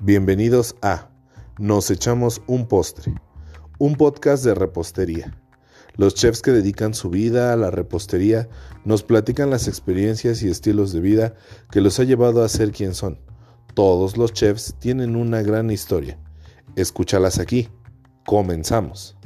[0.00, 1.10] Bienvenidos a
[1.58, 3.12] Nos echamos un postre,
[3.80, 5.36] un podcast de repostería.
[5.96, 8.48] Los chefs que dedican su vida a la repostería
[8.84, 11.34] nos platican las experiencias y estilos de vida
[11.72, 13.18] que los ha llevado a ser quien son.
[13.74, 16.16] Todos los chefs tienen una gran historia.
[16.76, 17.68] Escúchalas aquí.
[18.24, 19.16] Comenzamos.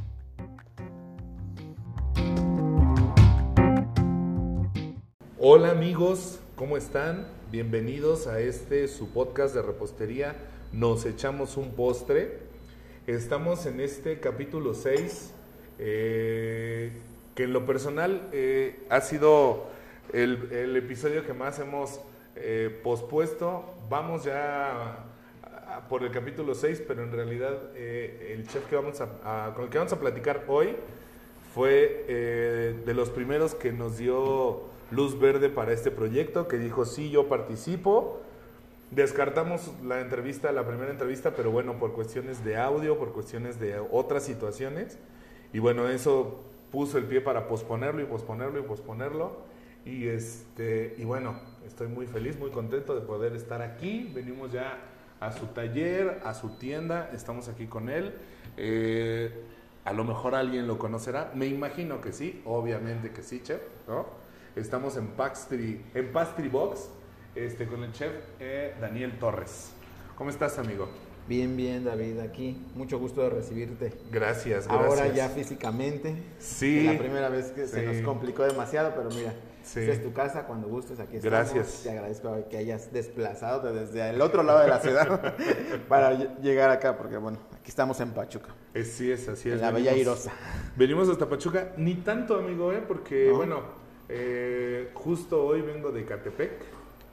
[5.38, 7.26] Hola amigos, ¿cómo están?
[7.50, 10.34] Bienvenidos a este su podcast de repostería.
[10.72, 12.38] Nos echamos un postre.
[13.06, 15.34] Estamos en este capítulo 6,
[15.78, 16.92] eh,
[17.34, 19.66] que en lo personal eh, ha sido
[20.14, 22.00] el, episodio que más hemos
[22.36, 23.66] eh, pospuesto.
[23.90, 25.04] Vamos ya
[25.42, 29.70] a- por el capítulo 6, pero en realidad el chef que vamos a, con el
[29.70, 30.76] que vamos a platicar hoy
[31.54, 32.04] fue
[32.86, 37.28] de los primeros que nos dio luz verde para este proyecto, que dijo, sí, yo
[37.28, 38.21] participo.
[38.94, 43.78] Descartamos la entrevista, la primera entrevista, pero bueno, por cuestiones de audio, por cuestiones de
[43.78, 44.98] otras situaciones.
[45.54, 49.38] Y bueno, eso puso el pie para posponerlo y posponerlo y posponerlo.
[49.86, 54.10] Y, este, y bueno, estoy muy feliz, muy contento de poder estar aquí.
[54.14, 54.78] Venimos ya
[55.20, 58.12] a su taller, a su tienda, estamos aquí con él.
[58.58, 59.32] Eh,
[59.86, 64.06] a lo mejor alguien lo conocerá, me imagino que sí, obviamente que sí, chef, ¿no?
[64.54, 66.90] Estamos en Pastry, en Pastry Box
[67.34, 69.72] este, con el chef eh, Daniel Torres.
[70.16, 70.88] ¿Cómo estás, amigo?
[71.28, 72.64] Bien, bien, David, aquí.
[72.74, 73.92] Mucho gusto de recibirte.
[74.10, 74.68] Gracias, gracias.
[74.68, 76.16] Ahora ya físicamente.
[76.38, 76.82] Sí.
[76.84, 79.78] La primera vez que se nos complicó demasiado, pero mira, Sí.
[79.78, 81.22] esta es tu casa, cuando gustes, aquí estamos.
[81.52, 81.82] Gracias.
[81.84, 85.36] Te agradezco que hayas desplazado desde el otro lado de la ciudad
[85.88, 89.48] para ll- llegar acá, porque bueno, aquí estamos en Pachuca, Eh, sí, es así.
[89.50, 89.54] Es.
[89.54, 90.32] en la Venimos- Bella Irosa.
[90.76, 92.82] Venimos hasta Pachuca, ni tanto, amigo, ¿eh?
[92.86, 93.36] Porque, ¿No?
[93.36, 93.60] bueno,
[94.08, 96.50] eh, justo hoy vengo de Catepec,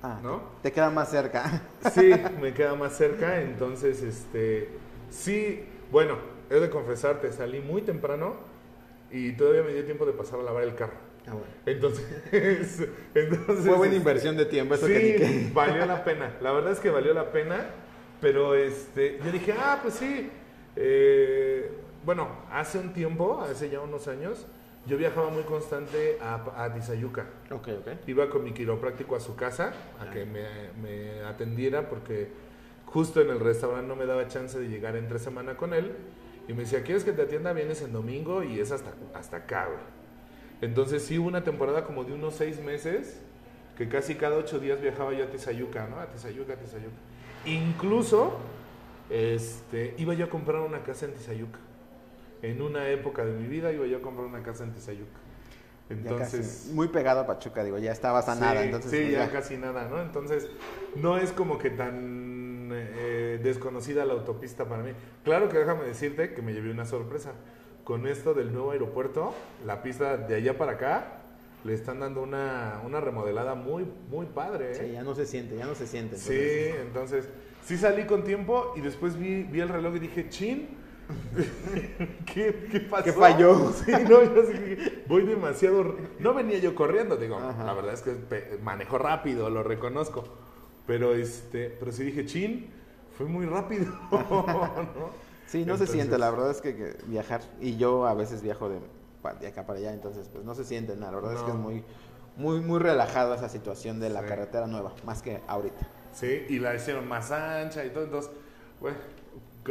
[0.02, 0.42] Ah, ¿no?
[0.61, 1.61] Te queda más cerca.
[1.94, 2.11] Sí,
[2.42, 4.69] me queda más cerca, entonces, este,
[5.09, 6.17] sí, bueno,
[6.49, 8.38] he de confesarte, salí muy temprano
[9.11, 10.93] y todavía me dio tiempo de pasar a lavar el carro.
[11.27, 11.54] Ah, bueno.
[11.65, 12.05] Entonces,
[13.14, 16.38] entonces Fue buena este, inversión de tiempo, eso sí, que valió la pena.
[16.42, 17.71] La verdad es que valió la pena,
[18.21, 20.32] pero este, yo dije, ah, pues sí.
[20.76, 21.71] eh,
[22.05, 24.48] bueno, hace un tiempo, hace ya unos años,
[24.89, 27.26] yo viajaba muy constante a, a Tizayuca.
[27.52, 28.08] Ok, ok.
[28.08, 30.44] Iba con mi quiropráctico a su casa a que me,
[30.82, 32.30] me atendiera porque
[32.86, 35.94] justo en el restaurante no me daba chance de llegar entre semana con él.
[36.48, 37.54] Y me decía, ¿quieres que te atienda?
[37.54, 39.80] Vienes en domingo y es hasta, hasta acá, güey.
[40.61, 43.21] Entonces sí hubo una temporada como de unos seis meses
[43.77, 46.00] que casi cada ocho días viajaba yo a Tizayuca, ¿no?
[46.00, 46.95] A Tizayuca, a Tizayuca.
[47.45, 48.38] Incluso
[49.10, 51.60] este, iba yo a comprar una casa en Tizayuca.
[52.42, 55.20] En una época de mi vida iba yo a comprar una casa en Tizayuca.
[55.89, 56.61] Ya Entonces...
[56.64, 59.32] casi, muy pegado a Pachuca, digo, ya estabas a nada, Sí, entonces sí, pues, ya
[59.32, 60.02] casi nada, ¿no?
[60.02, 60.48] Entonces,
[60.95, 64.92] no es como que tan eh, desconocida la autopista para mí.
[65.23, 67.33] Claro que déjame decirte que me llevé una sorpresa.
[67.83, 69.33] Con esto del nuevo aeropuerto,
[69.66, 71.21] la pista de allá para acá,
[71.64, 74.92] le están dando una, una remodelada muy, muy padre, Sí, ¿eh?
[74.94, 76.17] ya no se siente, ya no se siente.
[76.17, 76.76] Sí, entonces-
[77.26, 77.30] entonces,
[77.66, 80.77] sí salí con tiempo y después vi, vi el reloj y dije, chin.
[82.25, 83.03] ¿Qué, ¿Qué pasó?
[83.03, 83.71] ¿Qué falló?
[83.86, 85.95] Sí, no, yo sí voy demasiado.
[86.20, 87.64] No venía yo corriendo, digo, Ajá.
[87.64, 90.23] la verdad es que manejo rápido, lo reconozco.
[90.86, 92.70] Pero este, pero sí dije, chin,
[93.17, 93.86] fue muy rápido.
[94.11, 95.09] ¿no?
[95.47, 98.41] Sí, no Entonces- se siente, la verdad es que, que viajar, y yo a veces
[98.41, 101.49] viajo de, acá para allá, entonces pues no se siente nada, la verdad es que
[101.52, 101.83] es muy,
[102.37, 104.27] muy, muy relajado esa situación de la Sí.
[104.27, 105.87] carretera nueva, más que ahorita.
[106.14, 108.03] Sí, y la hicieron más ancha y todo.
[108.05, 108.31] Entonces,
[108.80, 108.97] bueno,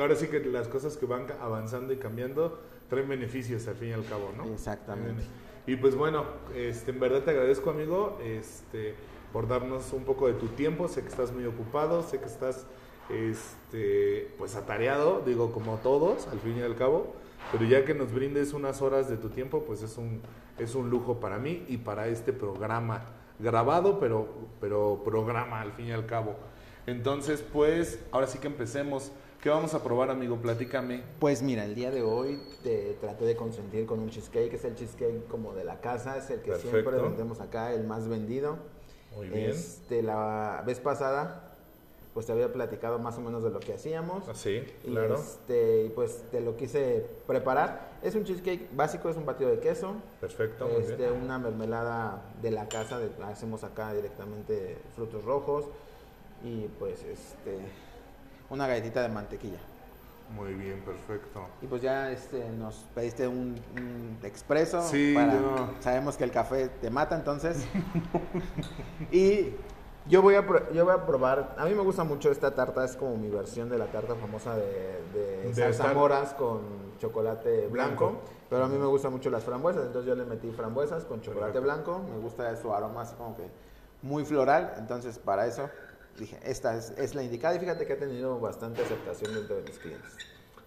[0.02, 3.92] ahora sí que las cosas que van avanzando y cambiando traen beneficios al fin y
[3.92, 4.44] al cabo, ¿no?
[4.52, 5.22] Exactamente.
[5.66, 8.94] Y pues bueno, este, en verdad te agradezco, amigo, este,
[9.32, 10.88] por darnos un poco de tu tiempo.
[10.88, 12.66] Sé que estás muy ocupado, sé que estás,
[13.10, 17.14] este, pues atareado, digo, como todos, al fin y al cabo.
[17.52, 20.22] Pero ya que nos brindes unas horas de tu tiempo, pues es un,
[20.58, 23.04] es un lujo para mí y para este programa
[23.38, 24.28] grabado, pero,
[24.60, 26.36] pero programa al fin y al cabo.
[26.86, 29.12] Entonces, pues, ahora sí que empecemos.
[29.42, 30.36] ¿Qué vamos a probar, amigo?
[30.36, 31.04] Platícame.
[31.20, 34.74] Pues mira, el día de hoy te traté de consentir con un cheesecake, es el
[34.74, 38.56] cheesecake como de la casa, es el que siempre vendemos acá, el más vendido.
[39.14, 39.50] Muy bien.
[39.50, 41.54] Este, la vez pasada,
[42.14, 44.28] pues te había platicado más o menos de lo que hacíamos.
[44.28, 45.14] Así, Y, claro.
[45.14, 47.92] este, y pues te lo quise preparar.
[48.02, 51.12] Es un cheesecake básico, es un batido de queso, Perfecto, muy este, bien.
[51.12, 55.66] una mermelada de la casa, de- la hacemos acá directamente frutos rojos
[56.44, 57.58] y pues este,
[58.50, 59.58] una galletita de mantequilla.
[60.34, 61.46] Muy bien, perfecto.
[61.62, 64.82] Y pues ya este, nos pediste un, un expreso.
[64.82, 67.66] Sí, para- yo- Sabemos que el café te mata, entonces.
[69.10, 69.54] y
[70.06, 72.96] Yo voy, a yo voy a probar, a mí me gusta mucho esta tarta, es
[72.96, 76.60] como mi versión de la tarta famosa de, de, De zarzamoras con
[76.98, 78.22] chocolate blanco, Blanco.
[78.48, 81.60] pero a mí me gustan mucho las frambuesas, entonces yo le metí frambuesas con chocolate
[81.60, 81.92] Perfecto.
[81.92, 83.48] blanco, me gusta su aroma así como que
[84.00, 85.68] muy floral, entonces para eso
[86.18, 89.62] dije, esta es, es la indicada y fíjate que ha tenido bastante aceptación dentro de
[89.62, 90.12] mis clientes.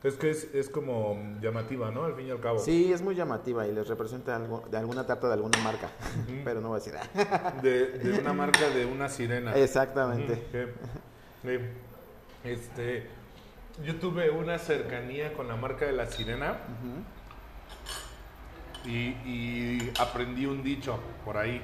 [0.03, 2.05] Es que es, es como llamativa, ¿no?
[2.05, 2.57] Al fin y al cabo.
[2.57, 5.91] Sí, es muy llamativa y les representa algo, de alguna tarta de alguna marca,
[6.43, 6.95] pero no voy a decir.
[7.61, 9.55] De, de una marca de una sirena.
[9.55, 10.41] Exactamente.
[12.43, 13.07] Este,
[13.85, 16.57] yo tuve una cercanía con la marca de la sirena
[18.83, 21.61] y, y aprendí un dicho por ahí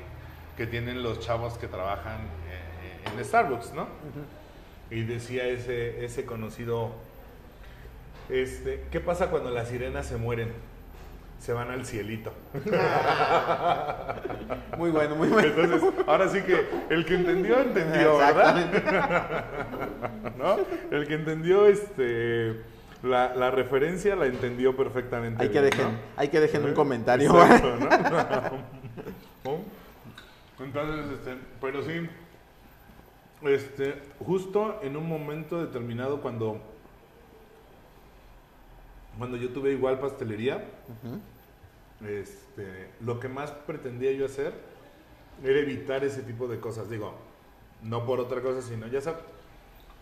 [0.55, 2.19] que tienen los chavos que trabajan
[3.05, 3.87] en Starbucks, ¿no?
[4.89, 6.91] Y decía ese, ese conocido,
[8.29, 10.51] este, ¿qué pasa cuando las sirenas se mueren?
[11.39, 12.33] Se van al cielito.
[14.77, 15.49] Muy bueno, muy bueno.
[15.49, 19.45] Entonces, ahora sí que el que entendió, entendió, ¿verdad?
[20.37, 20.57] ¿No?
[20.91, 22.55] El que entendió este
[23.03, 25.43] la, la referencia la entendió perfectamente.
[25.43, 25.99] Hay que bien, dejen, ¿no?
[26.15, 27.29] hay que dejen un comentario.
[27.29, 27.77] Exacto.
[29.45, 29.59] ¿No?
[30.63, 32.09] Entonces, este, pero sí,
[33.47, 33.95] este,
[34.25, 36.59] justo en un momento determinado cuando,
[39.17, 40.63] cuando yo tuve igual pastelería,
[42.05, 44.53] este, lo que más pretendía yo hacer
[45.43, 46.89] era evitar ese tipo de cosas.
[46.89, 47.13] Digo,
[47.83, 49.21] no por otra cosa, sino ya sabes,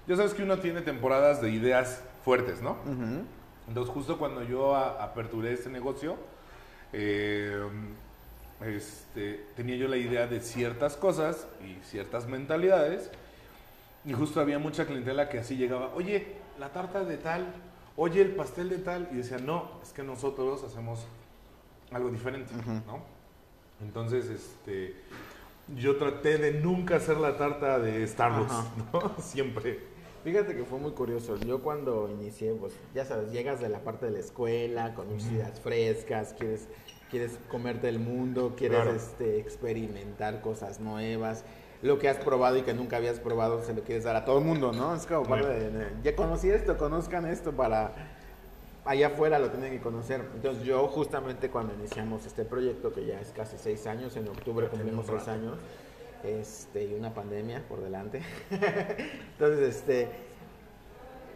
[0.08, 2.78] ya sabes que uno tiene temporadas de ideas fuertes, ¿no?
[3.68, 6.16] Entonces, justo cuando yo a- aperturé este negocio,
[6.94, 7.60] eh,
[8.62, 13.10] este, tenía yo la idea de ciertas cosas y ciertas mentalidades.
[14.06, 16.28] Y justo había mucha clientela que así llegaba, oye,
[16.60, 17.46] la tarta de tal,
[17.98, 19.10] oye, el pastel de tal.
[19.12, 21.06] Y decía, no, es que nosotros hacemos
[21.92, 22.54] algo diferente,
[22.86, 23.00] ¿no?
[23.82, 24.96] Entonces, este,
[25.76, 28.68] yo traté de nunca hacer la tarta de Starbucks, Ajá.
[28.94, 29.16] ¿no?
[29.22, 29.80] Siempre.
[30.24, 31.38] Fíjate que fue muy curioso.
[31.38, 35.60] Yo cuando inicié, pues ya sabes, llegas de la parte de la escuela con ideas
[35.60, 36.68] frescas, quieres,
[37.12, 38.96] quieres comerte el mundo, quieres Claro.
[38.96, 41.44] este, experimentar cosas nuevas.
[41.82, 44.40] Lo que has probado y que nunca habías probado se lo quieres dar a todo
[44.40, 44.96] el mundo, ¿no?
[44.96, 47.94] Es como parte de, ya conocí esto, conozcan esto para
[48.86, 50.24] allá afuera lo tienen que conocer.
[50.36, 54.68] Entonces yo justamente cuando iniciamos este proyecto, que ya es casi seis años, en octubre
[54.68, 55.58] cumplimos seis años,
[56.24, 58.22] este, y una pandemia por delante.
[59.34, 60.10] Entonces, este,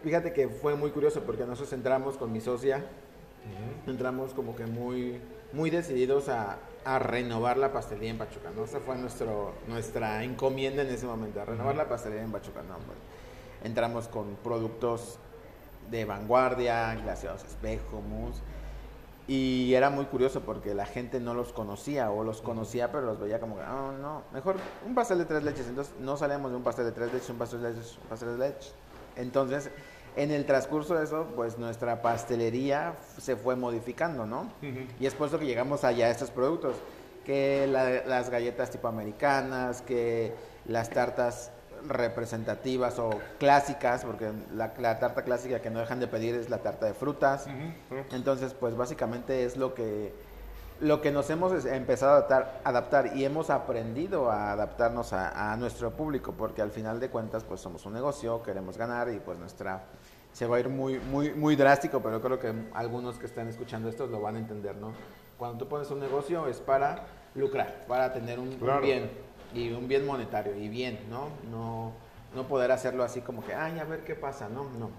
[0.02, 2.84] fíjate que fue muy curioso porque nosotros entramos con mi socia,
[3.86, 5.20] entramos como que muy,
[5.52, 6.58] muy decididos a,
[6.94, 8.64] a renovar la pastelería en Pachuca, ¿no?
[8.64, 12.76] Esa fue nuestro, nuestra encomienda en ese momento, a renovar la pastelería en Pachuca, ¿no?
[13.62, 15.18] Entramos con productos
[15.90, 18.42] de vanguardia, glaseados espejo, mousse.
[19.28, 23.20] Y era muy curioso porque la gente no los conocía o los conocía pero los
[23.20, 25.68] veía como oh, no, mejor un pastel de tres leches.
[25.68, 28.38] Entonces no salíamos de un pastel de tres leches, un pastel de leches, un pastel
[28.38, 28.74] de leches.
[29.16, 29.70] Entonces,
[30.16, 34.50] en el transcurso de eso, pues nuestra pastelería se fue modificando, ¿no?
[34.98, 36.76] Y es por eso que llegamos allá a estos productos,
[37.24, 40.34] que la- las galletas tipo americanas, que
[40.66, 41.52] las tartas
[41.88, 46.58] representativas o clásicas, porque la, la tarta clásica que no dejan de pedir es la
[46.58, 47.46] tarta de frutas.
[48.12, 50.12] Entonces, pues básicamente es lo que
[50.80, 55.56] lo que nos hemos empezado a adaptar, adaptar y hemos aprendido a adaptarnos a, a
[55.58, 59.38] nuestro público, porque al final de cuentas, pues somos un negocio, queremos ganar y pues
[59.38, 59.82] nuestra
[60.32, 63.88] se va a ir muy muy muy drástico, pero creo que algunos que están escuchando
[63.88, 64.92] esto lo van a entender, ¿no?
[65.38, 69.10] Cuando tú pones un negocio es para lucrar, para tener un, bien
[69.54, 71.28] y un bien monetario y bien, ¿no?
[71.50, 71.92] No
[72.34, 74.90] no poder hacerlo así como que, ay, a ver qué pasa, no, no.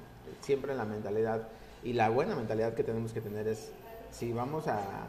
[0.41, 1.47] Siempre la mentalidad
[1.83, 3.71] y la buena mentalidad que tenemos que tener es
[4.11, 5.07] si vamos a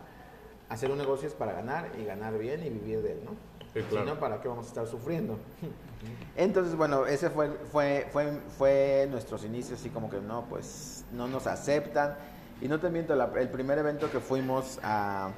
[0.69, 3.33] hacer un negocio es para ganar y ganar bien y vivir de él, ¿no?
[3.75, 4.07] Sí, claro.
[4.07, 5.39] Si no, ¿para qué vamos a estar sufriendo?
[6.37, 11.29] Entonces, bueno, ese fue, fue, fue, fue nuestros inicios, así como que no, pues no
[11.29, 12.15] nos aceptan.
[12.61, 15.31] Y no te miento, la- el primer evento que fuimos a,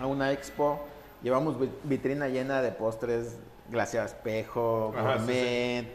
[0.00, 0.80] a una expo,
[1.22, 3.36] llevamos vi- vitrina llena de postres,
[3.70, 5.86] glaseado espejo, sí, gourmet,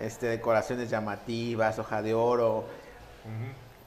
[0.00, 2.64] este, decoraciones llamativas, hoja de oro.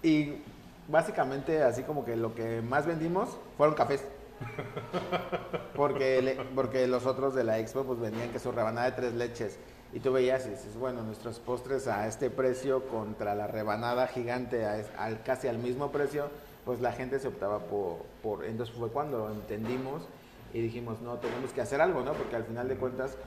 [0.04, 0.42] Y
[0.88, 4.04] básicamente así como que lo que más vendimos fueron cafés.
[5.76, 9.14] Porque, le- porque los otros de la expo pues vendían que su rebanada de tres
[9.14, 9.60] leches.
[9.94, 14.66] Y tú veías y dices, bueno, nuestros postres a este precio contra la rebanada gigante
[14.66, 16.28] a al, casi al mismo precio,
[16.66, 18.44] pues la gente se optaba por, por...
[18.46, 20.08] Entonces fue cuando entendimos
[20.54, 22.14] y dijimos, no, tenemos que hacer algo, ¿no?
[22.14, 23.18] Porque al final de cuentas,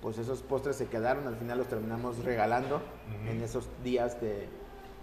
[0.00, 3.30] pues esos postres se quedaron, al final los terminamos regalando Ujú.
[3.30, 4.48] en esos días de,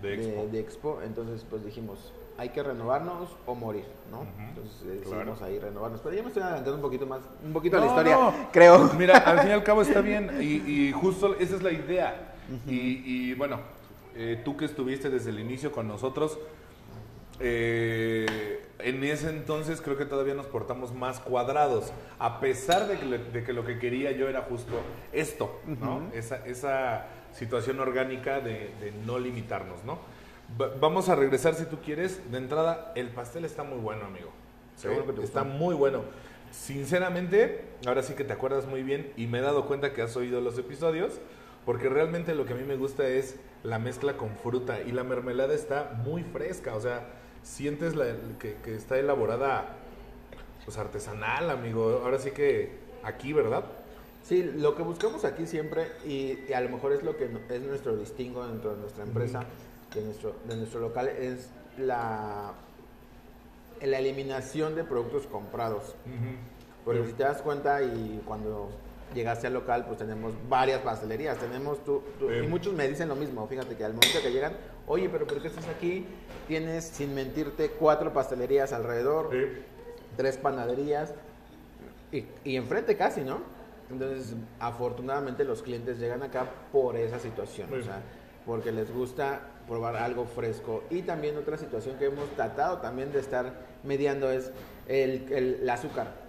[0.02, 0.48] De de, expo.
[0.52, 1.00] de expo.
[1.04, 4.26] Entonces, pues dijimos, hay que renovarnos o morir, ¿no?
[4.48, 6.02] Entonces eh, decidimos ahí renovarnos.
[6.02, 8.92] Pero ya me estoy adelantando un poquito más, un poquito a la historia, creo.
[8.98, 12.34] Mira, al fin y al cabo está bien y, y justo esa es la idea.
[12.68, 13.60] y, y, bueno,
[14.16, 16.38] eh, tú que estuviste desde el inicio con nosotros,
[17.40, 23.06] eh, en ese entonces creo que todavía nos portamos más cuadrados, a pesar de que,
[23.18, 24.74] de que lo que quería yo era justo
[25.12, 26.10] esto, ¿no?
[26.14, 30.00] esa, esa, situación orgánica de, de no limitarnos, ¿no?
[30.80, 32.32] Vamos a regresar si tú quieres.
[32.32, 34.32] De entrada, el pastel está muy bueno, amigo.
[35.22, 36.04] está muy bueno.
[36.52, 40.16] Sinceramente, ahora sí que te acuerdas muy bien y me he dado cuenta que has
[40.18, 41.20] oído los episodios,
[41.66, 45.04] porque realmente lo que a mí me gusta es la mezcla con fruta y la
[45.04, 47.08] mermelada está muy fresca, o sea,
[47.44, 49.78] sientes la, que, está elaborada
[50.66, 52.02] pues artesanal, amigo.
[52.04, 52.72] Ahora sí que
[53.04, 53.64] aquí, ¿verdad?
[54.24, 57.96] Sí, lo que buscamos aquí siempre, y, a lo mejor es lo que es nuestro
[57.96, 59.46] distingo dentro de nuestra empresa,
[59.94, 62.54] de, nuestro, de nuestro local, es la,
[63.82, 65.96] la eliminación de productos comprados.
[66.84, 68.70] Porque si te das cuenta y cuando
[69.14, 71.38] llegaste al local, pues tenemos varias pastelerías.
[71.38, 73.46] Tenemos tú, y muchos me dicen lo mismo.
[73.48, 74.54] Fíjate que al momento que llegan,
[74.88, 76.06] oye, pero ¿por qué estás aquí?
[76.48, 79.30] Tienes, sin mentirte, cuatro pastelerías alrededor,
[80.18, 81.14] tres panaderías
[82.12, 83.40] y, y enfrente casi, ¿no?
[83.92, 88.02] Entonces, afortunadamente los clientes llegan acá por esa situación, o sea,
[88.46, 90.84] porque les gusta probar algo fresco.
[90.90, 94.52] Y también otra situación que hemos tratado también de estar mediando es
[94.88, 96.22] el, el azúcar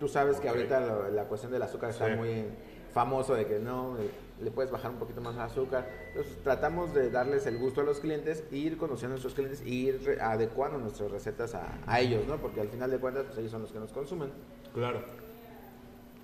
[0.00, 2.46] Tú sabes que ahorita la cuestión del azúcar está muy
[2.94, 3.96] famoso de que no
[4.40, 5.86] le puedes bajar un poquito más el azúcar.
[6.08, 9.68] Entonces tratamos de darles el gusto a los clientes, ir conociendo a nuestros clientes e
[9.68, 12.38] ir adecuando nuestras recetas a, ellos, ¿no?
[12.38, 14.30] Porque al final de cuentas pues ellos son los que nos consumen.
[14.72, 15.02] Claro.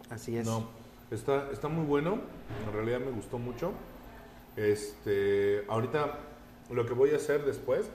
[0.08, 0.46] Así es.
[0.46, 0.70] No,
[1.10, 2.20] está, está muy bueno.
[2.66, 3.72] En realidad me gustó mucho.
[4.56, 6.18] Este, ahorita
[6.70, 7.90] lo que voy a hacer después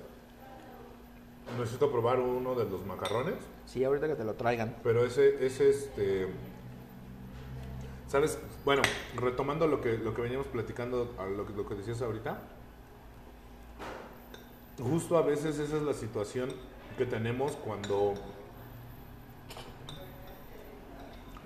[1.58, 3.36] necesito probar uno de los macarrones.
[3.66, 4.76] Sí, ahorita que te lo traigan.
[4.84, 6.28] Pero ese, ese este...
[8.08, 8.40] ¿Sabes?
[8.66, 8.82] Bueno,
[9.16, 12.42] retomando lo que, lo que veníamos platicando, lo que, lo que decías ahorita,
[14.82, 16.50] justo a veces esa es la situación
[16.98, 18.16] que tenemos cuando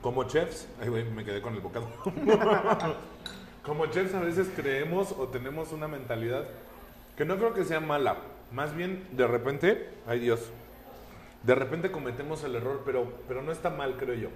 [0.02, 1.88] como chefs, ay me quedé con el bocado.
[3.66, 6.46] como chefs a veces creemos o tenemos una mentalidad
[7.18, 8.18] que no creo que sea mala,
[8.52, 10.52] más bien de repente, ay Dios,
[11.44, 14.30] de repente cometemos el error, pero, pero no está mal, creo yo.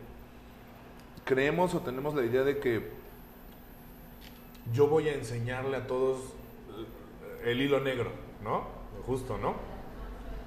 [1.26, 2.88] Creemos o tenemos la idea de que
[4.74, 6.20] yo voy a enseñarle a todos
[7.44, 8.12] el hilo negro,
[8.44, 8.68] ¿no?
[9.06, 9.56] Justo, ¿no?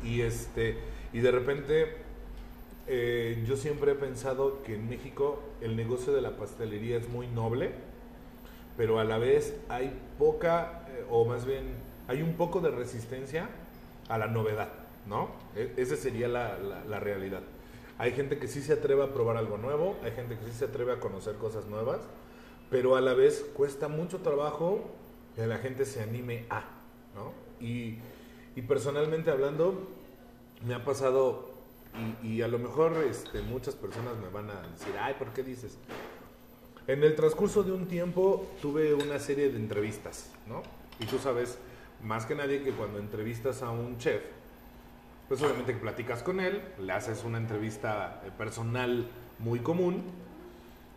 [0.03, 0.79] Y este,
[1.13, 1.97] y de repente
[2.87, 7.27] eh, yo siempre he pensado que en México el negocio de la pastelería es muy
[7.29, 7.73] noble,
[8.77, 11.75] pero a la vez hay poca, eh, o más bien
[12.09, 13.49] hay un poco de resistencia
[14.09, 14.69] a la novedad.
[15.07, 15.31] ¿no?
[15.57, 17.43] E, esa sería la, la, realidad.
[17.99, 20.67] Hay gente que sí se atreve a probar algo nuevo, hay gente que sí se
[20.67, 22.01] atreve a conocer cosas nuevas,
[22.71, 24.91] pero a la vez cuesta mucho trabajo
[25.37, 26.65] que la gente se anime a,
[27.15, 27.33] ¿no?
[27.61, 27.99] Y,
[28.55, 29.89] y personalmente hablando,
[30.67, 31.51] me ha pasado,
[32.23, 35.79] y, a lo mejor este, muchas personas me van a decir, ay, ¿por qué dices?
[36.87, 40.63] En el transcurso de un tiempo tuve una serie de entrevistas, ¿no?
[40.99, 41.59] Y tú sabes,
[42.03, 44.23] más que nadie, que cuando entrevistas a un chef,
[45.29, 49.09] pues obviamente que platicas con él, le haces una entrevista eh, personal
[49.39, 50.03] muy común,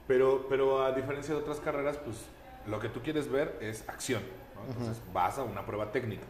[0.08, 2.18] pero, pero a diferencia de otras carreras, pues
[2.68, 4.24] lo que tú quieres ver es acción.
[4.68, 6.24] Entonces vas a una prueba técnica.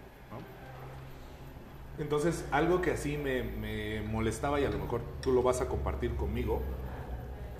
[1.97, 5.67] Entonces, algo que así me, me, molestaba y a lo mejor tú lo vas a
[5.67, 6.61] compartir conmigo,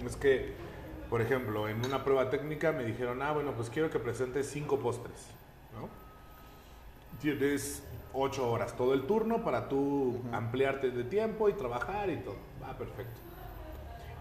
[0.06, 0.54] es que,
[1.15, 4.79] por ejemplo, en una prueba técnica me dijeron, ah, bueno, pues quiero que presentes cinco
[4.79, 5.27] postres.
[5.74, 5.88] ¿no?
[7.22, 12.36] Tienes ocho horas todo el turno para tú ampliarte de tiempo y trabajar y todo.
[12.62, 13.17] Va, perfecto.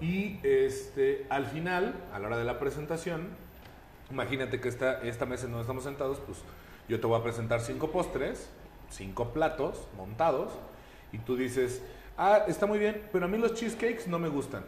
[0.01, 3.27] Y este, al final, a la hora de la presentación,
[4.09, 6.39] imagínate que esta, esta mesa en donde estamos sentados, pues
[6.89, 8.49] yo te voy a presentar cinco postres,
[8.89, 10.53] cinco platos montados,
[11.11, 11.83] y tú dices,
[12.17, 14.63] ah, está muy bien, pero a mí los cheesecakes no me gustan.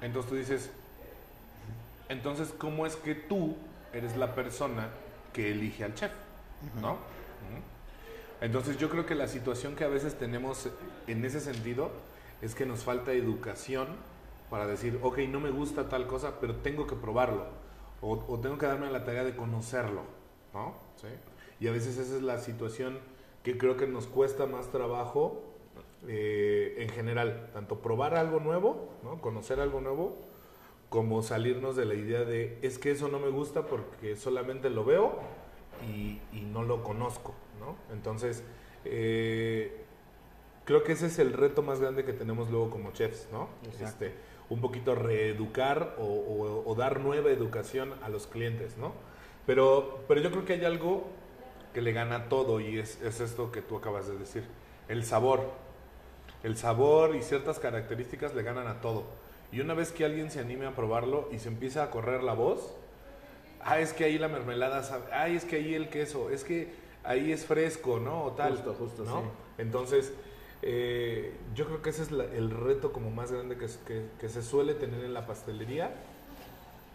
[0.00, 0.70] Entonces tú dices,
[2.08, 3.56] entonces, ¿cómo es que tú
[3.92, 4.88] eres la persona
[5.32, 6.12] que elige al chef?
[6.80, 6.98] ¿No?
[8.40, 10.68] Entonces yo creo que la situación que a veces tenemos
[11.06, 11.90] en ese sentido
[12.42, 13.88] es que nos falta educación
[14.50, 17.46] para decir, ok, no me gusta tal cosa, pero tengo que probarlo.
[18.02, 20.02] O, tengo que darme la tarea de conocerlo,
[20.52, 20.74] ¿no?
[20.96, 21.08] ¿Sí?
[21.58, 22.98] Y a veces esa es la situación
[23.42, 25.42] que creo que nos cuesta más trabajo
[26.08, 29.20] eh, en general, tanto probar algo nuevo, ¿no?
[29.20, 30.16] conocer algo nuevo,
[30.88, 34.84] como salirnos de la idea de, es que eso no me gusta porque solamente lo
[34.84, 35.18] veo
[35.88, 37.34] y, y no lo conozco.
[37.92, 38.44] Entonces,
[38.84, 39.84] eh,
[40.64, 43.48] creo que ese es el reto más grande que tenemos luego como chefs, ¿no?
[43.84, 44.12] Este,
[44.48, 48.92] un poquito reeducar o, o- o dar nueva educación a los clientes, ¿no?
[49.44, 51.04] Pero, pero yo creo que hay algo
[51.74, 54.44] que le gana todo y es, es esto que tú acabas de decir,
[54.88, 55.50] el sabor.
[56.42, 59.04] El sabor y ciertas características le ganan a todo.
[59.52, 62.34] Y una vez que alguien se anime a probarlo y se empieza a correr la
[62.34, 62.72] voz,
[63.62, 66.72] ah, es que ahí la mermelada sabe, ay, es que ahí el queso, es que
[67.04, 68.24] ahí es fresco, ¿no?
[68.24, 68.52] O tal.
[68.56, 69.20] Justo, justo, ¿no?
[69.22, 69.26] sí.
[69.58, 70.12] Entonces,
[70.62, 74.42] eh, yo creo que ese es la- el reto como más grande que- que se
[74.42, 75.92] suele tener en la pastelería,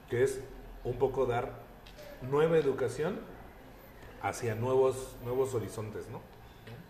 [0.10, 0.42] que es
[0.84, 1.54] un poco dar
[2.22, 3.20] nueva educación
[4.22, 6.22] hacia nuevos, nuevos horizontes, ¿no?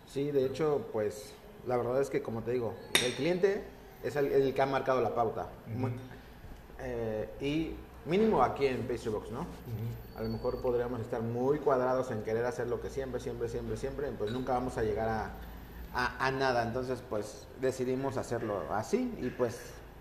[0.06, 1.32] Sí, de hecho, pues
[1.66, 3.62] la verdad es que como te digo, el cliente
[4.02, 5.46] es el, el que ha marcado la pauta.
[6.80, 7.74] Eh, y
[8.08, 9.46] mínimo aquí en Pastry Box, ¿no?
[10.16, 13.76] A lo mejor podríamos estar muy cuadrados en querer hacer lo que siempre, siempre, siempre,
[13.76, 15.30] siempre, pues nunca vamos a llegar a,
[15.94, 16.64] a- a nada.
[16.64, 19.58] Entonces, pues decidimos hacerlo así y pues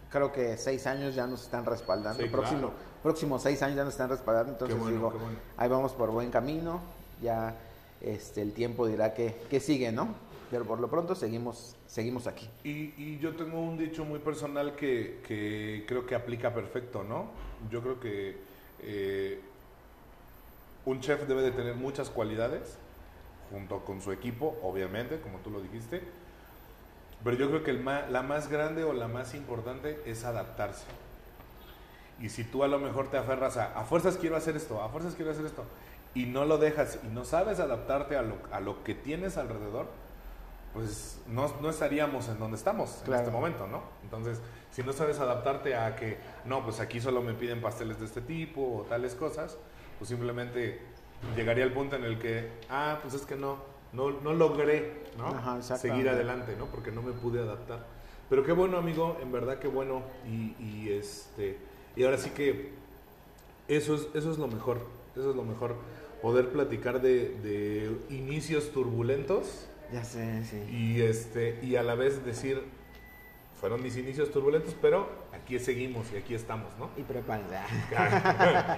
[0.10, 2.22] creo que seis años ya nos están respaldando.
[2.24, 2.74] Sí, Próximo, claro.
[3.04, 4.52] próximos seis años ya nos están respaldando.
[4.54, 5.38] Entonces bueno, digo, bueno.
[5.58, 6.82] ahí vamos por buen camino.
[7.22, 7.56] Ya
[8.02, 10.16] este, el tiempo dirá que, que sigue, ¿no?
[10.52, 12.50] Pero por lo pronto seguimos, seguimos aquí.
[12.66, 17.32] Y, y yo tengo un dicho muy personal que, que creo que aplica perfecto, ¿no?
[17.72, 18.38] Yo creo que
[18.82, 19.40] eh,
[20.86, 22.78] un chef debe de tener muchas cualidades,
[23.50, 26.02] junto con su equipo, obviamente, como tú lo dijiste,
[27.24, 30.86] pero yo creo que el la más grande o la más importante es adaptarse.
[32.20, 34.90] Y si tú a lo mejor te aferras a, a fuerzas quiero hacer esto, a
[34.90, 35.64] fuerzas quiero hacer esto,
[36.14, 39.88] y no lo dejas y no sabes adaptarte a lo, a lo que tienes alrededor,
[40.74, 43.82] pues no, no estaríamos en donde estamos en este momento, ¿no?
[44.04, 44.40] Entonces,
[44.72, 48.22] si no sabes adaptarte a que, no, pues aquí solo me piden pasteles de este
[48.22, 49.58] tipo o tales cosas,
[49.98, 50.80] pues simplemente
[51.36, 53.58] llegaría al punto en el que, ah, pues es que no,
[53.92, 55.28] no, no logré, ¿no?
[55.28, 55.62] Ajá.
[55.62, 56.66] Seguir adelante, ¿no?
[56.68, 57.86] Porque no me pude adaptar.
[58.30, 60.04] Pero qué bueno, amigo, en verdad qué bueno.
[60.26, 61.58] Y, y este,
[61.98, 62.72] y ahora sí que
[63.68, 64.80] eso es, eso es lo mejor,
[65.16, 65.76] eso es lo mejor.
[66.22, 70.58] Poder platicar de, de inicios turbulentos Ya sé, sí.
[70.70, 72.62] y este y a la vez decir
[73.60, 77.58] fueron mis inicios turbulentos pero aquí seguimos y aquí estamos no Y prepárense.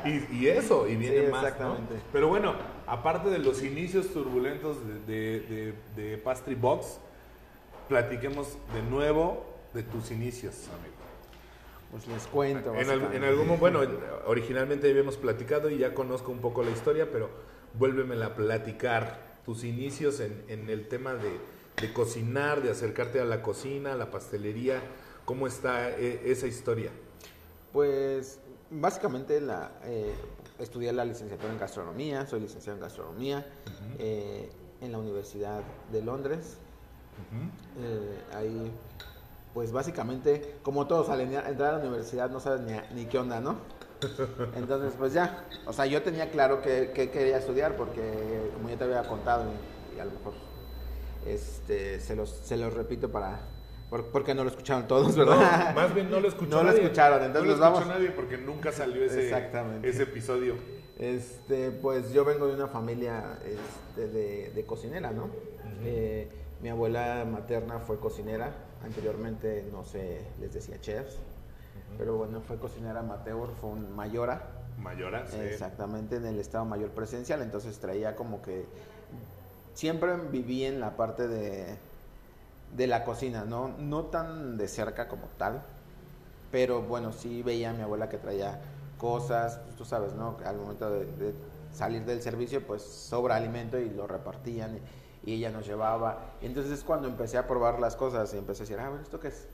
[0.32, 1.48] y, y eso y viene Sí, más ¿no?
[1.48, 1.96] exactamente.
[2.12, 2.56] pero bueno
[2.88, 5.00] aparte de los inicios turbulentos de,
[5.40, 6.98] de, de, de Pastry Box
[7.88, 10.94] platiquemos de nuevo de tus inicios amigo
[11.92, 12.74] Pues les cuento.
[12.76, 13.82] en, al- en algún bueno,
[14.26, 17.30] originalmente habíamos platicado y ya conozco un poco la historia, pero
[17.76, 19.33] vuélvemela a platicar.
[19.46, 21.38] Tus inicios en, en el tema de,
[21.82, 24.82] de cocinar, de acercarte a la cocina, a la pastelería,
[25.26, 26.92] ¿cómo está eh, esa historia?
[27.74, 30.14] Pues básicamente la, eh,
[30.60, 33.46] estudié la licenciatura en gastronomía, soy licenciado en gastronomía
[34.00, 34.50] eh,
[34.82, 36.58] en la Universidad de Londres.
[37.80, 38.72] Eh, ahí,
[39.54, 42.62] pues básicamente, como todos al en- entrar a la universidad no sabes
[42.96, 43.58] ni qué onda, ¿no?
[44.56, 48.02] Entonces, pues ya, o sea, yo tenía claro que, que quería estudiar porque,
[48.54, 49.46] como ya te había contado,
[49.94, 50.34] y, y a lo mejor
[51.26, 53.40] este, se, los, se los repito para,
[53.90, 55.70] por- porque no lo escucharon todos, ¿verdad?
[55.70, 57.80] No, más bien no lo escuchó No lo escucharon, entonces no lo vamos.
[57.80, 59.32] escuchó nadie porque nunca salió ese,
[59.84, 60.56] ese episodio.
[61.00, 65.30] Este, pues yo vengo de una familia este, de, de cocinera, ¿no?
[65.86, 66.28] Eh,
[66.62, 71.18] mi abuela materna fue cocinera, anteriormente no sé, les decía chefs,
[71.98, 74.42] pero bueno, fue cocinera amateur, fue un mayora,
[74.78, 75.38] Mayora, sí.
[75.40, 78.66] exactamente en el Estado Mayor Presencial, entonces traía como que
[79.74, 81.78] siempre viví en la parte de,
[82.76, 83.70] de la cocina, ¿no?
[83.78, 85.62] no tan de cerca como tal,
[86.52, 88.62] pero bueno, sí veía a mi abuela que traía
[88.98, 90.38] cosas, pues, tú sabes, ¿no?
[90.46, 91.34] Al momento de, de
[91.74, 94.80] salir del servicio, pues sobra alimento y lo repartían
[95.24, 96.36] y, y ella nos llevaba.
[96.42, 99.20] Entonces es cuando empecé a probar las cosas y empecé a decir, ah, bueno, ¿esto
[99.20, 99.48] qué es?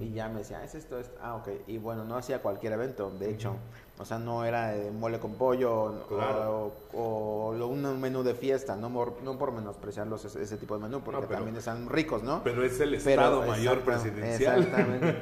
[0.00, 1.48] Y ya me decía, "Ah, es esto, es ah, ok.
[1.66, 3.56] Y bueno, no hacía cualquier evento, de hecho.
[4.00, 6.72] O sea, no era de mole con pollo o- Claro.
[6.94, 10.82] o, o un menú de fiesta, no, por- no por menospreciarlos ese, ese tipo de
[10.84, 12.40] menú, porque No, pero- también están ricos, ¿no?
[12.44, 14.62] Pero es el Pero, Estado Mayor exacta- Presidencial.
[14.62, 15.08] Exactamente.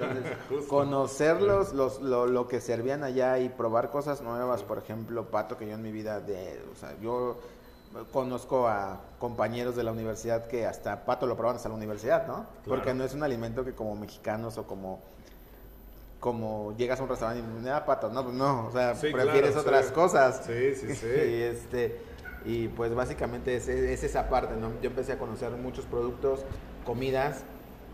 [0.50, 5.56] Entonces, conocerlos, los, lo, lo que servían allá y probar cosas nuevas, por ejemplo, pato
[5.56, 7.38] que yo en mi vida de, o sea, yo
[8.12, 12.46] conozco a compañeros de la universidad que hasta pato lo proban hasta la universidad, ¿no?
[12.66, 15.00] Porque no es un alimento que como mexicanos o como
[16.20, 19.52] como llegas a un restaurante y me da pato, no, no, o sea, Sí, prefieres
[19.52, 19.92] claro, otras sí.
[19.92, 20.42] cosas.
[20.46, 21.06] Sí, sí, sí.
[21.06, 22.00] y este
[22.44, 24.70] y pues básicamente es, es esa parte, ¿no?
[24.80, 26.40] Yo empecé a conocer muchos productos,
[26.84, 27.44] comidas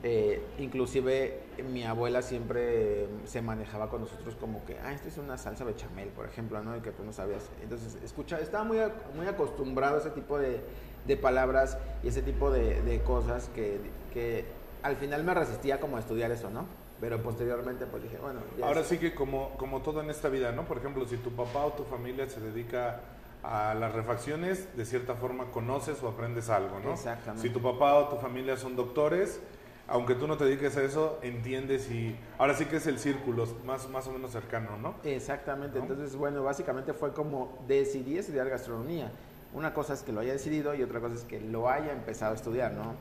[0.04, 5.36] Eh, inclusive mi abuela siempre se manejaba con nosotros como que, ah, esto es una
[5.36, 6.76] salsa bechamel, por ejemplo, ¿no?
[6.76, 7.50] Y que tú no sabías.
[7.62, 8.78] Entonces, escucha, estaba muy,
[9.14, 10.60] muy acostumbrado a ese tipo de,
[11.06, 13.80] de palabras y ese tipo de, de cosas que,
[14.12, 14.44] que,
[14.82, 16.66] al final me resistía como a estudiar eso, ¿no?
[17.00, 20.52] Pero posteriormente pues dije, bueno, ya Ahora sí que como, como todo en esta vida,
[20.52, 20.64] ¿no?
[20.64, 23.00] Por ejemplo, si tu papá o tu familia se dedica
[23.42, 26.92] a las refacciones, de cierta forma conoces o aprendes algo, ¿no?
[26.92, 27.46] Exactamente.
[27.46, 29.40] Si tu papá o tu familia son doctores,
[29.88, 33.46] aunque tú no te dediques a eso, entiendes y ahora sí que es el círculo
[33.64, 34.94] más, más o menos cercano, ¿no?
[35.04, 39.10] Exactamente, entonces bueno, básicamente fue como decidí estudiar gastronomía.
[39.54, 42.32] Una cosa es que lo haya decidido y otra cosa es que lo haya empezado
[42.32, 42.94] a estudiar, ¿no?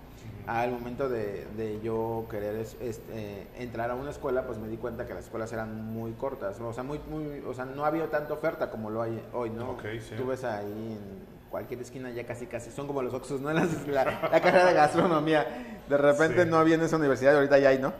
[0.48, 5.06] Al momento de, de yo querer este, entrar a una escuela, pues me di cuenta
[5.06, 8.34] que las escuelas eran muy cortas, o sea, muy, muy, o sea, no había tanta
[8.34, 9.72] oferta como lo hay hoy, ¿no?
[9.72, 10.16] Okay, sí.
[10.18, 13.52] Tú ves ahí en cualquier esquina ya casi casi son como los Oxus, ¿no?
[13.54, 13.66] La,
[14.06, 15.46] la, carrera de gastronomía.
[15.88, 17.94] De repente no había en esa universidad y ahorita ya hay, ¿no?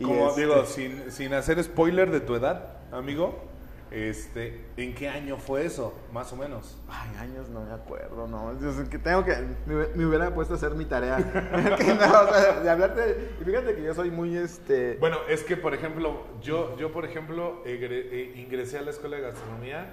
[0.00, 3.44] como este digo, sin, sin hacer spoiler de tu edad, amigo,
[3.92, 6.80] este, ¿en qué año fue eso, más o menos?
[6.88, 8.52] Ay, años no me acuerdo, no.
[8.90, 11.18] que tengo que, me, hubiera puesto a hacer mi tarea.
[12.62, 14.96] de hablarte, y fíjate que yo soy muy, este...
[14.96, 17.62] Bueno, es que, por ejemplo, yo, yo por ejemplo,
[18.34, 19.86] ingresé a la escuela de gastronomía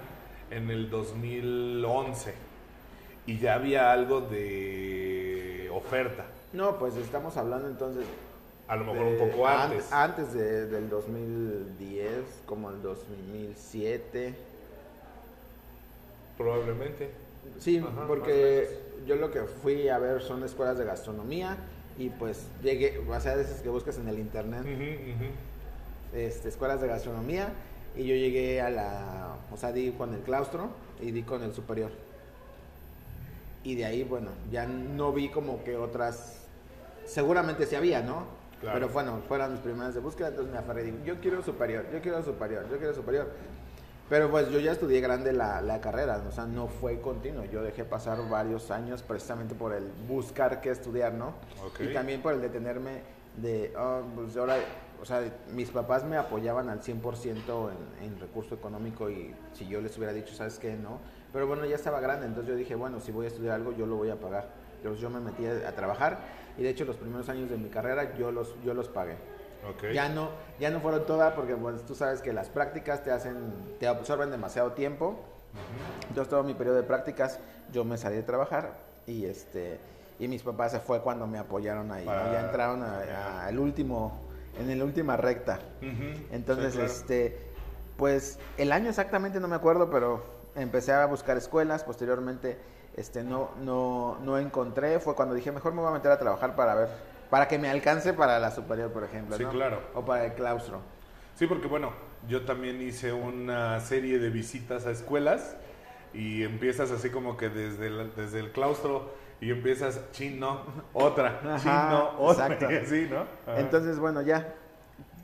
[0.50, 2.51] en el 2011
[3.26, 6.26] y ya había algo de oferta.
[6.52, 8.04] No, pues estamos hablando entonces...
[8.68, 9.92] A lo mejor un poco antes.
[9.92, 12.12] Antes de, del 2010,
[12.46, 14.34] como el 2007.
[16.38, 17.10] Probablemente.
[17.58, 18.68] Sí, porque
[19.06, 21.56] yo lo que fui a ver son escuelas de gastronomía
[21.98, 24.64] y pues llegué, o sea, esas que buscas en el internet,
[26.14, 27.52] Este, escuelas de gastronomía
[27.96, 31.52] y yo llegué a la, o sea, di con el claustro y di con el
[31.52, 31.90] superior
[33.64, 36.46] y de ahí, bueno, ya no vi como que otras,
[37.04, 38.24] seguramente sí había, ¿no?
[38.60, 41.84] Pero bueno, fueron mis primeras de búsqueda, entonces me aferré y digo, yo quiero superior,
[41.92, 43.28] yo quiero superior, yo quiero superior.
[44.08, 47.44] Pero pues yo ya estudié grande la, la carrera, o sea, no fue continuo.
[47.46, 51.34] Yo dejé pasar varios años precisamente por el buscar qué estudiar, ¿no?
[51.90, 53.02] Y también por el detenerme
[53.36, 54.56] de, oh, pues ahora,
[55.00, 55.22] o sea,
[55.54, 60.12] mis papás me apoyaban al 100% en, en recurso económico y si yo les hubiera
[60.12, 60.76] dicho, ¿sabes qué?
[60.76, 61.00] No
[61.32, 63.86] pero bueno, ya estaba grande, entonces yo dije, bueno, si voy a estudiar algo, yo
[63.86, 64.48] lo voy a pagar.
[64.76, 66.18] Entonces yo me metí a, trabajar
[66.58, 69.16] y de hecho los primeros años de mi carrera yo los, yo los pagué.
[69.76, 69.94] Okay.
[69.94, 73.52] Ya no, ya no fueron todas porque pues, tú sabes que las prácticas te hacen,
[73.78, 75.20] te absorben demasiado tiempo.
[76.08, 77.38] Entonces todo mi periodo de prácticas
[77.72, 78.72] yo me salí de trabajar
[79.06, 79.78] y este
[80.18, 82.04] y mis papás se fue cuando me apoyaron ahí.
[82.04, 84.20] Ya entraron al último,
[84.58, 85.58] en la última recta.
[86.30, 87.38] Entonces este,
[87.96, 92.58] pues el año exactamente no me acuerdo, pero empecé a buscar escuelas, posteriormente
[92.96, 96.54] este, no, no, no encontré, fue cuando dije, mejor me voy a meter a trabajar
[96.54, 96.88] para ver,
[97.30, 99.36] para que me alcance para la superior, por ejemplo.
[99.36, 99.80] Sí, claro.
[99.94, 100.80] O para el claustro.
[101.34, 101.92] Sí, porque bueno,
[102.28, 105.56] yo también hice una serie de visitas a escuelas
[106.12, 109.10] y empiezas así como que desde el, desde el claustro
[109.40, 110.60] y empiezas chino,
[110.92, 112.68] otra, chino, otra, exacto.
[112.82, 113.26] así, ¿no?
[113.56, 114.54] Entonces, bueno, ya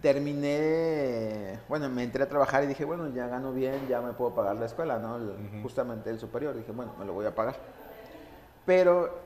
[0.01, 4.35] terminé, bueno, me entré a trabajar y dije, bueno, ya gano bien, ya me puedo
[4.35, 5.19] pagar la escuela, ¿no?
[5.63, 7.57] Justamente el superior, dije, bueno, me lo voy a pagar.
[8.65, 9.19] Pero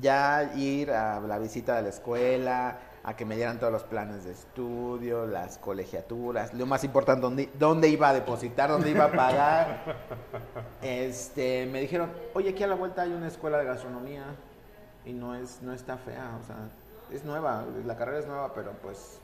[0.00, 4.24] ya ir a la visita de la escuela, a que me dieran todos los planes
[4.24, 9.12] de estudio, las colegiaturas, lo más importante, dónde, dónde iba a depositar, dónde iba a
[9.12, 9.96] pagar.
[10.82, 14.24] este, me dijeron, oye, aquí a la vuelta hay una escuela de gastronomía
[15.04, 16.56] y no es, no está fea, o sea,
[17.10, 19.20] es nueva, la carrera es nueva, pero pues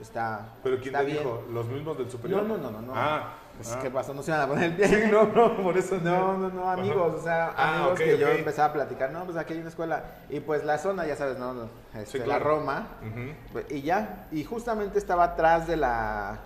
[0.00, 0.54] está.
[0.62, 1.44] ¿Pero quién te dijo?
[1.50, 2.42] ¿Los mismos del superior?
[2.42, 2.92] No, no, no, no.
[2.94, 3.34] Ah.
[3.56, 4.14] Pues, ¿Qué pasó?
[4.14, 5.08] No se van a poner el pie.
[5.12, 5.98] no, no, por eso.
[6.00, 9.10] No, no, no, amigos, o sea, ah, amigos que yo empezaba a platicar.
[9.10, 10.04] No, pues aquí hay una escuela.
[10.30, 11.68] Y pues la zona, ya sabes, ¿no?
[11.94, 12.86] Este, La Roma.
[13.68, 16.38] Y ya, y justamente estaba atrás de la,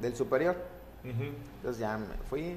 [0.00, 0.56] del superior.
[1.02, 2.56] Entonces ya me fui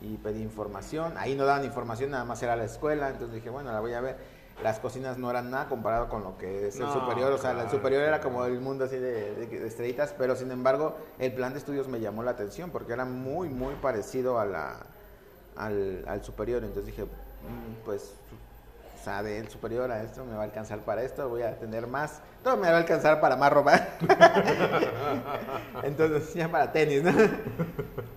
[0.00, 1.14] y pedí información.
[1.16, 3.08] Ahí no daban información, nada más era la escuela.
[3.08, 6.36] Entonces dije, bueno, la voy a ver las cocinas no eran nada comparado con lo
[6.36, 7.32] que es el superior.
[7.32, 11.32] O sea, el superior era como el mundo así de, estrellitas, pero sin embargo, el
[11.32, 14.86] plan de estudios me llamó la atención porque era muy, muy parecido a la,
[15.56, 16.62] al, superior.
[16.62, 18.14] Entonces dije, mm, pues,
[19.00, 21.86] o sea, del superior a esto me va a alcanzar para esto, voy a tener
[21.86, 22.20] más.
[22.44, 23.88] Todo me va a alcanzar para más ropa.
[25.82, 27.10] Entonces, ya para tenis, ¿no?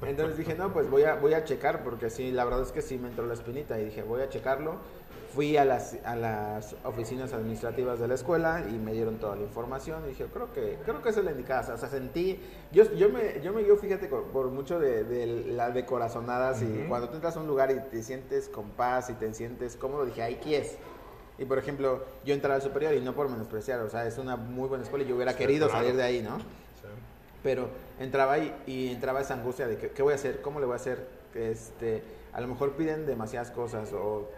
[0.05, 2.81] Entonces dije, no, pues voy a, voy a checar, porque sí, la verdad es que
[2.81, 3.79] sí me entró la espinita.
[3.79, 4.77] Y dije, voy a checarlo
[5.33, 9.41] fui a las, a las oficinas administrativas de la escuela y me dieron toda la
[9.41, 11.73] información y dije, creo que, creo que esa es la indicada.
[11.73, 12.39] O sea, sentí,
[12.71, 17.15] yo, yo me, yo me fíjate, por mucho de, de las decorazonadas y cuando tú
[17.15, 20.39] entras a un lugar y te sientes con paz y te sientes cómodo, dije, ahí
[20.45, 20.77] es.
[21.39, 24.35] Y por ejemplo, yo entré al superior y no por menospreciar, o sea, es una
[24.35, 26.37] muy buena escuela y yo hubiera querido salir de ahí, ¿no?
[27.41, 27.69] Pero
[27.99, 30.75] entraba ahí y entraba esa angustia de qué voy a hacer, cómo le voy a
[30.77, 34.29] hacer, este, a lo mejor piden demasiadas cosas o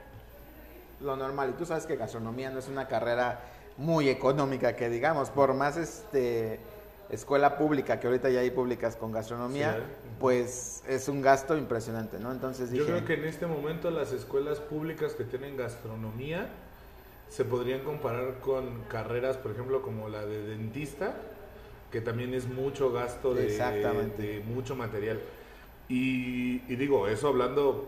[1.01, 1.51] lo normal.
[1.51, 3.41] Y tú sabes que gastronomía no es una carrera
[3.77, 6.60] muy económica, que digamos, por más este
[7.10, 9.79] escuela pública, que ahorita ya hay públicas con gastronomía,
[10.19, 12.31] pues es un gasto impresionante, ¿no?
[12.31, 16.49] Entonces Yo creo que en este momento las escuelas públicas que tienen gastronomía
[17.29, 21.15] se podrían comparar con carreras, por ejemplo, como la de dentista,
[21.91, 25.19] que también es mucho gasto de, de mucho material.
[25.88, 27.88] Y, digo, eso hablando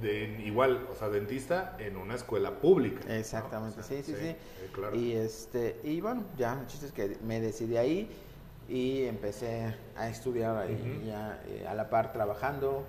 [0.00, 3.00] de igual, o sea, dentista en una escuela pública.
[3.16, 4.26] Exactamente, sí, sí, sí.
[4.26, 4.36] Eh,
[4.94, 8.10] y este, y bueno, ya, el chiste es que me decidí ahí
[8.68, 12.84] y empecé a estudiar ahí, ya, eh, a la par trabajando.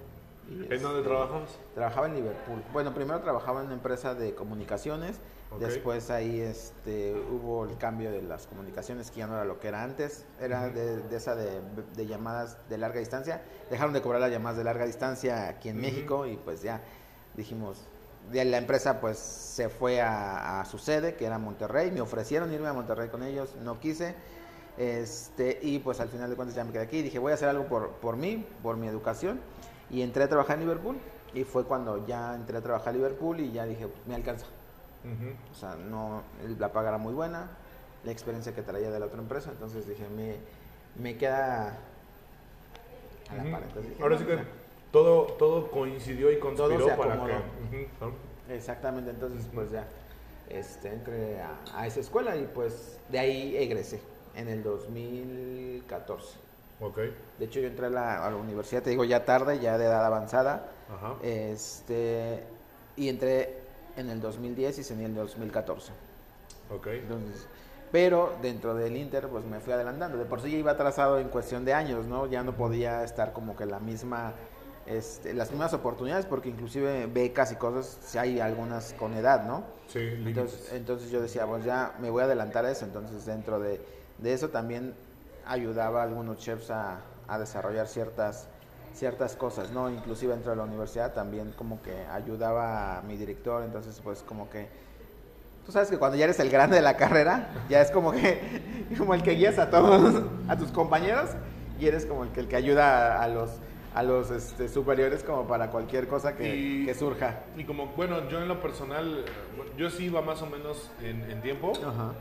[0.49, 1.57] ¿En dónde este, trabajabas?
[1.73, 2.61] Trabajaba en Liverpool.
[2.71, 5.19] Bueno, primero trabajaba en una empresa de comunicaciones,
[5.59, 9.67] después ahí este, hubo el cambio de las comunicaciones que ya no era lo que
[9.67, 14.57] era antes, era de, esa de, llamadas de larga distancia, dejaron de cobrar las llamadas
[14.57, 16.81] de larga distancia aquí en México y pues ya
[17.35, 17.85] dijimos,
[18.31, 22.67] la empresa pues se fue a, a, su sede, que era Monterrey, me ofrecieron irme
[22.67, 24.15] a Monterrey con ellos, no quise,
[24.77, 27.01] este, y pues al final de cuentas ya me quedé aquí.
[27.01, 29.39] Dije, voy a hacer algo por, por mí, por mi educación.
[29.89, 30.97] Y entré a trabajar en Liverpool.
[31.33, 34.45] Y fue cuando ya entré a trabajar en Liverpool y ya dije, me alcanza.
[35.51, 36.23] O sea, no,
[36.57, 37.49] la paga era muy buena,
[38.03, 39.51] la experiencia que traía de la otra empresa.
[39.51, 40.35] Entonces dije, me,
[41.01, 41.77] me queda
[43.29, 43.63] a la par.
[44.01, 44.37] Ahora sí que
[44.91, 47.89] todo, todo coincidió y conspiró para que...
[48.49, 49.87] Exactamente, entonces pues ya
[50.49, 53.99] este, entré a, a esa escuela y pues de ahí egresé
[54.35, 56.45] en el 2014.
[56.79, 56.97] Ok.
[57.39, 60.69] De hecho, yo entré a la, universidad, te digo, ya tarde, ya de edad avanzada.
[60.93, 61.15] Ajá.
[61.23, 62.43] Este,
[62.95, 63.64] y entré
[63.97, 65.91] en el 2010 y salí en el 2014.
[66.75, 66.87] Ok.
[66.87, 67.47] Entonces,
[67.91, 70.17] pero dentro del Inter, pues me fui adelantando.
[70.17, 72.27] De por sí ya iba atrasado en cuestión de años, ¿no?
[72.27, 74.33] Ya no podía estar como que la misma,
[74.85, 79.63] este, las mismas oportunidades, porque inclusive becas y cosas, si hay algunas con edad, ¿no?
[79.87, 82.85] Sí, entonces, entonces yo decía, pues ya me voy a adelantar a eso.
[82.85, 83.79] Entonces, dentro de
[84.17, 84.93] de eso también
[85.45, 87.01] ayudaba a algunos chefs a,
[87.39, 88.47] desarrollar ciertas
[88.95, 89.89] ciertas cosas, ¿no?
[89.89, 94.49] Inclusive dentro de la universidad también como que ayudaba a mi director, entonces pues como
[94.49, 94.67] que
[95.65, 98.39] tú sabes que cuando ya eres el grande de la carrera, ya es como que
[98.97, 101.29] como el que guías a todos a tus compañeros
[101.79, 103.51] y eres como el que, el que ayuda a, los
[103.93, 107.43] a los este, superiores como para cualquier cosa que, surja.
[107.57, 109.25] Y como, bueno, yo en lo personal,
[109.77, 111.73] yo sí iba más o menos en, en tiempo.
[111.85, 112.13] Ajá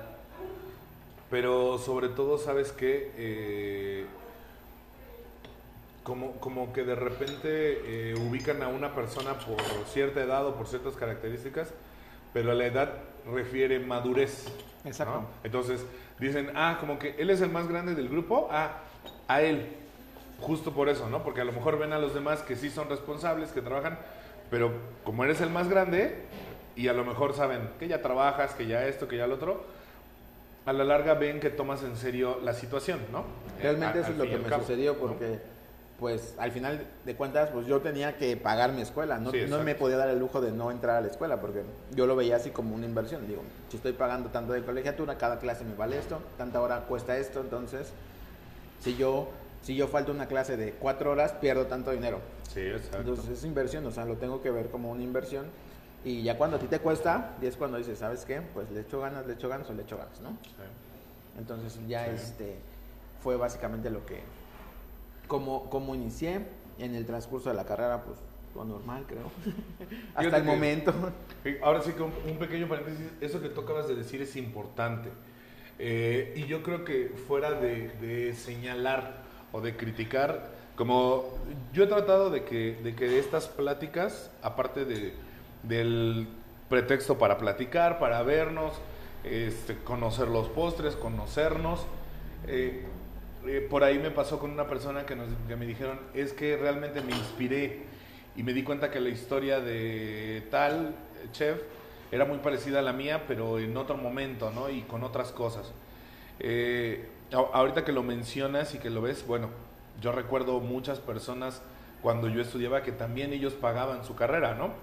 [1.35, 4.07] pero sobre todo, ¿sabes que eh,
[6.05, 7.41] como, como que de repente
[8.11, 11.71] eh, ubican a una persona por cierta edad o por ciertas características,
[12.33, 12.91] pero la edad
[13.33, 14.47] refiere madurez.
[14.85, 15.25] Exacto.
[15.43, 15.85] Entonces
[16.21, 18.83] dicen, ah, como que él es el más grande del grupo, ah,
[19.29, 19.67] a él.
[20.41, 21.23] Justo por eso, ¿no?
[21.23, 23.99] Porque a lo mejor ven a los demás que sí son responsables, que trabajan,
[24.51, 24.73] pero
[25.05, 26.27] como eres el más grande
[26.77, 29.65] y a lo mejor saben que ya trabajas, que ya esto, que ya lo otro,
[30.67, 33.25] a la larga ven que tomas en serio la situación, ¿no?
[33.61, 35.39] Realmente eso es lo que me sucedió porque,
[35.99, 39.75] pues, al final de cuentas, pues yo tenía que pagar mi escuela, no, no me
[39.75, 41.63] podía dar el lujo de no entrar a la escuela porque
[41.95, 43.27] yo lo veía así como una inversión.
[43.27, 47.17] Digo, si estoy pagando tanto de colegiatura, cada clase me vale esto, tanta hora cuesta
[47.17, 47.93] esto, entonces,
[48.81, 49.29] si yo,
[49.63, 52.19] si yo falto una clase de cuatro horas, pierdo tanto dinero.
[52.53, 52.99] Sí, exacto.
[52.99, 55.47] Entonces es inversión, o sea, lo tengo que ver como una inversión
[56.05, 58.43] y ya cuando a ti te cuesta, y es cuando dices, ¿sabes qué?
[58.53, 60.37] Pues le echo ganas, le echo ganas o le echo ganas, ¿no?
[61.39, 62.57] Entonces ya este
[63.23, 64.21] fue básicamente lo que,
[65.35, 66.47] como, como inicié
[66.79, 68.19] en el transcurso de la carrera, pues
[68.55, 69.33] lo normal, creo.
[70.15, 70.95] Hasta el momento.
[71.65, 75.09] Ahora sí que un, pequeño paréntesis, eso que tú acabas de decir es importante.
[75.81, 81.25] Eh, y yo creo que fuera de, de, señalar o de criticar, como
[81.73, 85.15] yo he tratado de que, de que estas pláticas, aparte de
[85.65, 86.29] del
[86.69, 88.75] pretexto para platicar, para vernos,
[89.25, 91.81] este, conocer los postres, conocernos.
[92.47, 92.85] Eh,
[93.47, 96.57] eh, por ahí me pasó con una persona que, nos, que me dijeron, es que
[96.57, 97.83] realmente me inspiré
[98.37, 100.95] y me di cuenta que la historia de tal
[101.33, 101.59] chef
[102.11, 104.71] era muy parecida a la mía, pero en otro momento, ¿no?
[104.71, 105.73] Y con otras cosas.
[106.41, 109.49] Eh, ahorita que lo mencionas y que lo ves, bueno,
[110.01, 111.63] yo recuerdo muchas personas
[112.03, 114.75] cuando yo estudiaba que también ellos pagaban su carrera, ¿no?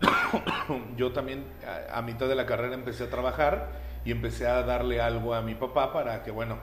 [0.96, 1.44] yo también
[1.92, 3.68] a, mitad de la carrera empecé a trabajar
[4.04, 6.58] y empecé a darle algo a mi papá para que, bueno,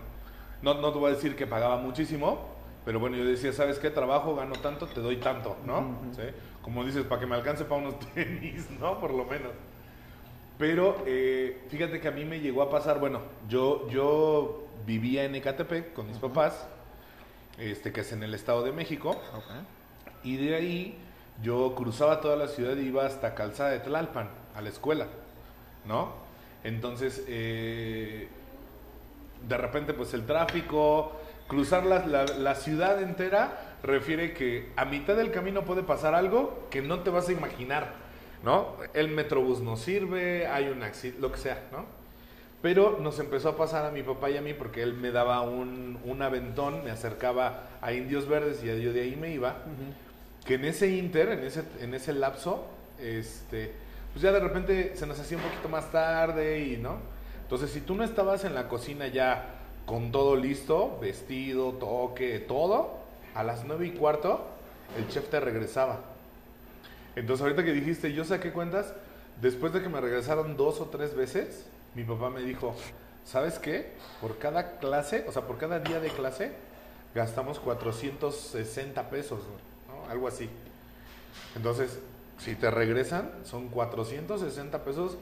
[0.61, 3.89] no, no te voy a decir que pagaba muchísimo, pero bueno, yo decía, ¿sabes qué?
[3.89, 5.99] Trabajo, gano tanto, te doy tanto, ¿no?
[6.61, 8.99] Como dices, para que me alcance para unos tenis, ¿no?
[8.99, 9.51] Por lo menos.
[10.57, 15.35] Pero eh, fíjate que a mí me llegó a pasar, bueno, yo, yo vivía en
[15.35, 16.67] Ecatepec con mis papás,
[17.59, 19.19] este, que es en el Estado de México,
[20.23, 20.97] y de ahí
[21.43, 25.07] yo cruzaba toda la ciudad y iba hasta Calzada de Tlalpan, a la escuela,
[25.85, 26.13] ¿no?
[26.63, 28.29] Entonces, eh,
[29.47, 31.11] de repente, pues el tráfico,
[31.47, 36.67] cruzar la, la, la ciudad entera refiere que a mitad del camino puede pasar algo
[36.69, 37.93] que no te vas a imaginar,
[38.43, 38.75] ¿no?
[38.93, 41.85] El metrobús no sirve, hay un accidente, lo que sea, ¿no?
[42.61, 45.41] Pero nos empezó a pasar a mi papá y a mí porque él me daba
[45.41, 49.57] un, un aventón, me acercaba a Indios Verdes y yo de ahí me iba.
[50.45, 52.65] Que en ese inter, en ese, en ese lapso,
[52.99, 53.73] este,
[54.11, 56.97] pues ya de repente se nos hacía un poquito más tarde y, ¿no?
[57.47, 59.45] Entonces, si tú no estabas en la cocina ya
[59.85, 62.97] con todo listo, vestido, toque, todo,
[63.35, 64.45] a las nueve y cuarto
[64.97, 66.01] el chef te regresaba.
[67.15, 68.93] Entonces, ahorita que dijiste, yo saqué cuentas,
[69.41, 72.75] después de que me regresaron dos o tres veces, mi papá me dijo,
[73.23, 73.93] ¿sabes qué?
[74.19, 76.51] Por cada clase, o sea, por cada día de clase,
[77.15, 79.39] gastamos 460 pesos.
[80.09, 80.49] Algo así.
[81.55, 81.97] Entonces,
[82.39, 85.15] si te regresan, son 460 pesos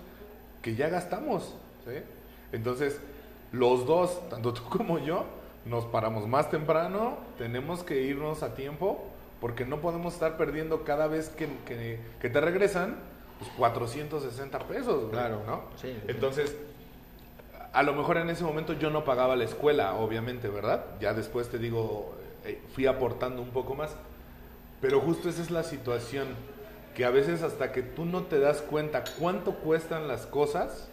[0.64, 1.54] que ya gastamos,
[1.86, 2.00] ¿sí?
[2.52, 3.00] Entonces,
[3.52, 5.26] los dos, tanto tú como yo,
[5.66, 9.04] nos paramos más temprano, tenemos que irnos a tiempo,
[9.42, 12.96] porque no podemos estar perdiendo cada vez que, que, que te regresan,
[13.40, 15.64] pues 460 pesos, Claro, ¿no?
[15.82, 16.00] sí, sí.
[16.08, 16.56] Entonces,
[17.74, 20.86] a lo mejor en ese momento yo no pagaba la escuela, obviamente, ¿verdad?
[21.02, 22.14] Ya después te digo,
[22.46, 23.96] eh, fui aportando un poco más.
[24.82, 26.28] Pero justo esa es la situación,
[26.96, 30.88] que a veces hasta que tú no te das cuenta cuánto cuestan las cosas,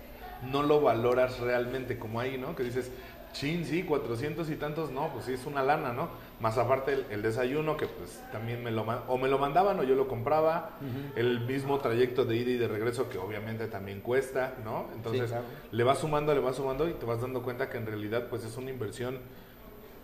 [0.50, 2.56] no lo valoras realmente, como ahí, ¿no?
[2.56, 2.90] Que dices,
[3.32, 6.10] chin, sí, 400 y tantos, no, pues sí, es una lana, ¿no?
[6.40, 9.82] Más aparte el, el desayuno, que pues también me lo, o me lo mandaban o
[9.82, 10.70] yo lo compraba,
[11.16, 14.86] el mismo trayecto de ida y de regreso, que obviamente también cuesta, ¿no?
[14.94, 15.44] Entonces, claro.
[15.70, 18.44] le vas sumando, le vas sumando y te vas dando cuenta que en realidad pues
[18.44, 19.18] es una inversión.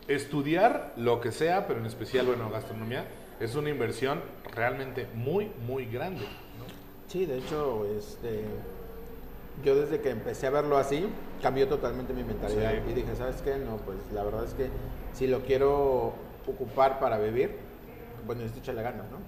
[0.07, 3.07] Estudiar lo que sea, pero en especial, bueno, gastronomía,
[3.41, 4.23] es una inversión
[4.55, 6.23] realmente muy, muy grande.
[6.23, 6.65] ¿no?
[7.09, 8.45] Sí, de hecho, este,
[9.65, 11.09] yo desde que empecé a verlo así,
[11.43, 12.73] cambió totalmente mi mentalidad.
[12.73, 12.91] Sí.
[12.91, 13.57] Y dije, ¿sabes qué?
[13.57, 14.69] No, pues la verdad es que
[15.15, 16.13] si lo quiero
[16.47, 17.57] ocupar para vivir,
[18.27, 19.19] bueno, necesito echarle ganas, ¿no?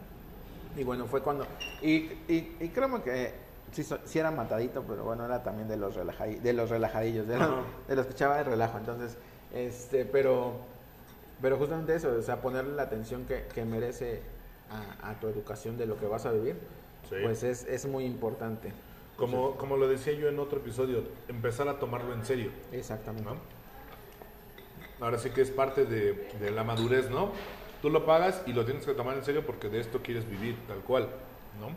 [0.81, 1.47] Y bueno, fue cuando...
[1.83, 3.33] Y, y, y créeme que
[3.73, 7.51] sí, sí era matadito, pero bueno, era también de los, de los relajadillos, de los,
[7.89, 8.79] de los que echaba de relajo.
[8.79, 9.17] Entonces,
[9.55, 10.53] este, pero...
[11.43, 14.21] Pero justamente eso, o sea, ponerle la atención que, que merece
[15.03, 16.57] a, a tu educación de lo que vas a vivir,
[17.09, 17.17] Sí.
[17.25, 18.71] pues es, es muy importante.
[19.21, 22.51] Como, como lo decía yo en otro episodio, empezar a tomarlo en serio.
[22.73, 23.29] Exactamente.
[23.29, 23.37] ¿no?
[24.99, 27.31] Ahora sí que es parte de, de la madurez, ¿no?
[27.83, 30.57] Tú lo pagas y lo tienes que tomar en serio porque de esto quieres vivir,
[30.67, 31.09] tal cual,
[31.61, 31.69] ¿no?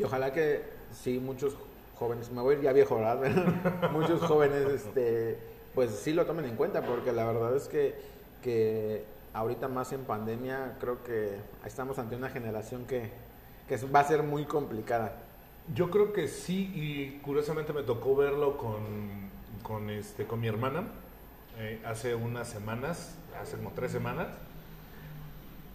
[0.00, 1.56] Y ojalá que sí muchos
[1.96, 3.90] jóvenes, me voy a ir ya viejo, ¿verdad?
[3.92, 5.38] muchos jóvenes, este,
[5.74, 7.94] pues sí lo tomen en cuenta, porque la verdad es que,
[8.42, 13.10] que ahorita más en pandemia creo que estamos ante una generación que,
[13.68, 15.27] que va a ser muy complicada.
[15.74, 18.80] Yo creo que sí, y curiosamente me tocó verlo con,
[19.62, 20.88] con, este, con mi hermana
[21.58, 24.28] eh, hace unas semanas, hace como tres semanas,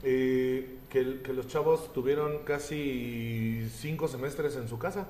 [0.02, 5.08] eh, que, que los chavos tuvieron casi cinco semestres en su casa.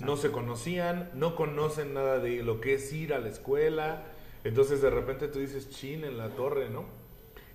[0.00, 4.02] No se conocían, no conocen nada de lo que es ir a la escuela.
[4.42, 6.86] Entonces de repente tú dices, chin en la torre, ¿no?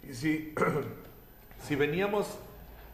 [0.09, 0.53] Y si,
[1.67, 2.37] si veníamos,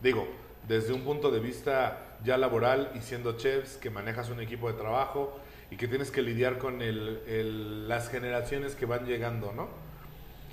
[0.02, 0.28] digo,
[0.68, 4.78] desde un punto de vista ya laboral y siendo chefs, que manejas un equipo de
[4.78, 5.38] trabajo
[5.72, 9.68] y que tienes que lidiar con el- el- las generaciones que van llegando, ¿no?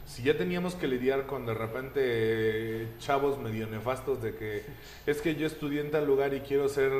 [0.07, 4.62] Si ya teníamos que lidiar con de repente chavos medio nefastos de que
[5.07, 6.92] es que yo estudié en tal lugar y quiero ser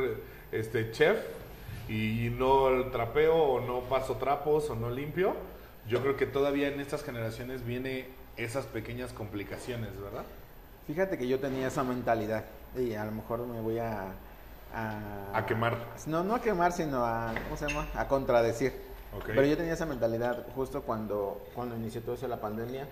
[0.53, 1.19] este chef
[1.89, 5.35] y no trapeo o no paso trapos o no limpio,
[5.87, 8.07] yo creo que todavía en estas generaciones viene
[8.39, 10.25] esas pequeñas complicaciones, ¿verdad?
[10.87, 12.45] Fíjate que yo tenía esa mentalidad
[12.77, 14.13] y a lo mejor me voy a...
[14.75, 15.77] A, A quemar.
[16.07, 17.87] No, no a quemar, sino a, ¿cómo se llama?
[17.95, 18.73] A contradecir.
[19.27, 22.89] Pero yo tenía esa mentalidad justo cuando, cuando inició todo eso la pandemia,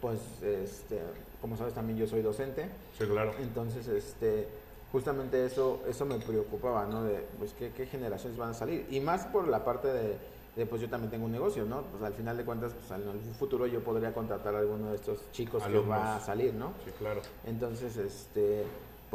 [0.00, 1.00] pues, este,
[1.40, 2.68] como sabes, también yo soy docente,
[2.98, 3.32] Sí, claro.
[3.40, 4.48] entonces, este,
[4.90, 7.02] justamente eso, eso me preocupaba, ¿no?
[7.04, 8.86] De, pues, ¿qué, qué generaciones van a salir?
[8.90, 10.16] Y más por la parte de,
[10.56, 11.82] de, pues, yo también tengo un negocio, ¿no?
[11.82, 14.96] Pues, al final de cuentas, pues, en algún futuro yo podría contratar a alguno de
[14.96, 16.72] estos chicos que va a salir, ¿no?
[16.86, 17.20] Sí, claro.
[17.44, 18.64] Entonces, este,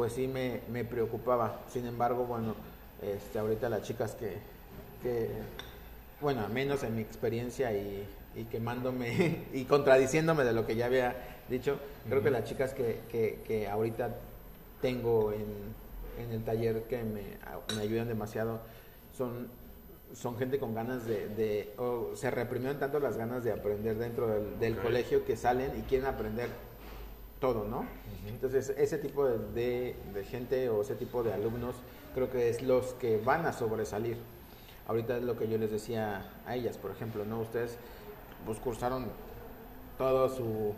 [0.02, 1.60] pues sí me, me preocupaba.
[1.68, 2.56] Sin embargo, bueno,
[3.00, 4.38] este, ahorita las chicas que,
[5.00, 5.30] que,
[6.20, 11.14] bueno, menos en mi experiencia y, y quemándome y contradiciéndome de lo que ya había
[11.48, 11.78] dicho,
[12.08, 14.16] creo que las chicas que, que, que ahorita
[14.80, 15.46] tengo en,
[16.20, 17.22] en el taller que me,
[17.76, 18.58] me ayudan demasiado
[19.16, 19.50] son
[20.16, 24.26] son gente con ganas de, de o se reprimieron tanto las ganas de aprender dentro
[24.58, 26.48] del, colegio que salen y quieren aprender
[27.42, 27.84] todo, ¿no?
[28.26, 31.74] Entonces, ese tipo de, de- de gente o ese tipo de alumnos
[32.14, 34.16] creo que es los que van a sobresalir.
[34.86, 37.40] Ahorita es lo que yo les decía a ellas, por ejemplo, ¿no?
[37.40, 37.76] Ustedes
[38.46, 39.06] pues cursaron
[39.98, 40.74] toda su,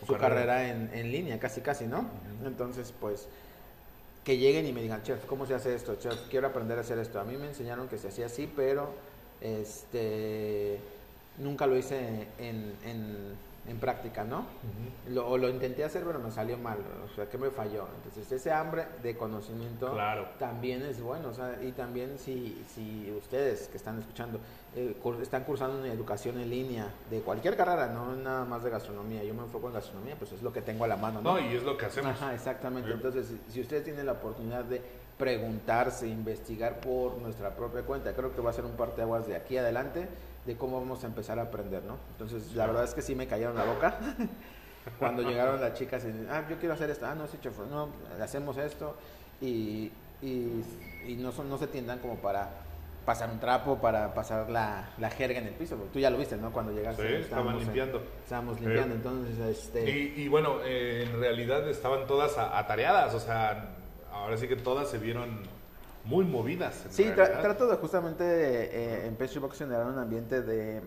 [0.00, 0.28] Su su carrera.
[0.56, 2.04] carrera, en, en línea, casi casi, ¿no?
[2.44, 3.28] Entonces, pues,
[4.24, 5.94] que lleguen y me digan, chef, ¿cómo se hace esto?
[5.96, 7.20] Chef, quiero aprender a hacer esto.
[7.20, 8.88] A mí me enseñaron que se hacía así, pero
[9.40, 10.78] este
[11.38, 14.46] nunca lo hice en, en- en práctica, ¿no?
[15.24, 16.78] O lo intenté hacer, pero me salió mal.
[17.04, 17.86] O sea, ¿qué me falló?
[17.96, 20.28] Entonces, ese hambre de conocimiento Claro.
[20.38, 21.28] también es bueno.
[21.30, 24.38] O sea, y también si, si ustedes que están escuchando
[24.76, 29.24] eh, están cursando una educación en línea de cualquier carrera, no nada más de gastronomía.
[29.24, 31.34] Yo me enfoco en gastronomía, pues es lo que tengo a la mano, ¿no?
[31.34, 32.12] No, y es lo que hacemos.
[32.12, 32.90] Ajá, exactamente.
[32.92, 34.80] Entonces, si- si ustedes tienen la oportunidad de
[35.18, 39.56] preguntarse, investigar por nuestra propia cuenta, creo que va a ser un parteaguas de aquí
[39.56, 40.06] adelante
[40.46, 41.96] de cómo vamos a empezar a aprender, ¿no?
[42.12, 43.98] Entonces, la verdad es que sí me cayeron la boca
[44.98, 47.88] cuando llegaron las chicas y, ah, yo quiero hacer esto, ah, no, sí, chef, no,
[48.22, 48.94] hacemos esto
[49.40, 49.90] y,
[50.22, 50.62] y,
[51.06, 52.48] y no, son, no se tiendan como para
[53.04, 56.18] pasar un trapo, para pasar la, la jerga en el piso, porque tú ya lo
[56.18, 56.50] viste, ¿no?
[56.52, 57.06] Cuando llegaste.
[57.08, 58.02] Sí, estaban en- limpiando.
[58.24, 58.64] estábamos Sí.
[58.64, 59.88] limpiando, entonces, este...
[59.90, 63.70] Y, y bueno, eh, en realidad estaban todas atareadas, o sea,
[64.12, 65.40] ahora sí que todas se vieron
[66.06, 66.84] muy movidas.
[66.86, 70.80] en Sí, tra- trato de justamente eh, en Pastry Box generar un ambiente de,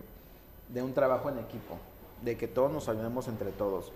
[0.68, 1.78] de un trabajo en equipo,
[2.22, 3.92] de que todos nos ayudemos entre todos.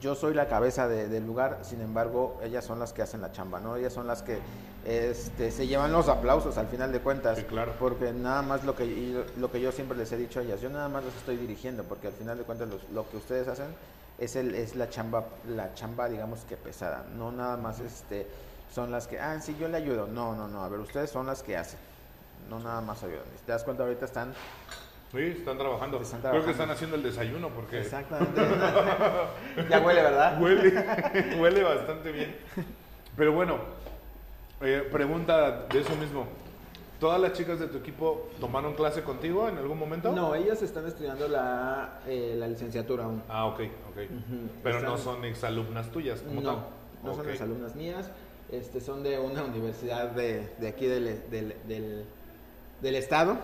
[0.00, 3.32] Yo soy la cabeza de- del lugar, sin embargo, ellas son las que hacen la
[3.32, 3.76] chamba, ¿no?
[3.76, 4.38] Ellas son las que
[4.84, 7.38] este, se llevan los aplausos al final de cuentas.
[7.38, 7.72] Sí, claro.
[7.78, 10.68] Porque nada más lo que, lo que yo siempre les he dicho a ellas, yo
[10.68, 13.68] nada más las estoy dirigiendo, porque al final de cuentas los- lo que ustedes hacen
[14.18, 18.26] es, el, es la chamba, la chamba digamos que pesada, no nada más este,
[18.70, 20.06] son las que, ah, sí, yo le ayudo.
[20.06, 21.78] No, no, no, a ver, ustedes son las que hacen,
[22.48, 23.24] no nada más ayudan.
[23.44, 24.32] Te das cuenta, ahorita están
[25.12, 26.00] Sí, están trabajando.
[26.00, 28.40] Están Creo que están haciendo el desayuno porque Exactamente.
[29.68, 30.40] ya huele, ¿verdad?
[30.40, 32.36] huele, huele bastante bien.
[33.16, 33.56] Pero bueno,
[34.60, 36.26] eh, pregunta de eso mismo.
[37.00, 40.12] ¿Todas las chicas de tu equipo tomaron clase contigo en algún momento?
[40.12, 43.20] No, ellas están estudiando la, eh, la licenciatura aún.
[43.28, 43.60] Ah, ok,
[43.90, 43.96] ok.
[43.96, 44.50] Ujú.
[44.62, 46.66] Pero no Están- son exalumnas tuyas, como No, tal.
[47.02, 47.32] no son Ok.
[47.32, 48.10] las alumnas mías.
[48.52, 52.04] Este, son de una universidad de, de aquí del, del, del,
[52.82, 53.38] del estado.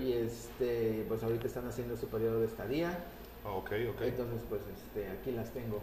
[0.00, 2.98] Y este, pues ahorita están haciendo su periodo de estadía.
[3.44, 4.02] Ok, ok.
[4.02, 5.80] Entonces, pues este, aquí las tengo.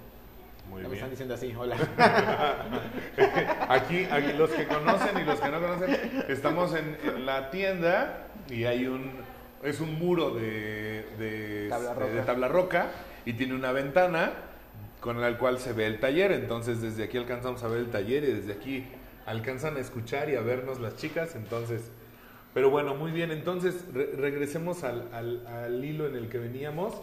[0.70, 1.12] Muy Ya me están bien.
[1.12, 1.78] diciendo así, hola.
[3.70, 8.28] Aquí, aquí los que conocen y los que no conocen, estamos en, en la tienda
[8.50, 9.12] y hay un,
[9.64, 12.14] es un muro de, de, Tabla este, roca.
[12.14, 12.88] de tabla roca
[13.26, 14.32] y tiene una ventana
[15.00, 16.32] con la cual se ve el taller.
[16.32, 18.86] Entonces desde aquí alcanzamos a ver el taller y desde aquí
[19.26, 21.36] alcanzan a escuchar y a vernos las chicas.
[21.36, 21.82] Entonces,
[22.54, 23.32] pero bueno, muy bien.
[23.32, 26.94] Entonces re- regresemos al, hilo en el que veníamos.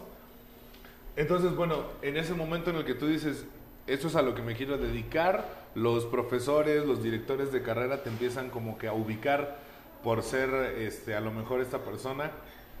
[1.15, 3.45] Entonces, bueno, en ese momento en el que tú dices,
[3.87, 8.09] esto es a lo que me quiero dedicar, los profesores, los directores de carrera te
[8.09, 9.57] empiezan como que a ubicar
[10.03, 12.31] por ser, este, a lo mejor esta persona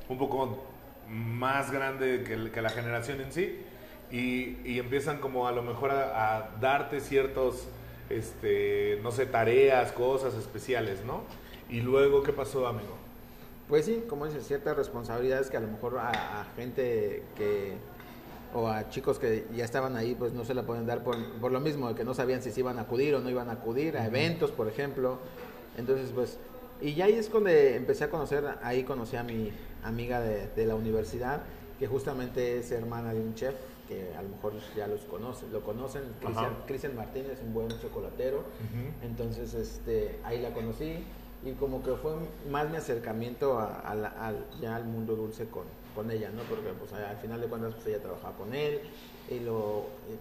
[0.09, 0.65] un poco
[1.09, 3.59] más grande el- que la generación en sí
[4.11, 7.67] y, y empiezan como a lo mejor a, a darte ciertos,
[8.09, 11.23] este, no sé, tareas, cosas especiales, ¿no?
[11.69, 12.95] Y luego, ¿qué pasó, amigo?
[13.67, 17.73] Pues sí, como dices, ciertas responsabilidades que a lo mejor a, a gente que
[18.53, 21.51] o a chicos que ya estaban ahí, pues no se la pueden dar por, por
[21.51, 23.53] lo mismo, de que no sabían si se iban a acudir o no iban a
[23.53, 25.17] acudir, a eventos, por ejemplo.
[25.77, 26.37] Entonces, pues,
[26.79, 29.51] y ya ahí es cuando empecé a conocer, ahí conocí a mi
[29.83, 31.41] amiga de, de la universidad,
[31.79, 33.55] que justamente es hermana de un chef,
[33.87, 36.03] que a lo mejor ya los conocen, lo conocen,
[36.65, 38.43] Cristian, Martínez, un buen chocolatero.
[39.03, 41.03] Entonces, este, ahí la conocí
[41.43, 42.13] y como que fue
[42.49, 45.63] más mi acercamiento a, a la- al- ya al mundo dulce con,
[45.93, 46.41] con ella, ¿no?
[46.43, 48.81] Porque pues al final de cuentas pues ella trabajaba con él
[49.29, 49.79] y lo
[50.09, 50.17] eh,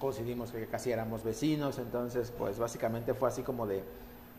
[0.00, 3.82] coincidimos que casi éramos vecinos, entonces pues básicamente fue así como de,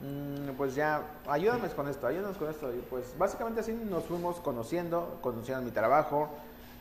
[0.02, 2.74] mm, pues ya, ayúdame con esto, ayúdanos con esto.
[2.74, 6.30] Y pues básicamente así nos fuimos conociendo, conocieron mi trabajo,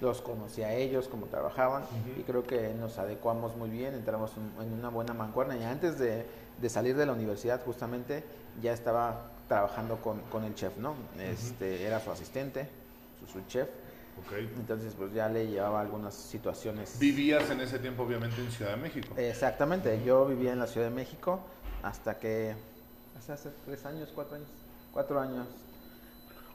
[0.03, 1.85] los conocí a ellos, cómo trabajaban,
[2.19, 5.57] y creo que nos adecuamos muy bien, entramos en, una buena mancuerna.
[5.57, 6.27] Y antes de,
[6.61, 8.25] de salir de la universidad, justamente,
[8.61, 10.97] ya estaba trabajando con, con el chef, ¿no?
[11.21, 12.69] Este, Era su asistente,
[13.21, 13.69] su, su chef.
[14.59, 16.99] Entonces, pues ya le llevaba algunas situaciones.
[16.99, 19.15] Vivías en ese tiempo, obviamente, en Ciudad de México.
[19.17, 21.41] Exactamente, yo vivía en la Ciudad de México
[21.83, 22.55] hasta que,
[23.17, 24.49] hasta hace tres años, cuatro años,
[24.93, 25.47] cuatro años.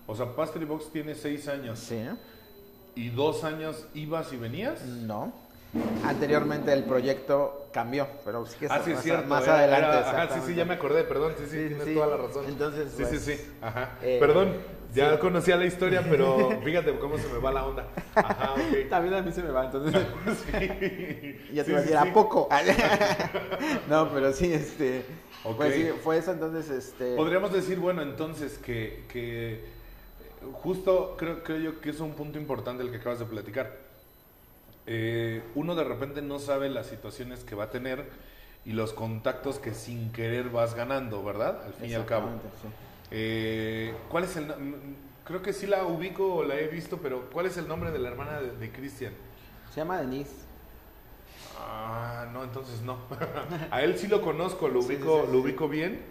[0.05, 1.79] O sea, Pastry Box tiene seis años.
[1.79, 2.05] Sí,
[2.97, 4.83] ¿Y dos años ibas y venías?
[4.83, 5.31] no.
[6.05, 9.27] Anteriormente el proyecto cambió, pero sí que Ah, sí, más, cierto.
[9.27, 9.97] más era- adelante.
[9.97, 11.93] era- ajá, sí, sí, ya me acordé, perdón, sí, sí, Sí, tienes sí.
[11.93, 12.45] toda la razón.
[12.47, 13.91] Entonces, sí, pues, sí, sí, ajá.
[14.01, 14.53] eh, perdón,
[14.95, 17.85] ya conocía la historia, pero fíjate cómo se me va la onda.
[18.15, 18.59] Ajá, ok.
[18.89, 19.93] También a mí se me va, entonces
[20.49, 20.51] Sí.
[21.53, 22.09] ya te Sí, iba a sí, decir, sí.
[22.09, 22.49] ¿a poco?
[23.89, 25.05] no, pero sí, este,
[25.43, 25.57] Ok.
[25.57, 27.15] pues sí, fue eso, entonces, este...
[27.15, 29.65] Podríamos decir, bueno, entonces que, que
[30.53, 33.77] justo creo, creo yo que es un punto importante el que acabas de platicar.
[34.85, 38.05] Eh, uno de repente no sabe las situaciones que va a tener
[38.65, 41.63] y los contactos que sin querer vas ganando, ¿verdad?
[41.65, 42.29] Al fin y al cabo.
[42.61, 42.67] Sí.
[43.11, 44.47] Eh, ¿Cuál es el
[45.27, 47.99] Creo que sí la ubico o la he visto, pero ¿cuál es el nombre de
[47.99, 49.11] la hermana de, de Cristian?
[49.73, 50.31] Se llama Denise.
[51.59, 52.97] Ah, no, entonces no.
[53.71, 56.01] a él sí lo conozco, lo ubico, sí, sí, lo ubico bien.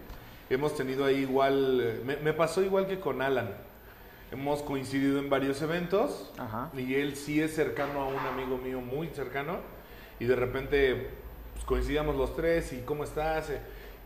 [0.50, 3.54] Hemos tenido ahí igual, eh, me, me pasó igual que con Alan.
[4.32, 6.70] Hemos coincidido en varios eventos Ajá.
[6.76, 9.58] y él sí es cercano a un amigo mío muy cercano
[10.18, 11.10] y de repente
[11.54, 13.52] pues, coincidíamos los tres y cómo estás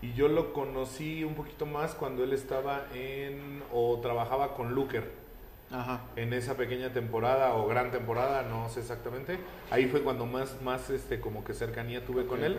[0.02, 5.10] y yo lo conocí un poquito más cuando él estaba en o trabajaba con Luker
[5.70, 6.02] Ajá.
[6.16, 9.38] en esa pequeña temporada o gran temporada, no sé exactamente.
[9.70, 12.58] Ahí fue cuando más, más este, como que cercanía tuve con él.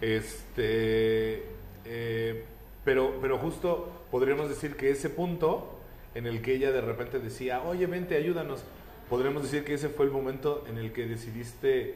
[0.00, 1.44] Este,
[1.84, 2.44] eh,
[2.84, 5.79] pero, pero justo podríamos decir que ese punto
[6.14, 8.62] en el que ella de repente decía, oye, vente, ayúdanos,
[9.08, 11.94] podríamos decir que ese fue el momento en el que decidiste,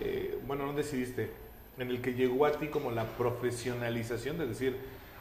[0.00, 1.30] eh, bueno, no decidiste,
[1.78, 4.76] en el que llegó a ti como la profesionalización de decir,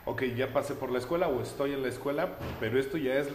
[0.06, 3.28] ok, ya pasé por la escuela o estoy en la escuela, pero esto ya es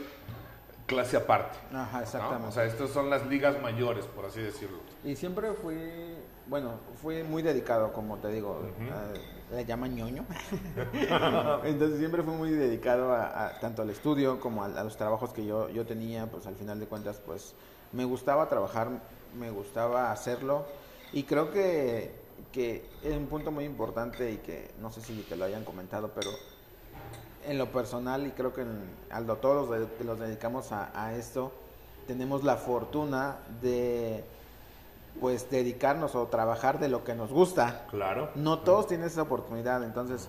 [0.86, 1.58] clase aparte.
[1.72, 2.02] Ajá, ¿no?
[2.02, 2.48] exactamente.
[2.48, 4.78] O sea, estas son las ligas mayores, por así decirlo.
[5.04, 5.76] Y siempre fui,
[6.46, 8.60] bueno, fui muy dedicado, como te digo,
[8.92, 9.12] a-
[9.52, 10.24] le llaman ñoño.
[11.64, 15.68] Entonces siempre fui muy dedicado a, tanto al estudio como a, los trabajos que yo,
[15.70, 17.54] yo tenía, pues al final de cuentas, pues
[17.92, 18.88] me gustaba trabajar,
[19.38, 20.66] me gustaba hacerlo
[21.12, 22.14] y creo que,
[22.52, 26.10] que es un punto muy importante y que no sé si te lo hayan comentado,
[26.14, 26.30] pero
[27.46, 31.52] en lo personal y creo que en, Aldo, todos los, de- los dedicamos a esto,
[32.06, 34.24] tenemos la fortuna de
[35.20, 37.86] pues dedicarnos o trabajar de lo que nos gusta.
[37.90, 38.30] Claro.
[38.34, 40.28] No todos tienen esa oportunidad, entonces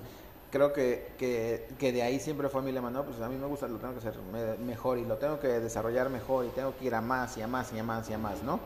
[0.52, 3.48] creo que, que, que de ahí siempre fue mi lema, no, pues a mí me
[3.48, 6.76] gusta, lo tengo que hacer me- mejor y lo tengo que desarrollar mejor y tengo
[6.78, 8.60] que ir a más y a más y a más y a más, ¿no?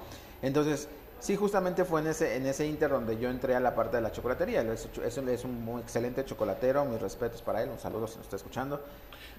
[0.43, 0.87] Entonces,
[1.21, 4.01] sí, justamente fue en ese, en ese inter donde yo entré a la parte de
[4.01, 4.61] la chocolatería.
[4.63, 8.17] Es, es un- es un muy excelente chocolatero, mis respetos para él, un saludo si
[8.17, 8.81] nos está escuchando.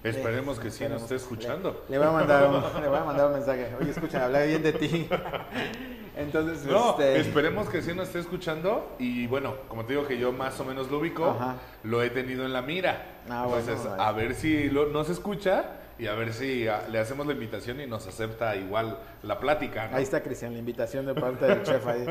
[0.03, 1.83] Esperemos que sí nos esté escuchando.
[1.87, 3.69] Le, le voy a mandar un, le voy a mandar un mensaje.
[3.79, 5.07] Oye, escucha, hablé bien de ti.
[6.17, 8.95] Entonces, No, este, esperemos que sí nos esté escuchando.
[8.99, 11.55] Y bueno, como te digo que yo más o menos lo ubico, Ajá.
[11.83, 13.19] lo he tenido en la mira.
[13.29, 15.65] Ah, Entonces, a ver si lo, nos escucha
[15.99, 19.87] y a ver si ah, le hacemos la invitación y nos acepta igual la plática.
[19.89, 19.97] ¿no?
[19.97, 21.85] Ahí está, Cristian, la invitación de parte del chef.
[21.87, 22.05] Ahí,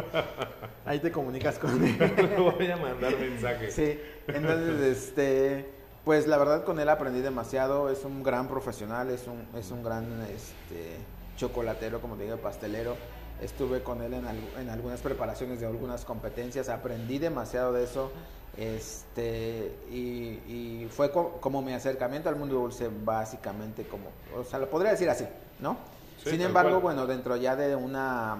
[0.86, 1.96] ahí te comunicas con él.
[2.16, 3.70] Le voy a mandar mensaje.
[3.70, 5.66] Sí, entonces, este,
[6.04, 7.90] pues la verdad con él aprendí demasiado.
[7.90, 10.96] Es un gran profesional, es un, es un gran este,
[11.36, 12.96] chocolatero, como te digo, pastelero.
[13.40, 18.12] Estuve con él en, al- en algunas preparaciones de algunas competencias, aprendí demasiado de eso.
[18.56, 24.04] Este, y, y fue co- como mi acercamiento al mundo dulce, básicamente, como,
[24.36, 25.26] o sea, lo podría decir así,
[25.60, 25.76] ¿no?
[26.22, 26.82] Sí, Sin embargo, cual.
[26.82, 28.36] bueno, dentro ya de una...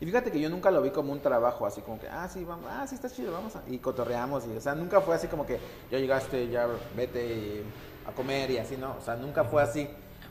[0.00, 2.44] Y fíjate que yo nunca lo vi como un trabajo, así como que, ah, sí,
[2.44, 3.62] vamos, ah, sí, está chido, vamos a...
[3.68, 5.58] Y cotorreamos, y, o sea, nunca fue así como que,
[5.90, 7.64] ya llegaste, ya vete y-
[8.06, 8.96] a comer y así, ¿no?
[8.98, 9.88] O sea, nunca fue así.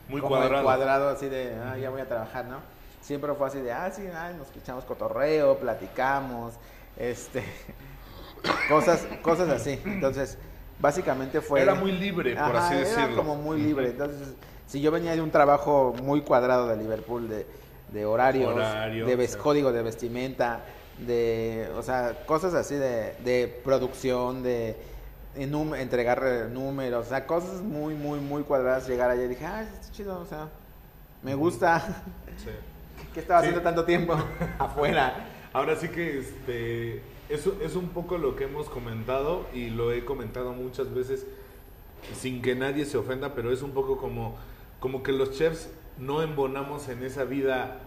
[0.08, 0.62] Muy como cuadrado.
[0.62, 2.58] cuadrado, así de, ah, ya voy a trabajar, ¿no?
[3.00, 6.54] Siempre fue así de, ah, sí, ay, nos echamos cotorreo, platicamos,
[6.96, 7.42] este...
[8.68, 9.78] cosas, cosas así.
[9.84, 10.38] Entonces,
[10.80, 11.60] básicamente fue...
[11.62, 13.16] Era muy libre, por Ajá, así era decirlo.
[13.16, 13.88] como muy libre.
[13.90, 14.34] Entonces,
[14.66, 17.46] si yo venía de un trabajo muy cuadrado de Liverpool, de,
[17.92, 20.60] de horarios, Horario, de ves- código de vestimenta,
[20.98, 24.76] de, o sea, cosas así de, de producción, de
[25.36, 26.22] entregar
[26.52, 28.88] números, o sea, cosas muy, muy, muy cuadradas.
[28.88, 30.48] Llegar allá y dije, ah, está chido, o sea,
[31.22, 31.80] me gusta.
[32.36, 32.50] Sí.
[33.14, 33.46] ¿Qué estaba Sí.
[33.46, 34.16] haciendo tanto tiempo
[34.58, 35.26] afuera?
[35.52, 37.02] Ahora sí que este,
[37.34, 41.26] eso es un poco lo que hemos comentado y lo he comentado muchas veces
[42.14, 44.36] sin que nadie se ofenda, pero es un poco como,
[44.80, 47.78] como que los chefs no embonamos en esa vida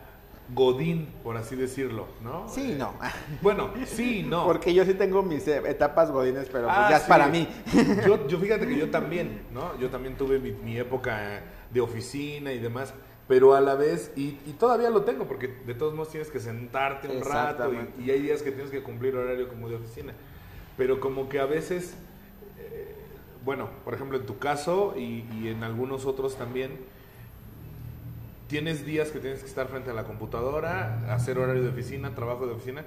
[0.53, 2.47] godín, por así decirlo, ¿no?
[2.47, 2.93] Sí, Eh, no.
[3.41, 4.45] Bueno, sí, no.
[4.45, 7.09] Porque yo sí tengo mis eh, etapas godines, pero pues Ah, ya es sí.
[7.09, 7.47] para mí.
[8.05, 9.77] Yo, yo fíjate que yo también, ¿no?
[9.77, 11.41] Yo también tuve mi, mi época
[11.71, 12.93] de oficina y demás,
[13.27, 16.39] pero a la vez, y, y todavía lo tengo, porque de todos modos tienes que
[16.39, 20.13] sentarte un rato y, y hay días que tienes que cumplir horario como de oficina.
[20.77, 21.95] Pero como que a veces,
[22.59, 22.95] eh,
[23.43, 26.71] bueno, por ejemplo en tu caso y, y en algunos otros también,
[28.47, 32.47] tienes días que tienes que estar frente a la computadora, hacer horario de oficina, trabajo
[32.47, 32.85] de oficina,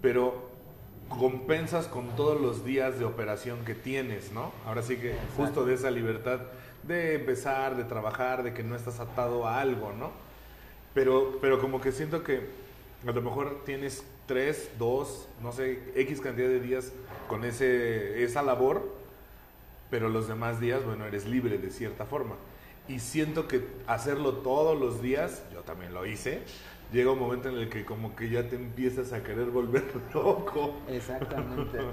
[0.00, 0.48] pero
[1.08, 4.52] compensas con todos los días de operación que tienes, ¿no?
[4.66, 6.40] Ahora sí que justo de esa libertad
[6.86, 10.12] de empezar, de trabajar, de que no estás atado a algo, ¿no?
[10.94, 12.48] Pero, pero como que siento que
[13.06, 16.92] a lo mejor tienes tres, dos, no sé, X cantidad de días
[17.28, 18.94] con ese, esa labor,
[19.90, 22.34] pero los demás días, bueno, eres libre de cierta forma.
[22.88, 26.42] Y siento que hacerlo todos los días, yo también lo hice,
[26.92, 29.84] llega un momento en el que como que ya te empiezas a querer volver
[30.14, 30.74] loco.
[30.88, 31.78] Exactamente.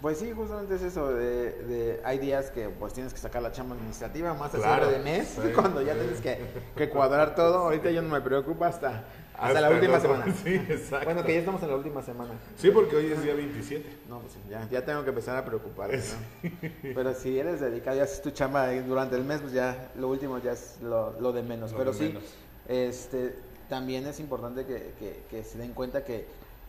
[0.00, 3.52] Pues sí, justamente es eso, de, de, hay días que pues tienes que sacar la
[3.52, 6.00] chamba administrativa más Claro, de mes, sí, cuando ya sí.
[6.00, 6.38] tienes que,
[6.76, 10.26] que cuadrar todo, ahorita yo no me preocupa hasta, hasta, Hasta la última semana.
[10.44, 11.06] Sí, exacto.
[11.06, 12.32] Bueno, que ya estamos en la última semana.
[12.56, 13.88] Sí, porque hoy es día 27.
[14.08, 16.50] No, pues ya, ya tengo que empezar a preocuparme, ¿no?
[16.94, 20.38] Pero si eres dedicado y haces tu chamba durante el mes, pues ya lo último
[20.38, 21.72] ya es lo, lo de menos.
[21.72, 22.24] Lo Pero de sí, menos.
[22.68, 23.34] este,
[23.68, 26.26] también es importante que, que- que se den cuenta que,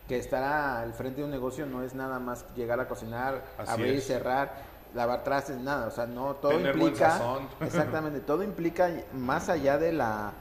[0.08, 3.72] que estar al frente de un negocio no es nada más llegar a cocinar, Así
[3.72, 4.54] abrir y cerrar,
[4.94, 5.88] lavar trastes, nada.
[5.88, 7.18] O sea, no, todo Tener implica...
[7.62, 10.32] Exactamente, todo implica más allá de la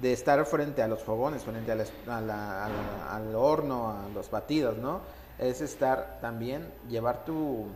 [0.00, 3.90] de estar frente a los fogones, frente a la- a la- a la- al horno,
[3.90, 5.00] a los batidos, ¿no?
[5.38, 7.66] Es estar también, llevar tu,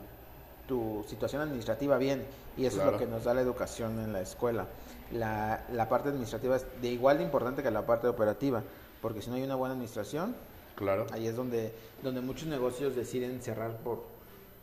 [0.67, 2.27] tu situación administrativa bien.
[2.57, 4.67] Y eso es lo que nos da la educación en la escuela.
[5.13, 8.63] La, la parte administrativa es de igual de importante que la parte operativa,
[9.01, 10.35] porque si no hay una buena administración,
[10.77, 11.07] Claro.
[11.13, 14.03] ahí es donde, donde muchos negocios deciden cerrar por,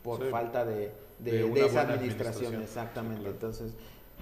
[0.04, 0.28] por Sí.
[0.30, 2.46] falta de, de- De de una esa administración.
[2.54, 2.62] administración.
[2.62, 3.20] Exactamente.
[3.22, 3.34] Claro.
[3.34, 3.72] Entonces,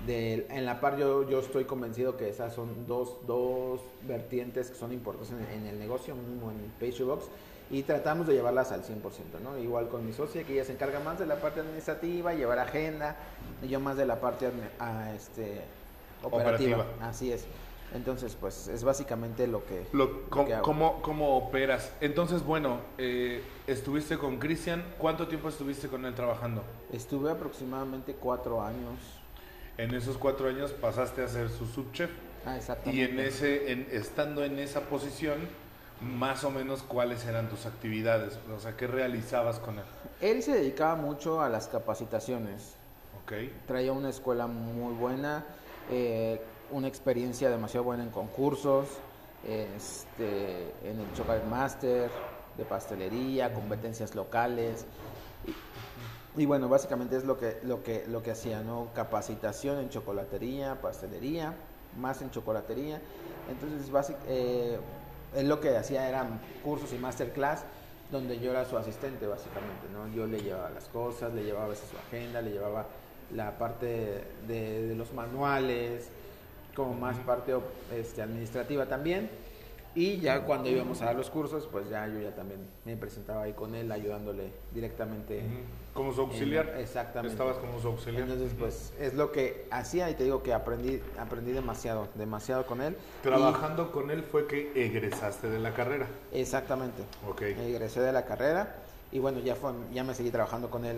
[0.07, 4.77] de- en la par yo, yo estoy convencido que esas son dos, dos vertientes que
[4.77, 7.27] son importantes en, en el negocio, mismo en Pastry Box,
[7.70, 9.59] y tratamos de llevarlas al 100%, ¿no?
[9.59, 13.16] Igual con mi socia, que ella se encarga más de la parte administrativa, llevar agenda,
[13.62, 15.62] y yo más de la parte admi- ah, este,
[16.27, 16.79] operativa.
[16.79, 17.09] Operativa.
[17.09, 17.47] Así es.
[17.95, 19.87] Entonces, pues es básicamente lo que...
[19.93, 20.64] Lo, lo com- que hago.
[20.64, 21.93] ¿cómo, cómo operas?
[22.01, 24.85] Entonces, bueno, eh, estuviste con Cristian.
[24.99, 26.64] ¿Cuánto tiempo estuviste con él trabajando?
[26.93, 28.99] Estuve aproximadamente cuatro años.
[29.79, 32.11] En esos cuatro años pasaste a ser su subchef.
[32.47, 33.01] Ah, exactamente.
[33.01, 35.39] Y en ese, en, estando en esa posición,
[36.01, 39.85] más o menos cuáles eran tus actividades, o sea, qué realizabas con él.
[40.20, 42.75] Él se dedicaba mucho a las capacitaciones.
[43.25, 43.33] Ok,
[43.66, 45.45] Traía una escuela muy buena,
[45.91, 48.89] eh, una experiencia demasiado buena en concursos,
[49.47, 52.11] este, en el Chocolate Master,
[52.57, 54.87] de pastelería, competencias locales.
[56.37, 58.89] Y, y bueno, básicamente es lo que, lo que, lo que hacía, ¿no?
[58.95, 61.55] Capacitación en chocolatería, pastelería,
[61.99, 63.01] más en chocolatería.
[63.49, 63.91] Entonces,
[64.26, 64.78] eh,
[65.43, 67.64] lo que hacía eran cursos y masterclass
[68.11, 70.09] donde yo era su asistente básicamente, ¿no?
[70.14, 72.87] Yo le llevaba las cosas, le llevaba su agenda, le llevaba
[73.33, 76.09] la parte de, de los manuales,
[76.75, 77.55] como más parte
[77.95, 79.31] este, administrativa también.
[79.97, 83.43] Y ya cuando íbamos a dar los cursos, pues ya yo ya también me presentaba
[83.45, 85.41] ahí con él, ayudándole directamente.
[85.93, 86.70] como su auxiliar.
[86.75, 87.33] En- exactamente.
[87.33, 88.25] Estabas como su auxiliar.
[88.25, 92.81] Entonces, pues es lo que hacía y te digo que aprendí, aprendí demasiado, demasiado con
[92.83, 92.97] él.
[93.22, 96.09] Trabajando con él fue que egresaste de la carrera.
[96.33, 97.05] Exactamente.
[97.29, 97.43] Ok.
[97.43, 98.75] Egresé de la carrera
[99.12, 100.97] y bueno, ya, fue, ya me seguí trabajando con él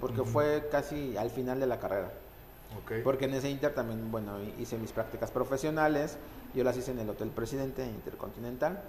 [0.00, 2.10] porque fue casi al final de la carrera.
[2.82, 2.92] Ok.
[3.04, 6.16] Porque en ese inter también, bueno, hice mis prácticas profesionales.
[6.54, 8.80] Yo las hice en el Hotel Presidente Intercontinental.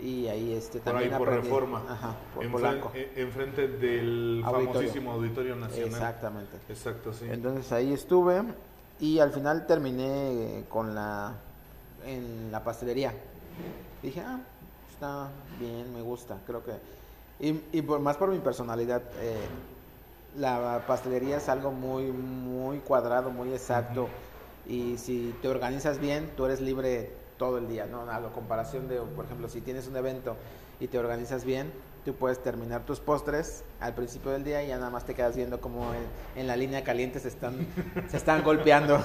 [0.00, 1.82] Y ahí este, Por ahí también por aprendí- reforma.
[1.88, 2.44] Ajá, por
[2.94, 4.72] eh, enfrente del Auditorio.
[4.72, 5.88] famosísimo Auditorio Nacional.
[5.88, 6.56] Exactamente.
[6.68, 7.26] Exacto, sí.
[7.28, 8.42] Entonces ahí estuve
[9.00, 11.34] y al final terminé con la
[12.06, 13.12] en la pastelería.
[14.02, 14.38] Dije, ah,
[14.92, 15.28] está
[15.58, 16.72] bien, me gusta, creo que
[17.40, 19.36] y, y por más por mi personalidad, eh,
[20.36, 24.08] la pastelería es algo muy muy cuadrado, muy exacto
[24.66, 28.10] y si te organizas bien, tú eres libre todo el día, ¿no?
[28.10, 30.36] A la comparación de, por ejemplo, si tienes un evento
[30.80, 31.72] y te organizas bien,
[32.06, 35.34] tú puedes terminar tus postres al principio del día y ya nada más te quedas
[35.34, 37.66] viendo como en, en la línea caliente se están,
[38.08, 39.02] se están golpeando.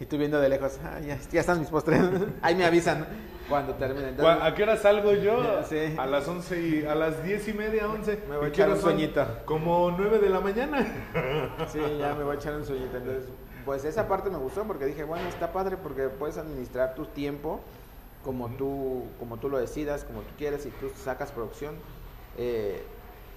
[0.00, 2.00] y tú viendo de lejos, "Ah, ya, ya están mis postres.
[2.42, 3.06] Ahí me avisan
[3.46, 4.08] cuando terminen.
[4.10, 5.62] Entonces, ¿A qué hora salgo yo?
[5.68, 5.94] Sí.
[5.98, 8.22] A las 11 y a las 10 y media, 11.
[8.26, 9.26] Me voy a ¿Y qué echar un sueñito.
[9.44, 10.86] Como 9 de la mañana.
[11.70, 12.96] Sí, ya me voy a echar un sueñito.
[12.96, 13.24] Entonces,
[13.66, 17.60] pues esa parte me gustó porque dije, bueno, está padre porque puedes administrar tu tiempo
[18.24, 21.74] como tú, como tú lo decidas, como tú quieres, y tú sacas producción.
[22.38, 22.82] Eh,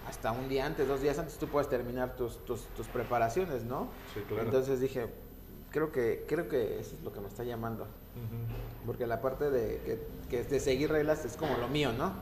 [0.08, 3.88] hasta un día antes, dos días antes, tú puedes terminar tus, tus, tus preparaciones, ¿no?
[4.14, 4.44] Sí, claro.
[4.44, 5.08] Entonces dije,
[5.72, 7.88] creo que, creo que eso es lo que me está llamando.
[8.86, 12.14] Porque la parte de, que, que de seguir reglas es como lo mío, ¿no?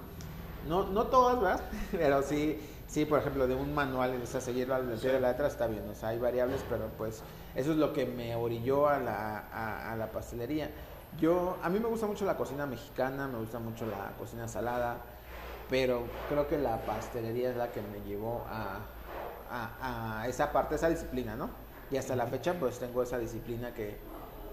[0.67, 1.61] No, no todas, ¿verdad?
[1.91, 5.31] Pero sí, sí, por ejemplo, de un manual, o sea, seguirlo al pie de la
[5.31, 7.23] letra está bien, o sea, hay variables, pero pues
[7.55, 10.69] eso es lo que me orilló a la, a, a la pastelería.
[11.19, 14.97] Yo, a mí me gusta mucho la cocina mexicana, me gusta mucho la cocina salada,
[15.69, 18.79] pero creo que la pastelería es la que me llevó a,
[19.49, 21.49] a, a esa parte, esa disciplina, ¿no?
[21.91, 23.97] Y hasta la fecha pues tengo esa disciplina que,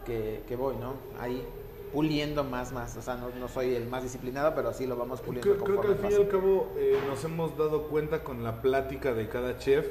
[0.04, 0.94] que, que voy, ¿no?
[1.20, 1.44] Ahí
[1.92, 5.20] puliendo más, más, o sea, no, no, soy el más disciplinado, pero sí lo vamos
[5.20, 5.50] puliendo.
[5.50, 8.60] Creo, creo que al fin y al cabo eh, nos hemos dado cuenta con la
[8.60, 9.86] plática de cada chef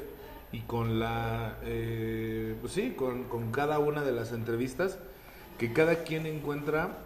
[0.52, 4.98] y con la, eh, pues sí, con, con, cada una de las entrevistas,
[5.58, 6.98] que cada quien encuentra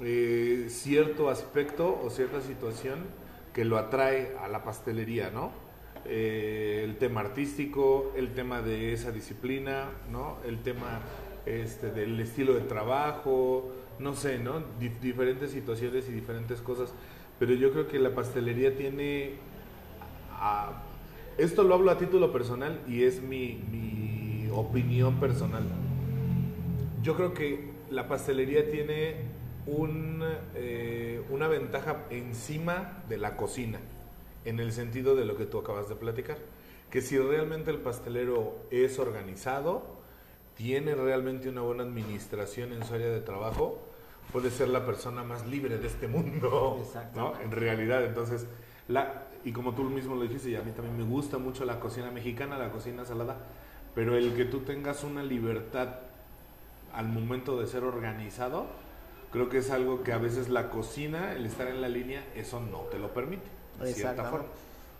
[0.00, 3.06] eh, cierto aspecto o cierta situación
[3.56, 5.50] que lo atrae a la pastelería, ¿no?
[6.04, 10.36] Eh, el tema artístico, el tema de esa disciplina, ¿no?
[10.46, 11.00] El tema
[11.46, 14.62] este, del estilo de trabajo, no sé, ¿no?
[14.78, 16.92] Dif diferentes situaciones y diferentes cosas.
[17.38, 19.36] Pero yo creo que la pastelería tiene...
[20.32, 20.82] A,
[21.38, 25.64] esto lo hablo a título personal y es mi, mi opinión personal.
[27.02, 29.14] Yo creo que la pastelería tiene
[29.66, 30.22] un,
[30.54, 33.80] eh, una ventaja encima de la cocina,
[34.44, 36.38] en el sentido de lo que tú acabas de platicar.
[36.90, 39.96] Que si realmente el pastelero es organizado,
[40.56, 43.82] tiene realmente una buena administración en su área de trabajo,
[44.32, 46.82] puede ser la persona más libre de este mundo,
[47.14, 47.38] ¿no?
[47.40, 48.46] En realidad, entonces,
[48.88, 51.78] la, y como tú mismo lo dijiste, y a mí también me gusta mucho la
[51.80, 53.36] cocina mexicana, la cocina salada,
[53.94, 55.88] pero el que tú tengas una libertad
[56.92, 58.66] al momento de ser organizado,
[59.30, 62.60] creo que es algo que a veces la cocina, el estar en la línea, eso
[62.60, 63.46] no te lo permite,
[63.80, 64.48] de cierta forma.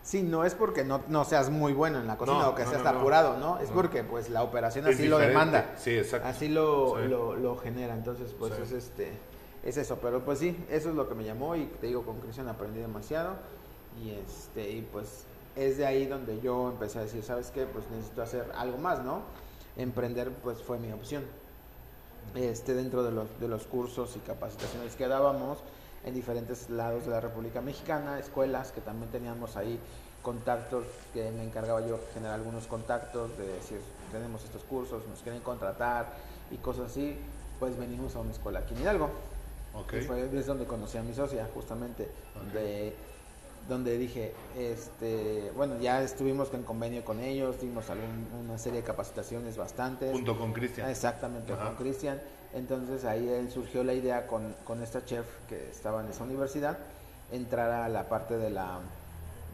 [0.02, 2.62] Sí, no es porque no, no, seas muy bueno en la cocina no, o que
[2.62, 3.58] no, seas apurado, ¿no?
[3.58, 5.74] Es porque pues la operación así lo demanda.
[5.76, 6.28] Sí, exacto.
[6.28, 7.08] Así lo, sí.
[7.08, 7.92] lo, lo, genera.
[7.94, 8.62] Entonces, pues sí.
[8.62, 9.10] es este
[9.64, 9.98] es eso.
[10.00, 12.78] Pero pues sí, eso es lo que me llamó y te digo, con Cristian aprendí
[12.78, 13.34] demasiado.
[14.00, 17.66] Y este, y pues es de ahí donde yo empecé a decir, ¿sabes qué?
[17.66, 19.22] Pues necesito hacer algo más, ¿no?
[19.76, 21.24] Emprender pues fue mi opción.
[22.34, 25.58] Este, dentro de los, de los cursos y capacitaciones que dábamos,
[26.04, 29.78] en diferentes lados de la República Mexicana, escuelas que también teníamos ahí
[30.22, 35.40] contactos, que me encargaba yo generar algunos contactos, de decir, tenemos estos cursos, nos quieren
[35.40, 36.14] contratar
[36.50, 37.16] y cosas así,
[37.58, 39.10] pues venimos a una escuela aquí en Hidalgo.
[39.74, 40.00] Okay.
[40.00, 42.08] Y fue desde donde conocí a mi socia, justamente,
[42.48, 42.94] okay.
[43.68, 48.86] Donde dije, este, bueno, ya estuvimos en convenio con ellos, dimos algún, una serie de
[48.86, 50.12] capacitaciones bastantes.
[50.12, 50.88] Junto con Cristian.
[50.88, 51.66] Exactamente, Ajá.
[51.66, 52.20] con Cristian.
[52.54, 56.78] Entonces ahí surgió la idea con, con esta chef que estaba en esa universidad,
[57.32, 58.78] entrar a la parte de la,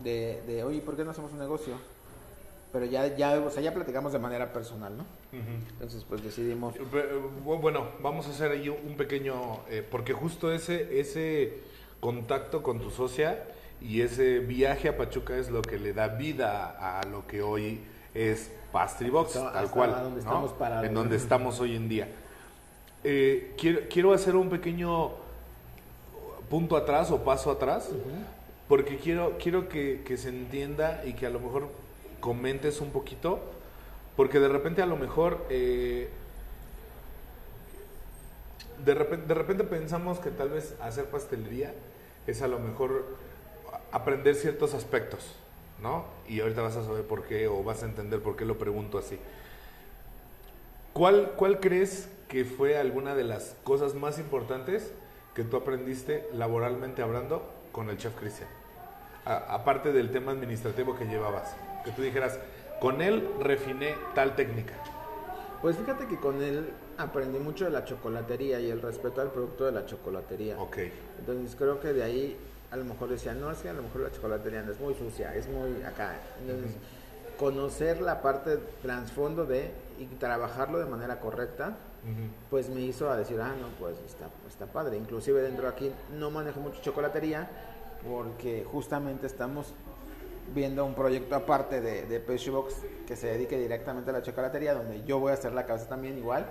[0.04, 1.74] de, de oye, ¿por qué no hacemos un negocio?
[2.72, 5.02] Pero ya, ya, o sea, ya platicamos de manera personal, ¿no?
[5.32, 5.68] Uh -huh.
[5.72, 6.74] Entonces, pues decidimos.
[7.44, 11.60] Bueno, vamos a hacer ahí un pequeño, eh, porque justo ese, ese
[12.00, 13.44] contacto con tu socia
[13.84, 17.80] y ese viaje a Pachuca es lo que le da vida a lo que hoy
[18.14, 20.18] es Pastry Box, hasta, tal hasta cual, donde ¿no?
[20.18, 20.86] estamos parados.
[20.86, 22.08] en donde estamos hoy en día.
[23.04, 25.10] Eh, quiero, quiero, hacer un pequeño
[26.48, 28.24] punto atrás o paso atrás, uh -huh.
[28.68, 31.68] porque quiero, quiero que, que, se entienda y que a lo mejor
[32.20, 33.40] comentes un poquito,
[34.16, 36.08] porque de repente a lo mejor, eh,
[38.84, 41.74] de, repente, de repente pensamos que tal vez hacer pastelería
[42.26, 43.04] es a lo mejor
[43.92, 45.34] aprender ciertos aspectos,
[45.80, 46.06] ¿no?
[46.26, 48.98] Y ahorita vas a saber por qué o vas a entender por qué lo pregunto
[48.98, 49.18] así.
[50.92, 54.92] ¿Cuál, cuál crees que fue alguna de las cosas más importantes
[55.34, 58.48] que tú aprendiste laboralmente hablando con el chef Cristian?
[59.24, 62.38] Aparte del tema administrativo que llevabas, que tú dijeras,
[62.80, 64.74] con él refiné tal técnica.
[65.60, 69.64] Pues fíjate que con él aprendí mucho de la chocolatería y el respeto al producto
[69.64, 70.60] de la chocolatería.
[70.60, 70.78] Ok.
[71.20, 72.36] Entonces creo que de ahí
[72.72, 74.94] a lo mejor decía, no, es que a lo mejor la chocolatería no es muy
[74.94, 76.14] sucia, es muy acá.
[76.40, 77.36] Entonces, uh -huh.
[77.36, 82.30] conocer la parte trasfondo de y trabajarlo de manera correcta, uh -huh.
[82.48, 84.96] pues me hizo a decir, ah, no, pues está, está padre.
[84.96, 87.50] Inclusive dentro de aquí no manejo mucho chocolatería
[88.08, 89.74] porque justamente estamos
[90.54, 94.74] viendo un proyecto aparte de, de Pastry Box que se dedique directamente a la chocolatería,
[94.74, 96.46] donde yo voy a hacer la cabeza también igual,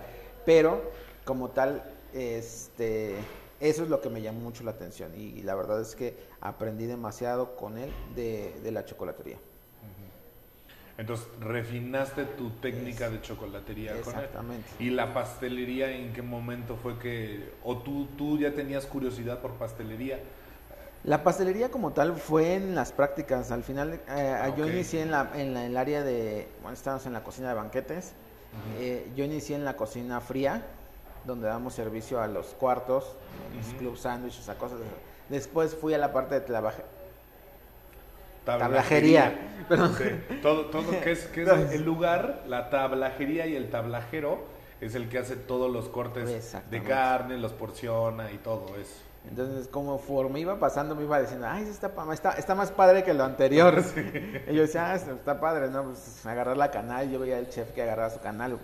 [0.46, 0.84] pero
[1.26, 3.16] como tal, este,
[3.62, 6.18] eso es lo que me llamó mucho la atención y, y la verdad es que
[6.42, 9.38] aprendí demasiado con él de, de la chocolatería.
[10.98, 14.68] Entonces, refinaste tu técnica de chocolatería Exactamente.
[14.70, 14.88] con él.
[14.88, 19.54] ¿Y la pastelería en qué momento fue que, o tú, tú ya tenías curiosidad por
[19.54, 20.20] pastelería?
[21.04, 23.52] La pastelería como tal fue en las prácticas.
[23.52, 24.54] Al final eh, okay.
[24.56, 27.50] yo inicié en, la, en, la, en, el área de, bueno, estábamos en la cocina
[27.50, 28.14] de banquetes.
[28.52, 28.82] Uh -huh.
[28.84, 30.64] eh, yo inicié en la cocina fría,
[31.26, 33.78] donde damos servicio a los cuartos, uh -huh.
[33.78, 34.80] club sándwiches, a cosas.
[34.80, 34.86] De...
[35.30, 36.84] Después fui a la parte de trabaje...
[38.46, 39.38] tablajería.
[39.70, 40.38] Sí.
[40.42, 44.40] Todo, todo que es, que es el lugar, la tablajería y el tablajero
[44.82, 49.12] es el que hace todos los cortes de carne, los porciona y todo eso.
[49.30, 53.14] Entonces, como forma iba pasando, me iba diciendo, ay, está, está, está más padre que
[53.14, 53.84] lo anterior.
[54.50, 55.84] Y yo decía, ah, está padre, ¿no?
[55.84, 58.58] Pues agarrar la canal, yo veía al chef que agarraba su canal,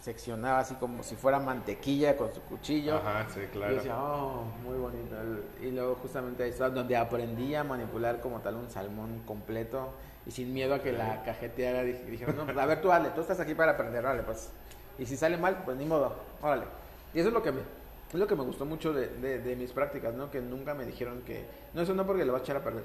[0.00, 2.96] seccionaba así como si fuera mantequilla con su cuchillo.
[2.96, 3.72] Ajá, sí, claro.
[3.72, 5.16] Y decía, oh, muy bonito.
[5.60, 9.90] Y luego justamente ahí estaba donde aprendí a manipular como tal un salmón completo
[10.26, 11.82] y sin miedo a que la cajeteara.
[11.82, 14.50] Dijeron, no, pues a ver tú, dale, tú estás aquí para aprender, dale, pues.
[14.98, 16.64] Y si sale mal, pues ni modo, órale.
[17.14, 17.60] Y eso es lo que me,
[18.12, 20.30] es lo que me gustó mucho de, de, mis prácticas, ¿no?
[20.30, 21.44] Que nunca me dijeron que,
[21.74, 22.84] no, eso no porque le vas a echar a perder.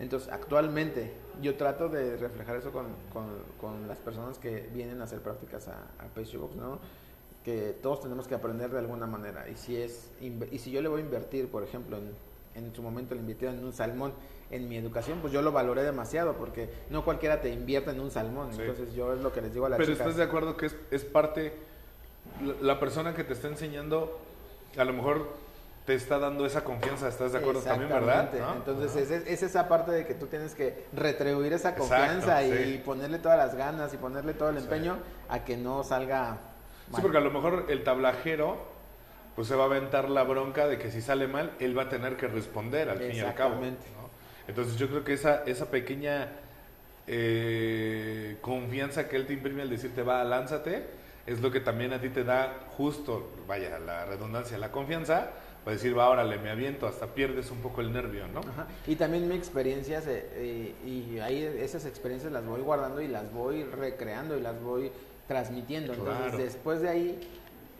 [0.00, 3.26] Entonces, actualmente yo trato de reflejar eso con, con,
[3.60, 6.78] con las personas que vienen a hacer prácticas a, a Box, ¿no?
[7.44, 9.48] Que todos tenemos que aprender de alguna manera.
[9.48, 12.12] Y si, es, y si yo le voy a invertir, por ejemplo, en,
[12.54, 14.12] en su momento le invirtieron en un salmón
[14.50, 18.10] en mi educación, pues yo lo valoré demasiado porque no cualquiera te invierte en un
[18.10, 18.50] salmón.
[18.58, 20.76] Entonces yo es lo que les digo a las Pero estás de acuerdo que es,
[20.90, 21.52] es parte,
[22.62, 24.18] la persona que te está enseñando
[24.76, 25.28] a lo mejor
[25.90, 28.30] te está dando esa confianza, ¿estás de acuerdo también, verdad?
[28.54, 33.36] Entonces es, esa parte de que tú tienes que retribuir esa confianza y ponerle todas
[33.36, 36.38] las ganas y ponerle todo el empeño a que no salga
[36.94, 38.56] Sí, porque a lo mejor el tablajero
[39.34, 41.88] pues se va a aventar la bronca de que si sale mal, él va a
[41.88, 43.60] tener que responder al fin y al cabo.
[44.46, 46.28] Entonces yo creo que esa, esa pequeña
[47.08, 50.84] eh, confianza que él te imprime al decirte va, lánzate,
[51.26, 55.30] es lo que también a ti te da justo, vaya, la redundancia, la confianza,
[55.70, 58.40] para decir, va, órale, me aviento, hasta pierdes un poco el nervio, ¿no?
[58.88, 63.62] Y también mi experiencia, eh, y ahí esas experiencias las voy guardando y las voy
[63.62, 64.90] recreando y las voy
[65.28, 65.94] transmitiendo.
[65.94, 67.20] Entonces, después de ahí,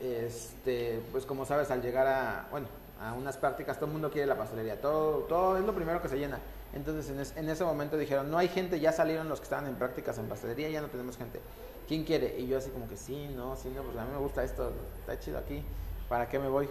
[0.00, 2.68] este, pues como sabes, al llegar a, bueno,
[3.00, 6.08] a unas prácticas, todo el mundo quiere la pastelería, todo, todo es lo primero que
[6.08, 6.38] se llena.
[6.72, 10.16] Entonces en, ese momento dijeron, no hay gente, ya salieron los que estaban en prácticas
[10.18, 11.40] en pastelería, ya no tenemos gente.
[11.88, 12.38] ¿Quién quiere?
[12.38, 14.70] Y yo así como que sí, no, sí, no, pues a mí me gusta esto,
[15.00, 15.64] está chido aquí,
[16.08, 16.68] ¿para qué me voy?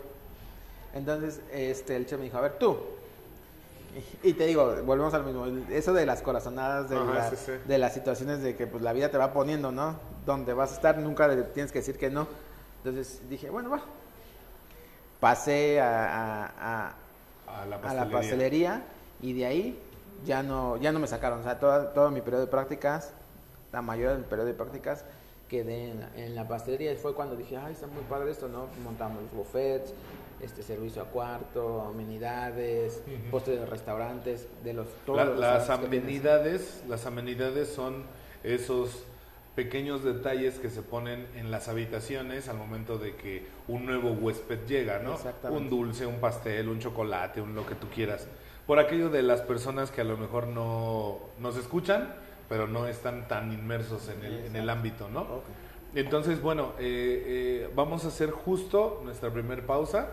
[0.94, 2.78] Entonces este, el chef me dijo, a ver tú.
[4.24, 6.98] Y, te digo, volvemos al mismo, eso de las corazonadas, de,
[7.68, 9.96] de las situaciones de que pues la vida te va poniendo, ¿no?
[10.28, 12.28] Donde vas a estar, nunca tienes que decir que no.
[12.78, 13.82] Entonces dije, bueno, va.
[15.20, 16.94] Pasé a,
[17.48, 18.84] a, la pastelería
[19.22, 19.80] y de ahí
[20.26, 21.40] ya no, ya no me sacaron.
[21.40, 23.12] O sea, todo, todo mi periodo de prácticas,
[23.74, 25.04] la mayoría del periodo de prácticas,
[25.50, 26.94] quedé en la, pastelería.
[26.94, 28.68] Y fue cuando dije, ay, está muy padre esto, ¿no?
[28.84, 29.94] Montamos los buffets,
[30.42, 37.70] este servicio a cuarto, amenidades, postres de restaurantes, de los todos las amenidades, las amenidades
[37.70, 38.04] son
[38.44, 39.04] esos
[39.56, 44.66] pequeños detalles que se ponen en las habitaciones al momento de que un nuevo huésped
[44.66, 45.18] llega, ¿no?
[45.50, 48.28] Un dulce, un pastel, un chocolate, un lo que tú quieras.
[48.66, 52.16] Por aquello de las personas que a lo mejor no nos escuchan,
[52.48, 55.42] pero no están tan inmersos en el, en el ámbito, ¿no?
[55.96, 60.10] Entonces, bueno, eh, eh, vamos a hacer justo nuestra primera pausa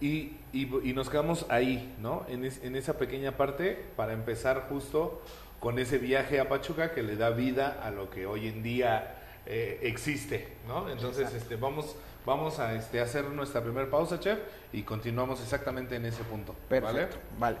[0.00, 2.24] y, y, nos quedamos ahí, ¿no?
[2.28, 5.22] En, en, esa pequeña parte para empezar justo
[5.58, 9.16] con ese viaje a Pachuca que le da vida a lo que hoy en día
[9.46, 10.88] eh, existe, ¿no?
[10.90, 11.96] Entonces, este, vamos
[12.26, 14.38] Vamos a este, hacer nuestra primera pausa, chef,
[14.72, 16.54] y continuamos exactamente en ese punto.
[16.68, 17.16] Perfecto.
[17.38, 17.56] Vale.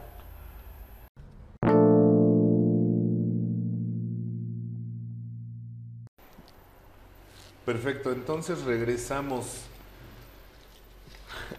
[7.64, 9.69] Perfecto, entonces regresamos.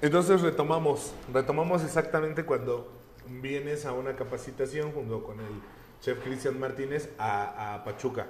[0.02, 2.88] Entonces retomamos, retomamos exactamente cuando
[3.28, 5.62] vienes a una capacitación junto con el
[6.02, 8.28] chef Cristian Martínez a, a Pachuca.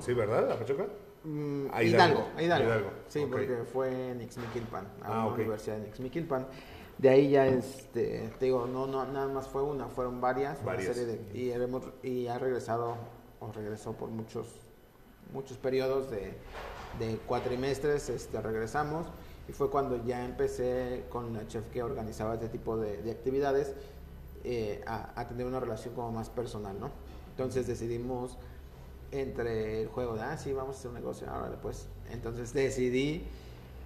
[0.00, 0.50] ¿Sí, verdad?
[0.50, 0.86] ¿A Pachuca?
[1.24, 6.46] Mm, Hidalgo, Hidalgo, Sí, porque fue en Ixmiquilpan, a la ah, Universidad de Ixmiquilpan.
[6.98, 10.62] De ahí ya, este, te digo, no, no, nada más fue una, fueron varias.
[10.62, 10.96] varias.
[11.32, 11.50] y,
[12.02, 12.96] y ha regresado,
[13.40, 14.48] o regresó por muchos,
[15.32, 16.34] muchos periodos de,
[16.98, 19.06] de cuatrimestres, este, regresamos.
[19.48, 23.74] Y fue cuando ya empecé con la chef que organizaba este tipo de, de actividades
[24.42, 26.90] eh, a, a tener una relación como más personal, ¿no?
[27.30, 28.38] Entonces decidimos
[29.10, 31.86] entre el juego de, ah, sí, vamos a hacer un negocio, ahora pues.
[32.10, 33.24] Entonces decidí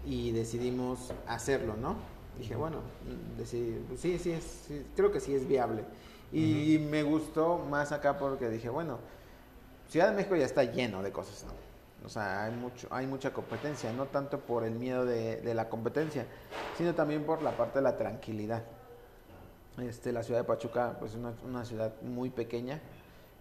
[0.06, 1.96] y decidimos hacerlo, ¿no?
[2.38, 2.78] Dije, bueno,
[3.36, 4.38] decidí, pues sí, sí,
[4.94, 5.82] creo que sí es viable.
[6.32, 8.98] Y me gustó más acá porque dije, bueno,
[9.88, 11.52] Ciudad de México ya está lleno de cosas, ¿no?
[12.04, 15.68] O sea, hay, mucho, hay mucha competencia, no tanto por el miedo de, de la
[15.68, 16.26] competencia,
[16.72, 18.64] sino también por la parte de la tranquilidad.
[19.78, 22.80] Este, la ciudad de Pachuca, pues es una, una ciudad muy pequeña,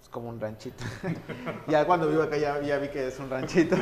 [0.01, 0.83] es como un ranchito.
[1.67, 3.75] ya cuando vivo acá ya, vi que es un ranchito.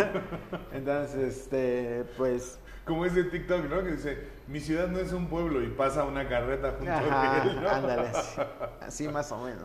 [0.72, 2.60] Entonces, este, pues...
[2.86, 3.84] Como ese TikTok, ¿no?
[3.84, 7.62] Que dice, mi ciudad no es un pueblo y pasa una carreta junto a él,
[7.62, 7.70] ¿no?
[7.70, 8.12] Ándale,
[8.82, 9.64] así, más o menos.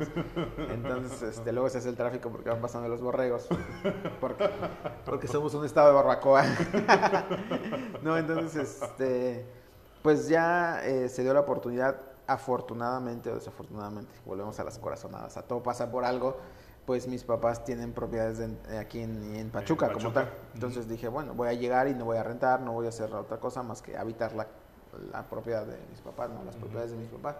[0.70, 3.46] Entonces, este, luego se hace el tráfico porque van pasando los borregos.
[4.20, 4.50] Porque,
[5.04, 6.44] porque somos un estado de barbacoa.
[8.02, 9.60] no, entonces, este
[10.02, 15.42] pues ya eh, se dio la oportunidad, afortunadamente o desafortunadamente, volvemos a las corazonadas, a
[15.42, 16.38] todo pasa por algo,
[16.90, 20.28] pues mis papás tienen propiedades aquí en, Pachuca, como tal.
[20.54, 23.14] Entonces dije, bueno, voy a llegar y no voy a rentar, no voy a hacer
[23.14, 24.48] otra cosa más que habitar la,
[25.12, 27.36] la propiedad de mis papás, no las propiedades de mis papás.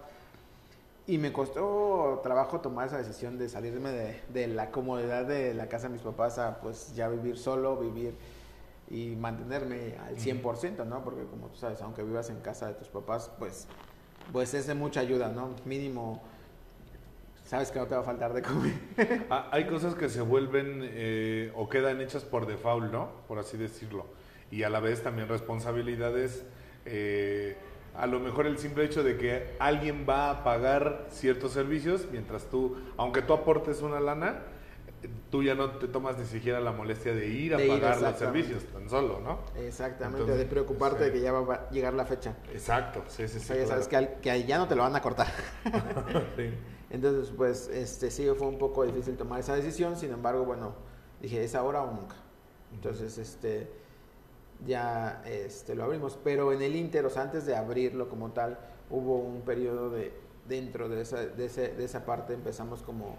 [1.05, 5.67] Y me costó trabajo tomar esa decisión de salirme de, de, la comodidad de la
[5.67, 8.15] casa de mis papás a pues ya vivir solo, vivir
[8.89, 11.03] y mantenerme al 100%, ¿no?
[11.03, 13.67] Porque como tú sabes, aunque vivas en casa de tus papás, pues,
[14.31, 15.49] pues es de mucha ayuda, ¿no?
[15.65, 16.21] Mínimo,
[17.51, 18.71] sabes que no te va a faltar de comer.
[19.29, 23.09] Ah, hay cosas que se vuelven eh, o quedan hechas por default, ¿no?
[23.27, 24.05] Por así decirlo.
[24.51, 26.45] Y a la vez también responsabilidades.
[26.85, 27.57] Eh,
[27.93, 32.49] a lo mejor el simple hecho de que alguien va a pagar ciertos servicios mientras
[32.49, 34.43] tú, aunque tú aportes una lana,
[35.29, 38.63] tú ya no te tomas ni siquiera la molestia de ir a pagar los servicios
[38.65, 39.39] tan solo, ¿no?
[39.55, 42.35] Exactamente, de preocuparte de que ya va a llegar la fecha.
[42.51, 43.53] Exacto, sí, sí, sí.
[43.53, 45.27] O ya sabes que, que, ya no te lo van a cortar.
[46.35, 46.49] sí.
[46.89, 50.75] Entonces, pues, este, sí, fue un poco difícil tomar esa decisión, sin embargo, bueno,
[51.21, 52.15] dije, es ahora o nunca.
[52.73, 53.71] Entonces, este,
[54.65, 58.59] ya este, lo abrimos, pero en el Inter, o sea, antes de abrirlo como tal,
[58.89, 60.13] hubo un periodo de,
[60.47, 63.17] dentro de esa, de, ese, de esa parte, empezamos como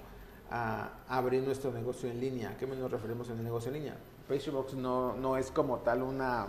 [0.52, 2.50] a abrir nuestro negocio en línea.
[2.50, 3.96] ¿A qué nos referimos en el negocio en línea?
[4.28, 6.46] Pastrybox no, no es como tal una...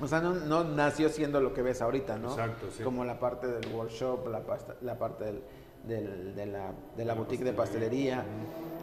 [0.00, 2.30] O sea, no, no, nació siendo lo que ves ahorita, ¿no?
[2.30, 2.82] Exacto, sí.
[2.82, 4.42] Como la parte del workshop, la,
[4.80, 5.42] la parte del,
[5.86, 8.24] del, de, la, de la boutique de pastelería.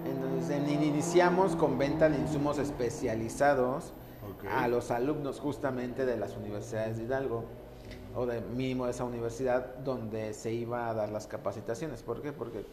[0.05, 3.91] Entonces, iniciamos con venta de insumos especializados
[4.49, 7.45] a los alumnos justamente de las universidades de Hidalgo
[8.15, 12.01] o de mínimo de esa universidad donde se iba a dar las capacitaciones.
[12.01, 12.31] ¿Por qué?
[12.31, 12.65] Porque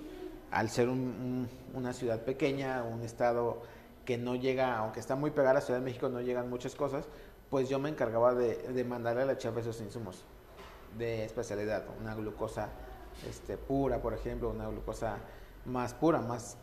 [0.52, 3.62] al ser una ciudad pequeña, un estado
[4.04, 6.74] que no llega, aunque está muy pegada a la Ciudad de México, no llegan muchas
[6.74, 7.08] cosas,
[7.48, 10.24] pues yo me encargaba de, mandarle a la chef esos insumos
[10.98, 12.68] de especialidad, una glucosa
[13.28, 15.16] este, pura, por ejemplo, una glucosa
[15.64, 16.58] más pura, más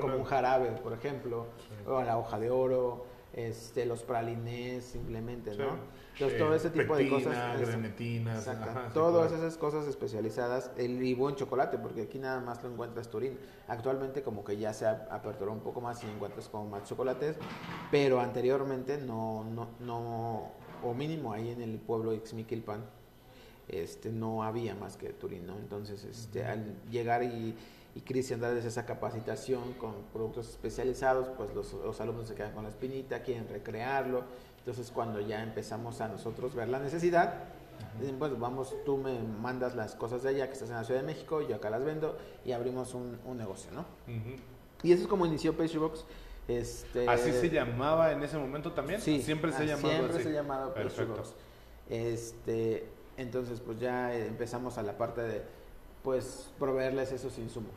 [0.00, 1.46] como un jarabe, por ejemplo,
[1.86, 5.76] o la hoja de oro, este, los pralinés simplemente, ¿no?
[6.14, 7.60] Entonces, todo ese tipo de cosas.
[7.60, 8.48] Granetinas,
[8.92, 13.38] todas esas cosas especializadas, el y buen chocolate, porque aquí nada más lo encuentras Turín.
[13.68, 17.36] Actualmente, como que ya se aperturó un poco más y encuentras como más chocolates,
[17.90, 20.50] pero anteriormente no, no, no,
[20.82, 22.84] o mínimo ahí en el pueblo Ixmiquilpan,
[23.68, 25.56] este, no había más que Turín, ¿no?
[25.58, 27.54] Entonces, este, al llegar y
[27.94, 32.64] y Cristian darles esa capacitación con productos especializados, pues los, los, alumnos se quedan con
[32.64, 34.24] la espinita, quieren recrearlo.
[34.62, 37.34] Entonces cuando ya empezamos a nosotros ver la necesidad,
[38.00, 41.00] dicen, pues vamos, tú me mandas las cosas de allá que estás en la Ciudad
[41.00, 43.84] de México, yo acá las vendo y abrimos un, un negocio, ¿no?
[44.84, 46.04] Y eso es como inició Pastrybox.
[46.46, 49.00] Este, ¿Así se llamaba en ese momento también?
[49.00, 49.20] Sí.
[49.22, 51.34] Siempre se llamaba Siempre se llamaba Pastrybox.
[51.88, 55.42] Este, entonces pues ya empezamos a la parte de
[56.02, 57.74] pues proveerles esos insumos.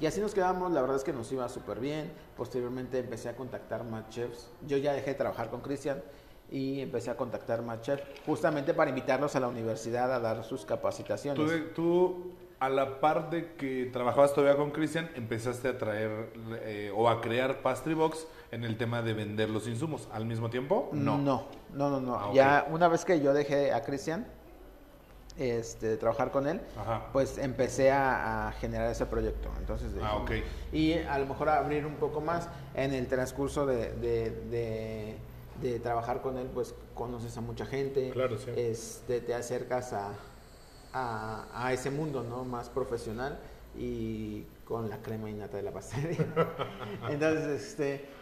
[0.00, 2.12] Y así nos quedamos, la verdad es que nos iba súper bien.
[2.36, 4.50] Posteriormente empecé a contactar más chefs.
[4.66, 6.02] Yo ya dejé de trabajar con Cristian
[6.50, 10.64] y empecé a contactar más chefs justamente para invitarlos a la universidad a dar sus
[10.64, 11.74] capacitaciones.
[11.74, 16.32] Tú, a la par de que trabajabas todavía con Cristian, empezaste a traer
[16.62, 20.48] eh, o a crear Pastry Box en el tema de vender los insumos al mismo
[20.48, 20.90] tiempo?
[20.92, 21.18] No.
[21.18, 22.00] No, no, no.
[22.00, 22.14] no.
[22.14, 24.26] Ah, ya una vez que yo dejé a Cristian,
[25.38, 26.60] este, trabajar con él,
[27.12, 29.50] pues empecé a, generar ese proyecto.
[29.58, 30.24] Entonces, ah,
[30.72, 33.92] Y a lo mejor abrir un poco más en el transcurso de,
[35.60, 38.12] de, trabajar con él, pues conoces a mucha gente,
[38.56, 40.12] este, te acercas a,
[40.92, 42.44] a, ese mundo ¿no?
[42.44, 43.38] más profesional
[43.76, 46.26] y con la crema innata de la pastelería.
[47.08, 48.18] Entonces, este...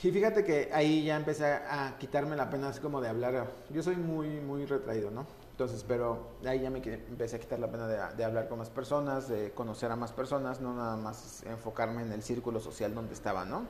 [0.00, 3.50] Y fíjate que ahí ya empecé a quitarme la pena así como de hablar.
[3.70, 5.26] Yo soy muy, muy retraído, ¿no?
[5.58, 9.28] Entonces, pero ahí ya me empecé a quitar la pena de, hablar con más personas,
[9.28, 13.44] de conocer a más personas, no nada más enfocarme en el círculo social donde estaba,
[13.44, 13.66] ¿no?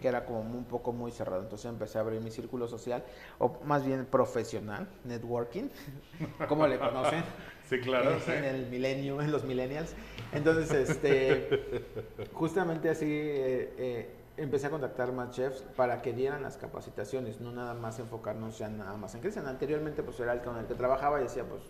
[0.00, 1.42] Que era como un poco muy cerrado.
[1.42, 3.04] Entonces empecé a abrir mi círculo social,
[3.38, 5.68] o más bien profesional, networking,
[6.48, 7.22] como le conocen.
[7.68, 8.16] Sí, claro.
[8.28, 9.92] En el milenio, en los millennials.
[10.32, 11.82] Entonces, este,
[12.32, 13.06] justamente así...
[13.08, 17.98] Eh, eh, empecé a contactar más chefs para que dieran las capacitaciones, no nada más
[17.98, 19.46] enfocarnos ya nada más en Cristian.
[19.46, 21.62] Anteriormente pues era el con el que trabajaba y decía pues,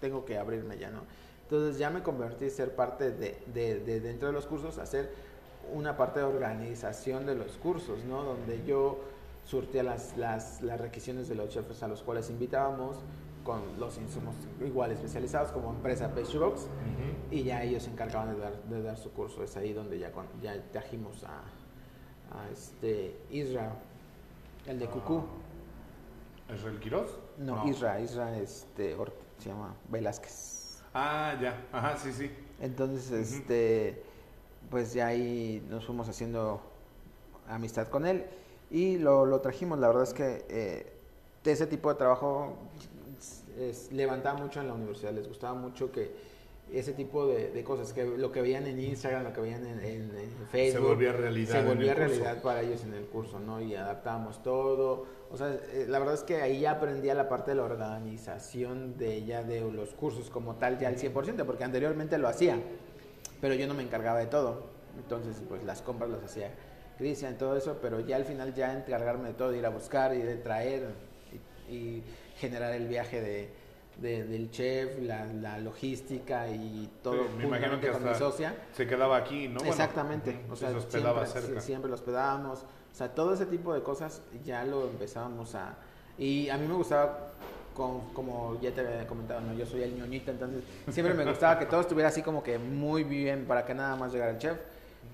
[0.00, 1.02] tengo que abrirme ya, ¿no?
[1.42, 5.12] Entonces ya me convertí en ser parte de, de, dentro de los cursos, hacer
[5.72, 8.24] una parte de organización de los cursos, ¿no?
[8.24, 8.98] Donde yo
[9.44, 12.96] surtía las, las, las requisiciones de los chefs a los cuales invitábamos
[13.44, 16.66] con los insumos igual especializados como empresa Pastry Box
[17.30, 19.44] y ya ellos se encargaban de dar, de dar su curso.
[19.44, 20.10] Es ahí donde ya,
[20.42, 21.44] ya trajimos a,
[22.38, 23.72] a este Israel,
[24.66, 25.24] el de Cucú.
[26.54, 27.18] ¿Israel Quiroz?
[27.38, 28.96] No, Isra, Isra este,
[29.38, 30.82] se llama Velázquez.
[30.94, 32.30] Ah, ya, ajá, sí, sí.
[32.60, 34.02] Entonces, este,
[34.70, 36.60] pues ya ahí nos fuimos haciendo
[37.48, 38.24] amistad con él
[38.70, 39.78] y lo, lo trajimos.
[39.78, 40.92] La verdad es que eh,
[41.44, 42.56] ese tipo de trabajo
[43.90, 46.10] levantaba mucho en la universidad, les gustaba mucho que
[46.72, 50.10] ese tipo de, cosas, que lo que veían en Instagram, lo que veían en,
[50.50, 53.60] Facebook, se volvía realidad, se volvía realidad para ellos en el curso, ¿no?
[53.60, 55.06] Y adaptábamos todo.
[55.30, 58.96] O sea, eh, la verdad es que ahí ya aprendía la parte de la organización
[58.96, 62.58] de ya de los cursos como tal, ya al 100%, porque anteriormente lo hacía,
[63.40, 64.66] pero yo no me encargaba de todo.
[64.96, 66.50] Entonces, pues las compras las hacía
[66.98, 70.22] Cristian, todo eso, pero ya al final ya encargarme de todo, ir a buscar y
[70.22, 70.88] de traer
[71.70, 72.02] y
[72.38, 73.65] generar el viaje de
[74.00, 78.54] del chef, la, logística y todo me imagino que con mi socia.
[78.72, 79.60] Se quedaba aquí, ¿no?
[79.60, 81.60] Exactamente, o sea, siempre, cerca.
[81.60, 85.76] siempre lo hospedábamos, o sea, todo ese tipo de cosas ya lo empezábamos a...
[86.18, 87.32] Y a mí me gustaba,
[87.74, 89.54] con, como ya te había comentado, ¿no?
[89.54, 93.04] yo soy el ñoñito, entonces siempre me gustaba que todo estuviera así como que muy
[93.04, 94.58] bien para que nada más llegara el chef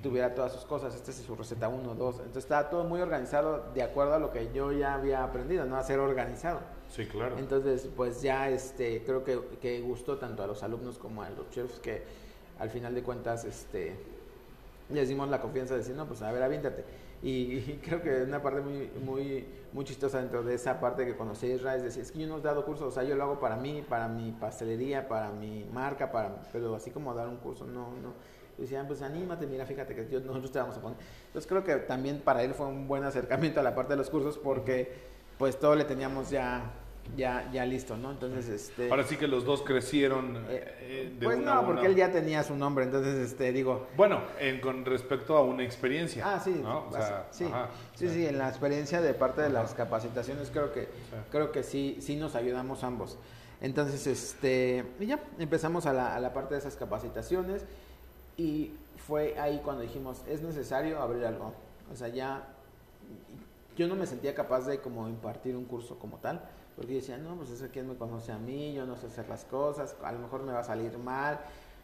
[0.02, 3.70] tuviera todas sus cosas, esta es su receta 1, 2, entonces estaba todo muy organizado
[3.74, 5.76] de acuerdo a lo que yo ya había aprendido, ¿no?
[5.76, 6.60] A ser organizado.
[6.92, 7.38] Sí, claro.
[7.38, 11.48] Entonces, pues ya este, creo que, que gustó tanto a los alumnos como a los
[11.48, 12.02] chefs que
[12.58, 13.96] al final de cuentas este,
[14.90, 16.84] les dimos la confianza de decir, no, pues a ver, aviéntate.
[17.22, 21.46] Y, creo que una parte muy, muy, muy chistosa dentro de esa parte que conocí
[21.46, 23.24] a Israel es decir, es que yo no he dado cursos, o sea, yo lo
[23.24, 27.38] hago para mí, para mi pastelería, para mi marca, para, pero así como dar un
[27.38, 28.12] curso, no, no.
[28.58, 30.98] Decían, pues anímate, mira, fíjate que nosotros te vamos a poner.
[31.28, 34.10] Entonces creo que también para él fue un buen acercamiento a la parte de los
[34.10, 34.92] cursos porque
[35.38, 36.70] pues todo le teníamos ya
[37.16, 38.10] ya, ya listo, ¿no?
[38.10, 38.90] Entonces, este...
[38.90, 42.56] Ahora sí que los dos crecieron eh, eh, Pues no, porque él ya tenía su
[42.56, 43.86] nombre, entonces, este, digo...
[43.96, 46.24] Bueno, en, con respecto a una experiencia.
[46.26, 46.62] Ah, sí,
[47.30, 47.46] sí,
[47.94, 50.88] sí, sí, en la experiencia de parte de las capacitaciones creo que,
[51.30, 53.18] creo que sí, sí nos ayudamos ambos.
[53.60, 57.64] Entonces, este, y ya, empezamos a la, a la parte de esas capacitaciones
[58.36, 58.72] y
[59.06, 61.52] fue ahí cuando dijimos, es necesario abrir algo.
[61.92, 62.48] O sea, ya
[63.76, 66.42] yo no me sentía capaz de como impartir un curso como tal,
[66.76, 69.28] porque yo decía, no, pues es quien me conoce a mí, yo no sé hacer
[69.28, 71.40] las cosas, a lo mejor me va a salir mal,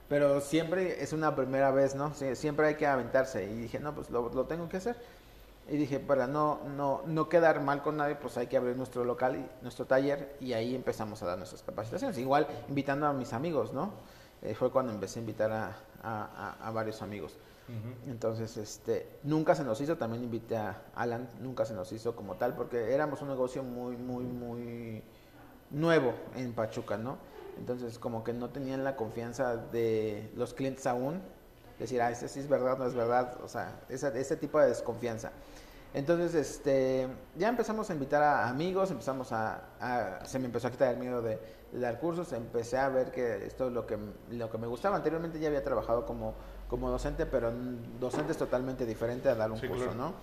[0.08, 2.12] pero siempre es una primera vez, ¿no?
[2.14, 4.96] siempre hay que aventarse y dije, no, pues lo, lo, tengo que hacer.
[5.70, 9.04] Y dije, para no, no, no quedar mal con nadie, pues hay que abrir nuestro
[9.04, 12.16] local, y, nuestro taller y ahí empezamos a dar nuestras capacitaciones.
[12.16, 13.92] Igual invitando a mis amigos, ¿no?
[14.40, 17.36] Eh, fue cuando empecé a invitar a, a varios amigos.
[18.06, 22.36] Entonces, este, nunca se nos hizo, también invité a Alan, nunca se nos hizo como
[22.36, 25.02] tal, porque éramos un negocio muy, muy, muy
[25.70, 27.18] nuevo en Pachuca, ¿no?
[27.58, 31.20] Entonces, como que no tenían la confianza de los clientes aún,
[31.78, 35.32] decir, ah, este sí es verdad, no es verdad, o sea, ese, tipo de desconfianza.
[35.92, 40.94] Entonces, este, ya empezamos a invitar a amigos, empezamos a, se me empezó a quitar
[40.94, 41.38] el miedo de,
[41.72, 43.98] de, dar cursos, empecé a ver que esto es lo que,
[44.30, 44.96] lo que me gustaba.
[44.96, 46.34] Anteriormente ya había trabajado como
[46.68, 47.52] como docente, pero
[47.98, 50.14] docente es totalmente diferente a dar un curso, ¿no?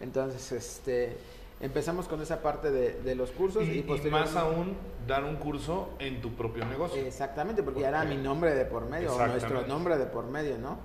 [0.00, 1.16] Entonces, este,
[1.60, 4.76] empezamos con esa parte de, los cursos y, y, más aún
[5.06, 7.02] dar un curso en tu propio negocio.
[7.02, 10.58] Exactamente, porque ya era mi nombre de por medio, o nuestro nombre de por medio,
[10.58, 10.78] ¿no?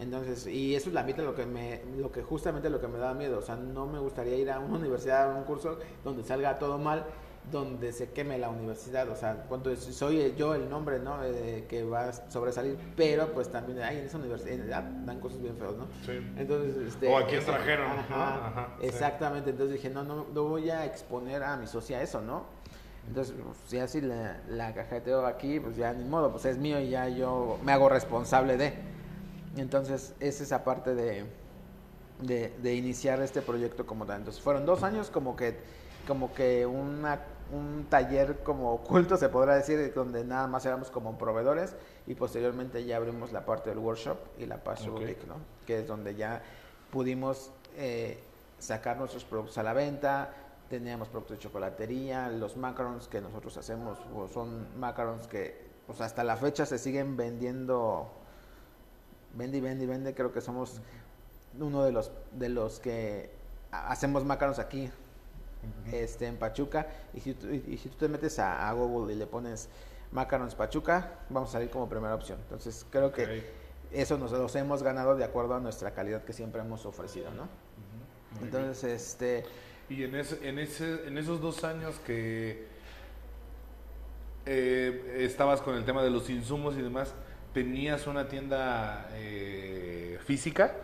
[0.00, 2.98] Entonces, y eso es la mitad lo que me, lo que justamente lo que me
[2.98, 6.24] da miedo, o sea, no me gustaría ir a una universidad a un curso donde
[6.24, 7.06] salga todo mal
[7.50, 11.22] donde se queme la universidad, o sea, cuando soy yo el nombre, ¿no?
[11.24, 15.56] Eh, que va a sobresalir, pero pues también hay en esa universidad dan cosas bien
[15.56, 15.86] feas, ¿no?
[16.06, 16.12] Sí.
[16.36, 17.90] Entonces, este, o aquí trajeron.
[17.90, 22.44] Ajá, exactamente, entonces dije, no, no, no voy a exponer a mi socia eso, ¿no?
[23.08, 26.80] Entonces, pues, si así la, la cajeteo aquí, pues ya ni modo, pues es mío
[26.80, 28.74] y ya yo me hago responsable de.
[29.56, 31.24] Entonces, es esa parte de,
[32.20, 34.18] de, de iniciar este proyecto como tal.
[34.18, 37.20] Entonces, fueron dos años como que como que una,
[37.52, 41.76] un taller como oculto, se podrá decir, donde nada más éramos como proveedores
[42.06, 45.18] y posteriormente ya abrimos la parte del workshop y la parte okay.
[45.28, 45.36] ¿no?
[45.66, 46.42] que es donde ya
[46.90, 48.18] pudimos eh,
[48.58, 50.30] sacar nuestros productos a la venta,
[50.70, 56.24] teníamos productos de chocolatería, los macarons que nosotros hacemos pues, son macarons que pues hasta
[56.24, 58.10] la fecha se siguen vendiendo,
[59.34, 60.80] vende y vende y vende, creo que somos
[61.60, 63.30] uno de los, de los que
[63.70, 64.90] hacemos macarons aquí
[65.90, 66.86] este, en Pachuca.
[67.14, 69.68] Y si, tú, y si tú te metes a, Google y le pones
[70.12, 72.38] Macarons Pachuca, vamos a salir como primera opción.
[72.42, 73.44] Entonces creo que
[73.92, 77.48] eso nos los hemos ganado de acuerdo a nuestra calidad que siempre hemos ofrecido, ¿no?
[78.42, 79.44] Entonces, este...
[79.88, 82.66] Y en, ese, en, ese, en esos dos años que
[84.46, 87.14] eh, estabas con el tema de los insumos y demás,
[87.52, 90.74] ¿tenías una tienda eh, física?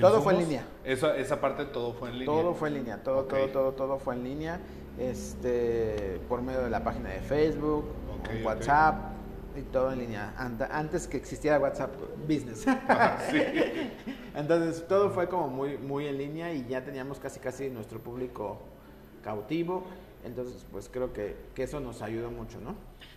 [0.00, 0.64] Todo fue en línea.
[0.84, 2.26] Esa, esa parte todo fue en línea.
[2.26, 4.60] Todo fue en línea, todo, todo, todo, todo fue en línea.
[4.98, 7.84] este, por medio de la página de Facebook,
[8.18, 8.44] Ok, con ok.
[8.46, 9.12] WhatsApp
[9.56, 10.34] y todo en línea.
[10.38, 11.90] Ant- Antes que existiera WhatsApp
[12.28, 12.66] Business.
[12.68, 13.38] Ajá, sí.
[14.34, 18.58] Entonces todo fue como muy, muy en línea y ya teníamos casi casi nuestro público
[19.22, 19.84] cautivo.
[20.24, 22.74] Entonces pues creo que, que eso nos ayudó mucho, ¿no?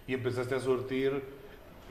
[0.07, 1.23] Y empezaste a surtir,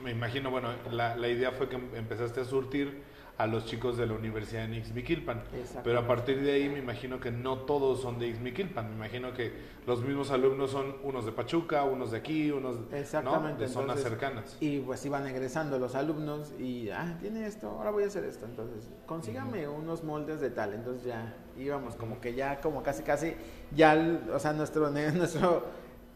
[0.03, 3.01] me imagino, bueno, la, la idea fue que em- empezaste a surtir
[3.37, 5.43] a los chicos de la Universidad de Ixmiquilpan.
[5.83, 8.89] Pero a partir de ahí me imagino que no todos son de Ixmiquilpan.
[8.89, 9.53] Me imagino que
[9.85, 12.97] los mismos alumnos son unos de Pachuca, unos de aquí, unos ¿no?
[12.97, 13.63] Exactamente.
[13.63, 14.57] de zonas entonces, cercanas.
[14.59, 18.45] Y pues iban egresando los alumnos y, ah, tiene esto, ahora voy a hacer esto.
[18.45, 20.73] Entonces, consígame unos moldes de tal.
[20.73, 23.35] Entonces ya íbamos como que ya, como casi, casi,
[23.75, 25.63] ya, o sea, nuestro, nuestro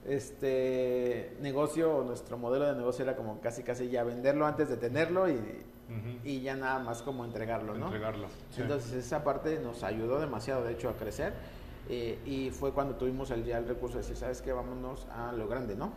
[0.06, 4.78] este negocio o nuestro modelo de negocio era como casi, casi ya venderlo antes de
[4.78, 5.40] tenerlo y,
[6.24, 7.88] Y ya nada más como entregarlo, ¿no?
[7.88, 8.28] Entregarlo.
[8.52, 8.62] sí.
[8.62, 11.34] Entonces esa parte nos ayudó demasiado, de hecho, a crecer.
[11.90, 14.54] eh, y fue cuando tuvimos el, ya el recurso de decir, ¿sabes qué?
[14.54, 15.92] Vámonos a lo grande, ¿no?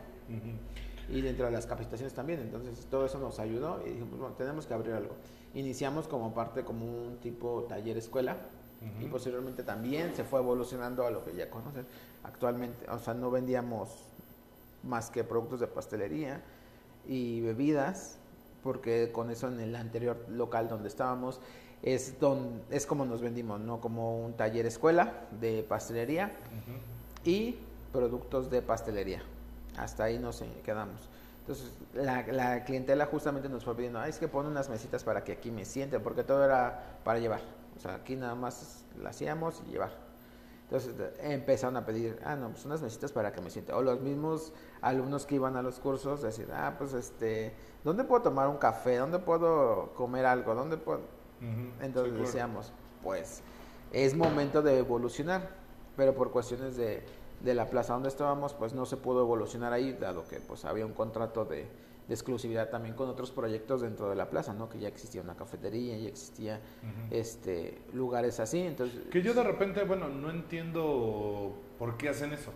[1.09, 2.41] Y dentro de las capacitaciones también.
[2.41, 5.15] Entonces todo eso nos ayudó y dijimos, bueno, tenemos que abrir algo.
[5.55, 8.37] Iniciamos como parte, como un tipo taller escuela
[9.01, 11.87] y posteriormente también se fue evolucionando a lo que ya conocen
[12.23, 12.89] actualmente.
[12.91, 13.89] O sea, no vendíamos
[14.83, 16.43] más que productos de pastelería
[17.07, 18.19] y bebidas,
[18.65, 21.39] porque con eso en el anterior local donde estábamos
[21.82, 23.81] es, don, es como nos vendimos, ¿no?
[23.81, 26.32] Como un taller escuela de pastelería
[27.24, 27.59] y
[27.93, 29.23] productos de pastelería.
[29.77, 31.09] Hasta ahí nos eh, quedamos.
[31.41, 35.23] Entonces, la, la clientela justamente nos fue pidiendo, "Ay, es que pon unas mesitas para
[35.24, 37.41] que aquí me siente, porque todo era para llevar.
[37.77, 40.03] O sea, aquí nada más la hacíamos y llevar.
[40.65, 43.73] Entonces de- empezaron a pedir, ah, no, pues unas mesitas para que me siente.
[43.73, 47.55] O los mismos alumnos que iban a los cursos, decir, ah, pues este,
[47.85, 48.97] ¿dónde puedo tomar un café?
[48.97, 50.55] ¿Dónde puedo comer algo?
[50.55, 51.01] ¿Dónde puedo...?
[51.81, 52.24] Entonces Sí, claro.
[52.27, 52.73] decíamos,
[53.03, 53.43] pues
[53.93, 55.51] es momento de evolucionar,
[55.97, 57.05] pero por cuestiones de,
[57.41, 60.86] de la plaza donde estábamos, pues no se pudo evolucionar ahí, dado que pues había
[60.86, 61.69] un contrato de,
[62.09, 64.68] de exclusividad también con otros proyectos dentro de la plaza, ¿no?
[64.68, 67.14] Que ya existía una cafetería, ya existía Ujú.
[67.14, 72.52] este lugares así, entonces Que yo de repente, bueno, no entiendo por qué hacen eso.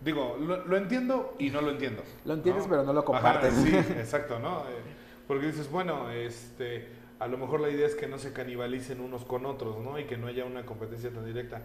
[0.00, 2.02] Digo, lo, lo entiendo y no lo entiendo.
[2.24, 2.70] Lo entiendes, ¿no?
[2.70, 3.54] pero no lo Ajá, compartes.
[3.54, 4.60] sí, exacto, ¿no?
[4.62, 4.82] Eh,
[5.26, 6.88] Porque dices, bueno, este,
[7.18, 9.98] a lo mejor la idea es que no se canibalicen unos con otros, ¿no?
[9.98, 11.62] Y que no haya una competencia tan directa.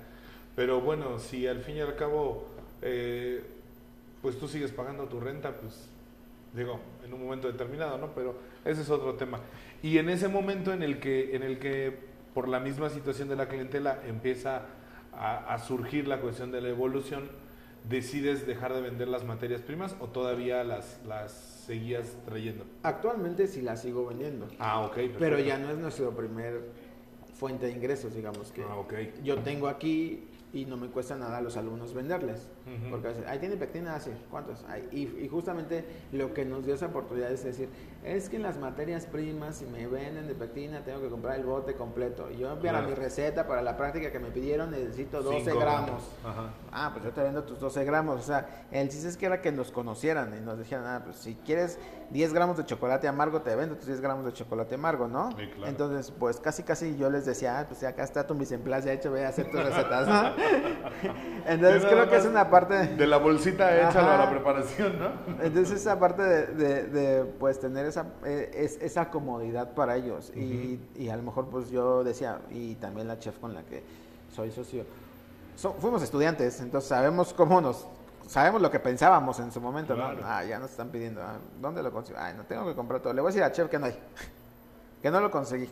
[0.56, 2.46] Pero bueno, si al fin y al cabo,
[2.82, 3.44] eh,
[4.22, 5.90] pues tú sigues pagando tu renta, pues
[6.54, 8.14] digo, en un momento determinado, ¿no?
[8.16, 8.36] Pero
[8.66, 9.40] ese es otro tema.
[9.84, 11.98] Y en ese momento en el que, en el que
[12.34, 14.64] por la misma situación de la clientela empieza
[15.14, 17.30] a, a surgir la cuestión de la evolución,
[17.88, 22.66] decides dejar de vender las materias primas o todavía las, las seguías trayendo.
[22.84, 24.98] Actualmente sí la sigo vendiendo, Ah, ok.
[25.18, 26.70] pero ya no es nuestro primer
[27.36, 28.94] fuente de ingresos, digamos que Ah, ok.
[29.24, 32.50] yo tengo aquí y no me cuesta nada a los alumnos venderles.
[32.66, 32.90] Ujú.
[32.90, 34.66] Porque dicen, ahí tiene pectina, así, ¿cuántos?
[34.68, 37.70] Ay, y, y justamente lo que nos dio esa oportunidad es decir,
[38.04, 41.46] es que en las materias primas, si me venden de pectina, tengo que comprar el
[41.46, 42.30] bote completo.
[42.32, 42.88] Y yo para Claro.
[42.90, 46.04] mi receta, para la práctica que me pidieron, necesito 12 Cinco gramos.
[46.26, 46.54] Ajá.
[46.72, 48.20] Ah, pues yo te vendo tus 12 gramos.
[48.20, 51.18] O sea, el chiste es que era que nos conocieran y nos dijeran, ah, pues
[51.18, 51.78] si quieres
[52.12, 55.30] 10 gramos de chocolate amargo, te vendo tus 10 gramos de chocolate amargo, ¿no?
[55.38, 55.68] Sí, claro.
[55.68, 58.88] Entonces, pues casi casi yo les decía, ah, pues acá está tu mise en place,
[58.88, 60.34] ya hecho, ve a hacer tus recetas, ¿no?
[61.48, 62.76] Entonces creo que es una parte...
[62.96, 65.10] De la bolsita échalo a la preparación, ¿no?
[65.44, 70.32] Entonces esa parte de, de- de, pues tener esa, eh, es, esa comodidad para ellos
[70.36, 73.84] y, y a lo mejor pues yo decía y también la chef con la que
[74.36, 74.84] soy socio,
[75.56, 77.88] so- fuimos estudiantes, entonces sabemos cómo nos,
[78.30, 80.22] sabemos lo que pensábamos en su momento, Claro.
[80.22, 80.28] ¿no?
[80.28, 82.20] Ah, ya nos están pidiendo, ah, ¿dónde lo consigo?
[82.22, 83.98] Ay, no tengo que comprar todo, le voy a decir a chef que no hay,
[85.02, 85.70] que no lo conseguí.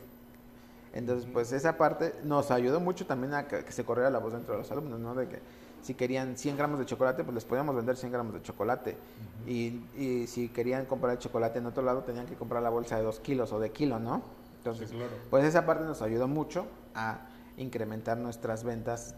[0.94, 4.34] Entonces, pues esa parte nos ayudó mucho también a que, que se corriera la voz
[4.34, 5.14] dentro de los alumnos, ¿no?
[5.14, 5.40] De que
[5.84, 8.98] si querían 100 gramos de chocolate, pues les podíamos vender 100 gramos de chocolate.
[9.46, 12.98] y, y si querían comprar el chocolate en otro lado, tenían que comprar la bolsa
[12.98, 14.24] de 2 kilos o de kilo, ¿no?
[14.58, 15.12] Entonces, Sí, claro.
[15.30, 16.66] pues esa parte nos ayudó mucho
[16.96, 17.20] a
[17.58, 19.14] incrementar nuestras ventas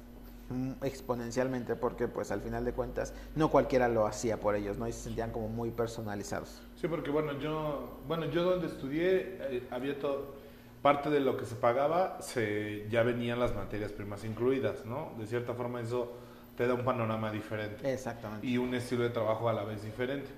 [0.84, 4.88] exponencialmente porque pues al final de cuentas no cualquiera lo hacía por ellos, ¿no?
[4.88, 6.62] Y se sentían como muy personalizados.
[6.76, 10.36] Sí, porque bueno, yo, bueno, yo donde estudié eh, había todo,
[10.82, 15.12] parte de lo que se pagaba, se, ya venían las materias primas incluidas, ¿no?
[15.20, 16.14] De cierta forma eso
[16.58, 18.46] te da un panorama diferente Exactamente.
[18.48, 20.30] y un estilo de trabajo a la vez diferente.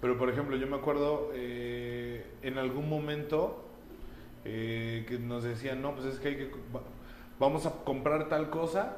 [0.00, 3.64] Pero por ejemplo, yo me acuerdo eh, en algún momento
[4.44, 6.82] eh, que nos decían, no, pues es que hay que, va-
[7.38, 8.96] vamos a comprar tal cosa,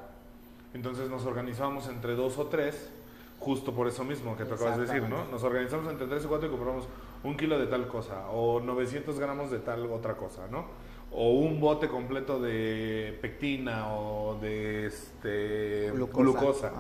[0.75, 2.91] entonces nos organizábamos entre dos o tres,
[3.39, 5.25] justo por eso mismo que tú acabas de decir, ¿no?
[5.27, 6.89] Nos organizamos entre tres o cuatro y compramos
[7.23, 10.67] un kilo de tal cosa, o 900 gramos de tal otra cosa, ¿no?
[11.11, 16.73] o un bote completo de pectina o de este Glucosa.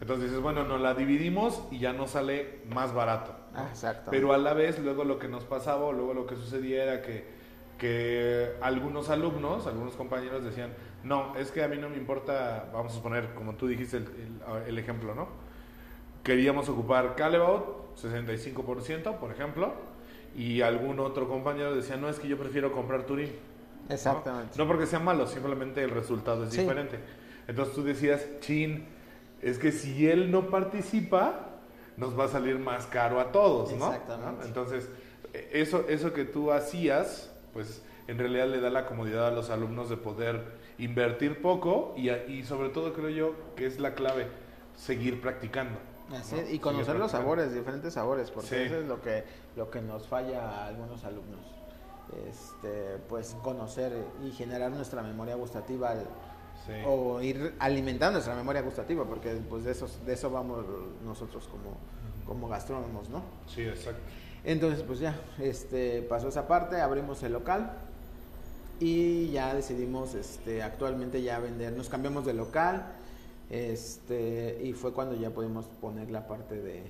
[0.00, 3.34] Entonces dices, bueno, nos la dividimos y ya nos sale más barato.
[3.52, 3.60] ¿no?
[3.60, 4.10] Ah, exacto.
[4.10, 7.02] Pero a la vez, luego lo que nos pasaba o luego lo que sucedía era
[7.02, 7.24] que,
[7.78, 10.72] que algunos alumnos, algunos compañeros decían,
[11.04, 14.04] no, es que a mí no me importa, vamos a suponer, como tú dijiste el,
[14.04, 15.28] el- el ejemplo, ¿no?
[16.22, 19.72] Queríamos ocupar Callebaut, 65%, por ejemplo,
[20.36, 23.30] y algún otro compañero decía, no, es que yo prefiero comprar Turín.
[23.88, 24.58] Exactamente.
[24.58, 26.60] No porque sea malo, simplemente el resultado es Sí.
[26.60, 26.98] diferente.
[27.46, 28.84] Entonces tú decías, chin,
[29.40, 31.46] es que si él no participa,
[31.96, 33.86] nos va a salir más caro a todos, ¿no?
[33.86, 34.40] Exactamente.
[34.40, 34.44] ¿no?
[34.46, 34.88] Entonces,
[35.52, 39.88] eso, eso que tú hacías, pues en realidad le da la comodidad a los alumnos
[39.88, 40.42] de poder
[40.78, 44.28] invertir poco y, sobre todo creo yo que es la clave,
[44.76, 45.78] seguir practicando.
[46.16, 46.40] Así ¿no?
[46.42, 48.54] es, y conocer los sabores, diferentes sabores, porque Sí.
[48.56, 49.24] eso es lo que,
[49.56, 51.40] lo que nos falla a algunos alumnos.
[52.28, 53.92] Este, pues conocer
[54.24, 56.06] y generar nuestra memoria gustativa al-
[56.66, 56.72] Sí.
[56.86, 60.64] o ir alimentando nuestra memoria gustativa, porque pues de eso, de eso vamos
[61.04, 61.76] nosotros como,
[62.26, 63.22] como gastrónomos, ¿no?
[63.46, 64.00] Sí, exacto.
[64.44, 67.72] Entonces, pues ya, este, pasó esa parte, abrimos el local
[68.80, 72.86] y ya decidimos, este, actualmente ya vender, nos cambiamos de local,
[73.50, 76.82] este, y fue cuando ya pudimos poner la parte de,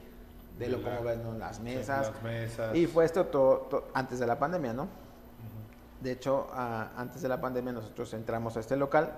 [0.59, 1.39] de lo la- como ¿no?
[1.39, 2.77] las mesas, las mesas.
[2.77, 4.89] y fue esto todo, to- antes de la pandemia, ¿no?
[6.02, 9.12] De hecho, a- antes de la pandemia nosotros entramos a este local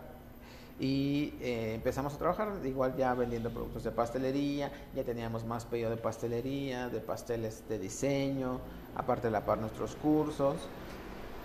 [0.78, 5.90] y eh, empezamos a trabajar igual ya vendiendo productos de pastelería, ya teníamos más pedido
[5.90, 8.60] de pastelería, de pasteles de diseño,
[8.96, 10.56] aparte de la par nuestros cursos.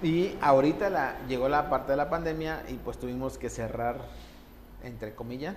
[0.01, 3.97] Y ahorita la, llegó la parte de la pandemia y pues tuvimos que cerrar,
[4.83, 5.55] entre comillas,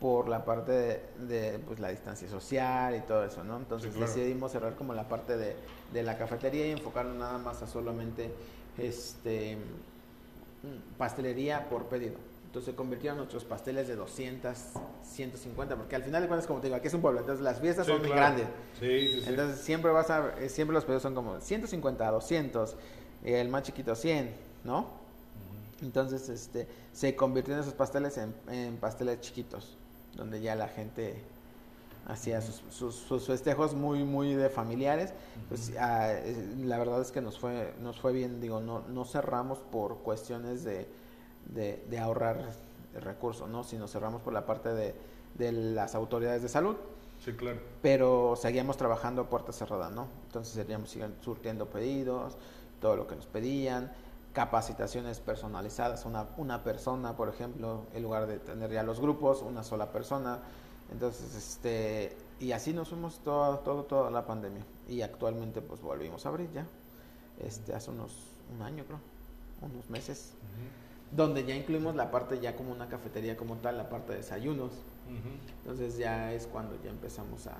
[0.00, 3.56] por la parte de, de, pues, la distancia social y todo eso, ¿no?
[3.58, 4.12] Entonces Sí, claro.
[4.12, 5.56] decidimos cerrar como la parte de,
[5.92, 8.32] de la cafetería y enfocarnos nada más a solamente
[8.78, 9.58] este
[10.98, 12.16] pastelería por pedido.
[12.46, 14.56] Entonces se convirtieron nuestros pasteles de 200,
[15.04, 17.60] 150, porque al final de cuentas, como te digo, aquí es un pueblo, entonces las
[17.60, 18.46] fiestas Sí, son muy grandes.
[18.78, 19.28] Sí, sí, sí.
[19.28, 22.76] Entonces siempre vas a, eh, siempre los pedidos son como 150, 200,
[23.24, 24.34] el más chiquito 100,
[24.64, 24.86] ¿no?
[25.82, 29.76] Entonces este, se convirtieron esos pasteles en, en pasteles chiquitos,
[30.14, 31.22] donde ya la gente
[32.06, 35.12] hacía sus, sus, sus festejos muy, muy de familiares.
[35.48, 39.04] Pues ah, eh, la verdad es que nos fue, nos fue bien, digo, no, no
[39.04, 40.86] cerramos por cuestiones de,
[41.46, 42.52] de, de ahorrar
[43.00, 43.64] recursos, ¿no?
[43.64, 44.94] Sino cerramos por la parte de,
[45.36, 46.76] de las autoridades de salud
[47.24, 47.58] Sí, claro.
[47.82, 50.08] pero seguíamos trabajando a puerta cerrada, ¿no?
[50.26, 52.36] Entonces seguíamos surtiendo pedidos,
[52.80, 53.92] todo lo que nos pedían,
[54.32, 59.62] capacitaciones personalizadas, una, una persona, por ejemplo, en lugar de tener ya los grupos, una
[59.62, 60.38] sola persona.
[60.92, 64.64] Entonces, este, y así nos fuimos todo, todo, toda la pandemia.
[64.88, 66.66] Y actualmente, pues volvimos a abrir ya,
[67.38, 68.12] este, hace unos,
[68.54, 69.00] un año creo,
[69.62, 70.32] unos meses,
[71.10, 74.72] donde ya incluimos la parte ya como una cafetería como tal, la parte de desayunos.
[75.58, 77.56] Entonces ya es cuando ya empezamos a,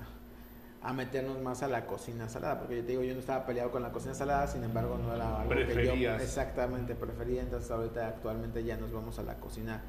[0.83, 3.71] a meternos más a la cocina salada, porque yo te digo, yo no estaba peleado
[3.71, 8.07] con la cocina salada, sin embargo no era algo que yo exactamente prefería, entonces ahorita
[8.07, 9.81] actualmente ya nos vamos a la cocina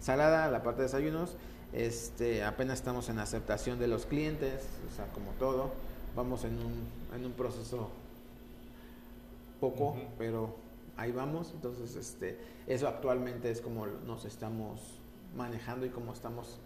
[0.00, 1.36] salada, a la parte de desayunos,
[1.72, 5.72] este, apenas estamos en aceptación de los clientes, o sea, como todo,
[6.14, 7.90] vamos en un, en un proceso
[9.60, 10.54] poco, pero
[10.98, 14.80] ahí vamos, entonces este, eso actualmente es como nos estamos
[15.34, 16.58] manejando y como estamos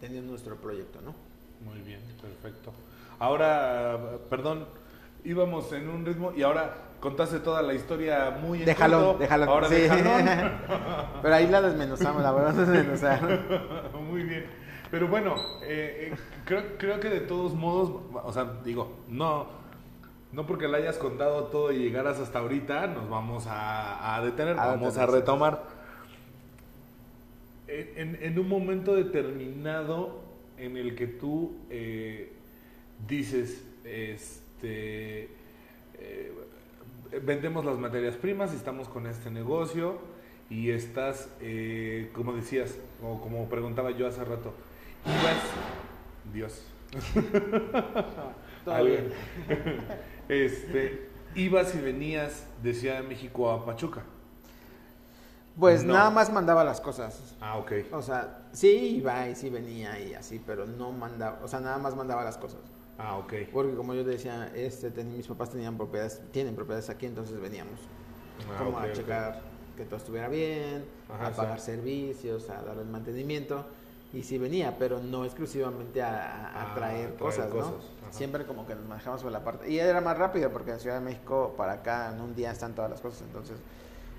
[0.00, 1.14] teniendo nuestro proyecto, ¿no?
[1.68, 2.72] Muy bien, perfecto.
[3.18, 3.98] Ahora,
[4.30, 4.66] perdón,
[5.24, 9.26] íbamos en un ritmo y ahora contaste toda la historia muy en De jalón, de
[9.26, 9.48] jalón.
[9.48, 9.74] Ahora sí.
[9.74, 10.24] de jalón.
[11.22, 13.90] Pero ahí la desmenuzamos, la verdad desmenuzar.
[14.08, 14.46] Muy bien.
[14.90, 15.34] Pero bueno,
[15.64, 19.46] eh, eh, creo, creo que de todos modos, o sea, digo, no,
[20.32, 24.58] no porque le hayas contado todo y llegaras hasta ahorita, nos vamos a, a detener,
[24.58, 25.62] A vamos a retomar.
[27.66, 30.20] En, en- en un momento determinado
[30.56, 32.32] en el que tú eh,
[33.06, 35.24] dices, este,
[35.98, 36.32] eh,
[37.22, 39.98] vendemos las materias primas, estamos con este negocio
[40.50, 44.52] y estás, eh, como decías, o como preguntaba yo hace rato,
[45.06, 45.36] ibas,
[46.32, 46.64] Dios,
[48.84, 49.12] bien.
[50.28, 54.02] este, ibas y venías de Ciudad de México a Pachuca.
[55.58, 55.94] Pues No.
[55.94, 57.34] nada más mandaba las cosas.
[57.40, 57.72] Ah, ok.
[57.92, 61.78] O sea, sí iba y sí venía y así, pero no mandaba, o sea, nada
[61.78, 62.60] más mandaba las cosas.
[62.98, 63.32] Ah, ok.
[63.52, 67.78] Porque como yo decía, este, ten- mis papás tenían propiedades, tienen propiedades aquí, entonces veníamos
[68.50, 69.40] Ah, como a checar
[69.76, 71.36] que todo estuviera bien, Ajá, a sí.
[71.36, 73.64] pagar servicios, a dar el mantenimiento.
[74.12, 77.76] Y sí venía, pero no exclusivamente a, Ah, traer, cosas, cosas, ¿no?
[78.08, 78.12] ajá.
[78.12, 79.70] Siempre como que nos manejamos por la parte.
[79.70, 82.74] Y era más rápido porque en Ciudad de México para acá en un día están
[82.74, 83.58] todas las cosas, entonces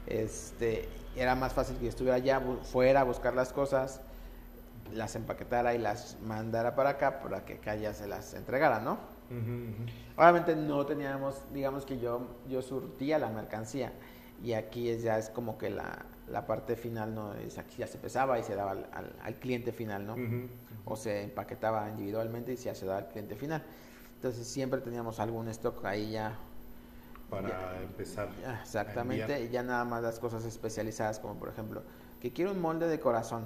[0.07, 4.01] este, era más fácil que yo estuviera allá, fuera a buscar las cosas,
[4.93, 8.97] las empaquetara y las mandara para acá para que acá ya se las entregara, ¿no?
[10.17, 13.93] Obviamente no teníamos, digamos que yo, yo surtía la mercancía
[14.43, 17.33] y aquí es, ya es como que la, la parte final, ¿no?
[17.35, 20.15] Es aquí ya se pesaba y se daba al, al- al cliente final, ¿no?
[20.85, 23.63] O se empaquetaba individualmente y ya se daba al cliente final.
[24.15, 26.33] Entonces siempre teníamos algún stock ahí ya
[27.29, 28.29] Para empezar.
[28.61, 31.83] Exactamente, y ya nada más las cosas especializadas, como por ejemplo,
[32.19, 33.45] que quiero un molde de corazón,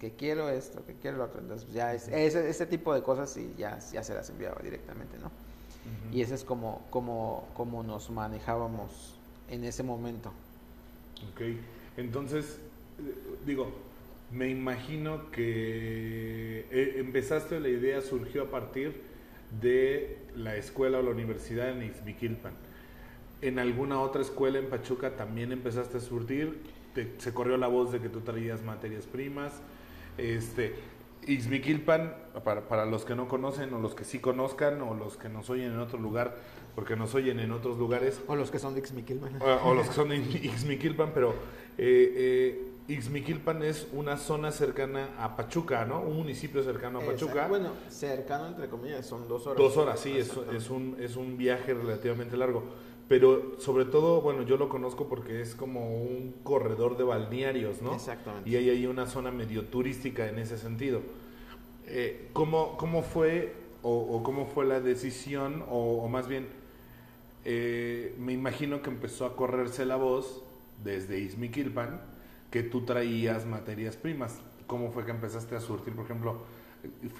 [0.00, 1.40] que quiero esto, que quiero lo otro.
[1.40, 5.16] Entonces, ya es, ese, ese tipo de cosas y ya, ya se las enviaba directamente,
[5.18, 5.26] ¿no?
[5.26, 6.16] Ujú.
[6.16, 9.14] Y ese es como, como, como nos manejábamos
[9.48, 10.32] en ese momento.
[11.32, 11.42] Ok,
[11.96, 12.58] entonces,
[13.46, 13.70] digo,
[14.32, 19.00] me imagino que eh, empezaste, la idea surgió a partir
[19.60, 22.52] de la escuela o la universidad en Ixmiquilpan.
[23.42, 26.58] ¿En alguna otra escuela en Pachuca también empezaste a surtir?
[26.94, 29.52] Te- se corrió la voz de que tú traías materias primas.
[30.18, 30.74] Este,
[31.26, 32.14] Ixmiquilpan,
[32.44, 35.50] para, para los que no conocen o los que sí conozcan o los que nos
[35.50, 36.36] oyen en otro lugar,
[36.74, 39.40] porque nos oyen en otros lugares, O los que son de Xmiquilpan.
[39.42, 41.30] o, o los que son de Ixmiquilpan, pero
[41.78, 46.00] eh, eh, Ixmiquilpan es una zona cercana a Pachuca, ¿no?
[46.02, 47.26] Un municipio cercano a Exacto.
[47.26, 47.48] Pachuca.
[47.48, 49.58] Bueno, cercano entre comillas, son dos horas.
[49.58, 52.62] Dos horas, sí, es, es, un, es un viaje relativamente largo.
[53.08, 57.94] Pero sobre todo, bueno, yo lo conozco porque es como un corredor de balnearios, ¿no?
[57.94, 58.48] Exactamente.
[58.50, 61.02] Y hay ahí una zona medio turística en ese sentido.
[61.86, 66.48] Eh, ¿cómo, ¿Cómo fue o, o cómo fue la decisión o, o más bien
[67.48, 70.42] eh, me imagino que empezó a correrse la voz
[70.82, 72.00] desde Izmiquilpan
[72.50, 74.40] que tú traías materias primas.
[74.66, 76.38] ¿Cómo fue que empezaste a surtir, por ejemplo,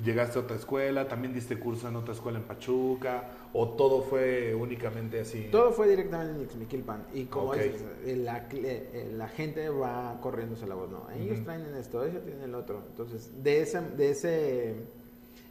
[0.05, 4.55] llegaste a otra escuela, también diste curso en otra escuela en Pachuca o todo fue
[4.55, 5.49] únicamente así?
[5.51, 7.07] Todo fue directamente en Ixmiquilpan.
[7.15, 11.07] Y como dices, la, gente va corriéndose la voz, ¿no?
[11.19, 12.83] Ellos traen esto, ellos tienen el otro.
[12.89, 14.75] Entonces, de esa, de ese,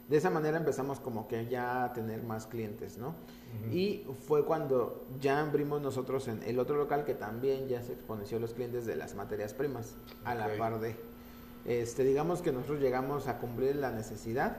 [0.08, 3.14] de esa manera empezamos como que ya a tener más clientes, ¿no?
[3.72, 8.38] Y fue cuando ya abrimos nosotros en el otro local que también ya se exponenció
[8.38, 9.94] los clientes de las materias primas,
[10.24, 10.94] a la par de.
[11.66, 14.56] Este, digamos que nosotros llegamos a cumplir la necesidad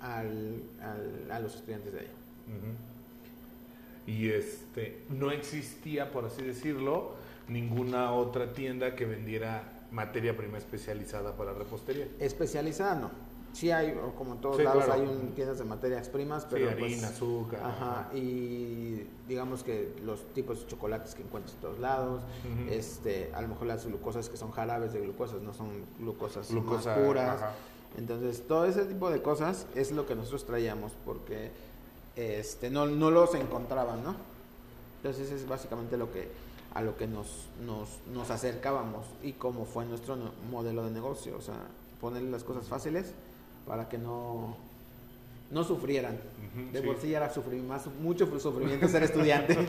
[0.00, 2.06] al, al- a los estudiantes de ahí.
[2.48, 4.10] Ujú.
[4.10, 7.12] Y este, no existía, por así decirlo,
[7.48, 9.62] ninguna otra tienda que vendiera
[9.92, 12.08] materia prima especializada para repostería.
[12.18, 13.10] Especializada no.
[13.52, 15.02] Sí hay, como en todos Sí, lados, claro.
[15.02, 17.60] hay un- tiendas de materias primas, Sí, pero harina, pues, azúcar.
[17.64, 22.22] Ajá, y digamos que los tipos de chocolates que encuentras en todos lados,
[22.70, 25.68] este, a lo mejor las glucosas que son jarabes de glucosas, no son
[25.98, 27.42] glucosas Glucosa, más puras.
[27.42, 27.52] ajá.
[27.98, 31.50] Entonces, todo ese tipo de cosas es lo que nosotros traíamos porque
[32.16, 34.14] este no, no los encontraban, ¿no?
[34.98, 36.28] Entonces es básicamente lo que
[36.74, 40.16] a lo que nos, nos, nos acercábamos y cómo fue nuestro
[40.52, 41.56] modelo de negocio, o sea,
[42.00, 43.12] ponerle las cosas fáciles
[43.66, 44.56] para que no
[45.50, 46.18] no sufrieran.
[46.72, 46.86] De sí.
[46.86, 49.56] por sí ya era sufrir más mucho sufrimiento ser estudiante.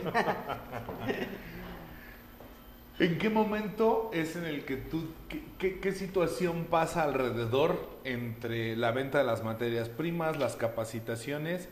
[3.00, 8.76] ¿En qué momento es en el que tú, qué, qué- qué situación pasa alrededor entre
[8.76, 11.68] la venta de las materias primas, las capacitaciones?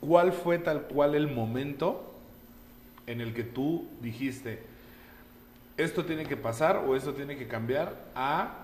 [0.00, 2.14] ¿Cuál fue tal cual el momento
[3.06, 4.62] en el que tú dijiste,
[5.76, 8.61] esto tiene que pasar o esto tiene que cambiar a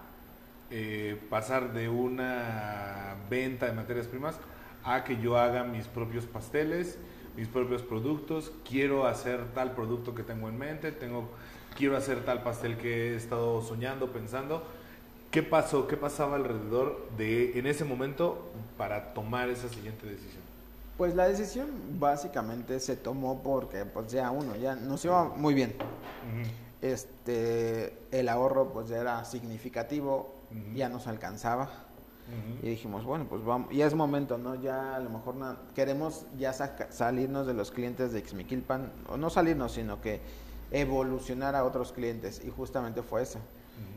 [0.71, 4.37] eh, pasar de una venta de materias primas
[4.85, 6.99] a que yo haga mis propios pasteles,
[7.37, 11.29] mis propios productos, quiero hacer tal producto que tengo en mente, tengo,
[11.77, 14.63] quiero hacer tal pastel que he estado soñando, pensando.
[15.31, 15.87] ¿Qué pasó?
[15.87, 20.43] ¿Qué pasaba alrededor de en ese momento para tomar esa siguiente decisión?
[20.97, 21.69] Pues la decisión
[22.01, 25.75] básicamente se tomó porque pues ya uno ya nos iba muy bien.
[26.83, 30.35] Este el ahorro pues ya era significativo,
[30.75, 31.69] Ya nos alcanzaba
[32.63, 34.55] y dijimos, bueno, pues vamos, ya es momento, ¿no?
[34.55, 35.35] Ya a lo mejor
[35.75, 40.21] queremos ya saca- salirnos de los clientes de Xmiquilpan, o no salirnos, sino que
[40.71, 43.39] evolucionar a otros clientes y justamente fue eso.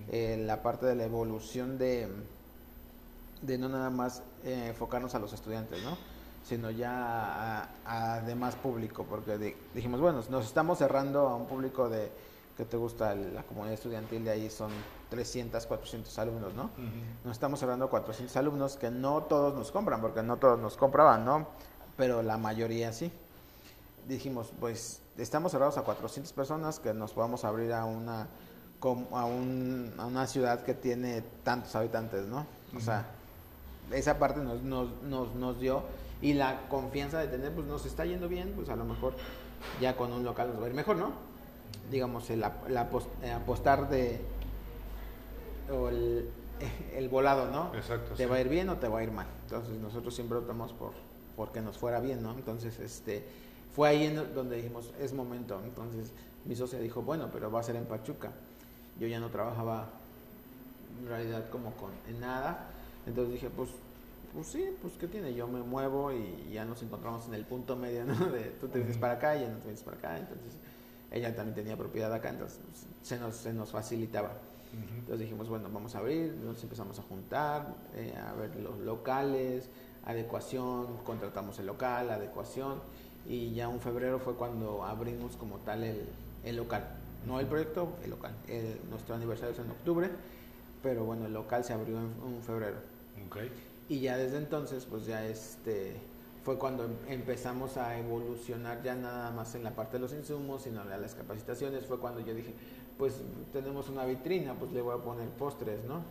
[0.10, 2.08] Eh, la parte de la evolución de,
[3.42, 5.98] de no nada más eh, enfocarnos a los estudiantes, ¿no?
[6.44, 11.46] sino ya a, a demás público, porque di- dijimos, bueno, nos estamos cerrando a un
[11.48, 12.12] público de,
[12.58, 14.72] que te gusta la comunidad estudiantil, de ahí son
[15.12, 16.64] 300, 400 alumnos, ¿no?
[16.64, 16.82] Ujú.
[17.26, 20.78] Nos estamos cerrando a 400 alumnos que no todos nos compran, porque no todos nos
[20.78, 21.48] compraban, ¿no?
[21.98, 23.12] Pero la mayoría sí.
[24.08, 28.28] Dijimos, pues estamos cerrados a 400 personas que nos podamos abrir a una
[29.12, 32.48] a, un- a una ciudad que tiene tantos habitantes, ¿no?
[32.76, 33.06] O sea,
[33.92, 35.84] esa parte nos, nos, nos, nos dio
[36.22, 39.14] y la confianza de tener, pues nos está yendo bien, pues a lo mejor
[39.80, 41.12] ya con un local nos va a ir mejor, ¿no?
[41.92, 42.42] digamos, el,
[43.22, 44.22] eh, apostar de,
[45.72, 46.30] o el,
[46.96, 47.74] el volado, ¿no?
[47.76, 48.14] Exacto.
[48.16, 49.28] ¿Te va a ir bien o te va a ir mal?
[49.44, 50.92] Entonces nosotros siempre optamos por,
[51.36, 52.32] por que nos fuera bien, ¿no?
[52.32, 53.24] Entonces, este,
[53.76, 55.60] fue ahí en donde dijimos, es momento.
[55.64, 56.12] Entonces
[56.46, 58.32] mi socia dijo, bueno, pero va a ser en Pachuca.
[59.00, 59.90] Yo ya no trabajaba
[61.02, 62.68] en realidad como con en nada.
[63.06, 63.70] Entonces dije, pues,
[64.34, 65.34] pues sí, pues ¿qué tiene?
[65.34, 68.14] Yo me muevo y ya nos encontramos en el punto medio, ¿no?
[68.32, 70.18] De tú te vienes para acá y yo no te vienes para acá.
[70.18, 70.54] Entonces
[71.12, 74.32] ella también tenía propiedad acá, entonces pues, se nos, se nos facilitaba.
[74.74, 79.70] Entonces dijimos, bueno, vamos a abrir, nos empezamos a juntar, eh, a ver los locales,
[80.06, 82.80] adecuación, contratamos el local, adecuación,
[83.28, 86.06] y ya un febrero fue cuando abrimos como tal el,
[86.44, 86.88] el local.
[87.26, 88.34] No el proyecto, el local.
[88.90, 90.10] nuestro aniversario es en octubre,
[90.82, 92.78] pero bueno, el local se abrió en, febrero.
[93.28, 93.52] Okay.
[93.90, 95.96] Y ya desde entonces, pues ya este
[96.44, 100.64] fue cuando em, empezamos a evolucionar ya nada más en la parte de los insumos,
[100.64, 101.86] sino en las capacitaciones.
[101.86, 102.54] Fue cuando yo dije,
[103.02, 103.16] pues
[103.52, 106.04] tenemos una vitrina, pues le voy a poner postres, ¿no?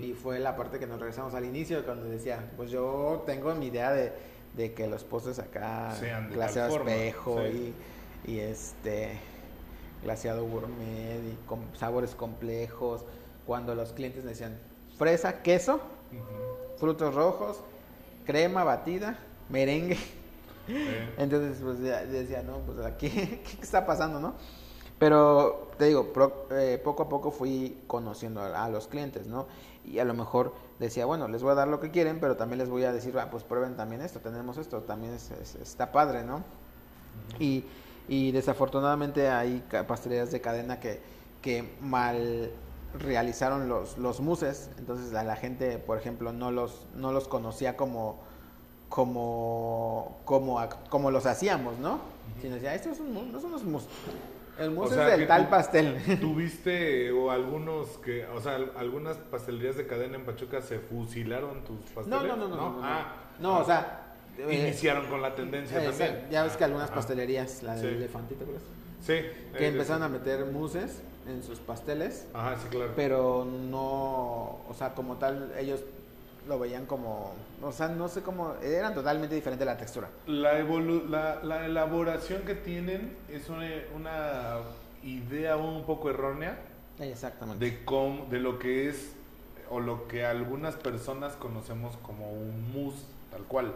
[0.00, 3.66] Y fue la parte que nos regresamos al inicio, cuando decía, pues yo tengo mi
[3.66, 4.14] idea de,
[4.56, 5.94] de que los postres acá,
[6.32, 7.74] clase de espejo y,
[8.26, 9.18] y este
[10.02, 13.04] glaseado gourmet y con sabores complejos.
[13.46, 14.56] Cuando los clientes me decían
[14.96, 15.82] fresa, queso,
[16.78, 17.60] frutos rojos,
[18.24, 19.18] crema batida,
[19.50, 19.98] merengue.
[21.18, 24.32] Entonces, pues decía, no, pues aquí, ¿qué está pasando, no?
[24.98, 26.12] Pero te digo,
[26.50, 29.46] eh, poco a poco fui conociendo a, los clientes, ¿no?
[29.84, 32.58] Y a lo mejor decía, bueno, les voy a dar lo que quieren, pero también
[32.58, 36.42] les voy a decir, ah, pues prueben también esto, tenemos esto, también está padre, ¿no?
[37.38, 37.64] Y
[38.08, 41.00] y desafortunadamente hay pastelerías de cadena que,
[41.42, 42.50] que mal
[42.98, 47.76] realizaron los, los muses, entonces a la gente, por ejemplo, no los, no los conocía
[47.76, 48.16] como,
[48.88, 50.58] como, como,
[50.88, 52.00] como los hacíamos, ¿no?
[52.40, 53.62] Sino decía, estos son, no son los
[54.58, 55.96] El mus es del tal pastel.
[56.20, 61.80] ¿Tuviste o algunos que, o sea, algunas pastelerías de cadena en Pachuca se fusilaron tus
[61.94, 62.08] pasteles?
[62.08, 62.56] No, no, no, no.
[62.56, 64.08] No, no, ah, no o sea,
[64.50, 66.26] Iniciaron con la tendencia también.
[66.30, 68.62] Ya ves que algunas pastelerías, la del elefantito, ¿crees?
[69.00, 69.28] Sí.
[69.56, 72.26] Que eh, empezaron a meter muses en sus pasteles.
[72.32, 72.92] Ajá, sí, claro.
[72.94, 75.80] Pero no, o sea, como tal, ellos
[76.48, 80.08] lo veían como, o sea, no sé cómo, eran totalmente diferente la textura.
[80.26, 84.56] La, la, la, elaboración que tienen es una, una,
[85.04, 86.58] idea un poco errónea.
[86.98, 87.64] Exactamente.
[87.64, 89.12] De, cómo, de lo que es,
[89.70, 93.74] o lo que algunas personas conocemos como un mousse, tal cual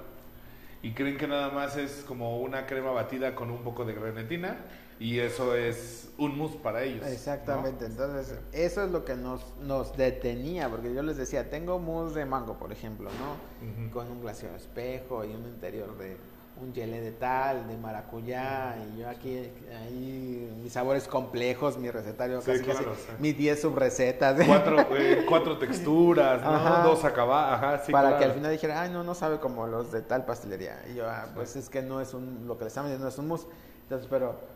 [0.82, 4.56] y creen que nada más es como una crema batida con un poco de grenetina
[5.02, 7.04] y eso es un mousse para ellos.
[7.06, 12.14] Exactamente, entonces eso es lo que nos, nos detenía, porque yo les decía, tengo mousse
[12.14, 13.90] de mango, por ejemplo, ¿no?
[13.90, 16.16] Con un glaseado espejo y un interior de
[16.60, 19.50] un gelé de tal, de maracuyá, y yo aquí,
[19.80, 22.84] ahí, mis sabores complejos, mi recetario, casi, casi,
[23.18, 24.46] mis 10 subrecetas.
[24.46, 26.84] Cuatro, eh, cuatro texturas, ¿no?
[26.84, 29.90] Dos acabadas, ajá, sí, Para que al final dijera, ay, no, no sabe como los
[29.90, 30.80] de tal pastelería.
[30.92, 33.08] Y yo, ah, pues es que no es un, lo que le estamos diciendo no
[33.08, 33.46] es un mousse.
[33.84, 34.51] Entonces, pero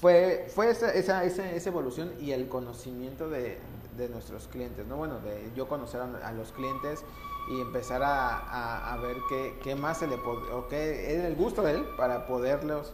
[0.00, 3.58] fue, fue esa, esa, esa, esa evolución y el conocimiento de,
[3.96, 4.96] de, nuestros clientes, ¿no?
[4.96, 7.04] Bueno, de yo conocer a los clientes
[7.50, 11.34] y empezar a, a, ver qué, qué, más se le puede, o qué es el
[11.34, 12.92] gusto de él para poderlos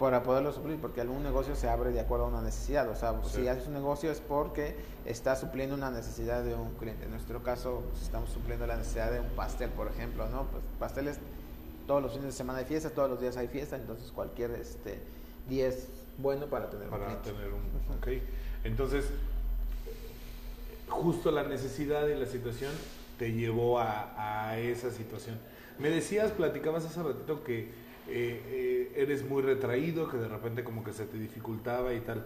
[0.00, 3.20] para poderlo suplir, porque algún negocio se abre de acuerdo a una necesidad, o sea,
[3.22, 4.74] si haces un negocio es porque
[5.04, 7.04] está supliendo una necesidad de un cliente.
[7.04, 10.44] En nuestro caso, pues, estamos supliendo la necesidad de un pastel, por ejemplo, ¿no?
[10.44, 11.18] Pues pasteles
[11.86, 15.02] todos los fines de semana hay fiesta, todos los días hay fiesta, entonces cualquier este
[15.50, 15.88] día es
[16.22, 18.08] bueno para tener para un tener un ok.
[18.64, 19.06] Entonces,
[20.90, 22.72] justo la necesidad y la situación
[23.18, 25.38] te llevó a, esa situación.
[25.78, 27.68] Me decías, platicabas hace ratito que eh,
[28.08, 32.24] eh, eres muy retraído, que de repente como que se te dificultaba y tal.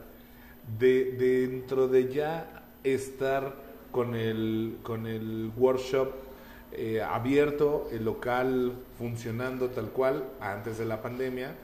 [0.79, 3.55] De, dentro de ya estar
[3.93, 6.13] con el, con el workshop
[6.73, 11.55] eh, abierto, el local funcionando tal cual, antes de la pandemia,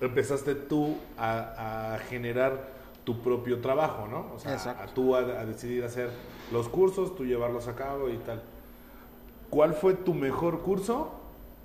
[0.00, 4.32] empezaste tú a, generar tu propio trabajo, ¿no?
[4.34, 6.10] O sea, a, tú a decidir hacer
[6.52, 8.42] los cursos, tú llevarlos a cabo y tal.
[9.50, 11.12] ¿Cuál fue tu mejor curso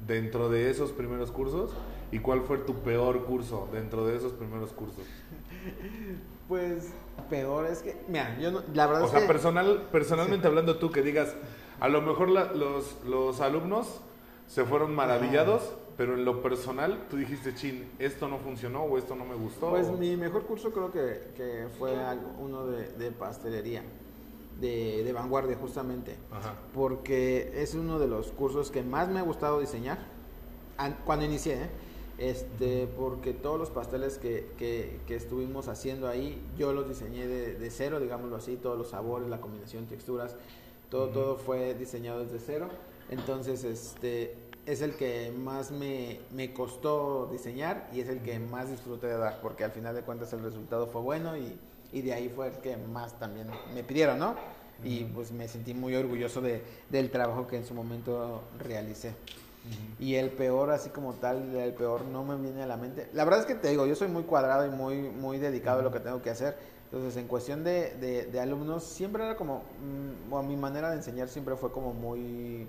[0.07, 1.71] dentro de esos primeros cursos?
[2.11, 5.05] ¿Y cuál fue tu peor curso dentro de esos primeros cursos?
[6.47, 6.91] Pues
[7.29, 11.01] peor es que, mira, yo no, la verdad o sea, personal, personalmente hablando tú que
[11.01, 11.33] digas,
[11.79, 14.01] a lo mejor los, los alumnos
[14.47, 15.71] se fueron maravillados,
[16.01, 19.69] pero en lo personal tú dijiste, chin, esto no funcionó o esto no me gustó.
[19.69, 21.95] Pues mi mejor curso creo que, que fue
[22.39, 23.83] uno de, de pastelería
[24.59, 26.15] de, vanguardia justamente,
[26.73, 29.99] porque es uno de los cursos que más me ha gustado diseñar
[31.05, 31.65] cuando inicié.
[31.65, 31.69] ¿eh?
[32.17, 37.53] este, porque todos los pasteles que, que, que estuvimos haciendo ahí, yo los diseñé de,
[37.53, 40.35] de, cero, digámoslo así, todos los sabores, la combinación, texturas,
[40.89, 42.69] todo, todo fue diseñado desde cero.
[43.11, 48.69] Entonces, este, es el que más me, me, costó diseñar y es el que más
[48.69, 51.57] disfruté de dar, porque al final de cuentas el resultado fue bueno y,
[51.91, 54.35] y de ahí fue el que más también me pidieron, ¿no?
[54.83, 59.13] Y pues me sentí muy orgulloso de, del trabajo que en su momento realicé.
[59.99, 63.07] Y el peor, así como tal, el peor no me viene a la mente.
[63.13, 65.83] La verdad es que te digo, yo soy muy cuadrado y muy, muy dedicado a
[65.83, 66.57] lo que tengo que hacer.
[66.85, 70.97] Entonces, en cuestión de, de, de alumnos, siempre era como, mm, o mi manera de
[70.97, 72.67] enseñar siempre fue como muy,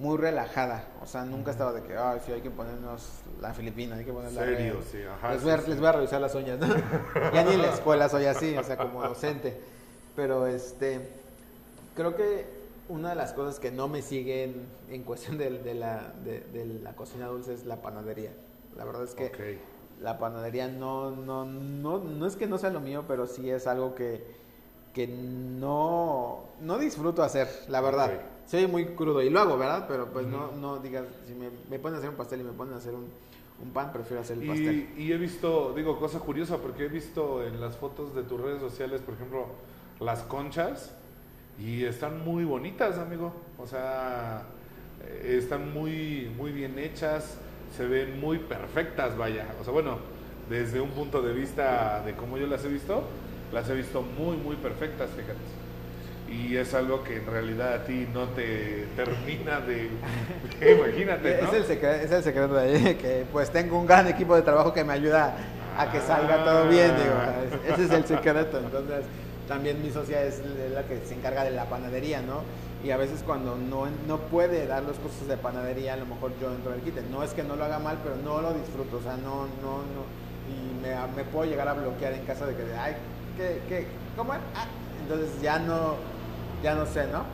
[0.00, 0.84] muy relajada.
[1.02, 4.12] O sea, nunca estaba de que, ay, sí, hay que ponernos la filipina, hay que
[4.12, 4.44] poner la...
[4.44, 5.34] Serio, sí, ajá.
[5.34, 6.66] Les voy, a, les voy a revisar las uñas, ¿no?
[7.34, 9.60] ya ni en la escuela soy así, o sea, como docente.
[10.16, 11.00] Pero, este,
[11.94, 12.46] creo que
[12.88, 16.64] una de las cosas que no me siguen en cuestión de, de la, de, de,
[16.64, 18.32] la cocina dulce es la panadería.
[18.76, 19.58] La verdad es que
[20.00, 23.66] la panadería no, no, no, no es que no sea lo mío, pero sí es
[23.66, 24.24] algo que,
[24.94, 28.10] que no, no disfruto hacer, la verdad.
[28.50, 29.86] Soy muy crudo y lo hago, ¿verdad?
[29.86, 32.50] Pero pues no, no digas, si me, me ponen a hacer un pastel y me
[32.50, 33.06] ponen a hacer un,
[33.62, 34.88] un pan, prefiero hacer el pastel.
[34.96, 38.40] Y, y he visto, digo, cosa curiosa, porque he visto en las fotos de tus
[38.40, 39.46] redes sociales, por ejemplo,
[40.00, 40.92] las conchas,
[41.60, 43.32] y están muy bonitas, amigo.
[43.56, 44.42] O sea,
[45.04, 47.38] eh, están muy, muy bien hechas,
[47.76, 49.54] se ven muy perfectas, vaya.
[49.60, 49.98] O sea, bueno,
[50.48, 53.04] desde un punto de vista de cómo yo las he visto,
[53.52, 55.38] las he visto muy, muy perfectas, fíjate.
[56.30, 59.90] Y es algo que en realidad a ti no te termina de...
[60.78, 61.48] imagínate, ¿no?
[61.48, 64.42] Es el, secreto, es el secreto de ahí, que pues tengo un gran equipo de
[64.42, 65.34] trabajo que me ayuda
[65.76, 67.34] a que salga todo bien, digo, Ah.
[67.74, 69.04] ese es el secreto, entonces
[69.48, 70.40] también mi socia es
[70.72, 72.42] la que se encarga de la panadería, ¿no?
[72.84, 76.32] Y a veces cuando no, no puede dar los cursos de panadería, a lo mejor
[76.40, 77.02] yo entro al quite.
[77.10, 79.82] No es que no lo haga mal, pero no lo disfruto, o sea, no, no,
[79.82, 80.04] no.
[80.48, 82.94] Y me, me puedo llegar a bloquear en casa de que, ay,
[83.36, 83.86] ¿qué, qué,
[84.16, 84.32] cómo?
[84.32, 84.66] Ah,
[85.02, 85.96] entonces ya no,
[86.62, 87.24] ya no sé, ¿no?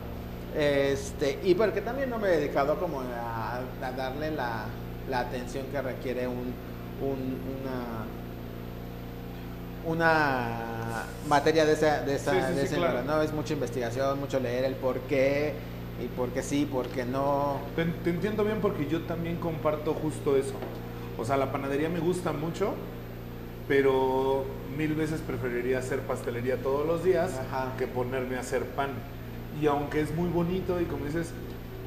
[0.55, 4.65] Este, y porque también no me he dedicado como a, a darle la,
[5.09, 6.53] la, atención que requiere un,
[7.01, 8.05] un, una,
[9.85, 12.93] una materia de esa, de esa, Sí, sí, de sí, ese claro.
[12.93, 13.21] nivel, ¿no?
[13.21, 15.53] Es mucha investigación, mucho leer el por qué
[16.03, 17.59] y por qué sí, por qué no.
[17.75, 20.53] Te, te entiendo bien porque yo también comparto justo eso.
[21.17, 22.73] O sea, la panadería me gusta mucho,
[23.67, 24.45] pero
[24.77, 27.73] mil veces preferiría hacer pastelería todos los días Ajá.
[27.77, 28.91] que ponerme a hacer pan.
[29.61, 31.31] Y aunque es muy bonito y como dices,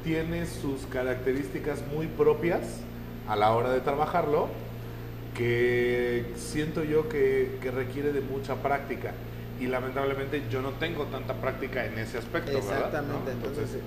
[0.03, 2.61] tiene sus características muy propias
[3.27, 4.49] a la hora de trabajarlo,
[5.35, 9.13] que siento yo que, que requiere de mucha práctica.
[9.59, 12.77] Y lamentablemente yo no tengo tanta práctica en ese aspecto, ¿verdad?
[12.77, 13.47] Exactamente, ¿No?
[13.47, 13.79] entonces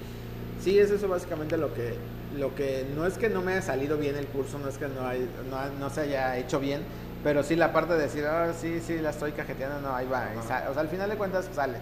[0.61, 1.95] sí es eso básicamente lo que
[2.39, 4.89] lo que no es que no me haya salido bien el curso, no es que
[4.89, 6.81] no, hay, no, no se haya hecho bien,
[7.23, 10.31] pero sí la parte de decir, ah, sí, sí, la estoy cajeteando, no, ahí va.
[10.35, 11.79] y O sea, al final de cuentas sale.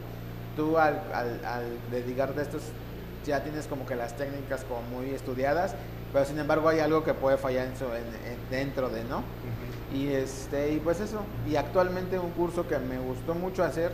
[0.57, 2.63] Tú al, al, al dedicarte a estos
[3.25, 5.75] ya tienes como que las técnicas como muy estudiadas,
[6.13, 7.93] pero sin embargo hay algo que puede fallar en su- en-
[8.31, 9.23] en- dentro de, ¿no?
[9.95, 11.21] Y este y pues eso.
[11.49, 13.93] Y actualmente un curso que me gustó mucho hacer,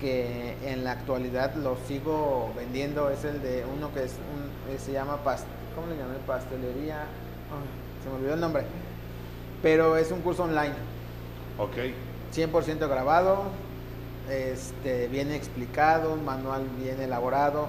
[0.00, 4.92] que en la actualidad lo sigo vendiendo, es el de uno que es un, se
[4.92, 6.14] llama past, ¿cómo le llamé?
[6.26, 7.04] Pastelería.
[8.02, 8.64] Se me olvidó el nombre.
[9.62, 10.74] Pero es un curso online,
[11.58, 11.76] Ok.
[12.32, 13.44] 100% grabado,
[14.30, 17.68] este, bien explicado, un manual bien elaborado,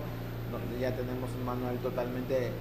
[0.51, 2.51] donde ya tenemos un manual totalmente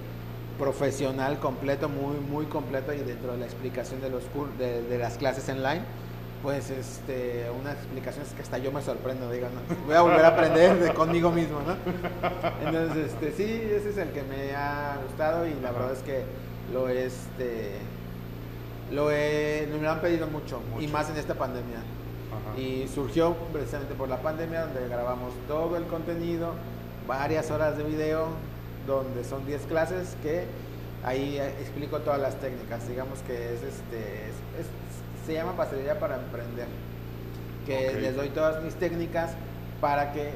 [0.57, 4.23] profesional, completo, muy, muy completo y dentro de la explicación de, los
[4.57, 5.81] de, de las clases online,
[6.41, 9.75] pues este, unas explicaciones que hasta yo me sorprendo, digo, ¿no?
[9.85, 11.75] voy a volver a aprender de conmigo mismo, ¿no?
[12.65, 16.23] Entonces, este, sí, ese es el que me ha gustado y la verdad es que
[16.71, 17.71] lo este
[18.91, 21.79] lo he, me lo han pedido mucho, y más en esta pandemia.
[22.35, 22.59] Ajá.
[22.59, 26.53] Y surgió precisamente por la pandemia, donde grabamos todo el contenido,
[27.07, 28.27] varias horas de video,
[28.87, 30.45] donde son 10 clases que
[31.03, 32.87] ahí eh, explico todas las técnicas.
[32.87, 33.97] Digamos que es este
[34.29, 36.67] es- es- se llama pastelería para emprender.
[37.65, 39.31] Que les doy todas mis técnicas
[39.81, 40.31] para que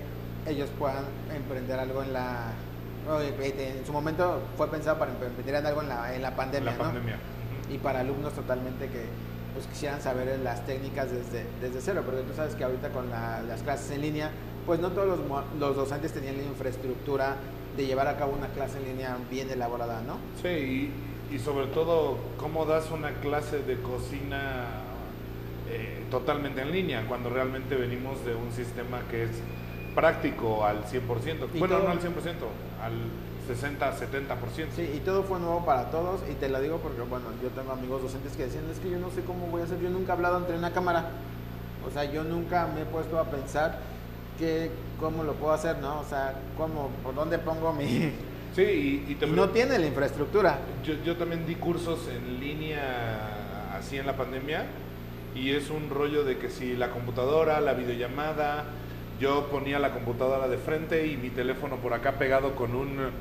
[0.48, 1.04] ellos puedan
[1.36, 2.52] emprender algo en la
[3.42, 6.78] en su momento fue pensado para emprender en algo en la, en la pandemia, la
[6.78, 6.84] ¿no?
[6.84, 7.18] pandemia.
[7.72, 9.06] Y para alumnos totalmente que
[9.60, 13.42] pues quisieran saber las técnicas desde, desde cero, porque tú sabes que ahorita con la-
[13.42, 14.32] las clases en línea,
[14.66, 15.20] pues no todos los,
[15.60, 17.36] los docentes tenían la infraestructura
[17.76, 20.16] de llevar a cabo una clase en línea bien elaborada, ¿no?
[20.42, 20.92] Sí,
[21.30, 24.66] y, y sobre todo, ¿cómo das una clase de cocina
[25.70, 29.32] eh, totalmente en línea cuando realmente venimos de un sistema que es
[29.94, 31.48] práctico al 100%.
[31.54, 32.48] Y Bueno, todo- no al 100%,
[32.82, 32.94] al
[33.56, 34.68] 60, 70%.
[34.76, 37.72] Sí, y todo fue nuevo para todos y te lo digo porque, bueno, yo tengo
[37.72, 40.14] amigos docentes que decían, es que yo no sé cómo voy a hacer, yo nunca
[40.14, 41.10] he hablado ante una cámara,
[41.88, 43.80] o sea, yo nunca me he puesto a pensar
[44.38, 44.70] que,
[45.00, 46.00] cómo lo puedo hacer, ¿no?
[46.00, 48.12] O sea, cómo, por dónde pongo mi...
[48.56, 50.58] Sí, y, y te Y no tiene la infraestructura.
[50.84, 54.66] Yo, yo también di cursos en línea así en la pandemia
[55.36, 58.66] y es un rollo de que si la computadora, la videollamada,
[59.20, 63.12] yo ponía la computadora de frente y mi teléfono por acá pegado con un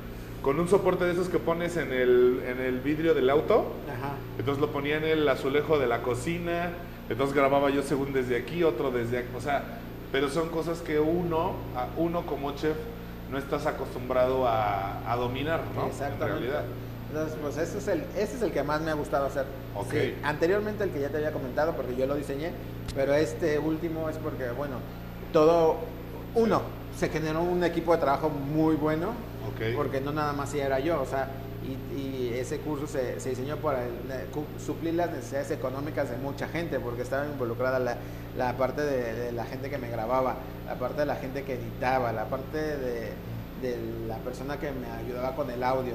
[0.42, 3.72] con un soporte de esos que pones en el, en el vidrio del auto.
[3.88, 4.12] Ajá.
[4.38, 6.70] Entonces lo ponía en el azulejo de la cocina,
[7.08, 9.64] entonces grababa yo según desde aquí, otro desde aquí, o sea,
[10.12, 12.76] pero son cosas que uno, a- uno como chef,
[13.30, 15.82] no estás acostumbrado a, a dominar, ¿no?
[15.82, 16.26] En Exactamente.
[16.40, 16.64] realidad.
[17.10, 19.44] Entonces, pues ese es, el, ese es el que más me ha gustado hacer.
[19.74, 19.90] Ok.
[19.92, 22.52] Sí, anteriormente el que ya te había comentado, porque yo lo diseñé,
[22.94, 24.76] pero este último es porque, bueno,
[25.32, 25.76] todo,
[26.34, 26.62] uno,
[26.96, 29.12] se generó un equipo de trabajo muy bueno,
[29.58, 29.76] Ok.
[29.76, 31.28] porque no nada más era yo, o sea,
[31.64, 33.92] y, y ese curso se, se diseñó para el-
[34.64, 37.96] suplir las necesidades económicas de mucha gente, porque estaba involucrada la,
[38.36, 40.36] la parte de, de la gente que me grababa,
[40.66, 43.12] la parte de la gente que editaba, la parte de,
[43.60, 43.76] de
[44.06, 45.94] la persona que me ayudaba con el audio.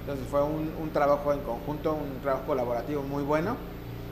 [0.00, 3.56] Entonces fue un, un trabajo en conjunto, un trabajo colaborativo muy bueno,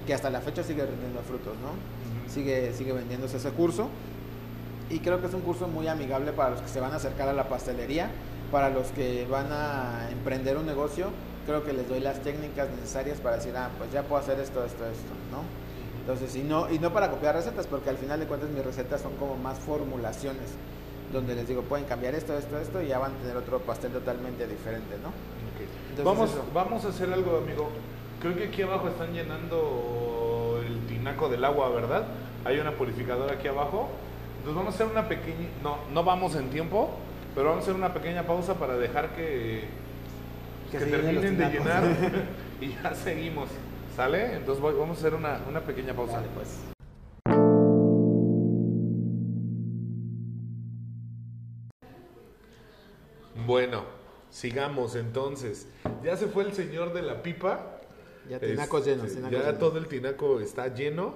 [0.07, 1.69] que hasta la fecha sigue rindiendo frutos, ¿no?
[1.71, 2.31] Ujú.
[2.33, 3.89] Sigue, sigue vendiéndose ese curso.
[4.89, 7.29] Y creo que es un curso muy amigable para los que se van a acercar
[7.29, 8.11] a la pastelería,
[8.51, 11.09] para los que van a emprender un negocio.
[11.47, 14.65] Creo que les doy las técnicas necesarias para decir, ah, pues ya puedo hacer esto,
[14.65, 15.43] esto, esto, ¿no?
[16.01, 19.01] Entonces, y no, y no para copiar recetas, porque al final de cuentas mis recetas
[19.01, 20.51] son como más formulaciones,
[21.13, 23.93] donde les digo, pueden cambiar esto, esto, esto, y ya van a tener otro pastel
[23.93, 25.09] totalmente diferente, ¿no?
[25.09, 25.69] Ok.
[25.91, 26.45] Entonces, Vamos, eso.
[26.55, 27.69] vamos a hacer algo, amigo.
[28.21, 32.05] Creo que aquí abajo están llenando el tinaco del agua, ¿verdad?
[32.45, 33.89] Hay una purificadora aquí abajo.
[34.39, 35.49] Entonces vamos a hacer una pequeña...
[35.63, 36.91] No, no vamos en tiempo,
[37.35, 39.65] pero vamos a hacer una pequeña pausa para dejar que,
[40.71, 41.83] Que terminen de llenar
[42.61, 43.49] y ya seguimos.
[43.97, 44.35] ¿Sale?
[44.37, 46.15] Entonces voy- vamos a hacer una, una pequeña pausa.
[46.17, 46.59] Dale, pues.
[53.47, 53.85] Bueno,
[54.31, 55.69] sigamos entonces.
[56.03, 57.77] Ya se fue el señor de la pipa.
[58.29, 59.59] Ya tinacos llenos, Este, tinacos ya llenos.
[59.59, 61.15] todo el tinaco está lleno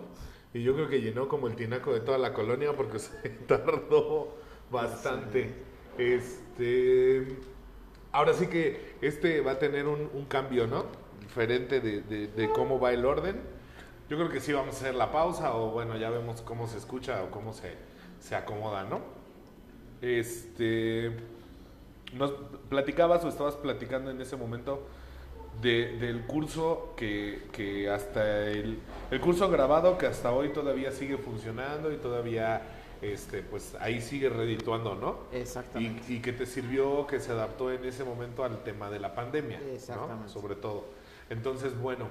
[0.53, 4.37] y yo creo que llenó como el tinaco de toda la colonia porque se tardó
[4.71, 5.55] bastante.
[5.99, 7.27] Este,
[8.13, 10.87] ahora sí que este va a tener un, cambio, ¿no?
[11.21, 13.41] Diferente de, cómo va el orden.
[14.09, 16.79] Yo creo que sí vamos a hacer la pausa o bueno, ya vemos cómo se
[16.79, 17.75] escucha o cómo se,
[18.21, 19.01] se acomoda, ¿no?
[20.03, 21.13] Este,
[22.13, 22.33] nos
[22.69, 24.87] platicabas o estabas platicando en ese momento
[25.63, 28.79] de- del curso que, que hasta el,
[29.11, 32.63] el curso grabado que hasta hoy todavía sigue funcionando y todavía
[33.13, 35.19] este pues ahí sigue redituando, ¿no?
[35.33, 36.13] Exactamente.
[36.13, 39.15] Y, y que te sirvió, que se adaptó en ese momento al tema de la
[39.15, 39.67] pandemia, ¿no?
[39.67, 40.33] Exactamente.
[40.33, 40.85] Sobre todo.
[41.31, 42.09] Entonces, bueno,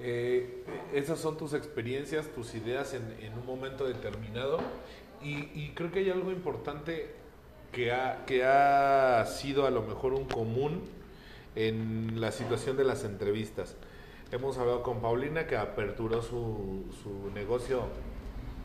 [0.00, 4.58] eh, esas son tus experiencias, tus ideas en, en un momento determinado.
[5.22, 7.14] Y, y creo que hay algo importante
[7.72, 10.82] que ha, que ha sido a lo mejor un común
[11.54, 13.76] en la situación de las entrevistas.
[14.30, 17.82] Hemos hablado con Paulina que aperturó su, su negocio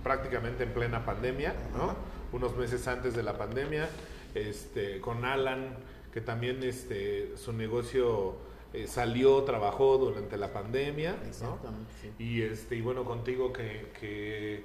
[0.03, 1.95] prácticamente en plena pandemia, ¿no?
[2.31, 3.89] Unos meses antes de la pandemia,
[4.35, 5.75] este, con Alan,
[6.13, 8.37] que también este, su negocio
[8.73, 11.59] eh, salió, trabajó durante la pandemia, ¿no?
[12.01, 12.11] Sí.
[12.19, 14.63] Y este, y bueno, contigo que, que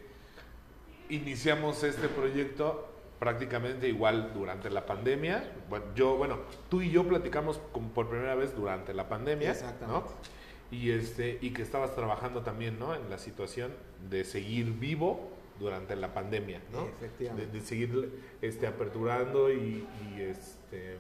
[1.09, 5.53] iniciamos este proyecto prácticamente igual durante la pandemia.
[5.69, 6.39] Bueno, yo, bueno,
[6.69, 10.11] tú y yo platicamos como por primera vez durante la pandemia, Exactamente.
[10.11, 10.36] ¿no?
[10.71, 12.95] Y este, y que estabas trabajando también, ¿no?
[12.95, 13.73] En la situación
[14.11, 15.31] de seguir vivo
[15.61, 16.83] durante la pandemia, ¿no?
[16.83, 17.47] De, Efectivamente.
[17.53, 20.97] de seguir este, aperturando y, y, este,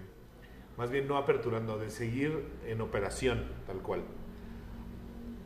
[0.77, 4.03] más bien no aperturando, de seguir en operación, tal cual.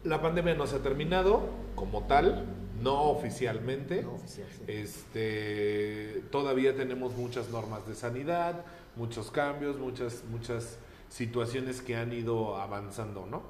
[0.05, 2.47] La pandemia no se ha terminado como tal,
[2.83, 4.03] no oficialmente.
[4.03, 4.65] No oficial, sí.
[4.67, 8.65] Este, todavía tenemos muchas normas de sanidad,
[8.97, 10.79] muchos cambios, muchas, muchas
[11.09, 13.43] situaciones que han ido avanzando, ¿no?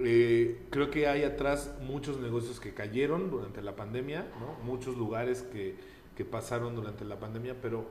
[0.00, 4.54] Eh, creo que hay atrás muchos negocios que cayeron durante la pandemia, ¿no?
[4.64, 5.74] Muchos lugares que,
[6.16, 7.86] que pasaron durante la pandemia, pero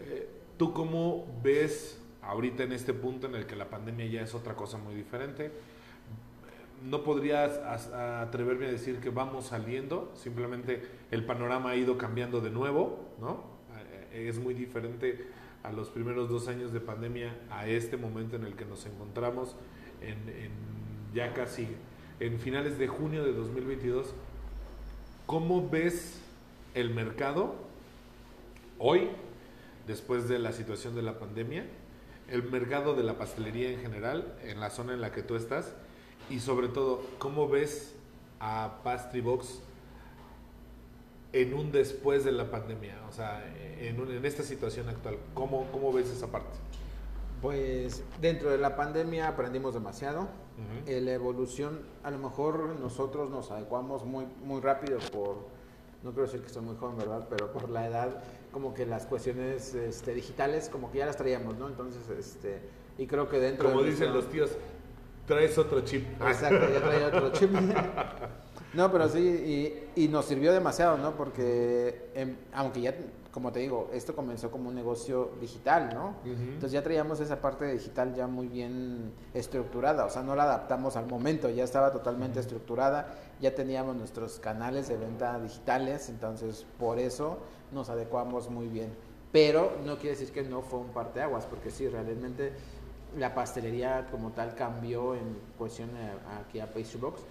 [0.00, 4.34] eh, ¿tú cómo ves ahorita en este punto en el que la pandemia ya es
[4.34, 5.50] otra cosa muy diferente?
[6.82, 12.40] no podrías as- atreverme a decir que vamos saliendo, simplemente el panorama ha ido cambiando
[12.40, 13.44] de nuevo, ¿no?
[14.12, 15.26] Eh, Es muy diferente
[15.62, 19.56] a los primeros dos años de pandemia a este momento en el que nos encontramos,
[20.00, 20.50] en, en
[21.14, 21.68] ya casi
[22.20, 24.08] en finales de junio de 2022.
[25.26, 26.20] ¿Cómo ves
[26.74, 27.54] el mercado
[28.78, 29.08] hoy,
[29.86, 31.66] después de la situación de la pandemia,
[32.28, 35.72] el mercado de la pastelería en general, en la zona en la que tú estás,
[36.28, 37.94] y sobre todo, ¿cómo ves
[38.38, 39.60] a Pastry Box
[41.32, 42.96] en un después de la pandemia?
[43.08, 43.44] O sea,
[43.80, 46.56] en, un- en esta situación actual, ¿cómo, ¿cómo ves esa parte?
[47.40, 50.28] Pues dentro de la pandemia aprendimos demasiado.
[50.86, 55.36] Eh, la evolución, a lo mejor nosotros nos adecuamos muy, muy rápido por,
[56.02, 57.26] no quiero decir que soy muy joven, ¿verdad?
[57.30, 58.22] Pero por la edad,
[58.52, 61.66] como que las cuestiones este, digitales, como que ya las traíamos, ¿no?
[61.68, 62.60] Entonces, este,
[62.98, 64.50] y creo que dentro Como de dicen los tíos,
[65.26, 66.06] traes otro chip.
[66.20, 67.50] Exacto, ya traía otro chip.
[68.72, 69.18] No, pero sí,
[69.96, 71.16] y, y nos sirvió demasiado, ¿no?
[71.16, 72.94] Porque, em, aunque ya,
[73.32, 76.14] como te digo, esto comenzó como un negocio digital, ¿no?
[76.54, 80.96] Entonces ya traíamos esa parte digital ya muy bien estructurada, o sea, no la adaptamos
[80.96, 86.98] al momento, ya estaba totalmente estructurada, ya teníamos nuestros canales de venta digitales, entonces por
[86.98, 87.38] eso
[87.72, 88.90] nos adecuamos muy bien.
[89.32, 92.52] Pero no quiere decir que no fue un parteaguas, porque sí, realmente
[93.16, 97.22] la pastelería como tal cambió en cuestión a- aquí a Pastry Box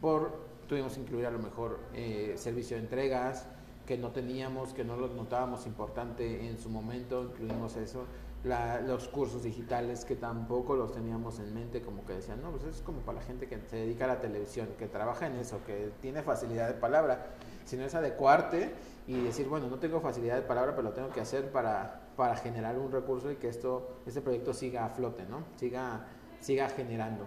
[0.00, 0.30] por
[0.68, 3.46] tuvimos que incluir a lo mejor eh, servicio de entregas
[3.88, 8.04] que no teníamos, que no lo notábamos importante en su momento, incluimos eso,
[8.44, 12.62] La- los cursos digitales que tampoco los teníamos en mente, como que decían, no, pues
[12.64, 15.58] es como para la gente que se dedica a la televisión, que trabaja en eso,
[15.66, 17.26] que tiene facilidad de palabra,
[17.64, 18.72] sino es adecuarte
[19.08, 22.36] y decir, bueno, no tengo facilidad de palabra, pero lo tengo que hacer para, para
[22.36, 25.42] generar un recurso y que esto, este proyecto siga a flote, ¿no?
[25.56, 26.06] Siga,
[26.40, 27.24] siga generando.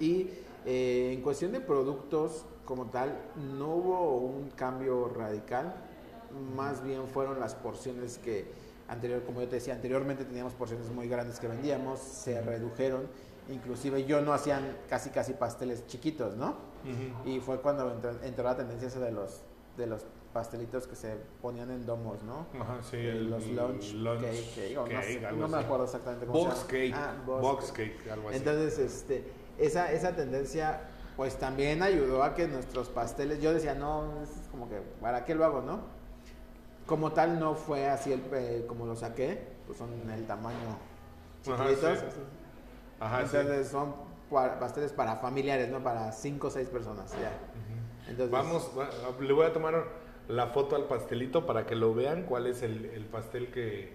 [0.00, 0.30] Y
[0.66, 3.18] eh, en cuestión de productos como tal,
[3.56, 5.74] no hubo un cambio radical,
[6.54, 8.46] más bien fueron las porciones que
[8.88, 13.06] anterior, como yo te decía, anteriormente teníamos porciones muy grandes que vendíamos, se redujeron,
[13.50, 16.56] inclusive yo no hacían casi casi pasteles chiquitos, ¿no?
[16.84, 17.28] Ujú.
[17.30, 19.42] Y fue cuando entró, entró la tendencia esa de los
[19.76, 22.46] de los pastelitos que se ponían en domos, ¿no?
[22.60, 25.56] Ajá, sí, Eh, el los lunch, lunch cake, digo, no, cake, sé, algo no me
[25.58, 26.68] acuerdo exactamente cómo Box se llama.
[26.68, 28.38] cake, Ah, box cake, algo así.
[28.38, 29.24] entonces, este,
[29.58, 30.80] esa, esa tendencia,
[31.16, 35.34] pues también ayudó a que nuestros pasteles, yo decía, no, es como que, ¿para qué
[35.34, 35.80] lo hago, no?
[36.86, 40.56] Como tal, no fue así el, eh, como lo saqué, pues son el tamaño
[41.52, 41.98] Ajá, chiquitos.
[41.98, 42.04] sí.
[43.00, 43.36] Ajá, sí.
[43.36, 43.94] Entonces, son
[44.30, 45.82] pa- pasteles para familiares, ¿no?
[45.82, 47.32] Para cinco o seis personas, ya.
[48.08, 48.88] Entonces, Vamos, va-
[49.20, 49.84] le voy a tomar
[50.28, 53.92] la foto al pastelito para que lo vean cuál es el, el pastel que,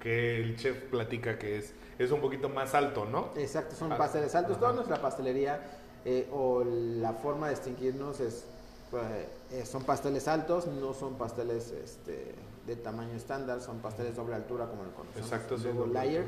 [0.00, 1.72] que el chef platica que es.
[1.98, 3.28] Es un poquito más alto, ¿no?
[3.36, 4.52] Exacto, son Ah, pasteles altos.
[4.52, 4.60] ajá.
[4.60, 5.60] Toda nuestra pastelería
[6.04, 8.44] eh, o la forma de distinguirnos es,
[8.92, 12.34] eh, eh, son pasteles altos, no son pasteles este,
[12.66, 15.26] de tamaño estándar, son pasteles doble altura como el conocemos.
[15.26, 16.24] Exacto, sí, double layer.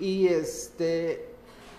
[0.00, 1.30] Y este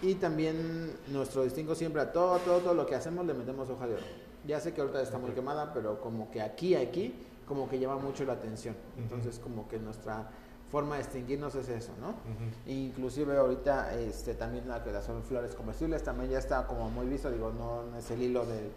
[0.02, 3.88] y también nuestro distingo siempre a todo, todo, todo lo que hacemos le metemos hoja
[3.88, 4.04] de oro.
[4.46, 7.16] Ya sé que ahorita está muy quemada, pero como que aquí, aquí,
[7.48, 8.76] como que llama mucho la atención.
[8.98, 10.30] Entonces, como que nuestra
[10.72, 12.10] forma de distinguirnos es eso, ¿no?
[12.10, 12.70] Ujú.
[12.70, 17.32] Inclusive ahorita este, también la que son flores comestibles también ya está como muy visto,
[17.32, 18.72] digo, no, no es el hilo del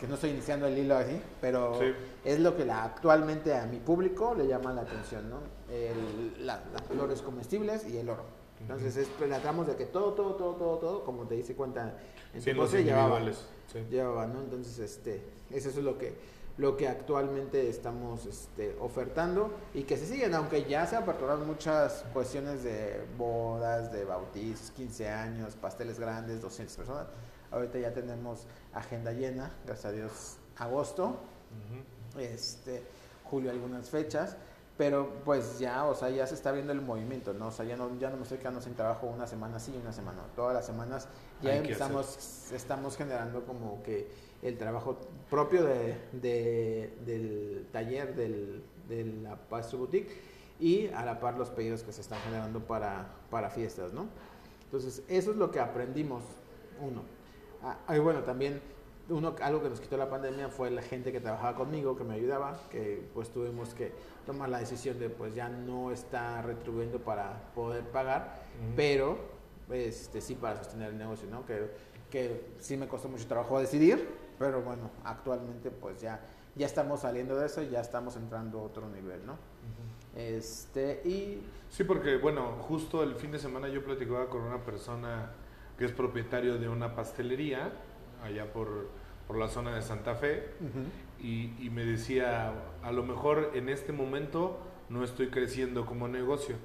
[0.00, 1.86] que no estoy iniciando el hilo así, pero Sí.
[2.24, 5.38] es lo que la, actualmente a mi público le llama la atención, ¿no?
[5.72, 8.24] El- la- las flores comestibles y el oro.
[8.60, 11.94] Entonces es, tratamos de que todo, todo, todo, todo, todo, como te dice cuenta
[12.34, 13.20] en Sí, tu postre, llevaba,
[13.72, 13.78] sí.
[13.90, 14.40] llevaba, ¿no?
[14.40, 16.14] Entonces, este, eso es lo que,
[16.58, 22.04] lo que actualmente estamos este, ofertando y que se siguen, aunque ya se aperturaron muchas
[22.12, 27.06] cuestiones de bodas, de bautizos, 15 años, pasteles grandes, 200 personas.
[27.50, 31.16] Ahorita ya tenemos agenda llena, gracias a Dios, agosto,
[32.18, 32.82] este,
[33.24, 34.36] julio algunas fechas,
[34.78, 37.48] pero pues ya, o sea, ya se está viendo el movimiento, ¿no?
[37.48, 39.80] O sea, ya no, ya no me estoy quedando sin trabajo una semana sí y
[39.80, 40.28] una semana no.
[40.34, 41.08] Todas las semanas
[41.42, 44.10] ya empezamos, estamos generando como que
[44.46, 44.96] el trabajo
[45.30, 50.10] propio de, de- del taller, del, de la Pastry Boutique
[50.60, 54.06] y a la par los pedidos que se están generando para, para fiestas, ¿no?
[54.64, 56.22] Entonces, eso es lo que aprendimos,
[56.80, 57.02] uno.
[57.62, 58.60] Ah, y bueno, también
[59.08, 62.14] uno, algo que nos quitó la pandemia fue la gente que trabajaba conmigo, que me
[62.14, 63.92] ayudaba, que pues tuvimos que
[64.24, 68.72] tomar la decisión de pues ya no está retribuyendo para poder pagar, Ujú.
[68.76, 69.18] pero
[69.70, 71.44] este sí para sostener el negocio, ¿no?
[71.46, 71.70] Que,
[72.10, 74.08] que sí me costó mucho trabajo decidir,
[74.38, 76.20] pero bueno, actualmente pues ya,
[76.54, 79.36] ya estamos saliendo de eso y ya estamos entrando a otro nivel, ¿no?
[80.14, 85.30] Este, y Sí, porque bueno, justo el fin de semana yo platicaba con una persona
[85.78, 87.70] que es propietario de una pastelería
[88.22, 88.88] allá por,
[89.26, 90.52] por la zona de Santa Fe
[91.20, 92.52] y, y me decía,
[92.82, 94.58] a lo mejor en este momento
[94.88, 96.56] no estoy creciendo como negocio,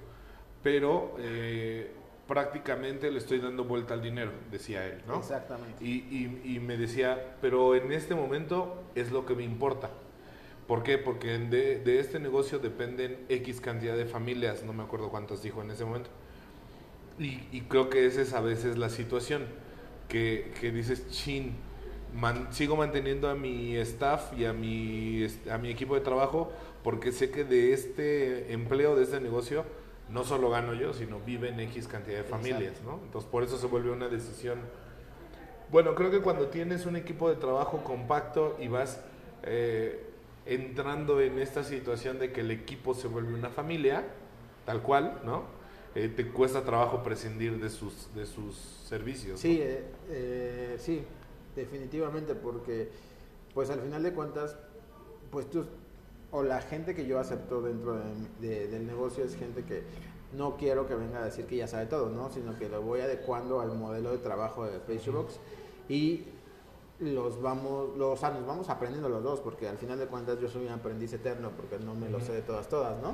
[0.64, 1.92] pero eh,
[2.32, 5.18] prácticamente le estoy dando vuelta al dinero, decía él, ¿no?
[5.20, 5.84] exactamente.
[5.84, 9.90] Y, y- y me decía, pero en este momento es lo que me importa,
[10.68, 10.98] ¿Por qué?
[10.98, 15.62] Porque de, de este negocio dependen X cantidad de familias, no me acuerdo cuántos dijo
[15.62, 16.10] en ese momento.
[17.20, 19.46] Y, y creo que esa es a veces la situación,
[20.10, 21.56] que, que dices, chin,
[22.14, 26.52] man- sigo manteniendo a mi staff y a mi, a mi equipo de trabajo
[26.84, 29.66] porque sé que de este empleo, de este negocio,
[30.12, 33.00] no solo gano yo, sino viven X cantidad de familias, ¿no?
[33.04, 34.60] Entonces por eso se vuelve una decisión.
[35.72, 39.00] Bueno, creo que cuando tienes un equipo de trabajo compacto y vas
[39.44, 40.06] eh,
[40.46, 44.06] entrando en esta situación de que el equipo se vuelve una familia,
[44.66, 45.44] tal cual, ¿no?
[45.94, 49.40] Eh, te cuesta trabajo prescindir de sus, de sus servicios.
[49.40, 51.04] Sí, eh, eh, sí,
[51.56, 52.90] definitivamente, porque
[53.54, 54.58] pues al final de cuentas,
[55.30, 55.66] pues tú,
[56.32, 59.84] o la gente que yo acepto dentro de- de- del negocio es gente que
[60.34, 62.30] no quiero que venga a decir que ya sabe todo, ¿no?
[62.32, 65.40] Sino que lo voy adecuando al modelo de trabajo de Facebox
[65.90, 66.26] y
[67.00, 70.40] los vamos, los, o sea, nos vamos aprendiendo los dos, porque al final de cuentas
[70.40, 73.14] yo soy un aprendiz eterno, porque no me lo sé de todas, todas, ¿no?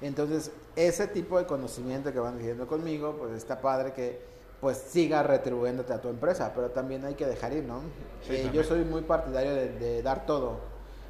[0.00, 4.20] Entonces, ese tipo de conocimiento que van adquiriendo conmigo, pues está padre que
[4.60, 7.80] pues siga retribuyéndote a tu empresa, pero también hay que dejar ir, ¿no?
[8.22, 10.58] Sí, Eh, yo soy muy partidario de, de dar todo.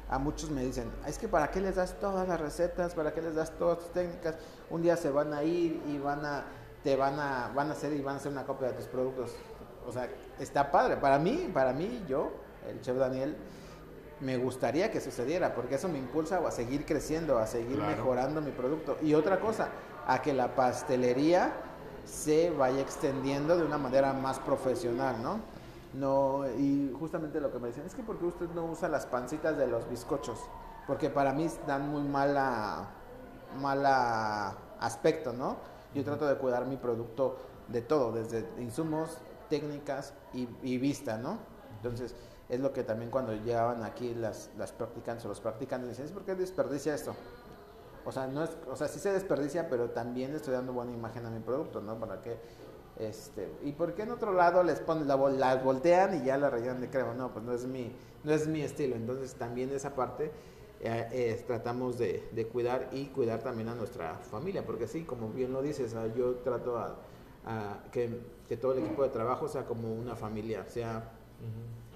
[0.09, 2.95] A muchos me dicen, es que ¿para qué les das todas las recetas?
[2.95, 4.35] ¿Para qué les das todas tus técnicas?
[4.71, 6.45] Un día se van a ir y van a,
[6.83, 9.35] te van a, van a hacer y van a hacer una copia de tus productos.
[9.85, 10.09] O sea,
[10.39, 10.97] está padre.
[10.97, 12.31] Para mí, para mí, yo,
[12.67, 13.37] el chef Daniel,
[14.19, 17.95] me gustaría que sucediera, porque eso me impulsa a seguir creciendo, a seguir Claro.
[17.95, 18.97] mejorando mi producto.
[19.03, 19.69] Y otra cosa,
[20.07, 21.53] a que la pastelería
[22.05, 25.39] se vaya extendiendo de una manera más profesional, ¿no?
[25.93, 29.57] No, y justamente lo que me decían, es que porque usted no usa las pancitas
[29.57, 30.39] de los bizcochos,
[30.85, 32.89] porque para mí dan muy mala,
[33.59, 35.57] mala aspecto, ¿no?
[35.95, 37.37] Yo trato de cuidar mi producto
[37.67, 39.17] de todo, desde insumos,
[39.49, 41.39] técnicas y, y vista, ¿no?
[41.77, 42.15] Entonces,
[42.49, 46.13] es lo que también cuando llegaban aquí las, las practicantes o los practicantes decían, ¿es
[46.13, 47.15] por qué desperdicia esto?
[48.05, 51.25] O sea, no es, o sea, sí se desperdicia, pero también estoy dando buena imagen
[51.25, 51.99] a mi producto, ¿no?
[51.99, 52.39] Para que,
[52.99, 56.49] este, ¿y por qué en otro lado les ponen la, las voltean y ya la
[56.49, 57.13] rellenan de crema?
[57.13, 57.91] No, pues no es mi,
[58.23, 58.95] no es mi estilo.
[58.95, 60.31] Entonces también esa parte
[60.81, 65.29] eh, eh, tratamos de, de cuidar y cuidar también a nuestra familia, porque sí, como
[65.29, 66.97] bien lo dices, yo trato a,
[67.45, 71.11] a que, que todo el equipo de trabajo sea como una familia, sea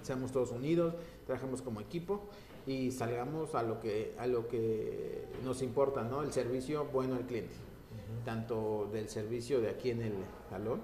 [0.02, 2.22] seamos todos unidos, trabajemos como equipo
[2.66, 6.22] y salgamos a lo que a lo que nos importa, ¿no?
[6.24, 7.54] El servicio bueno al cliente,
[8.26, 10.14] tanto del servicio de aquí en el
[10.50, 10.82] salón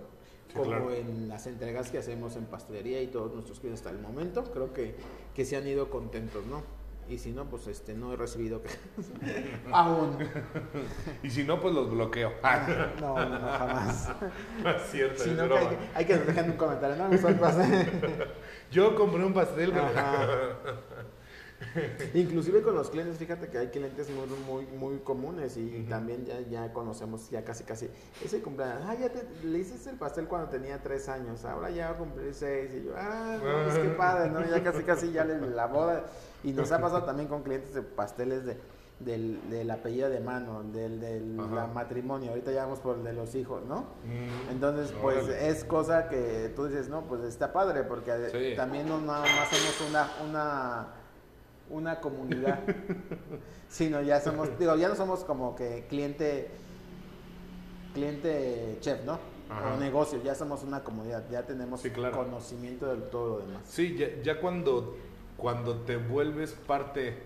[0.47, 0.91] Sí, como claro.
[0.93, 4.73] en las entregas que hacemos en pastelería y todos nuestros clientes hasta el momento, creo
[4.73, 4.95] que,
[5.35, 6.63] que se han ido contentos, ¿no?
[7.07, 8.61] Y si no, pues este no he recibido
[9.71, 10.17] aún.
[11.23, 12.31] Y si no, pues los bloqueo.
[13.01, 14.09] No, no, no, jamás.
[14.63, 17.09] No es cierto, Si es no, que hay, que- hay que dejar un comentario, ¿no?
[17.09, 17.53] Nosotros,
[18.71, 19.71] Yo compré un pastel.
[19.77, 20.17] Ajá.
[22.13, 24.27] Inclusive con los clientes, fíjate que hay clientes muy,
[24.65, 27.89] muy, muy comunes y también ya, ya conocemos ya casi casi
[28.23, 28.83] ese cumpleaños.
[28.85, 31.97] Ah, ya te, le hiciste el pastel cuando tenía tres años, ahora ya va a
[31.97, 34.45] cumplir seis y yo, ah, no, pues qué padre, ¿no?
[34.49, 36.05] Ya casi casi ya le, la boda.
[36.43, 38.57] Y nos ha pasado también con clientes de pasteles de
[38.99, 43.13] del, del apellido de mano, del, del la matrimonio, ahorita ya vamos por el de
[43.13, 43.83] los hijos, ¿no?
[44.03, 45.47] Mm, Entonces, pues órale.
[45.47, 48.57] es cosa que tú dices, no, pues está padre, porque Sí.
[48.57, 50.87] también no nada más somos una, una,
[51.69, 52.59] una comunidad,
[53.69, 56.49] sino ya somos, digo, ya no somos como que cliente,
[57.93, 59.19] cliente chef, ¿no?
[59.49, 59.73] Ajá.
[59.75, 62.17] O negocio, ya somos una comunidad, ya tenemos Sí, claro.
[62.17, 63.63] conocimiento de todo lo demás.
[63.65, 64.95] Sí, ya, ya cuando,
[65.37, 67.17] cuando te vuelves parte,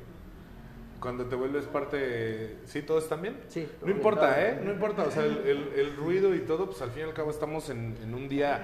[1.02, 3.38] cuando te vuelves parte, ¿sí todos están bien?
[3.50, 3.68] Sí.
[3.84, 4.62] No importa, ¿eh?
[4.64, 7.14] No importa, o sea, el, el- el ruido y todo, pues al fin y al
[7.14, 8.62] cabo estamos en, en un día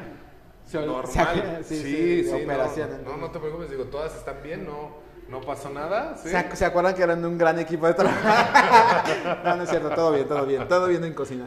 [0.74, 1.60] normal.
[1.64, 3.22] sí, sí, sí, sí, no, operación, no, entonces.
[3.22, 4.92] no te preocupes, digo, todas están bien, no,
[5.30, 6.30] no pasó nada, ¿sí?
[6.30, 8.20] ¿Se, ac- se acuerdan que eran de un gran equipo de trabajo?
[9.44, 11.46] no, no es cierto, todo bien, todo bien, todo bien en cocina.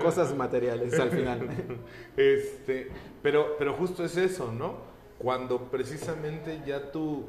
[0.00, 1.48] Cosas materiales al final.
[2.16, 2.90] Este,
[3.22, 4.78] pero, pero justo es eso, ¿no?
[5.18, 7.28] Cuando precisamente ya tú,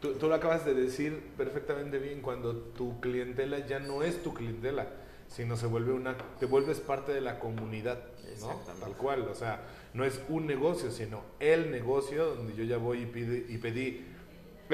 [0.00, 4.32] tú, tú lo acabas de decir perfectamente bien, cuando tu clientela ya no es tu
[4.32, 4.86] clientela,
[5.28, 7.98] sino se vuelve una, te vuelves parte de la comunidad,
[8.40, 8.48] ¿no?
[8.80, 9.60] Tal cual, o sea,
[9.92, 14.06] no es un negocio, sino el negocio donde yo ya voy y, pide- y pedí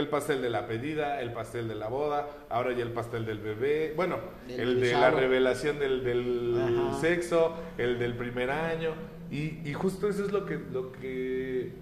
[0.01, 3.39] el pastel de la pedida, el pastel de la boda, ahora ya el pastel del
[3.39, 8.95] bebé, bueno, Del el de la revelación del, del sexo, el del primer año,
[9.31, 11.73] y, y justo eso es lo que, lo que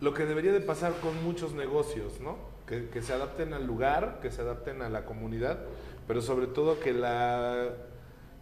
[0.00, 2.36] lo que debería de pasar con muchos negocios, ¿no?
[2.66, 5.60] Que, que se adapten al lugar, que se adapten a la comunidad,
[6.06, 7.70] pero sobre todo que la,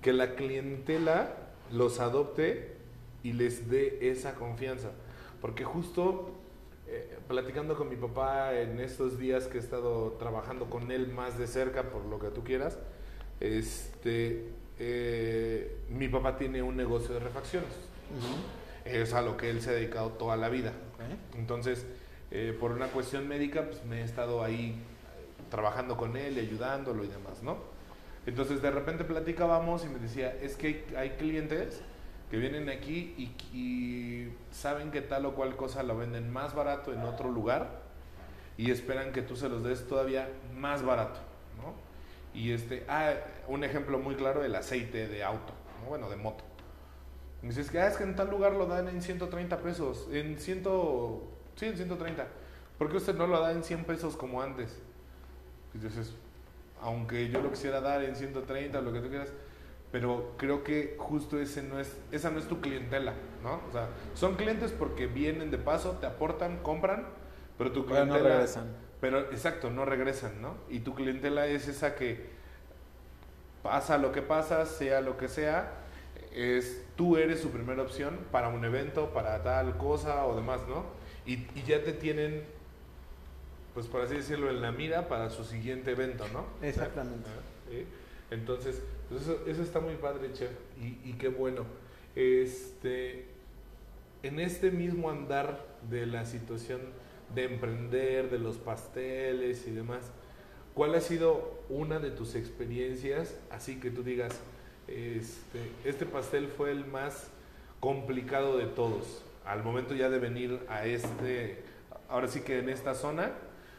[0.02, 1.32] que la clientela
[1.70, 2.76] los adopte
[3.22, 4.90] y les dé esa confianza.
[5.40, 6.30] Porque justo
[6.94, 11.36] eh, platicando con mi papá en estos días que he estado trabajando con él más
[11.38, 12.78] de cerca, por lo que tú quieras,
[13.40, 14.48] este,
[14.78, 17.70] eh, mi papá tiene un negocio de refacciones.
[18.84, 20.72] Es a lo que él se ha dedicado toda la vida.
[21.36, 21.84] Entonces,
[22.30, 24.80] eh, por una cuestión médica, pues me he estado ahí
[25.50, 27.58] trabajando con él, ayudándolo y demás, ¿no?
[28.26, 31.82] Entonces, de repente platicábamos y me decía, es que hay clientes
[32.34, 33.14] que vienen aquí
[33.52, 37.82] y, saben que tal o cual cosa lo venden más barato en otro lugar
[38.56, 41.20] y esperan que tú se los des todavía más barato,
[41.56, 41.74] ¿no?
[42.36, 43.12] Y este, ah,
[43.46, 45.52] un ejemplo muy claro, el aceite de auto,
[45.88, 46.42] bueno, de moto.
[47.40, 50.36] Me dices que, ah, es que en tal lugar lo dan en 130 pesos, en
[50.36, 50.64] 100,
[51.54, 52.26] sí, en 130.
[52.78, 54.80] ¿Por qué usted no lo da en 100 pesos como antes?
[55.72, 56.12] Entonces,
[56.80, 59.32] aunque yo lo quisiera dar en 130 o lo que tú quieras,
[59.94, 63.14] pero creo que justo ese no es, esa no es tu clientela,
[63.44, 63.60] ¿no?
[63.68, 67.06] O sea, son clientes porque vienen de paso, te aportan, compran,
[67.56, 68.14] pero tu clientela...
[68.14, 68.76] Pero no regresan.
[69.00, 70.56] Pero, exacto, no regresan, ¿no?
[70.68, 72.26] Y tu clientela es esa que
[73.62, 75.74] pasa lo que pasa, sea lo que sea,
[76.32, 80.86] es tú eres su primera opción para un evento, para tal cosa o demás, ¿no?
[81.24, 82.42] Y, y ya te tienen,
[83.74, 86.46] pues por así decirlo, en la mira para su siguiente evento, ¿no?
[86.66, 87.30] Exactamente.
[87.70, 87.86] ¿Sí?
[88.32, 90.50] Entonces, eso, eso, está muy padre, chef,
[90.80, 91.64] y, y, qué bueno.
[92.14, 93.26] Este,
[94.22, 96.80] en este mismo andar de la situación
[97.34, 100.10] de emprender, de los pasteles y demás,
[100.74, 104.40] ¿cuál ha sido una de tus experiencias así que tú digas,
[104.86, 107.28] este, este pastel fue el más
[107.80, 111.62] complicado de todos, al momento ya de venir a este,
[112.08, 113.32] ahora sí que en esta zona,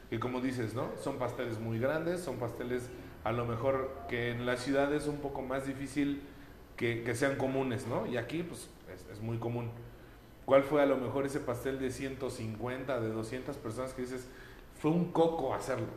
[0.09, 0.91] que como dices, ¿no?
[1.01, 2.83] Son pasteles muy grandes, son pasteles
[3.25, 6.21] a lo mejor que en la ciudad es un poco más difícil
[6.77, 8.05] que, que sean comunes, ¿no?
[8.05, 9.71] Y aquí pues es, es, muy común.
[10.45, 14.27] ¿Cuál fue a lo mejor ese pastel de 150, de 200 personas que dices,
[14.79, 15.87] fue un coco hacerlo?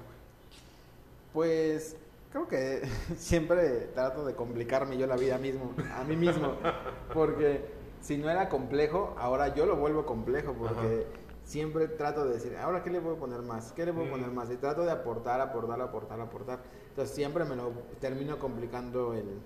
[1.34, 1.98] Pues
[2.32, 2.88] creo que
[3.18, 6.54] siempre trato de complicarme yo la vida mismo, a mí mismo,
[7.12, 7.66] porque
[8.00, 11.06] si no era complejo, ahora yo lo vuelvo complejo, porque...
[11.12, 11.18] Ajá
[11.48, 14.10] siempre trato de decir, ahora qué le voy a poner más, qué le voy a
[14.10, 16.58] poner más, y trato de aportar, aportar, aportar, aportar.
[16.98, 17.70] Entonces siempre me lo
[18.00, 19.38] termino complicando el,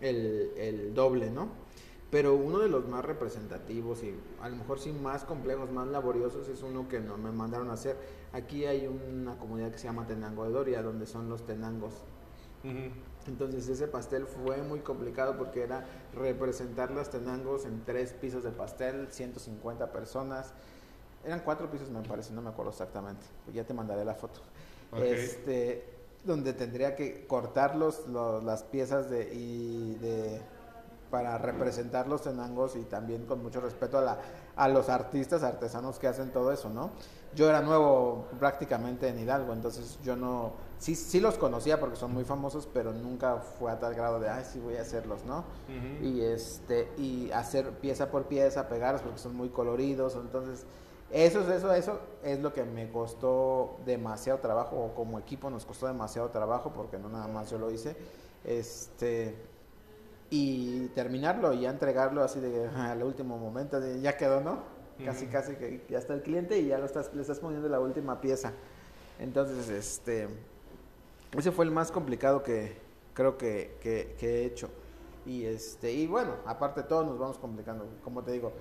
[0.00, 1.48] el, el doble, ¿no?
[2.08, 6.46] Pero uno de los más representativos y a lo mejor sí más complejos, más laboriosos,
[6.48, 7.96] es uno que no, me mandaron a hacer.
[8.32, 11.94] Aquí hay una comunidad que se llama Tenango de Doria, donde son los tenangos.
[13.26, 15.84] Entonces ese pastel fue muy complicado porque era
[16.14, 20.54] representar los tenangos en tres pisos de pastel, 150 personas
[21.24, 24.40] eran cuatro pisos me parece, no me acuerdo exactamente, ya te mandaré la foto.
[24.96, 30.40] Este, donde tendría que cortar los, las piezas de, y de,
[31.10, 34.18] para representar los tenangos y también con mucho respeto a, la,
[34.56, 36.90] a los artistas, artesanos que hacen todo eso, ¿no?
[37.34, 42.12] Yo era nuevo prácticamente en Hidalgo, entonces yo no, sí, sí los conocía porque son
[42.12, 45.44] muy famosos, pero nunca fue a tal grado de, ay, sí voy a hacerlos, ¿no?
[46.02, 50.66] Y este, y hacer pieza por pieza, pegarlos porque son muy coloridos, entonces
[51.10, 55.86] eso, eso, eso es lo que me costó demasiado trabajo, o como equipo nos costó
[55.86, 57.96] demasiado trabajo, porque no nada más yo lo hice.
[58.44, 59.34] Este,
[60.30, 64.80] y terminarlo y ya entregarlo así de al último momento, de, ya quedó, ¿no?
[65.04, 67.80] Casi, casi que ya está el cliente y ya lo estás, le estás poniendo la
[67.80, 68.52] última pieza.
[69.18, 70.28] Entonces, este,
[71.36, 72.76] ese fue el más complicado que
[73.14, 74.68] creo que, que, que he hecho.
[75.26, 78.52] Y este, y bueno, aparte de todo nos vamos complicando, como te digo,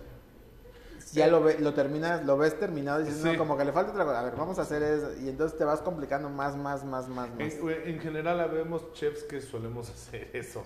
[1.13, 3.91] ya lo, ve, lo terminas, lo ves terminado y dices, no, como que le falta
[3.91, 4.19] otra cosa.
[4.19, 5.11] A ver, vamos a hacer eso.
[5.21, 7.53] Y entonces te vas complicando más, más, más, más, más.
[7.85, 10.63] En, general, habemos chefs que solemos hacer eso.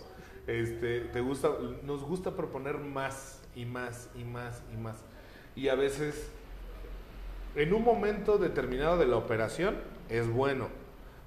[0.47, 1.49] Este, te gusta,
[1.83, 4.97] nos gusta proponer más y más y más y más.
[5.55, 6.27] Y a veces,
[7.55, 9.77] en un momento determinado de la operación,
[10.09, 10.67] es bueno.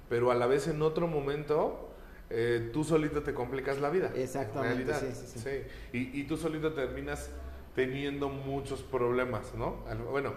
[0.09, 1.89] Pero a la vez en otro momento,
[2.29, 4.11] eh, tú solito te complicas la vida.
[4.15, 4.93] Exactamente.
[4.93, 5.49] Sí, sí, sí.
[5.91, 7.29] Y, y tú solito terminas
[7.77, 9.83] teniendo muchos problemas, ¿no?
[10.09, 10.33] Bueno,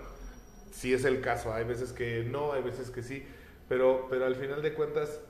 [0.70, 3.24] sí es el caso, hay veces que no, hay veces que sí,
[3.66, 5.22] pero, pero al final de cuentas,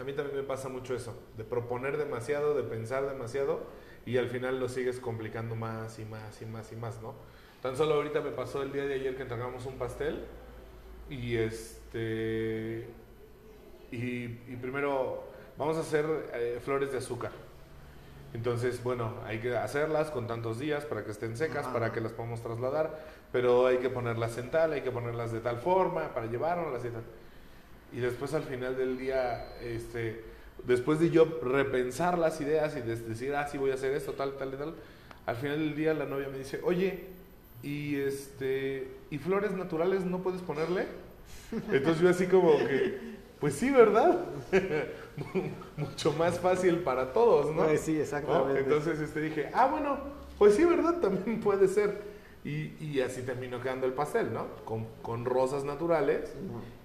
[0.00, 3.66] a mí también me pasa mucho eso, de proponer demasiado, de pensar demasiado,
[4.06, 7.16] y al final lo sigues complicando más y más y más y más, ¿no?
[7.62, 10.20] Tan solo ahorita me pasó el día de ayer que entregamos un pastel,
[11.10, 12.86] y este...
[13.90, 14.28] Y,
[14.62, 15.24] primero
[15.58, 17.32] vamos a hacer eh, flores de azúcar.
[18.34, 22.12] Entonces, bueno, hay que hacerlas con tantos días para que estén secas, para que las
[22.12, 23.00] podamos trasladar,
[23.30, 26.88] pero hay que ponerlas en tal, hay que ponerlas de tal forma para llevarlas y
[26.88, 27.02] tal.
[27.92, 30.24] Y después al final del día, este,
[30.66, 34.14] después de yo repensar las ideas y de decir, ah, sí voy a hacer esto,
[34.14, 34.74] tal, tal y tal,
[35.26, 37.04] al final del día la novia me dice, oye,
[37.62, 40.86] y este, ¿y flores naturales no puedes ponerle?
[41.70, 42.98] Entonces yo así como que,
[43.38, 44.24] pues sí, ¿verdad?
[45.76, 47.64] Mucho más fácil para todos, ¿no?
[47.64, 48.60] Pues sí, exactamente.
[48.60, 49.98] Entonces este, dije, ah, bueno,
[50.38, 50.94] pues sí, ¿verdad?
[51.00, 52.14] También puede ser.
[52.44, 54.46] Y, y así terminó quedando el pastel, ¿no?
[54.66, 56.30] Con, con rosas naturales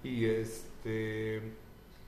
[0.02, 1.42] y este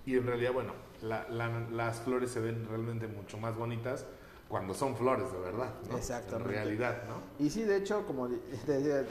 [0.07, 0.73] y en realidad, bueno,
[1.03, 4.07] la- la- las flores se ven realmente mucho más bonitas
[4.49, 5.97] cuando son flores de verdad, ¿no?
[5.99, 6.49] Exactamente.
[6.49, 7.45] En realidad, ¿no?
[7.45, 8.27] Y sí, de hecho, como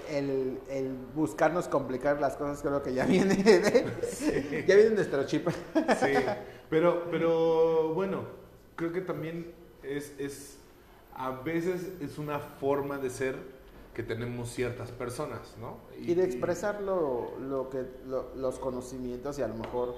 [0.10, 5.24] el, el buscarnos complicar las cosas creo que ya viene de, ya viene en nuestro
[5.26, 5.48] chip.
[5.50, 6.14] Sí,
[6.72, 8.22] pero, pero bueno,
[8.76, 9.54] creo que también
[9.84, 10.58] es, es,
[11.14, 13.36] a veces es una forma de ser
[13.94, 15.76] que tenemos ciertas personas, ¿no?
[16.00, 19.94] Y de expresar lo, lo que, lo- los conocimientos y a lo mejor,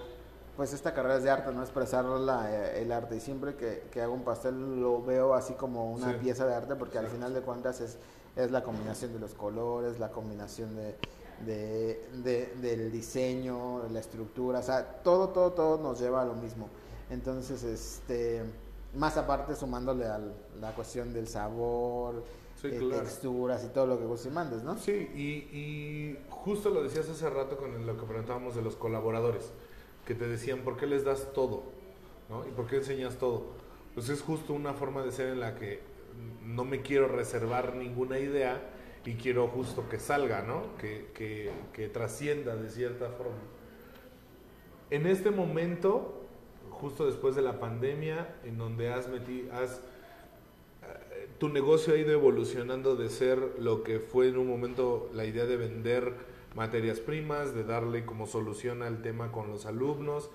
[0.58, 1.62] pues esta carrera es de arte, ¿no?
[1.62, 3.16] Expresar la, eh, el arte.
[3.18, 6.18] Y siempre que, que hago un pastel lo veo así como una Sí.
[6.22, 8.00] pieza de arte porque al final de cuentas es,
[8.36, 10.96] es la combinación de los colores, la combinación de,
[11.46, 16.34] de- de- del diseño, la estructura, o sea, todo, todo, todo nos lleva a lo
[16.36, 16.70] mismo.
[17.10, 18.44] Entonces, este,
[18.96, 20.20] más aparte sumándole a
[20.60, 22.24] la cuestión del sabor,
[22.62, 23.04] Sí, eh, claro.
[23.04, 24.78] texturas y todo lo que vos mandes, ¿no?
[24.78, 29.52] Sí, y, y justo lo decías hace rato con lo que preguntábamos de los colaboradores,
[30.06, 31.64] que te decían, ¿por qué les das todo?
[32.30, 32.48] ¿No?
[32.48, 33.48] ¿Y por qué enseñas todo?
[33.96, 35.82] Pues es justo una forma de ser en la que
[36.46, 38.62] no me quiero reservar ninguna idea
[39.06, 40.78] y quiero justo que salga, ¿no?
[40.78, 43.42] Que, que, que trascienda de cierta forma.
[44.90, 46.28] En este momento,
[46.70, 49.82] justo después de la pandemia, en donde has metido, has
[50.84, 55.26] eh, tu negocio ha ido evolucionando de ser lo que fue en un momento la
[55.26, 56.14] idea de vender
[56.56, 60.30] materias primas, de darle como solución al tema con los alumnos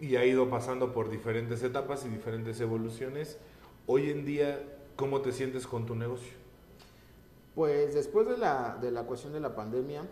[0.00, 3.38] y ha ido pasando por diferentes etapas y diferentes evoluciones.
[3.86, 4.60] Hoy en día,
[4.96, 6.47] ¿cómo te sientes con tu negocio?
[7.58, 10.04] Pues después de la, de la cuestión de la pandemia,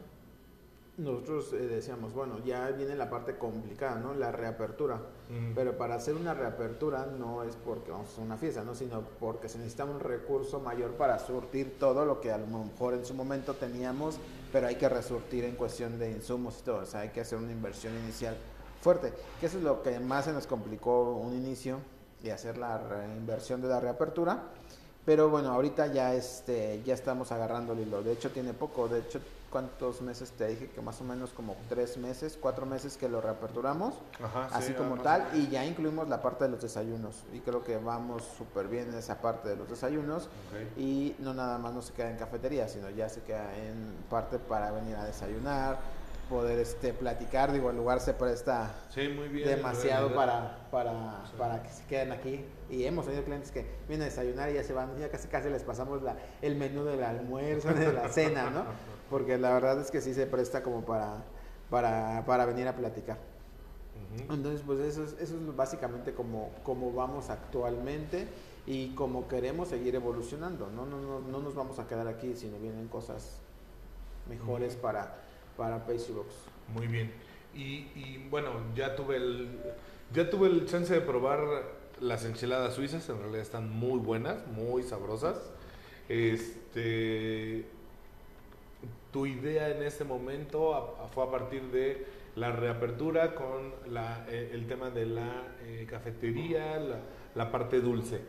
[0.96, 4.14] nosotros eh, decíamos, bueno, ya viene la parte complicada, ¿no?
[4.14, 5.00] La reapertura.
[5.54, 8.74] Pero para hacer una reapertura no es porque vamos a hacer una fiesta, ¿no?
[8.74, 12.94] Sino porque se necesita un recurso mayor para surtir todo lo que a lo mejor
[12.94, 14.18] en su momento teníamos,
[14.52, 16.78] pero hay que resurtir en cuestión de insumos y todo.
[16.78, 18.36] O sea, hay que hacer una inversión inicial
[18.80, 19.12] fuerte.
[19.38, 21.78] Que eso es lo que más se nos complicó un inicio
[22.24, 24.50] y hacer la inversión de la reapertura.
[25.06, 28.02] Pero bueno, ahorita ya este ya estamos agarrando el hilo.
[28.02, 28.88] De hecho, tiene poco.
[28.88, 29.20] De hecho,
[29.50, 30.68] ¿cuántos meses te dije?
[30.68, 34.74] Que más o menos como tres meses, cuatro meses que lo reaperturamos Ajá, así sí,
[34.74, 37.22] como tal, y ya incluimos la parte de los desayunos.
[37.32, 40.24] Y creo que vamos súper bien en esa parte de los desayunos.
[40.24, 40.78] Ok.
[40.78, 44.40] Y no nada más no se queda en cafetería, sino ya se queda en parte
[44.40, 45.78] para venir a desayunar,
[46.28, 47.52] poder este platicar.
[47.52, 49.48] Digo, el lugar se presta Sí, muy bien.
[49.48, 51.32] demasiado para, para, Sí.
[51.38, 52.44] para que se queden aquí.
[52.70, 55.48] Y hemos tenido clientes que vienen a desayunar y ya se van, ya casi casi
[55.50, 58.64] les pasamos la, el menú del almuerzo, de la cena, ¿no?
[59.10, 61.22] Porque la verdad es que sí se presta como para,
[61.70, 63.18] para, para venir a platicar.
[64.30, 68.26] Entonces, pues eso es, eso es básicamente como, como vamos actualmente
[68.66, 70.70] y como queremos seguir evolucionando.
[70.70, 73.38] No, no, no, no nos vamos a quedar aquí, sino vienen cosas
[74.28, 75.14] mejores para,
[75.56, 76.32] para Pastrybox.
[76.74, 77.12] Muy bien.
[77.54, 79.48] Y, bueno, ya tuve el
[80.12, 81.40] ya tuve el chance de probar
[82.00, 85.50] las enchiladas suizas, en realidad están muy buenas, muy sabrosas.
[86.08, 87.64] Este
[89.10, 92.06] tu idea en este momento fue a partir de
[92.36, 96.78] la reapertura con la, eh, el tema de la eh, cafetería,
[97.34, 98.20] la, parte dulce.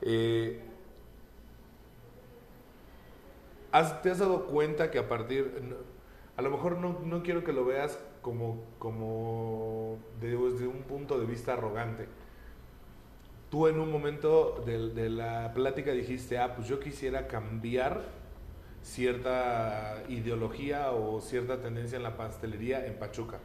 [0.00, 0.60] Eh,
[3.70, 5.52] ¿Has- ¿Te has dado cuenta que a partir,
[6.40, 11.18] a lo mejor no, no quiero que lo veas como, como de- desde un punto
[11.20, 12.08] de vista arrogante?
[13.50, 18.04] Tú en un momento de, de la plática dijiste, ah, pues yo quisiera cambiar
[18.82, 23.38] cierta ideología o cierta tendencia en la pastelería en Pachuca.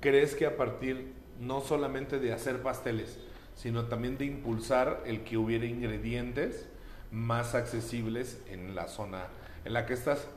[0.00, 3.18] ¿Crees que a partir no solamente de hacer pasteles,
[3.54, 6.68] sino también de impulsar el que hubiera ingredientes
[7.10, 9.28] más accesibles en la zona
[9.64, 10.28] en la que estás?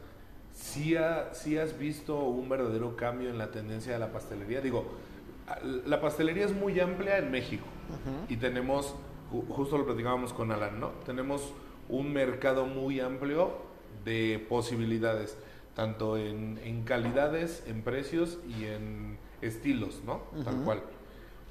[0.53, 4.61] ¿Sí, ha- sí has visto un verdadero cambio en la tendencia de la pastelería?
[4.61, 4.85] Digo,
[5.85, 7.65] la pastelería es muy amplia en México
[8.29, 8.95] y tenemos,
[9.31, 10.89] ju- justo lo platicábamos con Alan, ¿no?
[11.05, 11.53] Tenemos
[11.89, 13.51] un mercado muy amplio
[14.05, 15.37] de posibilidades,
[15.75, 20.21] tanto en, en calidades, en precios y en estilos, ¿no?
[20.45, 20.81] Tal cual.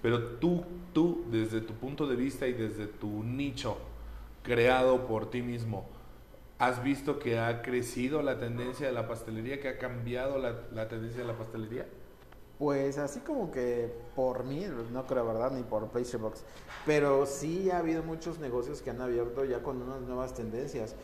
[0.01, 3.77] Pero tú, tú, desde tu punto de vista y desde tu nicho
[4.43, 5.87] creado por ti mismo,
[6.63, 10.87] ¿has visto que ha crecido la tendencia de la pastelería, que ha cambiado la, la
[10.87, 11.89] tendencia de la pastelería?
[12.57, 15.51] Pues así como que por mí, no creo, ¿verdad?
[15.51, 16.45] Ni por Pastrybox.
[16.87, 20.95] Pero sí ha habido muchos negocios que han abierto ya con unas nuevas tendencias.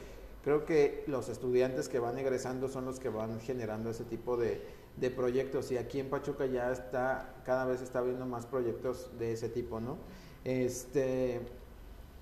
[0.44, 4.62] creo que los estudiantes que van egresando son los que van generando ese tipo de,
[4.97, 9.32] de proyectos y aquí en Pachuca ya está, cada vez está habiendo más proyectos de
[9.32, 9.98] ese tipo, ¿no?
[10.44, 11.40] Este,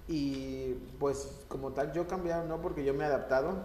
[0.08, 3.64] y pues como tal yo he cambiado, no porque yo me he adaptado,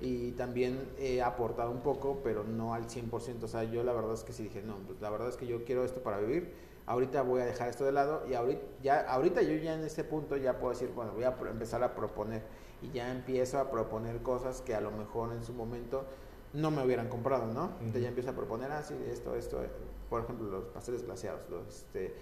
[0.00, 3.42] y también he aportado un poco, pero no al 100%.
[3.42, 5.46] O sea, yo la verdad es que sí dije, no, pues la verdad es que
[5.46, 6.52] yo quiero esto para vivir.
[6.86, 10.04] Ahorita voy a dejar esto de lado y ahorita, ya, ahorita yo ya en este
[10.04, 12.42] punto ya puedo decir, bueno, voy a empezar a proponer.
[12.82, 16.04] Y ya empiezo a proponer cosas que a lo mejor en su momento
[16.52, 17.72] no me hubieran comprado, ¿no?
[17.80, 19.60] Entonces ya empiezo a proponer, ah, sí, esto, esto,
[20.08, 22.14] por ejemplo, los pasteles glaseados, los, este,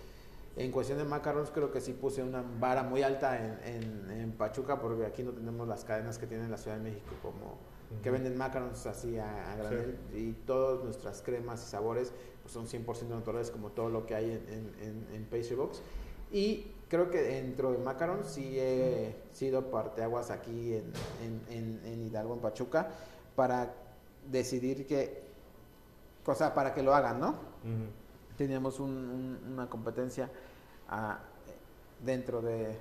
[0.56, 4.80] en cuestión de macarons creo que sí puse una vara muy alta en, en, Pachuca
[4.80, 7.58] porque aquí no tenemos las cadenas que tiene la Ciudad de México como
[8.02, 12.12] que venden macarons así a, granel y todas nuestras cremas y sabores
[12.42, 15.80] pues son 100% naturales como todo lo que hay en, en, Pastry Box.
[16.30, 20.92] Y creo que dentro de macarons sí he sido parteaguas aquí en,
[21.48, 22.88] en, Hidalgo, en Pachuca
[23.34, 23.72] para
[24.30, 25.22] decidir que,
[26.24, 27.34] cosa para que lo hagan, ¿no?
[28.36, 30.30] Teníamos una competencia
[30.88, 31.18] ah,
[32.04, 32.76] dentro de,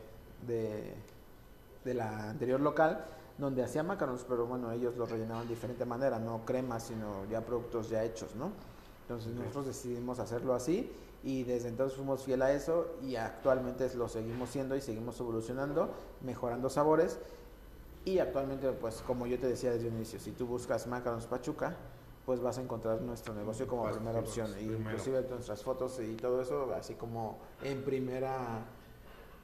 [0.48, 3.06] de, la anterior local
[3.38, 7.42] donde hacía macarons, pero bueno, ellos lo rellenaban de diferente manera, no crema, sino ya
[7.42, 8.52] productos ya hechos, ¿no?
[9.02, 10.92] Entonces nosotros decidimos hacerlo así
[11.24, 15.90] y desde entonces fuimos fiel a eso y actualmente lo seguimos siendo y seguimos evolucionando,
[16.22, 17.20] mejorando sabores
[18.06, 21.76] y actualmente, pues como yo te decía desde un inicio, si tú buscas macarons Pachuca,
[22.26, 24.50] pues vas a encontrar nuestro negocio como primera opción.
[24.60, 28.66] Y inclusive nuestras fotos y todo eso, así como en primera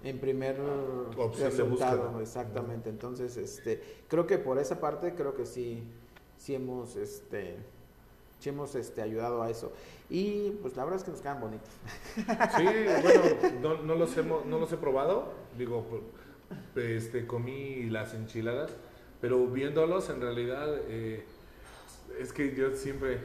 [0.02, 0.58] en primer
[1.18, 2.90] opción resultado, exactamente.
[2.90, 5.84] Entonces, este, creo que por esa parte creo que sí
[6.38, 7.58] sí hemos este
[8.40, 9.74] sí hemos este ayudado a eso.
[10.10, 11.70] Y pues la verdad es que nos quedan bonitos.
[12.58, 12.66] Sí,
[13.04, 15.86] bueno, no, no los hemos no los he probado, digo,
[16.76, 18.72] este comí las enchiladas,
[19.20, 21.26] pero viéndolos en realidad eh,
[22.20, 23.20] es que yo siempre,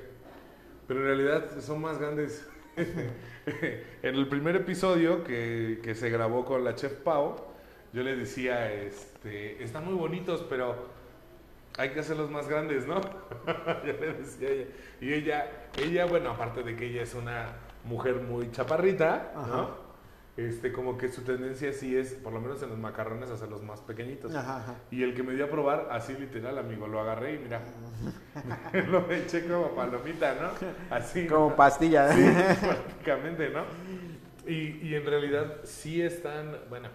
[0.87, 2.47] pero en realidad son más grandes.
[2.77, 7.37] en el primer episodio que, que, se grabó con la chef Pau,
[7.93, 10.89] yo le decía, este, están muy bonitos, pero
[11.79, 13.01] hay que hacerlos más grandes, ¿no?
[13.87, 14.67] yo le decía a ella.
[15.01, 17.47] Y ella, ella, bueno, aparte de que ella es una
[17.85, 19.84] mujer muy chaparrita, ¿no?
[20.37, 23.81] Este, como que su tendencia sí es, por lo menos en los macarrones, hacerlos más
[23.81, 24.33] pequeñitos.
[24.91, 27.61] Y el que me dio a probar, así literal, amigo, lo agarré y mira,
[28.89, 30.51] lo eché como palomita, ¿no?
[30.95, 31.27] Así.
[31.27, 32.13] Como pastilla.
[32.13, 32.23] Sí,
[32.61, 33.63] prácticamente, ¿no?
[34.47, 36.89] Y, y en realidad sí están, bueno,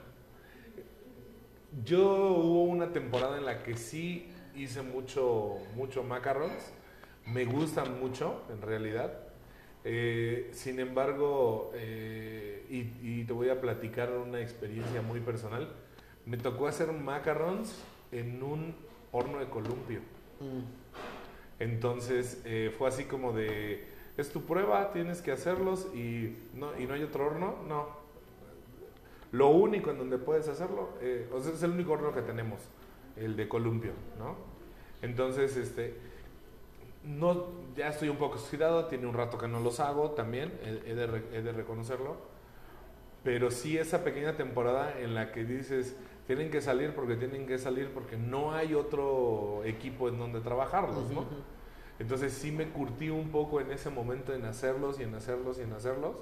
[1.85, 6.73] yo hubo una temporada en la que sí hice mucho, mucho macarons,
[7.25, 9.28] me gustan mucho, en realidad
[9.83, 15.69] eh, sin embargo, eh, y, te voy a platicar una experiencia muy personal,
[16.25, 17.81] me tocó hacer macarons
[18.11, 18.75] en un
[19.11, 19.99] horno de columpio.
[20.39, 21.61] Mm.
[21.61, 23.85] Entonces eh, fue así como de,
[24.17, 27.99] es tu prueba, tienes que hacerlos y no, y no hay otro horno, no.
[29.31, 30.89] Lo único en donde puedes hacerlo,
[31.31, 32.59] o sea, es el único horno que tenemos,
[33.15, 34.35] el de columpio, ¿no?
[35.03, 35.93] Entonces, este,
[37.03, 40.93] no, ya estoy un poco oxidado, tiene un rato que no los hago también, he,
[40.93, 42.17] de, reconocerlo.
[43.23, 45.95] Pero sí esa pequeña temporada en la que dices,
[46.27, 51.09] tienen que salir porque tienen que salir porque no hay otro equipo en donde trabajarlos,
[51.11, 51.25] ¿no?
[51.99, 55.63] Entonces sí me curtí un poco en ese momento en hacerlos y en hacerlos y
[55.63, 56.15] en hacerlos,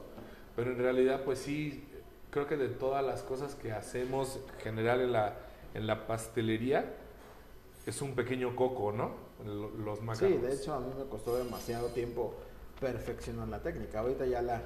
[0.55, 1.87] pero en realidad pues sí,
[2.31, 5.35] creo que de todas las cosas que hacemos en general en la,
[5.75, 6.95] en la pastelería,
[7.85, 9.26] es un pequeño coco, ¿no?
[9.45, 10.35] Los macarons.
[10.35, 12.33] Sí, de hecho a mí me costó demasiado tiempo
[12.79, 13.99] perfeccionar la técnica.
[13.99, 14.61] Ahorita ya la,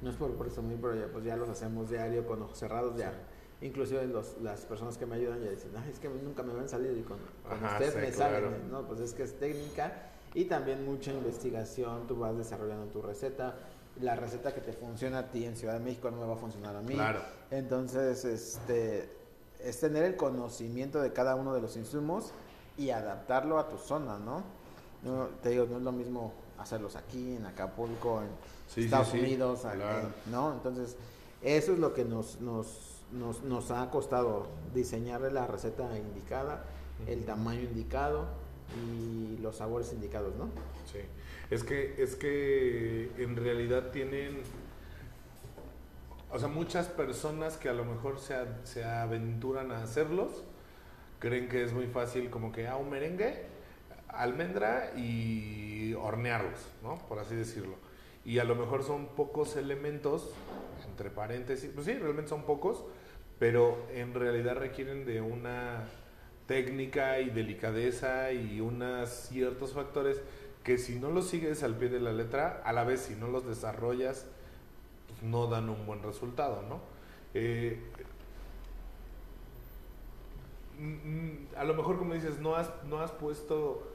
[0.00, 3.12] no es por presumir, pero ya, pues ya los hacemos diario con ojos cerrados ya.
[3.60, 6.94] Inclusive los, las personas que me ayudan ya dicen, es que nunca me van salido
[6.94, 8.86] y con, usted me salen, ¿no?
[8.86, 13.54] Pues es que es técnica y también mucha investigación, tú vas desarrollando tu receta.
[14.02, 16.36] La receta que te funciona a ti en Ciudad de México no me va a
[16.36, 16.92] funcionar a mí.
[16.92, 17.20] Claro.
[17.50, 19.08] Entonces, este,
[19.58, 22.32] es tener el conocimiento de cada uno de los insumos
[22.78, 24.42] y adaptarlo a tu zona, ¿no?
[25.06, 29.62] no te digo, no es lo mismo hacerlos aquí, en Acapulco, en Estados Unidos,
[30.30, 30.52] ¿no?
[30.52, 30.96] Entonces,
[31.42, 36.64] eso es lo que nos, nos, nos, nos ha costado diseñarle la receta indicada,
[37.06, 38.26] el tamaño indicado
[38.74, 40.46] y los sabores indicados, ¿no?
[40.90, 41.00] Sí.
[41.50, 44.40] Es que, es que en realidad tienen,
[46.32, 48.34] o sea, muchas personas que a lo mejor se,
[48.64, 50.42] se aventuran a hacerlos,
[51.18, 53.42] creen que es muy fácil como que, ah, un merengue,
[54.08, 56.96] almendra y hornearlos, ¿no?
[57.08, 57.74] Por así decirlo.
[58.24, 60.30] Y a lo mejor son pocos elementos,
[60.88, 62.84] entre paréntesis, pues sí, realmente son pocos,
[63.38, 65.84] pero en realidad requieren de una
[66.46, 70.20] técnica y delicadeza y unos ciertos factores
[70.64, 73.28] que si no los sigues al pie de la letra, a la vez si no
[73.28, 74.26] los desarrollas,
[75.08, 76.80] pues no dan un buen resultado, ¿no?
[77.34, 77.80] Eh,
[81.56, 83.92] a lo mejor como dices, no has, no has puesto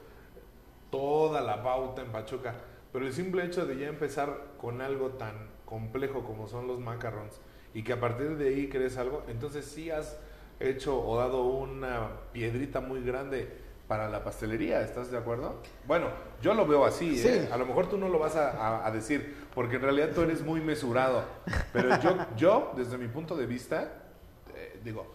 [0.90, 2.54] toda la pauta en Pachuca,
[2.92, 5.34] pero el simple hecho de ya empezar con algo tan
[5.64, 7.40] complejo como son los macarons
[7.72, 10.18] y que a partir de ahí crees algo, entonces sí has
[10.60, 13.48] hecho o dado una piedrita muy grande
[13.88, 15.60] para la pastelería, ¿estás de acuerdo?
[15.86, 16.08] Bueno,
[16.40, 17.48] yo lo veo así, ¿eh?
[17.50, 20.60] a lo mejor tú no lo vas a, decir, porque en realidad tú eres muy
[20.60, 21.24] mesurado,
[21.72, 23.92] pero yo, yo desde mi punto de vista,
[24.54, 25.06] eh, digo,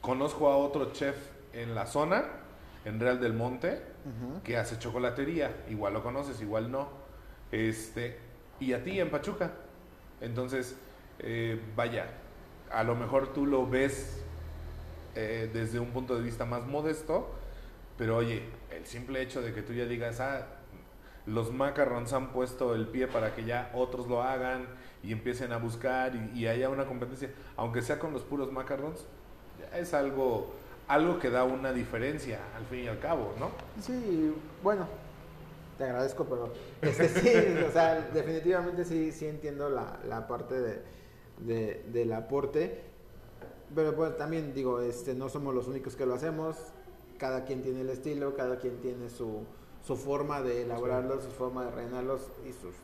[0.00, 1.16] conozco a otro chef
[1.52, 2.24] en la zona,
[2.84, 3.82] en Real del Monte,
[4.44, 6.88] que hace chocolatería, igual lo conoces, igual no,
[7.52, 8.18] este,
[8.58, 9.52] y a ti en Pachuca,
[10.20, 10.76] entonces,
[11.18, 12.06] eh, vaya,
[12.70, 14.22] a lo mejor tú lo ves
[15.14, 17.30] eh, desde un punto de vista más modesto,
[17.98, 20.46] pero oye, el simple hecho de que tú ya digas, ah,
[21.26, 24.66] los macarons han puesto el pie para que ya otros lo hagan
[25.02, 29.06] y empiecen a buscar y, haya una competencia, aunque sea con los puros macarons,
[29.74, 30.48] es algo,
[30.88, 33.50] algo que da una diferencia al fin y al cabo, ¿no?
[33.80, 34.86] Sí, bueno,
[35.78, 36.52] te agradezco, pero
[36.82, 40.82] este, sí, o sea, definitivamente sí, sí entiendo la, la parte
[41.38, 42.82] de, del aporte.
[43.74, 46.56] Pero pues también digo, este, no somos los únicos que lo hacemos.
[47.18, 49.44] Cada quien tiene el estilo, cada quien tiene su,
[49.86, 52.74] su forma de elaborarlos, su forma de rellenarlos y sus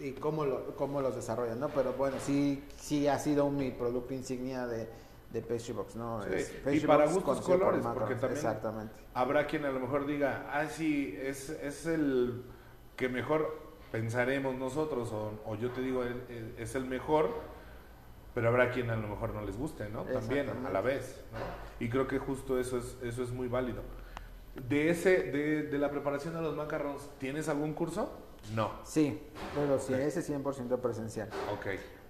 [0.00, 1.68] y cómo, lo, cómo los desarrollan, ¿no?
[1.70, 4.88] Pero bueno, sí, sí ha sido mi producto insignia de,
[5.32, 6.20] de Pastry Box, ¿no?
[6.72, 8.94] y para gustos colores, porque también Exactamente.
[9.14, 12.44] habrá quien a lo mejor diga, ah, sí, es, es el
[12.96, 16.02] que mejor pensaremos nosotros, o, o yo te digo,
[16.58, 17.30] es el mejor,
[18.34, 20.04] pero habrá quien a lo mejor no les guste, ¿no?
[20.04, 21.38] También a la vez, ¿no?
[21.84, 23.82] Y creo que justo eso es, eso es muy válido.
[24.68, 28.12] De, ese, de, de la preparación de los macarrones, ¿tienes algún curso?
[28.54, 28.70] No.
[28.84, 29.20] Sí,
[29.54, 31.28] pero sí, ese 100% presencial.
[31.52, 31.66] Ok.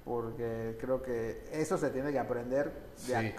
[0.08, 2.72] Porque creo que eso se tiene que aprender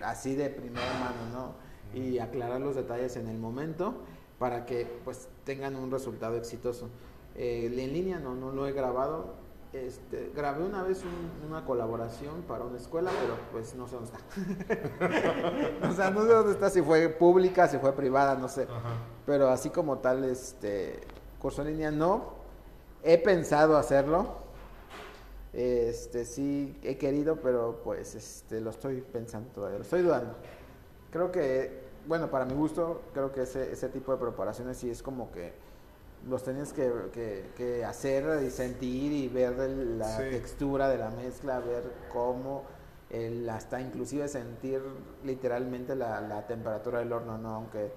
[0.04, 2.00] así de primera mano, ¿no?
[2.00, 3.96] Y aclarar los detalles en el momento
[4.38, 6.90] para que pues tengan un resultado exitoso.
[7.36, 9.34] Eh, en línea no, no lo he grabado,
[9.72, 11.04] este, grabé una vez
[11.48, 15.88] una colaboración para una escuela, pero pues no sé dónde está.
[15.90, 18.68] o sea, no sé dónde está, si fue pública, si fue privada, no sé.
[19.26, 21.00] Pero así como tal, este
[21.40, 22.40] curso en línea no.
[23.04, 24.49] He pensado hacerlo.
[25.54, 30.36] Este sí he querido, pero pues este lo estoy pensando todavía, lo estoy dudando.
[31.12, 35.02] Creo que, bueno, para mi gusto, creo que ese, ese tipo de preparaciones sí es
[35.02, 35.54] como que
[36.28, 42.64] los tenías que, hacer y sentir y ver la textura de la mezcla, ver cómo,
[43.10, 44.82] el, hasta inclusive sentir
[45.24, 47.56] literalmente la, temperatura del horno, ¿no?
[47.56, 47.92] Aunque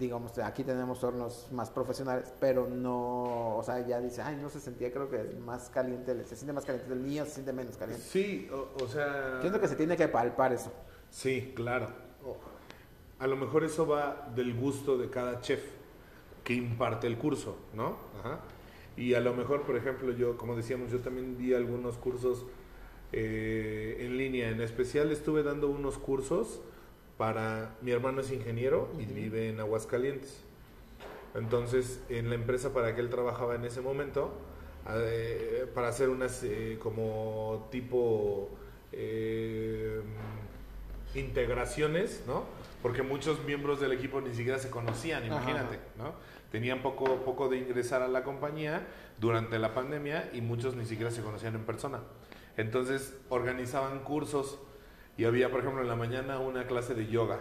[0.00, 4.58] digamos, aquí tenemos hornos más profesionales, pero no, o sea, ya dice, ay, no se
[4.58, 8.02] sentía, creo que más caliente, se siente más caliente, el niño se siente menos caliente.
[8.02, 9.38] Sí, o, sea...
[9.42, 10.72] Siento que se tiene que palpar eso.
[11.10, 11.88] Sí, claro.
[13.18, 15.62] A lo mejor eso va del gusto de cada chef
[16.42, 17.98] que imparte el curso, ¿no?
[18.18, 18.40] Ajá.
[18.96, 22.46] Y a lo mejor, por ejemplo, yo, como decíamos, yo también di algunos cursos
[23.12, 24.48] eh, en línea.
[24.48, 26.62] En especial estuve dando unos cursos
[27.20, 27.76] para...
[27.82, 30.42] Mi hermano es ingeniero y vive en Aguascalientes.
[31.34, 34.32] Entonces, en la empresa para que él trabajaba en ese momento,
[34.88, 38.48] eh, para hacer unas eh, como tipo
[41.14, 42.44] integraciones, ¿no?
[42.80, 46.14] Porque muchos miembros del equipo ni siquiera se conocían, imagínate, ¿no?
[46.50, 48.86] Tenían poco, poco de ingresar a la compañía
[49.20, 52.00] durante la pandemia y muchos ni siquiera se conocían en persona.
[52.56, 54.58] Entonces organizaban cursos
[55.20, 57.40] y había, por ejemplo, en la mañana una clase de yoga,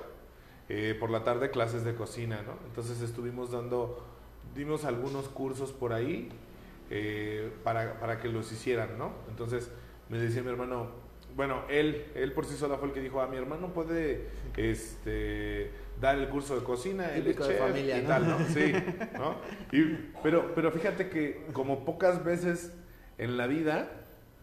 [0.68, 2.58] eh, por la tarde clases de cocina, ¿no?
[2.68, 4.06] Entonces estuvimos dando,
[4.54, 6.28] dimos algunos cursos por ahí
[6.90, 9.14] eh, para, para que los hicieran, ¿no?
[9.30, 9.72] Entonces
[10.10, 10.88] me decía mi hermano,
[11.38, 14.28] bueno, él, él por sí solo fue el que dijo, a ah, mi hermano puede
[14.58, 18.40] este, dar el curso de cocina, el de familia, y tal, ¿no?
[18.54, 18.74] Sí,
[19.14, 19.38] ¿no?
[20.22, 22.74] pero, pero fíjate que como pocas veces
[23.18, 23.90] en la vida,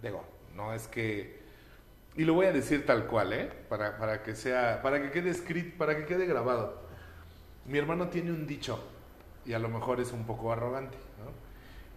[0.03, 1.45] digo, no es que,
[2.17, 3.51] y lo voy a decir tal cual, ¿eh?
[3.69, 6.83] Para, para que sea, para que quede escrito, para que quede grabado.
[7.67, 8.83] Mi hermano tiene un dicho,
[9.45, 11.33] y a lo mejor es un poco arrogante, ¿no?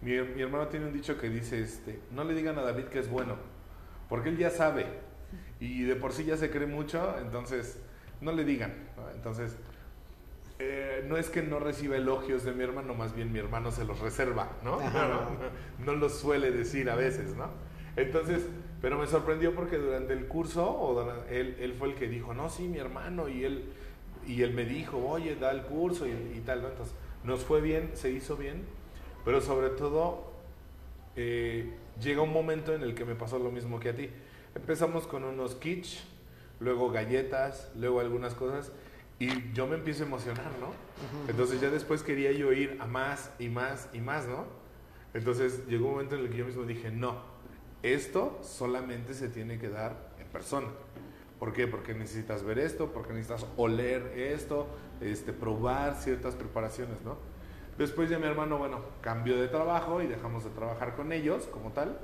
[0.06, 2.98] Mi, mi hermano tiene un dicho que dice, este, no le digan a David que
[2.98, 3.36] es bueno,
[4.08, 4.86] porque él ya sabe
[5.60, 7.78] y de por sí ya se cree mucho, entonces
[8.20, 8.72] no le digan.
[9.14, 9.56] Entonces,
[10.58, 13.84] eh, no es que no reciba elogios de mi hermano, más bien mi hermano se
[13.84, 14.78] los reserva, ¿no?
[15.84, 17.48] No, los suele decir a veces, ¿no?
[17.96, 18.46] Entonces,
[18.80, 22.48] pero me sorprendió porque durante el curso, o él, él fue el que dijo, no,
[22.48, 23.64] sí, mi hermano, y él
[24.26, 26.68] y él me dijo, oye, da el curso y, y tal, ¿no?
[26.68, 26.94] Entonces,
[27.24, 28.62] nos fue bien, se hizo bien,
[29.24, 30.32] pero sobre todo
[31.16, 34.08] eh, llega un momento en el que me pasó lo mismo que a ti.
[34.54, 36.00] Empezamos con unos kitsch,
[36.60, 38.72] luego galletas, luego algunas cosas,
[39.18, 40.72] y yo me empiezo a emocionar, ¿no?
[41.28, 44.46] Entonces ya después quería yo ir a más y más y más, ¿no?
[45.12, 47.18] Entonces llegó un momento en el que yo mismo dije, no,
[47.82, 50.68] esto solamente se tiene que dar en persona.
[51.38, 51.66] ¿Por qué?
[51.66, 54.66] Porque necesitas ver esto, porque necesitas oler esto,
[55.00, 57.16] este, probar ciertas preparaciones, ¿no?
[57.78, 61.70] Después ya mi hermano, bueno, cambió de trabajo y dejamos de trabajar con ellos como
[61.70, 61.98] tal.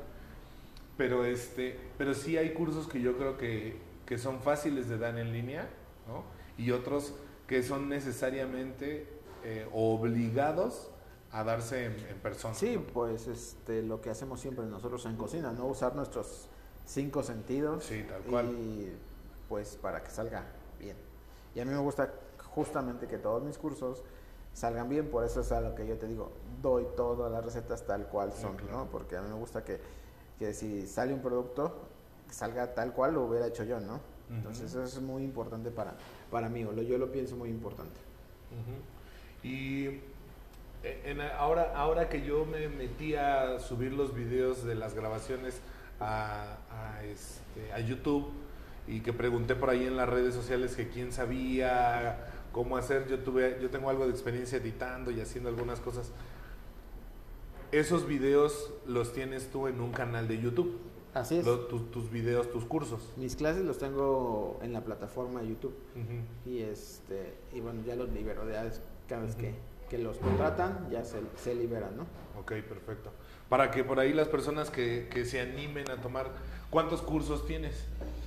[0.96, 3.76] Pero, este, pero sí hay cursos que yo creo que,
[4.06, 5.68] que son fáciles de dar en línea,
[6.08, 6.24] ¿no?
[6.56, 7.14] Y otros
[7.46, 9.06] que son necesariamente
[9.44, 10.90] eh, obligados
[11.36, 12.54] a darse en, en persona.
[12.54, 15.66] Sí, pues este, lo que hacemos siempre nosotros en cocina, ¿no?
[15.66, 16.48] Usar nuestros
[16.86, 17.84] cinco sentidos.
[17.84, 18.46] Sí, tal cual.
[18.52, 18.92] Y
[19.46, 20.46] pues para que salga
[20.80, 20.96] bien.
[21.54, 22.10] Y a mí me gusta
[22.54, 24.02] justamente que todos mis cursos
[24.54, 26.32] salgan bien, por eso es a lo que yo te digo,
[26.62, 28.78] doy todas las recetas tal cual son, claro.
[28.78, 28.86] ¿no?
[28.86, 29.78] Porque a mí me gusta que,
[30.38, 31.74] que si sale un producto,
[32.26, 34.00] que salga tal cual lo hubiera hecho yo, ¿no?
[34.30, 35.94] Entonces eso es muy importante para,
[36.30, 38.00] para mí, o lo, yo lo pienso muy importante.
[38.50, 39.46] Ujú.
[39.46, 40.00] Y eh,
[41.04, 45.60] en- ahora, ahora que yo me metí a subir los videos de las grabaciones
[46.00, 48.30] a, a, este, a YouTube
[48.86, 53.18] y que pregunté por ahí en las redes sociales que quién sabía cómo hacer, yo,
[53.20, 56.12] tuve, yo tengo algo de experiencia editando y haciendo algunas cosas.
[57.72, 60.78] Esos videos los tienes tú en un canal de YouTube,
[61.14, 61.46] Así es.
[61.46, 63.12] Lo- tus, tus videos, tus cursos.
[63.16, 65.74] Mis clases los tengo en la plataforma de YouTube.
[65.94, 66.50] Ujú.
[66.50, 68.46] Y este y bueno, ya los libero.
[68.50, 68.70] Ya
[69.08, 69.40] cada vez Ujú.
[69.40, 69.54] que,
[69.88, 72.02] que los contratan, ya se, se liberan, ¿no?
[72.40, 73.10] Ok, perfecto.
[73.48, 76.30] Para que por ahí las personas que, que se animen a tomar,
[76.70, 77.84] ¿cuántos cursos tienes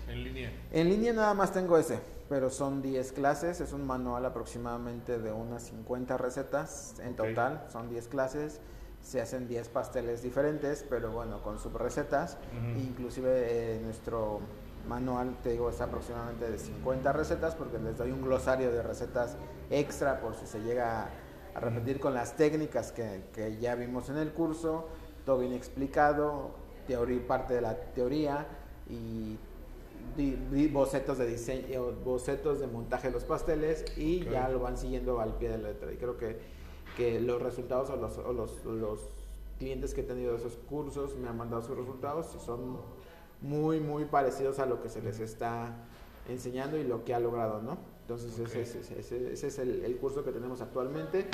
[0.08, 0.52] en línea?
[0.72, 2.00] En línea nada más tengo ese,
[2.30, 7.90] pero son 10 clases, es un manual aproximadamente de unas 50 recetas en total, son
[7.90, 8.62] 10 clases,
[9.02, 12.80] se hacen 10 pasteles diferentes, pero bueno, con subrecetas, Ujú.
[12.80, 13.30] inclusive
[13.76, 14.40] eh, nuestro
[14.88, 19.36] manual, te digo, es aproximadamente de 50 recetas, porque les doy un glosario de recetas
[19.70, 21.10] extra por si se llega
[21.54, 24.88] a repetir con las técnicas que, que ya vimos en el curso,
[25.26, 26.52] todo bien explicado,
[26.88, 28.48] teoría, parte de la teoría
[28.90, 29.38] y
[30.72, 35.36] bocetos de diseño, bocetos de montaje de los pasteles y ya lo van siguiendo al
[35.36, 35.92] pie de la letra.
[35.92, 36.40] Y creo que,
[36.98, 39.00] que los resultados o los, o los, los
[39.58, 42.78] clientes que he tenido de esos cursos me han mandado sus resultados y son
[43.42, 45.74] muy, muy parecidos a lo que se les está
[46.28, 47.78] enseñando y lo que ha logrado, ¿no?
[48.10, 51.28] Entonces ese, ese- ese- ese es el, el curso que tenemos actualmente.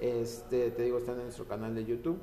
[0.00, 2.18] Este, te digo, está en nuestro canal de YouTube,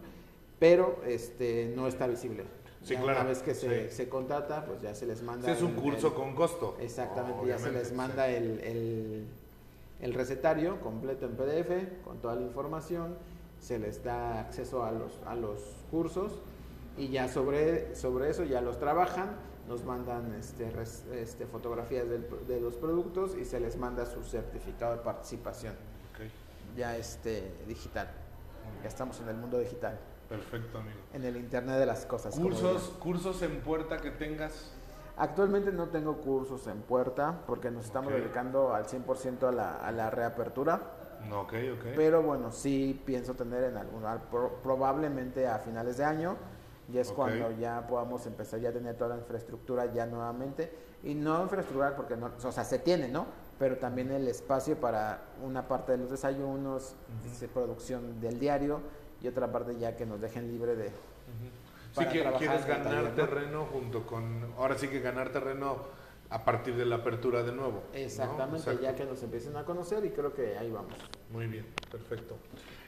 [0.58, 2.46] pero este, no está visible.
[2.82, 3.96] Sí, Ya claro, Una vez que se, sí.
[3.96, 5.46] se contrata, pues ya se les manda.
[5.46, 6.76] Sí, es un el- curso el- con costo.
[6.80, 9.28] Exactamente, ya se les manda el
[10.02, 13.16] recetario completo en PDF con toda la información,
[13.62, 15.60] se les da acceso a los, a los
[15.92, 16.32] cursos
[16.98, 19.36] y ya sobre, sobre eso ya los trabajan,
[19.70, 24.24] nos mandan este, res- este, fotografías del- de los productos y se les manda su
[24.24, 25.76] certificado de participación
[26.76, 28.08] ya este, digital.
[28.84, 30.98] Ya estamos en el mundo digital, Perfecto, amigo.
[31.14, 32.36] en el Internet de las cosas.
[32.40, 34.72] Cursos, cursos en puerta que tengas.
[35.18, 39.92] Actualmente no tengo cursos en puerta porque nos estamos dedicando al 100% a la, a
[39.92, 40.80] la reapertura.
[41.28, 41.86] No, ok, ok.
[41.96, 46.38] Pero bueno, sí pienso tener en algún pro- probablemente a finales de año.
[46.92, 50.72] Ya es cuando ya podamos empezar ya a tener toda la infraestructura ya nuevamente.
[51.04, 53.26] Y no infraestructura porque no, o sea, se tiene, ¿no?
[53.58, 56.96] Pero también el espacio para una parte de los desayunos,
[57.40, 58.82] de producción del diario
[59.22, 60.88] y otra parte ya que nos dejen libre de...
[60.90, 63.16] Sí, para que trabajar quieres ganar taller, ¿no?
[63.16, 64.54] terreno junto con.
[64.58, 65.78] Ahora sí que ganar terreno
[66.30, 67.84] a partir de la apertura de nuevo.
[67.94, 70.94] Exactamente, ya que nos empiecen a conocer y creo que ahí vamos.
[71.32, 72.36] Muy bien, perfecto.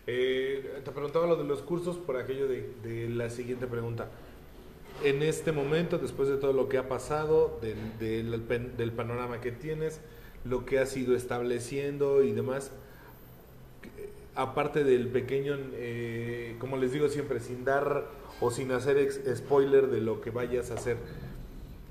[0.07, 4.09] Eh, te preguntaba lo de los cursos por aquello de, de la siguiente pregunta.
[5.03, 9.51] En este momento, después de todo lo que ha pasado, del, del, del panorama que
[9.51, 9.99] tienes,
[10.43, 12.71] lo que has ido estableciendo y demás,
[13.97, 18.05] eh, aparte del pequeño, eh, como les digo siempre, sin dar
[18.39, 20.97] o sin hacer ex- spoiler de lo que vayas a hacer,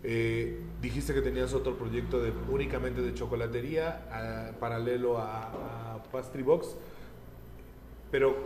[0.03, 6.43] eh, dijiste que tenías otro proyecto de, únicamente de chocolatería, ah, paralelo a, a Pastry
[6.43, 6.75] Box,
[8.11, 8.37] pero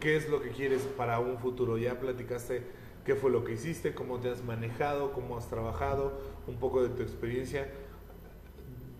[0.00, 1.78] ¿qué es lo que quieres para un futuro?
[1.78, 2.62] Ya platicaste
[3.04, 6.90] qué fue lo que hiciste, cómo te has manejado, cómo has trabajado, un poco de
[6.90, 7.68] tu experiencia.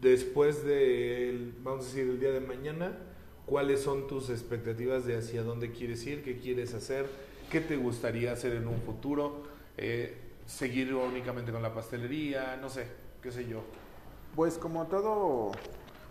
[0.00, 2.96] Después del, vamos a decir, el día de mañana,
[3.46, 7.06] ¿cuáles son tus expectativas de hacia dónde quieres ir, qué quieres hacer,
[7.50, 9.42] qué te gustaría hacer en un futuro?
[9.76, 10.16] Eh,
[10.46, 12.86] seguir únicamente con la pastelería, no sé,
[13.22, 13.62] qué sé yo.
[14.34, 15.52] Pues como todo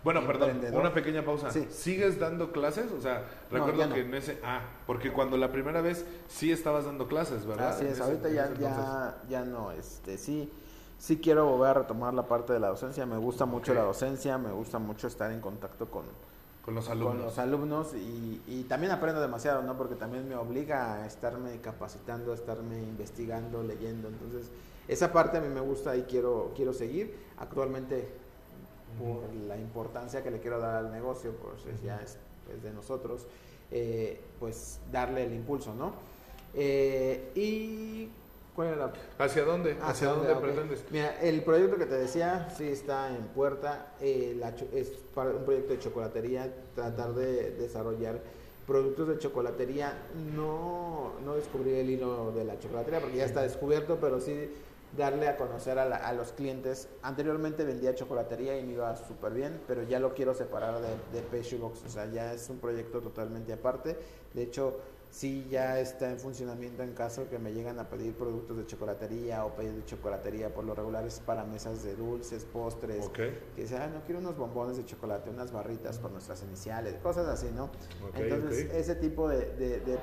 [0.02, 1.50] Bueno, perdón, una pequeña pausa.
[1.50, 1.66] Sí.
[1.70, 2.90] ¿Sigues dando clases?
[2.92, 3.94] O sea, recuerdo ya no.
[3.94, 4.38] que en ese...
[4.42, 7.70] Ah, porque cuando la primera vez sí estabas dando clases, ¿verdad?
[7.70, 10.50] Así es, ese- ahorita ya, ya, ya no, este, sí,
[10.98, 14.38] sí quiero volver a retomar la parte de la docencia, me gusta mucho la docencia,
[14.38, 16.04] me gusta mucho estar en contacto con,
[16.64, 17.14] Con los alumnos.
[17.16, 19.76] con los alumnos y, y también aprendo demasiado, ¿no?
[19.76, 24.50] Porque también me obliga a estarme capacitando, a estarme investigando, leyendo, entonces
[24.88, 27.14] esa parte a mí me gusta y quiero, quiero seguir.
[27.38, 28.08] Actualmente,
[28.98, 32.16] por la importancia que le quiero dar al negocio, pues es- ya es,
[32.54, 33.26] es de nosotros,
[33.70, 35.92] eh, pues darle el impulso, ¿no?
[36.54, 38.08] Eh, y...
[38.56, 38.92] ¿Cuál era la
[39.24, 39.76] ¿Hacia dónde?
[39.80, 40.40] Ah, ¿Hacia sí, dónde ok.
[40.42, 40.84] pretendes?
[40.90, 43.92] Mira, el proyecto que te decía sí está en puerta.
[44.00, 48.20] eh, la es para un proyecto de chocolatería, tratar de desarrollar
[48.66, 49.96] productos de chocolatería.
[50.34, 54.50] No, no descubrir el hilo de la chocolatería porque ya está descubierto, pero sí
[54.96, 56.88] darle a conocer a, la- a los clientes.
[57.02, 61.56] Anteriormente vendía chocolatería y me iba súper bien, pero ya lo quiero separar de, de
[61.58, 61.84] Box.
[61.86, 63.96] O sea, ya es un proyecto totalmente aparte.
[64.34, 64.80] De hecho,
[65.10, 69.44] sí ya está en funcionamiento en caso que me llegan a pedir productos de chocolatería
[69.44, 73.14] o pedidos de chocolatería por lo regular es para mesas de dulces, postres, Ok.
[73.14, 77.26] que dice, ah, no quiero unos bombones de chocolate, unas barritas con nuestras iniciales, cosas
[77.26, 77.64] así, ¿no?
[77.64, 79.98] Ok, Entonces, ese tipo de, de, de,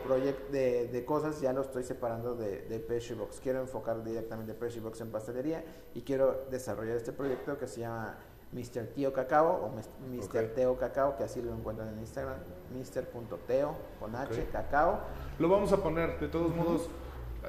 [0.52, 3.40] de, de cosas ya lo estoy separando de, de Pastry Box.
[3.42, 5.64] Quiero enfocar directamente Pastry Box en pastelería
[5.94, 8.18] y quiero desarrollar este proyecto que se llama
[8.54, 8.88] Mr.
[8.96, 9.72] Tío Cacao o
[10.10, 10.48] Mr.
[10.56, 12.38] Teo Cacao, que así lo encuentran en Instagram,
[12.74, 14.48] Mr.teo con H.
[14.52, 15.00] Cacao.
[15.40, 16.90] Lo vamos a poner, de todos modos,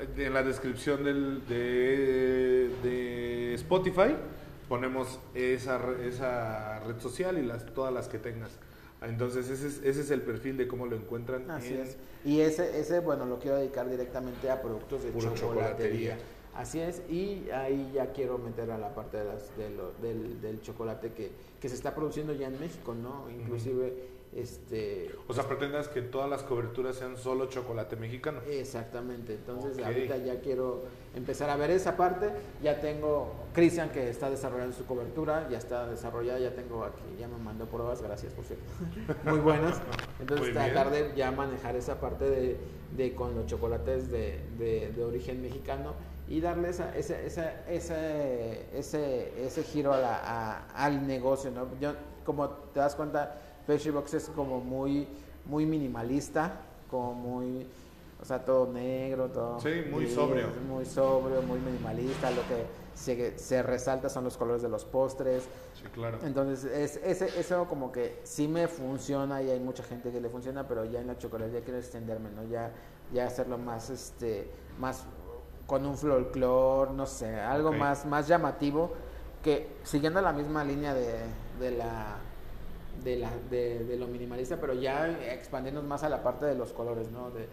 [0.00, 4.16] eh, en la descripción del, de, de Spotify.
[4.68, 8.50] Ponemos esa, esa red social y las, todas las que tengas.
[9.00, 11.48] Entonces, ese es, ese es el perfil de cómo lo encuentran.
[11.50, 11.96] Así en- es.
[12.24, 16.18] Y ese, ese, bueno, lo quiero dedicar directamente a productos de chocolatería.
[16.58, 20.40] Así es, y ahí ya quiero meter a la parte de las, de lo- del,
[20.40, 21.30] del chocolate que,
[21.60, 23.30] que se está produciendo ya en México, ¿no?
[23.30, 23.94] Inclusive,
[24.34, 25.08] este...
[25.28, 28.40] O sea, pretendas que todas las coberturas sean solo chocolate mexicano.
[28.50, 30.82] Exactamente, entonces ahorita ya quiero
[31.14, 32.28] empezar a ver esa parte,
[32.60, 37.28] ya tengo Cristian que está desarrollando su cobertura, ya está desarrollada, ya tengo aquí, ya
[37.28, 38.64] me mandó pruebas, gracias por cierto,
[39.30, 39.80] muy buenas,
[40.20, 42.56] entonces tratar de ya manejar esa parte de,
[42.96, 45.94] de con los chocolates de, de, de origen mexicano
[46.28, 51.66] y darle esa, ese, ese, ese, ese, ese giro a la- a- al negocio, ¿no?
[51.80, 51.92] Yo,
[52.24, 53.34] como te das cuenta,
[53.66, 55.08] Pastry Box es como muy,
[55.46, 56.60] muy minimalista,
[56.90, 57.66] como muy,
[58.20, 59.60] o sea, todo negro, todo...
[59.60, 60.48] Sí, muy gris, sobrio.
[60.68, 65.44] Muy sobrio, muy minimalista, lo que se, se resalta son los colores de los postres,
[65.74, 66.18] Sí, claro.
[66.24, 70.28] entonces, es, ese, eso como que sí me funciona y hay mucha gente que le
[70.28, 72.42] funciona, pero ya en la chocolatería quiero extenderme, ¿no?
[72.44, 72.72] Ya,
[73.12, 75.04] ya hacerlo más, este, más
[75.68, 78.90] con un folclore, no sé, algo más, más llamativo,
[79.44, 81.20] que siguiendo la misma línea de,
[81.60, 82.16] de la...
[83.04, 86.72] De, la, de, de lo minimalista, pero ya expandiendo más a la parte de los
[86.72, 87.30] colores, ¿no?
[87.30, 87.46] De,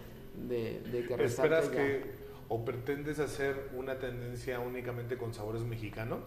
[0.47, 1.71] de, de que ¿Esperas ya.
[1.77, 2.15] que
[2.49, 6.21] o pretendes hacer una tendencia únicamente con sabores mexicanos?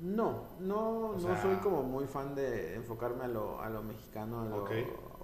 [0.00, 4.40] No, no, O no soy como muy fan de enfocarme a lo, a lo mexicano,
[4.42, 4.70] a lo Ok.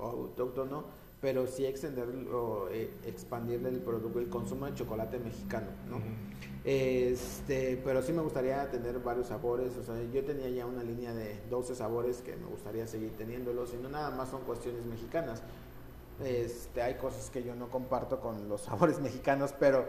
[0.01, 0.85] autóctono,
[1.23, 5.99] pero sí extenderlo, eh, expandirle el producto, el consumo de chocolate mexicano, ¿no?
[5.99, 6.05] Ujú.
[6.65, 11.15] Este, pero sí me gustaría tener varios sabores, o sea, yo tenía ya una línea
[11.15, 15.43] de 12 sabores que me gustaría seguir teniéndolos y no nada más son cuestiones mexicanas.
[16.25, 19.89] Este, hay cosas que yo no comparto con los sabores mexicanos, pero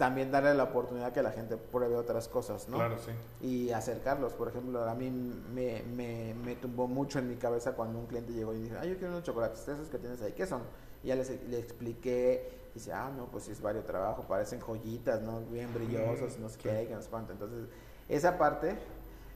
[0.00, 2.78] también darle la oportunidad que la gente pruebe otras cosas, ¿no?
[2.78, 3.12] Claro, sí.
[3.46, 4.32] y acercarlos.
[4.32, 8.32] Por ejemplo, a mí me, me, me tumbó mucho en mi cabeza cuando un cliente
[8.32, 10.62] llegó y dijo, ah, yo quiero unos chocolates, esos que tienes ahí, ¿qué son?
[11.04, 14.58] Y ya les, le expliqué, y dice, ah, no, pues sí es varios trabajo, parecen
[14.60, 15.42] joyitas, ¿no?
[15.42, 16.60] Bien brillosos, no sé sí.
[16.62, 17.32] qué, que no sé cuánto.
[17.32, 17.68] Entonces,
[18.08, 18.78] esa parte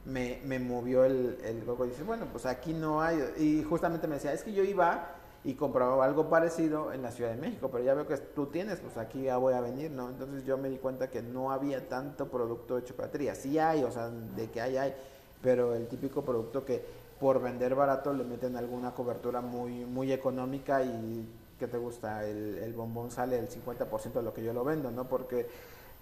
[0.07, 3.23] me, me movió el, el coco y dice, bueno, pues aquí no hay.
[3.37, 5.11] Y justamente me decía, es que yo iba
[5.45, 8.81] y compraba algo parecido en la Ciudad de México, pero ya veo que tú tienes,
[8.81, 10.09] pues aquí ya voy a venir, ¿no?
[10.09, 13.35] Entonces yo me di cuenta que no había tanto producto de chocolatería.
[13.35, 14.95] Sí hay, o sea, de que hay, hay,
[15.43, 16.83] pero el típico producto que
[17.21, 22.59] por vender barato le meten alguna cobertura muy, muy económica y que te gusta, el,
[22.59, 25.07] el bombón sale el 50% de lo que yo lo vendo, ¿no?
[25.07, 25.47] Porque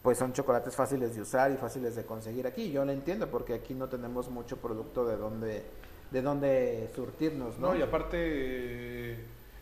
[0.03, 2.71] pues son chocolates fáciles de usar y fáciles de conseguir aquí.
[2.71, 5.65] Yo lo entiendo porque aquí no tenemos mucho producto de donde
[6.13, 7.69] de dónde surtirnos, ¿no?
[7.69, 9.17] No, y aparte, eh,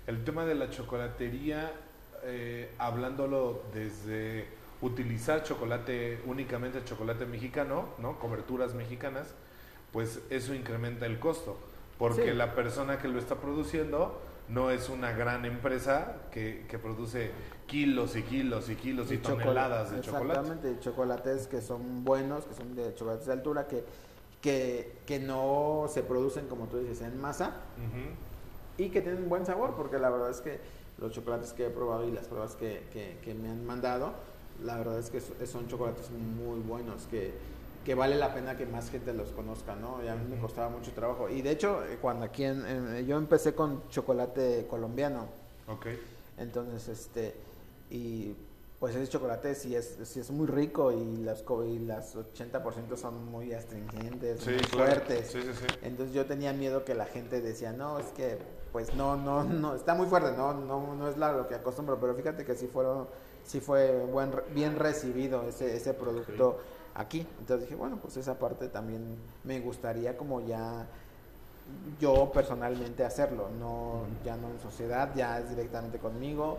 [0.07, 1.73] el tema de la chocolatería,
[2.25, 4.47] eh, hablándolo desde
[4.83, 8.19] utilizar chocolate, únicamente chocolate mexicano, ¿no?
[8.19, 9.29] Coberturas mexicanas,
[9.93, 11.57] pues eso incrementa el costo.
[11.99, 12.35] Porque Sí.
[12.35, 17.31] la persona que lo está produciendo no es una gran empresa que, que produce
[17.67, 20.41] kilos y kilos y kilos y, toneladas de chocolate.
[20.41, 23.85] Exactamente, chocolates que son buenos, que son de chocolates de altura, que,
[24.41, 27.57] que, que no se producen, como tú dices, en masa
[28.78, 30.59] y que tienen buen sabor, porque la verdad es que
[30.99, 34.12] los chocolates que he probado y las pruebas que, que, que me han mandado,
[34.62, 37.33] la verdad es que son chocolates muy buenos, que,
[37.85, 40.05] que vale la pena que más gente los conozca, ¿no?
[40.05, 41.28] Y a mí me costaba mucho trabajo.
[41.28, 45.27] Y de hecho, eh, cuando aquí en, yo empecé con chocolate colombiano.
[45.67, 45.86] Ok.
[46.36, 47.35] Entonces, este,
[47.91, 48.35] y
[48.81, 53.26] pues ese chocolate sí es, sí es muy rico y las, y las 80% son
[53.26, 55.31] muy astringentes, muy fuertes.
[55.31, 55.67] Sí, sí, sí.
[55.83, 58.39] Entonces yo tenía miedo que la gente decía, no, es que
[58.73, 62.15] pues no, no, no, está muy fuerte, no, no, no es lo que acostumbro, pero
[62.15, 63.07] fíjate que sí fueron,
[63.44, 66.60] sí fue buen, bien recibido ese, ese producto
[66.94, 67.26] aquí.
[67.39, 70.86] Entonces dije, bueno, pues esa parte también me gustaría como ya
[72.00, 76.57] yo personalmente hacerlo, no ya no en sociedad, ya es directamente conmigo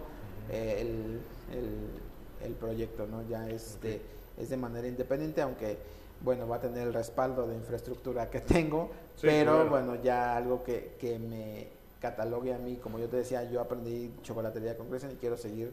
[0.49, 1.21] eh, el,
[1.57, 2.10] el,
[2.51, 3.27] proyecto, ¿no?
[3.27, 4.01] Ya es de,
[4.37, 5.77] es de manera independiente, aunque
[6.21, 10.95] bueno, va a tener el respaldo de infraestructura que tengo, pero bueno, ya algo que,
[10.99, 11.67] que me
[11.99, 15.71] catalogue a mí, como yo te decía, yo aprendí chocolatería con Crescent y quiero seguir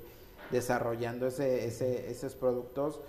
[0.51, 3.01] desarrollando ese, ese, esos productos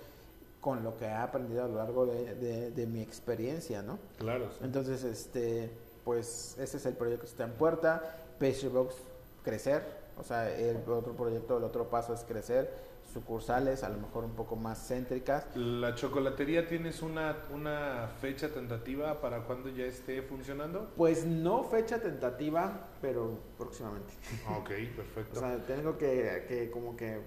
[0.60, 3.98] con lo que he aprendido a lo largo de, de, mi experiencia, ¿no?
[4.18, 4.50] Claro.
[4.62, 5.70] Entonces, este,
[6.04, 8.16] pues ese es el proyecto que está en puerta.
[8.38, 8.96] Pastry Box,
[9.42, 9.82] crecer.
[10.18, 12.70] O sea, el otro proyecto, el otro paso es crecer.
[13.12, 15.44] Sucursales, a lo mejor un poco más céntricas.
[15.56, 20.92] ¿La chocolatería tienes una, una fecha tentativa para cuando ya esté funcionando?
[20.96, 24.12] Pues no fecha tentativa, pero próximamente.
[24.56, 25.32] Ok, perfecto.
[25.36, 27.20] o sea, tengo que, que como que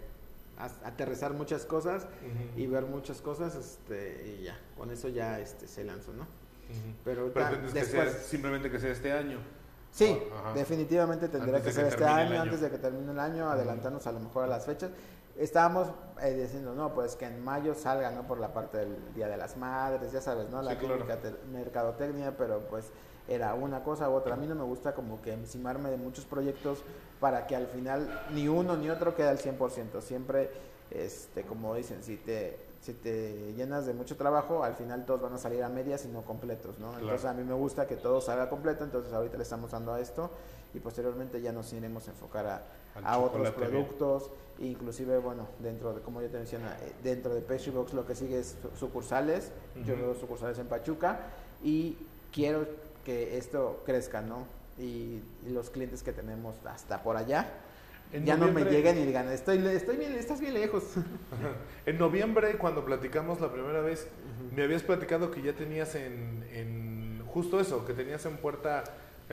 [0.57, 2.05] aterrizar muchas cosas
[2.55, 6.27] y ver muchas cosas este y ya con eso ya este se lanzó no
[7.03, 7.31] pero,
[7.73, 9.39] después simplemente que sea este año
[9.91, 10.17] sí
[10.55, 14.19] definitivamente tendría que, ser este año, antes de que termine el año adelantarnos a lo
[14.19, 14.91] mejor a las fechas
[15.37, 15.87] estábamos
[16.21, 19.37] eh, diciendo no pues que en mayo salga no por la parte del día de
[19.37, 20.77] las madres ya sabes no la
[21.51, 22.91] mercadotecnia pero pues
[23.27, 24.33] era una cosa u otra.
[24.33, 26.79] A mí no me gusta como que encimarme de muchos proyectos
[27.19, 30.01] para que al final ni uno ni otro quede al 100%.
[30.01, 30.51] Siempre,
[30.91, 35.33] este, como dicen, si te, si te llenas de mucho trabajo, al final todos van
[35.33, 36.97] a salir a medias y no completos, ¿no?
[36.99, 40.01] Entonces a mí me gusta que todo salga completo, entonces ahorita le estamos dando a
[40.01, 40.29] esto
[40.73, 42.61] y posteriormente ya nos iremos a enfocar a,
[43.03, 47.71] a otros productos, inclusive, bueno, dentro de, como yo te mencionaba, eh, dentro de Pastry
[47.71, 49.51] Box lo que sigue es sucursales,
[49.85, 51.21] yo veo sucursales en Pachuca
[51.63, 51.97] y
[52.31, 52.67] quiero
[53.05, 54.45] que esto crezca, ¿no?
[54.79, 57.47] Y, los clientes que tenemos hasta por allá
[58.23, 60.83] ya no me lleguen y digan, estoy, estoy bien, estás bien lejos.
[61.85, 64.07] en noviembre, cuando platicamos la primera vez,
[64.55, 68.83] me habías platicado que ya tenías en, en justo eso, que tenías en puerta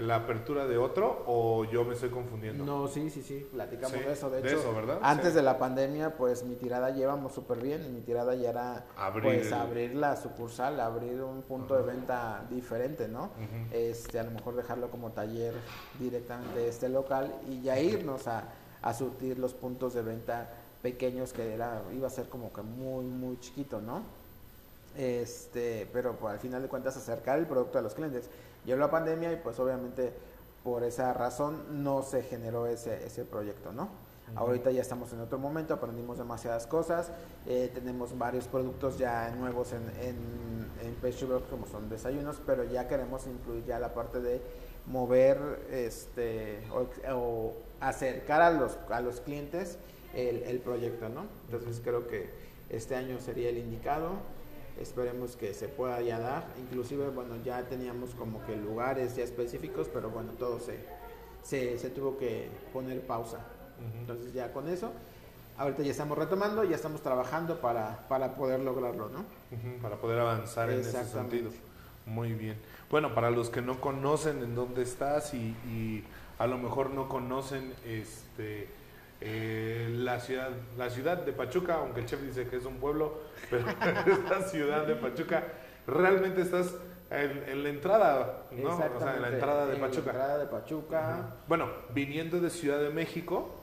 [0.00, 2.64] la apertura de otro o yo me estoy confundiendo?
[2.64, 4.30] No, sí, sí, sí, platicamos de eso.
[4.30, 4.98] De, de hecho, eso, ¿verdad?
[5.02, 8.84] antes de la pandemia, pues mi tirada llevamos súper bien y mi tirada ya era
[8.96, 13.30] abrir, pues, abrir la sucursal, abrir un punto de venta diferente, ¿no?
[13.72, 15.54] este A lo mejor dejarlo como taller
[15.98, 18.44] directamente este local y ya irnos a,
[18.82, 20.50] a surtir los puntos de venta
[20.82, 24.02] pequeños que era iba a ser como que muy, muy chiquito, ¿no?
[24.96, 28.28] Este, pero pues, al final de cuentas acercar el producto a los clientes.
[28.64, 30.12] Llegó la pandemia y pues obviamente
[30.62, 33.88] por esa razón no se generó ese, ese proyecto, ¿no?
[34.36, 37.10] Ahorita ya estamos en otro momento, aprendimos demasiadas cosas,
[37.46, 40.16] eh, tenemos varios productos ya nuevos en, en,
[40.86, 44.40] en como son desayunos, pero ya queremos incluir ya la parte de
[44.86, 45.38] mover
[45.70, 46.62] este,
[47.12, 49.78] o, acercar a los, a los clientes
[50.14, 51.24] el, el proyecto, ¿no?
[51.50, 52.30] Entonces creo que
[52.68, 54.10] este año sería el indicado
[54.80, 56.46] esperemos que se pueda ya dar.
[56.58, 60.78] Inclusive, bueno, ya teníamos como que lugares ya específicos, pero bueno, todo se,
[61.42, 63.38] se, se tuvo que poner pausa.
[64.00, 64.92] Entonces ya con eso,
[65.56, 69.24] ahorita ya estamos retomando, ya estamos trabajando para, para poder lograrlo, ¿no?
[69.80, 71.50] Para poder avanzar en ese sentido.
[72.06, 72.56] Muy bien.
[72.90, 76.04] Bueno, para los que no conocen en dónde estás y, y
[76.38, 78.68] a lo mejor no conocen este
[79.20, 83.20] eh, la, ciudad, la ciudad de Pachuca, aunque el chef dice que es un pueblo,
[83.50, 83.68] pero
[84.06, 85.44] esta ciudad de Pachuca,
[85.86, 86.74] realmente estás
[87.10, 88.76] en, la entrada, ¿no?
[88.76, 90.10] O sea, en la entrada de Pachuca.
[90.10, 91.26] entrada de Pachuca.
[91.48, 93.56] Bueno, viniendo de Ciudad de México,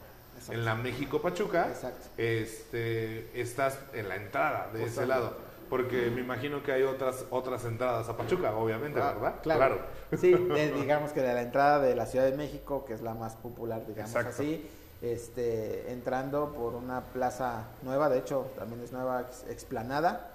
[0.49, 1.69] en la México Pachuca,
[2.17, 5.47] este, estás en la entrada de ese lado.
[5.69, 9.35] Porque me imagino que hay otras otras entradas a Pachuca, obviamente, ah, ¿verdad?
[9.41, 9.81] Claro.
[10.17, 10.33] Sí,
[10.79, 13.85] digamos que de la entrada de la Ciudad de México, que es la más popular,
[13.85, 14.69] digamos así
[15.01, 20.33] este, entrando por una plaza nueva, de hecho también es nueva, explanada,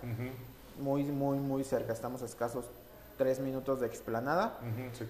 [0.78, 2.64] muy, muy, muy cerca, estamos a escasos
[3.18, 4.58] tres minutos de explanada,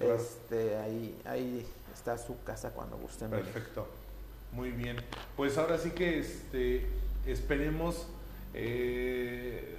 [0.00, 3.30] este, ahí, ahí está su casa cuando gusten.
[3.30, 3.86] Perfecto,
[4.52, 4.96] muy bien,
[5.36, 6.86] pues ahora sí que este,
[7.26, 8.06] esperemos,
[8.54, 9.78] eh,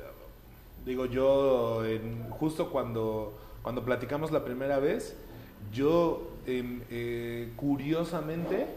[0.86, 5.16] digo yo, en, justo cuando cuando platicamos la primera vez,
[5.72, 8.68] yo em, eh, curiosamente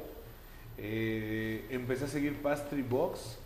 [0.79, 3.39] eh, empecé a seguir Pastry Box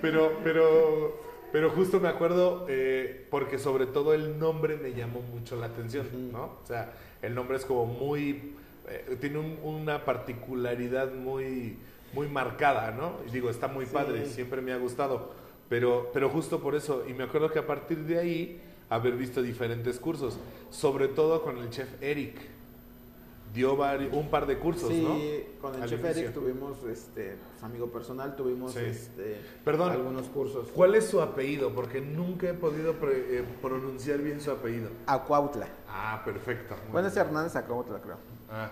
[0.02, 1.20] pero, pero,
[1.52, 6.06] pero justo me acuerdo eh, porque sobre todo el nombre me llamó mucho la atención.
[6.32, 6.58] ¿no?
[6.62, 8.54] O sea, el nombre es como muy,
[8.88, 11.78] eh, tiene un- una particularidad muy,
[12.12, 13.16] muy marcada, ¿no?
[13.26, 15.32] Y digo, está muy padre, siempre me ha gustado,
[15.70, 19.40] pero, pero justo por eso, y me acuerdo que a partir de ahí haber visto
[19.40, 20.36] diferentes cursos,
[20.68, 22.36] sobre todo con el chef Eric,
[23.54, 23.74] dio
[24.12, 25.60] un par de cursos, sí, ¿no?
[25.60, 26.22] con el Al chef inicio.
[26.22, 28.80] Eric tuvimos, este, pues, amigo personal, tuvimos Sí.
[28.84, 29.90] este, Perdón.
[29.92, 30.68] algunos cursos.
[30.74, 31.72] ¿Cuál es su apellido?
[31.74, 34.90] Porque nunca he podido pre- eh, pronunciar bien su apellido.
[35.06, 35.68] Acuautla.
[35.88, 36.76] Ah, perfecto.
[36.92, 37.16] Bueno, es.
[37.16, 38.16] Hernández Acuautla, creo,
[38.50, 38.70] Ah,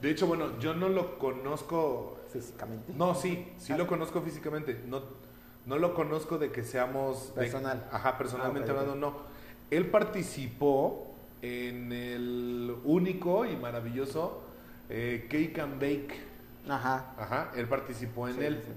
[0.00, 2.16] de hecho, bueno, yo no lo conozco.
[2.32, 2.92] físicamente.
[2.96, 3.76] No, sí, sí Ah.
[3.78, 4.80] lo conozco físicamente.
[4.86, 5.02] No,
[5.66, 7.34] no lo conozco de que seamos.
[7.34, 7.86] de- Personal.
[7.92, 8.80] ajá, personalmente Ah, ok.
[8.80, 9.16] hablando, no.
[9.70, 14.42] Él participó en el único y maravilloso
[14.88, 16.20] eh, Cake and Bake.
[16.68, 17.14] Ajá.
[17.16, 18.60] Ajá, él participó en Sí, él.
[18.64, 18.70] sí.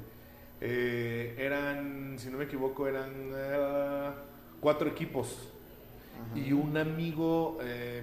[0.62, 4.10] Eh, eran, si no me equivoco, eran eh,
[4.62, 5.50] cuatro equipos.
[6.16, 6.40] Ajá.
[6.40, 7.58] Y un amigo,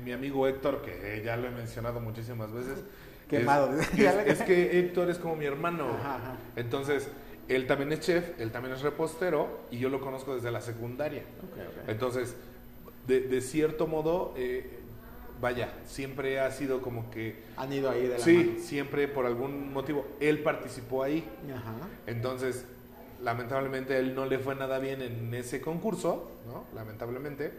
[0.05, 2.83] mi amigo Héctor, que ya lo he mencionado muchísimas veces.
[3.28, 3.73] Quemado.
[3.81, 5.86] Es, es- es que Héctor es como mi hermano.
[6.00, 6.34] Ajá, ajá.
[6.57, 7.09] Entonces,
[7.54, 11.22] él también es chef, él también es repostero y yo lo conozco desde la secundaria.
[11.42, 11.88] Ok, ok.
[11.88, 12.36] Entonces,
[13.06, 14.78] de, de cierto modo, eh,
[15.40, 17.42] vaya, siempre ha sido como que...
[17.56, 21.24] Han ido ahí de la Sí, siempre por algún motivo, él participó ahí.
[21.52, 21.72] Ajá.
[22.06, 22.64] Entonces,
[23.22, 26.64] lamentablemente él no le fue nada bien en ese concurso, ¿no?
[26.74, 27.52] Lamentablemente.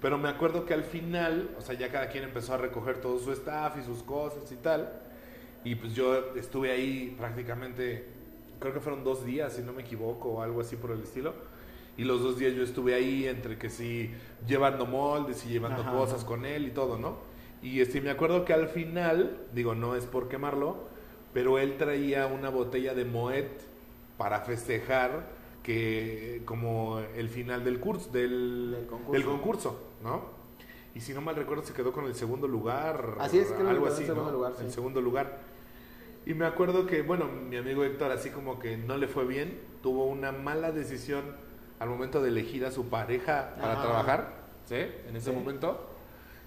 [0.00, 3.18] Pero me acuerdo que al final, o sea, ya cada quien empezó a recoger todo
[3.18, 5.00] su staff y sus cosas y tal.
[5.64, 8.04] Y pues yo estuve ahí prácticamente,
[8.60, 11.32] creo que fueron dos días, si no me equivoco, o algo así por el estilo.
[11.96, 14.10] Y los dos días yo estuve ahí entre que sí,
[14.46, 15.92] llevando moldes y llevando Ajá.
[15.92, 17.16] cosas con él y todo, ¿no?
[17.62, 20.76] Y este, me acuerdo que al final, digo, no es por quemarlo,
[21.32, 23.46] pero él traía una botella de Moet
[24.18, 25.28] para festejar
[25.62, 29.12] que como el final del curso, del, Del concurso.
[29.12, 30.22] del concurso, ¿no?
[30.94, 33.70] Y si no mal recuerdo se quedó con el segundo lugar, Así es, creo que
[33.70, 34.36] algo en así, segundo ¿no?
[34.36, 34.70] lugar, sí.
[34.70, 35.38] segundo lugar.
[36.26, 39.58] Y me acuerdo que, bueno, mi amigo Héctor así como que no le fue bien,
[39.82, 41.22] tuvo una mala decisión
[41.78, 43.82] al momento de elegir a su pareja para Ajá.
[43.82, 44.34] trabajar,
[44.66, 44.76] ¿sí?
[45.08, 45.36] En ese Sí.
[45.36, 45.90] momento.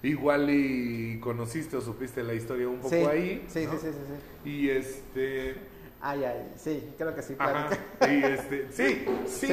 [0.02, 2.96] Igual y conociste o supiste la historia un poco sí.
[3.04, 3.44] ahí.
[3.48, 3.72] Sí, ¿no?
[3.72, 3.98] sí, sí, sí,
[4.44, 4.50] sí.
[4.50, 5.56] Y este...
[6.00, 7.34] Ay, ay, sí, creo que sí.
[7.38, 7.70] Ajá,
[8.08, 9.52] y este, sí, sí, Sí.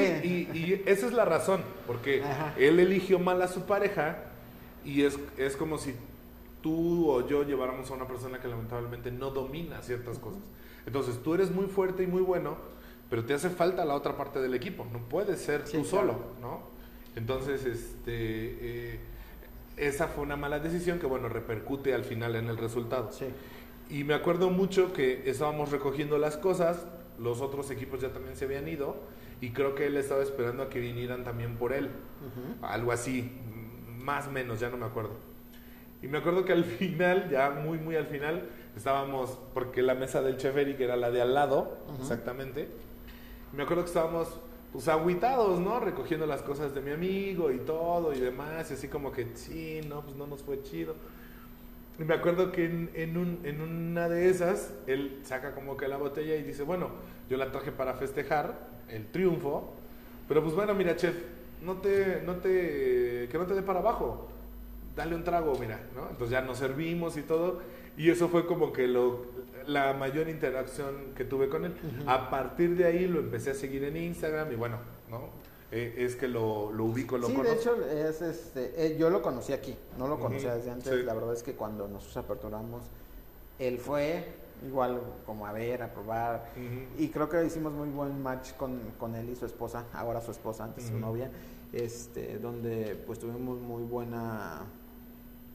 [0.53, 2.53] Y, y esa es la razón, porque Ajá.
[2.57, 4.17] él eligió mal a su pareja
[4.83, 5.95] y es, es como si
[6.65, 10.41] tú o yo lleváramos a una persona que lamentablemente no domina ciertas cosas.
[10.87, 12.57] Entonces tú eres muy fuerte y muy bueno,
[13.07, 16.07] pero te hace falta la otra parte del equipo, no puedes ser Sí, tú claro.
[16.07, 16.61] solo, ¿no?
[17.15, 18.99] Entonces, este, eh,
[19.77, 23.11] esa fue una mala decisión que, bueno, repercute al final en el resultado.
[23.11, 23.27] Sí.
[23.91, 26.87] Y me acuerdo mucho que estábamos recogiendo las cosas,
[27.19, 28.97] los otros equipos ya también se habían ido
[29.39, 31.91] y creo que él estaba esperando a que vinieran también por él,
[32.63, 33.31] algo así,
[33.99, 35.34] más o menos, ya no me acuerdo.
[36.05, 38.43] Y me acuerdo que al final, ya muy, muy al final,
[38.77, 42.67] estábamos, porque la mesa del chef Eric era la de al lado, exactamente.
[43.53, 44.39] Me acuerdo que estábamos,
[44.71, 45.79] pues, agüitados, ¿no?
[45.79, 49.81] Recogiendo las cosas de mi amigo y todo y demás, y así como que, sí,
[49.89, 50.93] no, pues no nos fue chido.
[51.97, 55.87] Y me acuerdo que en, en un- en una de esas, él saca como que
[55.87, 56.89] la botella y dice, bueno,
[57.31, 58.53] yo la traje para festejar
[58.89, 59.73] el triunfo,
[60.27, 61.15] pero pues bueno, mira, chef,
[61.63, 64.27] no te, no te, que no te dé para abajo,
[64.95, 66.09] dale un trago, mira, ¿no?
[66.09, 67.59] Entonces ya nos servimos y todo,
[67.97, 69.25] y eso fue como que lo,
[69.67, 71.73] la mayor interacción que tuve con él.
[72.07, 74.77] A partir de ahí lo empecé a seguir en Instagram y bueno,
[75.09, 75.29] ¿no?
[75.71, 77.53] eh, es que lo, lo ubico, lo sí, conozco.
[77.53, 80.93] de hecho, es este, eh, yo lo conocí aquí, no lo conocía desde antes.
[80.93, 81.03] sí.
[81.03, 82.83] La verdad es que cuando nosotros aperturamos,
[83.59, 84.25] él fue
[84.65, 86.45] igual como a ver, a probar.
[86.97, 90.31] Y creo que hicimos muy buen match con, con él y su esposa, ahora su
[90.31, 91.29] esposa, antes su novia,
[91.73, 94.61] este, donde pues tuvimos muy buena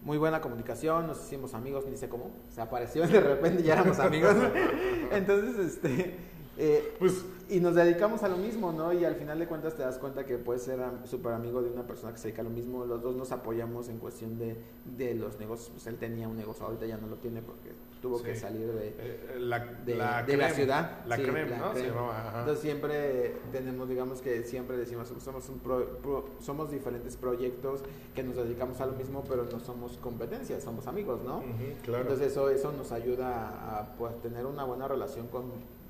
[0.02, 3.74] muy buena comunicación, nos hicimos amigos, ni sé cómo, se apareció de repente y ya
[3.74, 4.34] éramos amigos.
[5.10, 6.16] Entonces, este,
[6.56, 8.92] eh, Pues y nos dedicamos a lo mismo, ¿no?
[8.92, 11.84] Y al final de cuentas te das cuenta que puedes ser súper amigo de una
[11.84, 12.84] persona que se dedica a lo mismo.
[12.84, 15.70] Los dos nos apoyamos en cuestión de, de los negocios.
[15.70, 17.70] Pues él tenía un negocio, ahorita ya no lo tiene porque
[18.00, 18.24] tuvo Sí.
[18.24, 21.04] que salir de, eh, la, de, la, de la ciudad.
[21.06, 21.68] La Sí, creme, ¿no?
[21.68, 21.88] Se creme.
[21.88, 22.38] llamaba, ajá.
[22.40, 27.82] Entonces siempre tenemos, digamos que siempre decimos, somos, un pro- pro- somos diferentes proyectos
[28.14, 31.42] que nos dedicamos a lo mismo, pero no somos competencias, somos amigos, ¿no?
[31.84, 32.02] Claro.
[32.02, 35.44] Entonces eso, eso nos ayuda a, pues, tener una buena relación con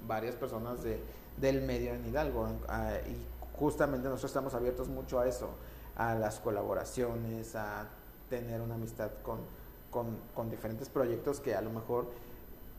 [0.07, 0.99] varias personas de,
[1.37, 2.49] del medio en Hidalgo.
[3.09, 5.51] y justamente nosotros estamos abiertos mucho a eso,
[5.97, 7.89] a las colaboraciones, a
[8.29, 9.39] tener una amistad con,
[9.91, 12.07] con, con diferentes proyectos que a lo mejor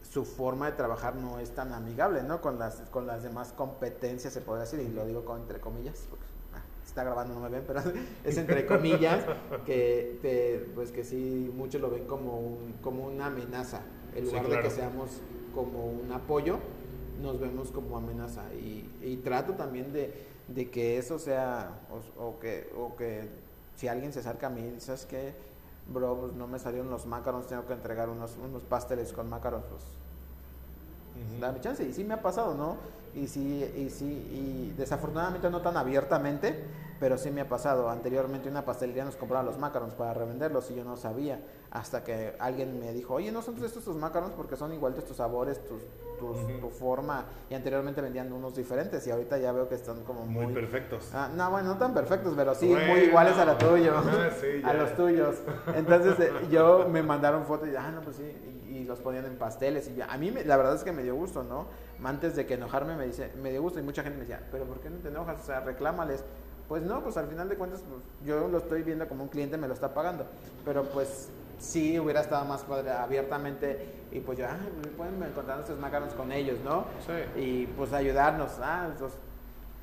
[0.01, 2.41] su forma de trabajar no es tan amigable, ¿no?
[2.41, 6.05] Con las, con las demás competencias, se podría decir, y lo digo con entre comillas,
[6.09, 6.25] porque
[6.55, 7.81] ah, está grabando, no me ven, pero
[8.23, 9.23] es entre comillas,
[9.65, 13.81] que, te- pues que sí, muchos lo ven como, un, como una amenaza,
[14.15, 14.63] en Sí, lugar de claro.
[14.63, 15.21] que seamos
[15.53, 16.57] como un apoyo,
[17.21, 20.13] nos vemos como amenaza, y, y trato también de,
[20.47, 21.79] de que eso sea,
[22.17, 23.29] o, o que, o que
[23.75, 25.33] si alguien se acerca a mí, ¿sabes qué?
[25.93, 29.65] Bro, pues no me salieron los macarons, tengo que entregar unos, unos pasteles con macarons,
[29.65, 31.41] pues Ujú.
[31.41, 31.83] dame chance.
[31.83, 32.77] Y sí me ha pasado, ¿no?
[33.13, 36.63] Y sí, y sí, y desafortunadamente no tan abiertamente,
[36.99, 37.89] pero sí me ha pasado.
[37.89, 41.41] Anteriormente una pastelería nos compraba los macarons para revenderlos y yo no sabía.
[41.71, 45.15] Hasta que alguien me dijo, oye, no son estos tus macarons porque son iguales tus
[45.15, 45.81] sabores, tus,
[46.19, 47.23] tus- tu forma.
[47.49, 50.53] Y anteriormente vendían unos diferentes y ahorita ya veo que están como Muy muy...
[50.53, 51.09] perfectos.
[51.13, 52.87] Ah, no, bueno, no tan perfectos, pero sí, Bueno.
[52.87, 53.93] muy iguales a lo tuyo.
[53.95, 55.37] Ah, sí, a los tuyos.
[55.73, 58.23] Entonces eh, yo me mandaron fotos y, ah, no, pues sí,
[58.69, 59.87] y, y los ponían en pasteles.
[59.87, 60.11] Y ya.
[60.11, 61.67] a mí me- la verdad es que me dio gusto, ¿no?
[62.03, 64.65] Antes de que enojarme me dice, me dio gusto y mucha gente me decía, pero
[64.65, 65.39] ¿por qué no te enojas?
[65.41, 66.25] O sea, reclámales.
[66.67, 69.55] Pues no, pues al final de cuentas pues, yo lo estoy viendo como un cliente
[69.57, 70.25] me lo está pagando.
[70.65, 71.29] Pero pues
[71.61, 74.57] sí hubiera estado más padre abiertamente y pues yo, ah,
[74.97, 76.85] pueden encontrar nuestros macarons con ellos, ¿no?
[77.05, 77.39] Sí.
[77.39, 78.51] y pues ayudarnos.
[78.59, 79.17] Ah, entonces,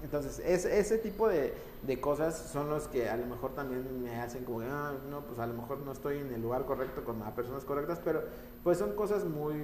[0.02, 4.20] entonces es- ese tipo de, de cosas son los que a lo mejor también me
[4.20, 7.20] hacen como, ah, no, pues a lo mejor no estoy en el lugar correcto con
[7.20, 8.22] las personas correctas, pero
[8.64, 9.54] pues son cosas muy,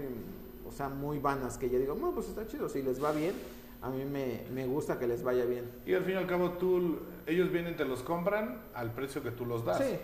[0.66, 3.34] o sea, muy vanas que yo digo, no, pues está chido, si les va bien,
[3.82, 5.70] a mí me, me gusta que les vaya bien.
[5.84, 9.30] Y al fin y al cabo, tú, ellos vienen, te los compran al precio que
[9.30, 9.76] tú los das.
[9.78, 9.98] Sí.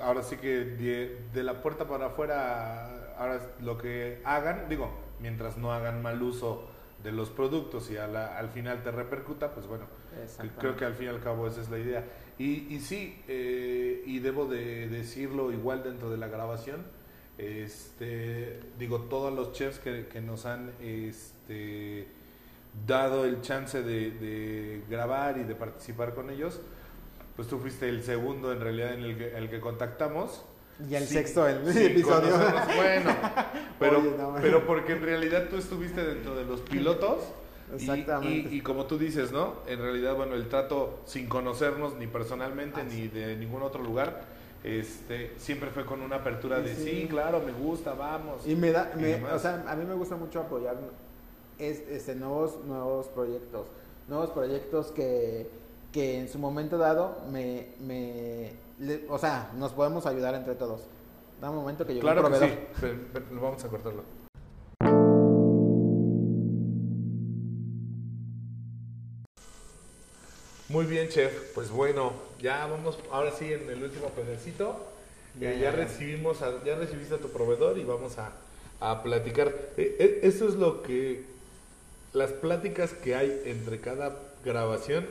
[0.00, 4.90] Ahora sí que de, de la puerta para afuera, ahora lo que hagan, digo,
[5.20, 6.68] mientras no hagan mal uso
[7.02, 9.84] de los productos y a la- al final te repercuta, pues bueno,
[10.58, 12.04] creo que al fin y al cabo esa es la idea.
[12.38, 16.82] Y, y sí, eh, y debo de decirlo igual dentro de la grabación,
[17.38, 22.08] este, digo, todos los chefs que, que nos han este,
[22.86, 26.60] dado el chance de, de grabar y de participar con ellos,
[27.36, 30.44] pues tú fuiste el segundo en realidad en el que, el que contactamos.
[30.90, 32.30] Y el Sí, sexto el sí, episodio.
[32.32, 33.10] conocernos, bueno,
[33.78, 37.18] pero, Oye, no, pero porque en realidad tú estuviste dentro de los pilotos.
[37.74, 38.50] Exactamente.
[38.54, 39.54] Y, y como tú dices, ¿no?
[39.66, 44.22] En realidad, bueno, el trato sin conocernos ni personalmente ni de ningún otro lugar,
[44.64, 46.84] este, siempre fue con una apertura de Sí.
[47.02, 48.46] sí, claro, me gusta, vamos.
[48.46, 49.32] Y me da, y me- demás.
[49.34, 50.76] o sea, a mí me gusta mucho apoyar
[51.58, 53.66] es, este, nuevos, nuevos proyectos,
[54.08, 55.48] nuevos proyectos que,
[55.94, 58.50] que en su momento dado me, me
[58.80, 60.80] le- o sea, nos podemos ayudar entre todos.
[61.40, 62.58] Da un momento que llegó claro un que proveedor.
[62.80, 64.02] sí, ven, vamos a cortarlo.
[70.68, 71.52] Muy bien, chef.
[71.54, 74.76] Pues bueno, ya vamos, ahora sí en el último pedacito.
[75.40, 78.32] Ya, Eh, ya, recibimos, a- ya recibiste a tu proveedor y vamos a,
[78.80, 79.48] a platicar.
[79.76, 81.24] Eh, eh, Esto es lo que,
[82.12, 85.06] las pláticas que hay entre cada grabación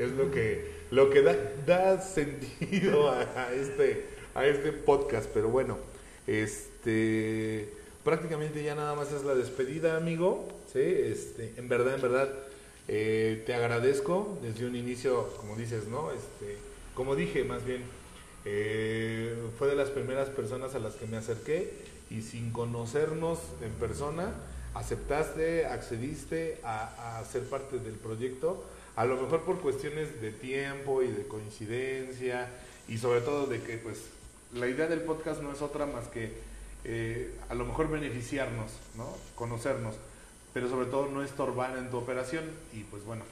[0.00, 5.28] es lo que, lo que da, da sentido a, este, a este podcast.
[5.32, 5.78] Pero bueno,
[6.26, 7.68] este,
[8.02, 10.48] prácticamente ya nada más es la despedida, amigo.
[10.72, 12.32] Sí, este, en verdad, en verdad.
[12.88, 16.10] Eh, te agradezco desde un inicio, como dices, ¿no?
[16.10, 16.56] Este,
[16.94, 17.82] como dije, más bien,
[18.44, 21.72] eh, fue de las primeras personas a las que me acerqué
[22.10, 24.32] y sin conocernos en persona,
[24.74, 28.64] aceptaste, accediste a, a ser parte del proyecto,
[29.00, 32.48] a lo mejor por cuestiones de tiempo y de coincidencia
[32.86, 33.96] y sobre todo de que pues
[34.52, 36.34] la idea del podcast no es otra más que
[36.84, 39.06] eh, a lo mejor beneficiarnos, ¿no?
[39.36, 39.94] Conocernos
[40.52, 43.22] pero sobre todo no estorbar en tu operación y pues bueno,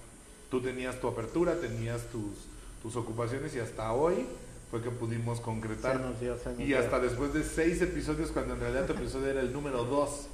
[0.51, 2.47] tú tenías tu apertura, tenías tus,
[2.81, 4.25] tus ocupaciones y hasta hoy
[4.71, 6.01] fue que pudimos concretar.
[6.19, 9.41] Se dio, se y hasta después de seis episodios, cuando en realidad tu episodio era
[9.41, 10.29] el número dos.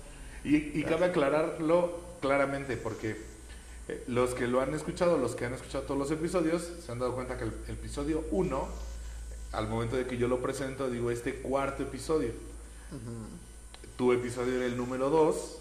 [0.44, 3.16] Y, y cabe aclararlo claramente, porque
[3.88, 6.98] eh, los que lo han escuchado, los que han escuchado todos los episodios, se han
[6.98, 8.68] dado cuenta que el, el episodio 1,
[9.52, 12.32] al momento de que yo lo presento, digo este cuarto episodio.
[13.96, 15.58] Tu episodio era el número 2,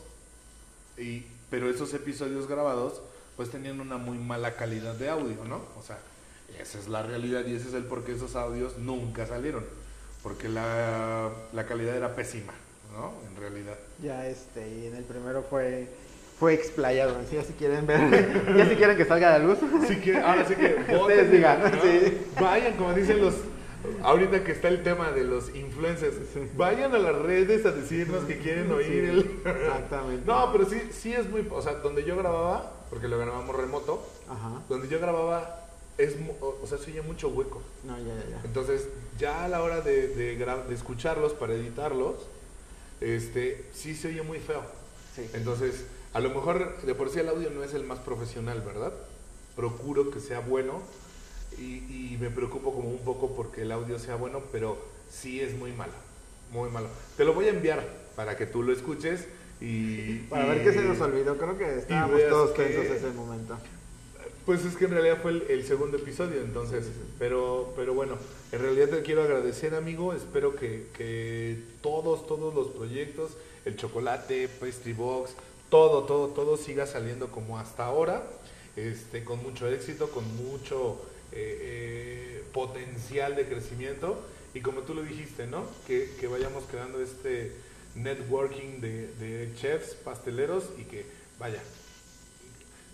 [0.99, 3.01] y, pero esos episodios grabados
[3.35, 5.61] pues tenían una muy mala calidad de audio, ¿no?
[5.77, 5.97] O sea,
[6.59, 9.65] esa es la realidad y ese es el por qué esos audios nunca salieron,
[10.21, 12.53] porque la, la calidad era pésima,
[12.93, 13.13] ¿no?
[13.27, 13.77] En realidad.
[14.01, 15.89] Ya este, y en el primero fue
[16.43, 17.37] fue explayado, ¿sí?
[17.37, 18.01] ya si quieren ver,
[18.57, 19.59] ya si quieren que salga a la luz.
[19.81, 21.81] Así que, ahora sí que voten, digan, ¿no?
[21.81, 22.17] sí.
[22.37, 23.35] Vayan, como dicen los.
[24.01, 26.15] Ahorita que está el tema de los influencers,
[26.57, 29.19] vayan a las redes a decirnos que quieren oír el.
[29.45, 30.23] Exactamente.
[30.27, 31.47] No, pero sí, sí es muy.
[31.49, 34.63] O sea, donde yo grababa, porque lo grabamos remoto, Ajá.
[34.67, 35.65] donde yo grababa,
[35.97, 37.61] es, o sea, se oye mucho hueco.
[37.85, 38.41] No, ya, ya, ya.
[38.43, 42.15] Entonces, ya a la hora de, de, de escucharlos para editarlos,
[42.99, 44.61] este, sí se oye muy feo.
[45.15, 45.29] Sí.
[45.33, 48.93] Entonces, a lo mejor de por sí el audio no es el más profesional, ¿verdad?
[49.55, 50.81] Procuro que sea bueno
[51.57, 51.63] y,
[52.13, 54.77] y me preocupo como un poco porque el audio sea bueno, pero
[55.11, 55.93] sí es muy malo,
[56.51, 56.87] muy malo.
[57.17, 57.83] Te lo voy a enviar
[58.15, 59.25] para que tú lo escuches
[59.61, 60.19] y...
[60.29, 63.57] Para y- ver qué se nos olvidó, creo que estábamos todos que- tensos ese momento.
[64.45, 66.85] Pues es que en realidad fue el, el segundo episodio, entonces,
[67.17, 68.17] pero, pero bueno,
[68.51, 70.11] en realidad te quiero agradecer, amigo.
[70.13, 73.31] Espero que, que todos, todos los proyectos,
[73.63, 75.31] el chocolate, Pastry Box,
[75.73, 78.21] todo, todo, todo siga saliendo como hasta ahora,
[78.75, 85.01] este, con mucho éxito, con mucho eh, eh, potencial de crecimiento y como tú lo
[85.01, 85.65] dijiste, ¿no?
[85.87, 87.53] Que, que vayamos creando este
[87.95, 91.07] networking de, de chefs, pasteleros y que
[91.39, 91.63] vaya,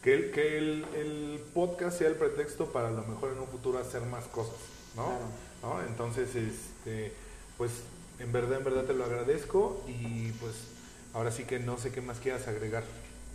[0.02, 3.48] que, el, que el, el podcast sea el pretexto para a lo mejor en un
[3.50, 4.56] futuro hacer más cosas,
[4.96, 5.04] ¿no?
[5.04, 5.82] Claro.
[5.82, 5.86] ¿No?
[5.86, 7.12] Entonces, este,
[7.58, 7.72] pues
[8.20, 10.79] en verdad, en verdad te lo agradezco y pues
[11.14, 12.84] ahora sí que no sé qué más quieras agregar.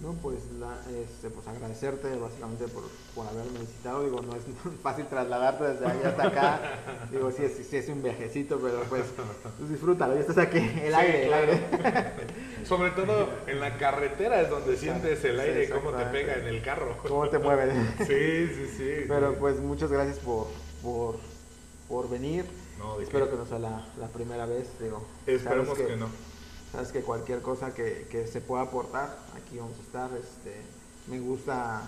[0.00, 2.82] No, pues, la, este, pues agradecerte básicamente por,
[3.14, 4.02] por haberme visitado.
[4.02, 4.42] Digo, no es
[4.82, 6.60] fácil trasladarte desde allá hasta acá.
[7.12, 9.04] Digo, sí es, sí es un viajecito, pero pues,
[9.56, 10.14] pues disfrútalo.
[10.14, 11.62] Ya estás aquí, el Sí, aire, el aire.
[12.66, 16.34] Sobre todo en la carretera es donde sientes el Sí, aire y cómo te pega
[16.34, 16.96] en el carro.
[17.06, 17.72] ¿Cómo te mueves?
[17.98, 18.90] Sí, sí, sí.
[19.06, 20.48] Pero pues muchas gracias por,
[20.82, 21.18] por,
[21.88, 22.44] por venir.
[22.78, 23.32] No, ¿de Espero qué?
[23.32, 24.66] que no sea la, la primera vez.
[24.80, 26.08] Digo, Esperemos que no.
[26.74, 30.10] Sabes que cualquier cosa que, que se pueda aportar, aquí vamos a estar.
[30.18, 30.56] Este,
[31.06, 31.82] me gusta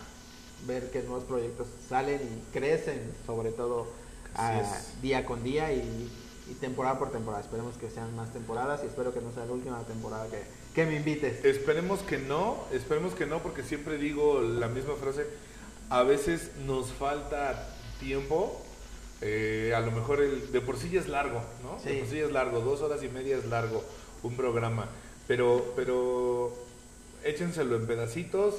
[0.66, 3.88] ver que nuevos proyectos salen y crecen, sobre todo
[4.36, 4.62] ah,
[5.02, 6.08] día con día y,
[6.48, 7.42] y temporada por temporada.
[7.42, 10.42] Esperemos que sean más temporadas y espero que no sea la última temporada que,
[10.74, 11.44] que me invites.
[11.44, 15.26] Esperemos que no, esperemos que no, porque siempre digo la misma frase.
[15.90, 18.62] A veces nos falta tiempo.
[19.20, 21.82] eh, a lo mejor el, de por sí ya es largo, ¿no?
[21.82, 21.98] De Sí.
[22.00, 23.82] por sí ya es largo, dos horas y media es largo
[24.22, 24.86] un programa.
[25.26, 26.52] Pero, pero
[27.24, 28.54] échenselo en pedacitos,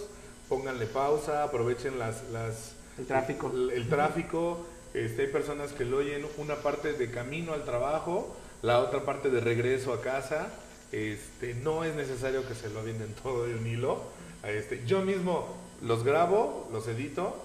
[0.50, 3.52] pónganle pausa, aprovechen las, las El tráfico.
[3.54, 4.66] el, el tráfico.
[4.94, 9.30] Este, hay personas que lo oyen una parte de camino al trabajo, la otra parte
[9.30, 10.50] de regreso a casa.
[10.92, 14.02] Este, no es necesario que se lo avienten todo de un hilo.
[14.44, 15.48] Este, yo mismo
[15.82, 17.36] los grabo, los edito,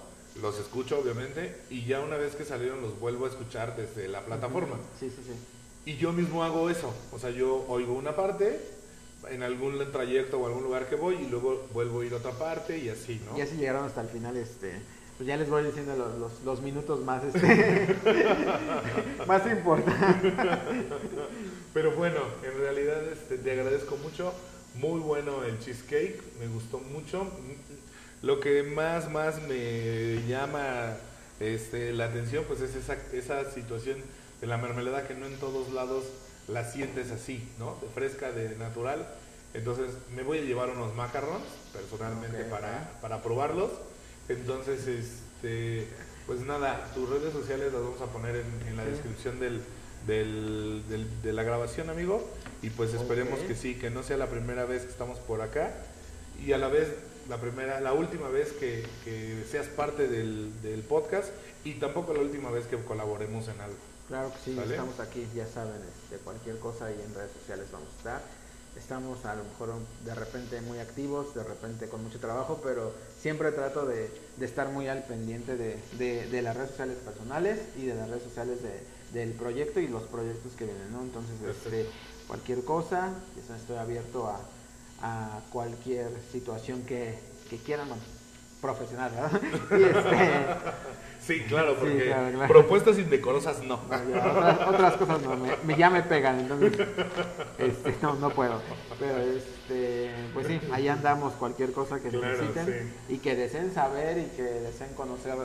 [0.41, 4.21] los escucho obviamente y ya una vez que salieron los vuelvo a escuchar desde la
[4.21, 4.77] plataforma.
[4.99, 5.33] Sí, sí, sí.
[5.85, 6.93] Y yo mismo hago eso.
[7.11, 8.59] O sea, yo oigo una parte
[9.29, 12.31] en algún trayecto o algún lugar que voy y luego vuelvo a ir a otra
[12.31, 13.37] parte y así, ¿no?
[13.37, 14.73] Ya si llegaron hasta el final, este,
[15.17, 17.95] pues ya les voy diciendo los, los, los minutos más, este,
[19.27, 20.33] más importantes.
[21.73, 24.33] Pero bueno, en realidad este, te agradezco mucho.
[24.75, 27.27] Muy bueno el cheesecake, me gustó mucho.
[28.23, 30.97] Lo que más, más me llama
[31.39, 33.97] este, la atención, pues es esa, esa situación
[34.43, 36.03] de la mermelada que no en todos lados
[36.49, 37.77] la sientes así, ¿no?
[37.81, 39.07] De fresca, de natural.
[39.53, 43.71] Entonces me voy a llevar unos macarrons personalmente para, para probarlos.
[44.27, 45.87] Entonces, este,
[46.27, 49.61] pues nada, tus redes sociales las vamos a poner en, en la descripción del,
[50.07, 52.27] del- del- de la grabación, amigo.
[52.61, 55.71] Y pues esperemos que sí, que no sea la primera vez que estamos por acá.
[56.45, 56.89] Y a la vez,
[57.29, 61.29] la primera, la última vez que, que seas parte del, del podcast.
[61.63, 63.77] Y tampoco la última vez que colaboremos en algo.
[64.07, 64.71] Claro que sí, ¿Vale?
[64.71, 68.21] estamos aquí, ya saben, este, cualquier cosa y en redes sociales vamos a estar.
[68.75, 73.51] Estamos a lo mejor de repente muy activos, de repente con mucho trabajo, pero siempre
[73.51, 77.85] trato de, de estar muy al pendiente de, de- de las redes sociales personales y
[77.85, 78.83] de las redes sociales de-
[79.13, 81.03] del proyecto y los proyectos que vienen, ¿no?
[81.03, 81.87] Entonces, este,
[82.27, 84.39] cualquier cosa, estoy abierto a,
[85.01, 87.89] a cualquier situación que, que quieran,
[88.67, 89.41] profesional, ¿verdad?
[89.77, 90.39] Y este,
[91.21, 92.47] Sí, claro, Sí, porque claro, claro.
[92.53, 93.79] propuestas indecorosas no.
[93.89, 96.73] no, ya, otras, otras cosas no, me, me- ya me pegan, entonces
[97.59, 98.59] este, no, no puedo.
[98.99, 104.17] Pero este, pues sí, ahí andamos cualquier cosa que Claro, necesiten y que deseen saber
[104.17, 105.35] y que deseen conocer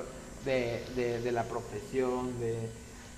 [0.44, 2.56] de, de- de la profesión, de,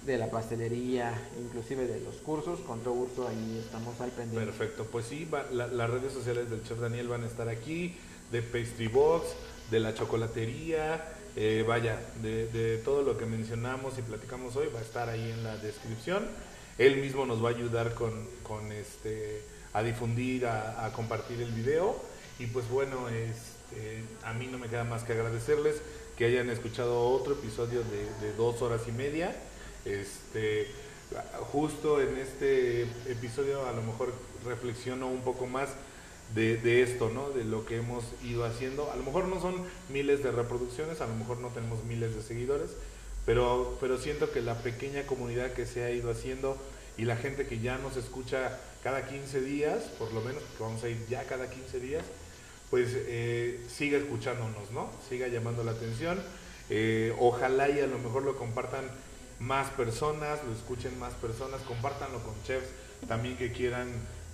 [0.05, 4.45] de la pastelería, inclusive de los cursos, con todo gusto ahí estamos al pendiente.
[4.45, 7.97] Perfecto, pues sí, va- la- las redes sociales del chef Daniel van a estar aquí,
[8.31, 9.29] de Pastry Box,
[9.71, 11.05] de la chocolatería,
[11.37, 15.45] eh, vaya, de, todo lo que mencionamos y platicamos hoy va a estar ahí en
[15.45, 16.27] la descripción.
[16.79, 19.43] Él mismo nos va a ayudar con, con, este,
[19.73, 21.97] a difundir, a, a compartir el video.
[22.39, 25.77] Y pues bueno, este, a mí no me queda más que agradecerles
[26.17, 29.37] que hayan escuchado otro episodio de, de dos horas y media.
[29.85, 30.69] Este,
[31.53, 34.13] justo en este episodio a lo mejor
[34.45, 35.71] reflexiono un poco más
[36.35, 37.31] de, esto, ¿no?
[37.31, 38.91] De lo que hemos ido haciendo.
[38.91, 39.55] A lo mejor no son
[39.89, 42.71] miles de reproducciones, a lo mejor no tenemos miles de seguidores,
[43.27, 46.57] pero, pero siento que la pequeña comunidad que se ha ido haciendo
[46.97, 50.85] y la gente que ya nos escucha cada 15 días, por lo menos, porque vamos
[50.85, 52.05] a ir ya cada 15 días,
[52.71, 54.91] pues eh, siga escuchándonos, ¿no?
[55.09, 56.21] Siga llamando la atención.
[56.69, 58.85] Eh, ojalá y a lo mejor lo compartan
[59.41, 62.69] más personas, lo escuchen más personas, compártanlo con chefs
[63.09, 63.89] también que quieran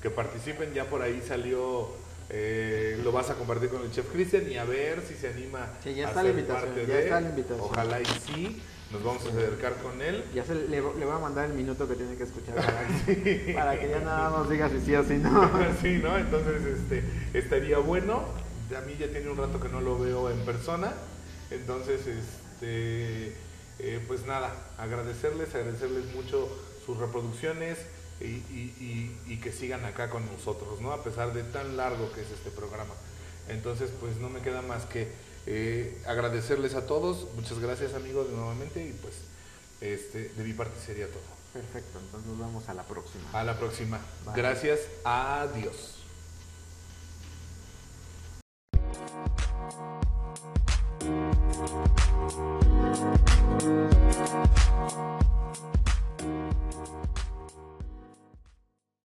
[0.07, 0.73] que participen.
[0.73, 1.89] Ya por ahí salió,
[2.31, 5.69] eh, lo vas a compartir con el chef Cristian y a ver si se anima
[5.83, 7.03] Sí, ya a está la ser invitación, parte ya de.
[7.03, 7.61] está la invitación.
[7.69, 8.63] Ojalá y sí,
[8.93, 10.25] nos vamos a acercar con él.
[10.33, 13.53] Ya se, le, le voy a mandar el minuto que tiene que escuchar para, que-
[13.55, 15.51] para que ya nada más diga si sí o si no.
[15.83, 16.17] sí, ¿no?
[16.17, 17.03] Entonces, este,
[17.35, 18.25] estaría bueno.
[18.77, 20.93] A mí ya tiene un rato que no lo veo en persona.
[21.51, 23.33] Entonces, este,
[23.81, 26.49] eh, pues nada, agradecerles, agradecerles mucho
[26.85, 27.79] sus reproducciones
[28.21, 30.93] y, y, que sigan acá con nosotros, ¿no?
[30.93, 32.95] A pesar de tan largo que es este programa.
[33.49, 35.13] Entonces, pues no me queda más que
[35.47, 37.27] eh, agradecerles a todos.
[37.35, 38.85] Muchas gracias, amigos, nuevamente.
[38.85, 39.15] Y pues,
[39.81, 41.37] este, de mi parte sería todo.
[41.53, 43.31] Perfecto, entonces nos vamos a la próxima.
[43.33, 44.01] A la próxima.
[44.35, 45.97] Gracias, adiós.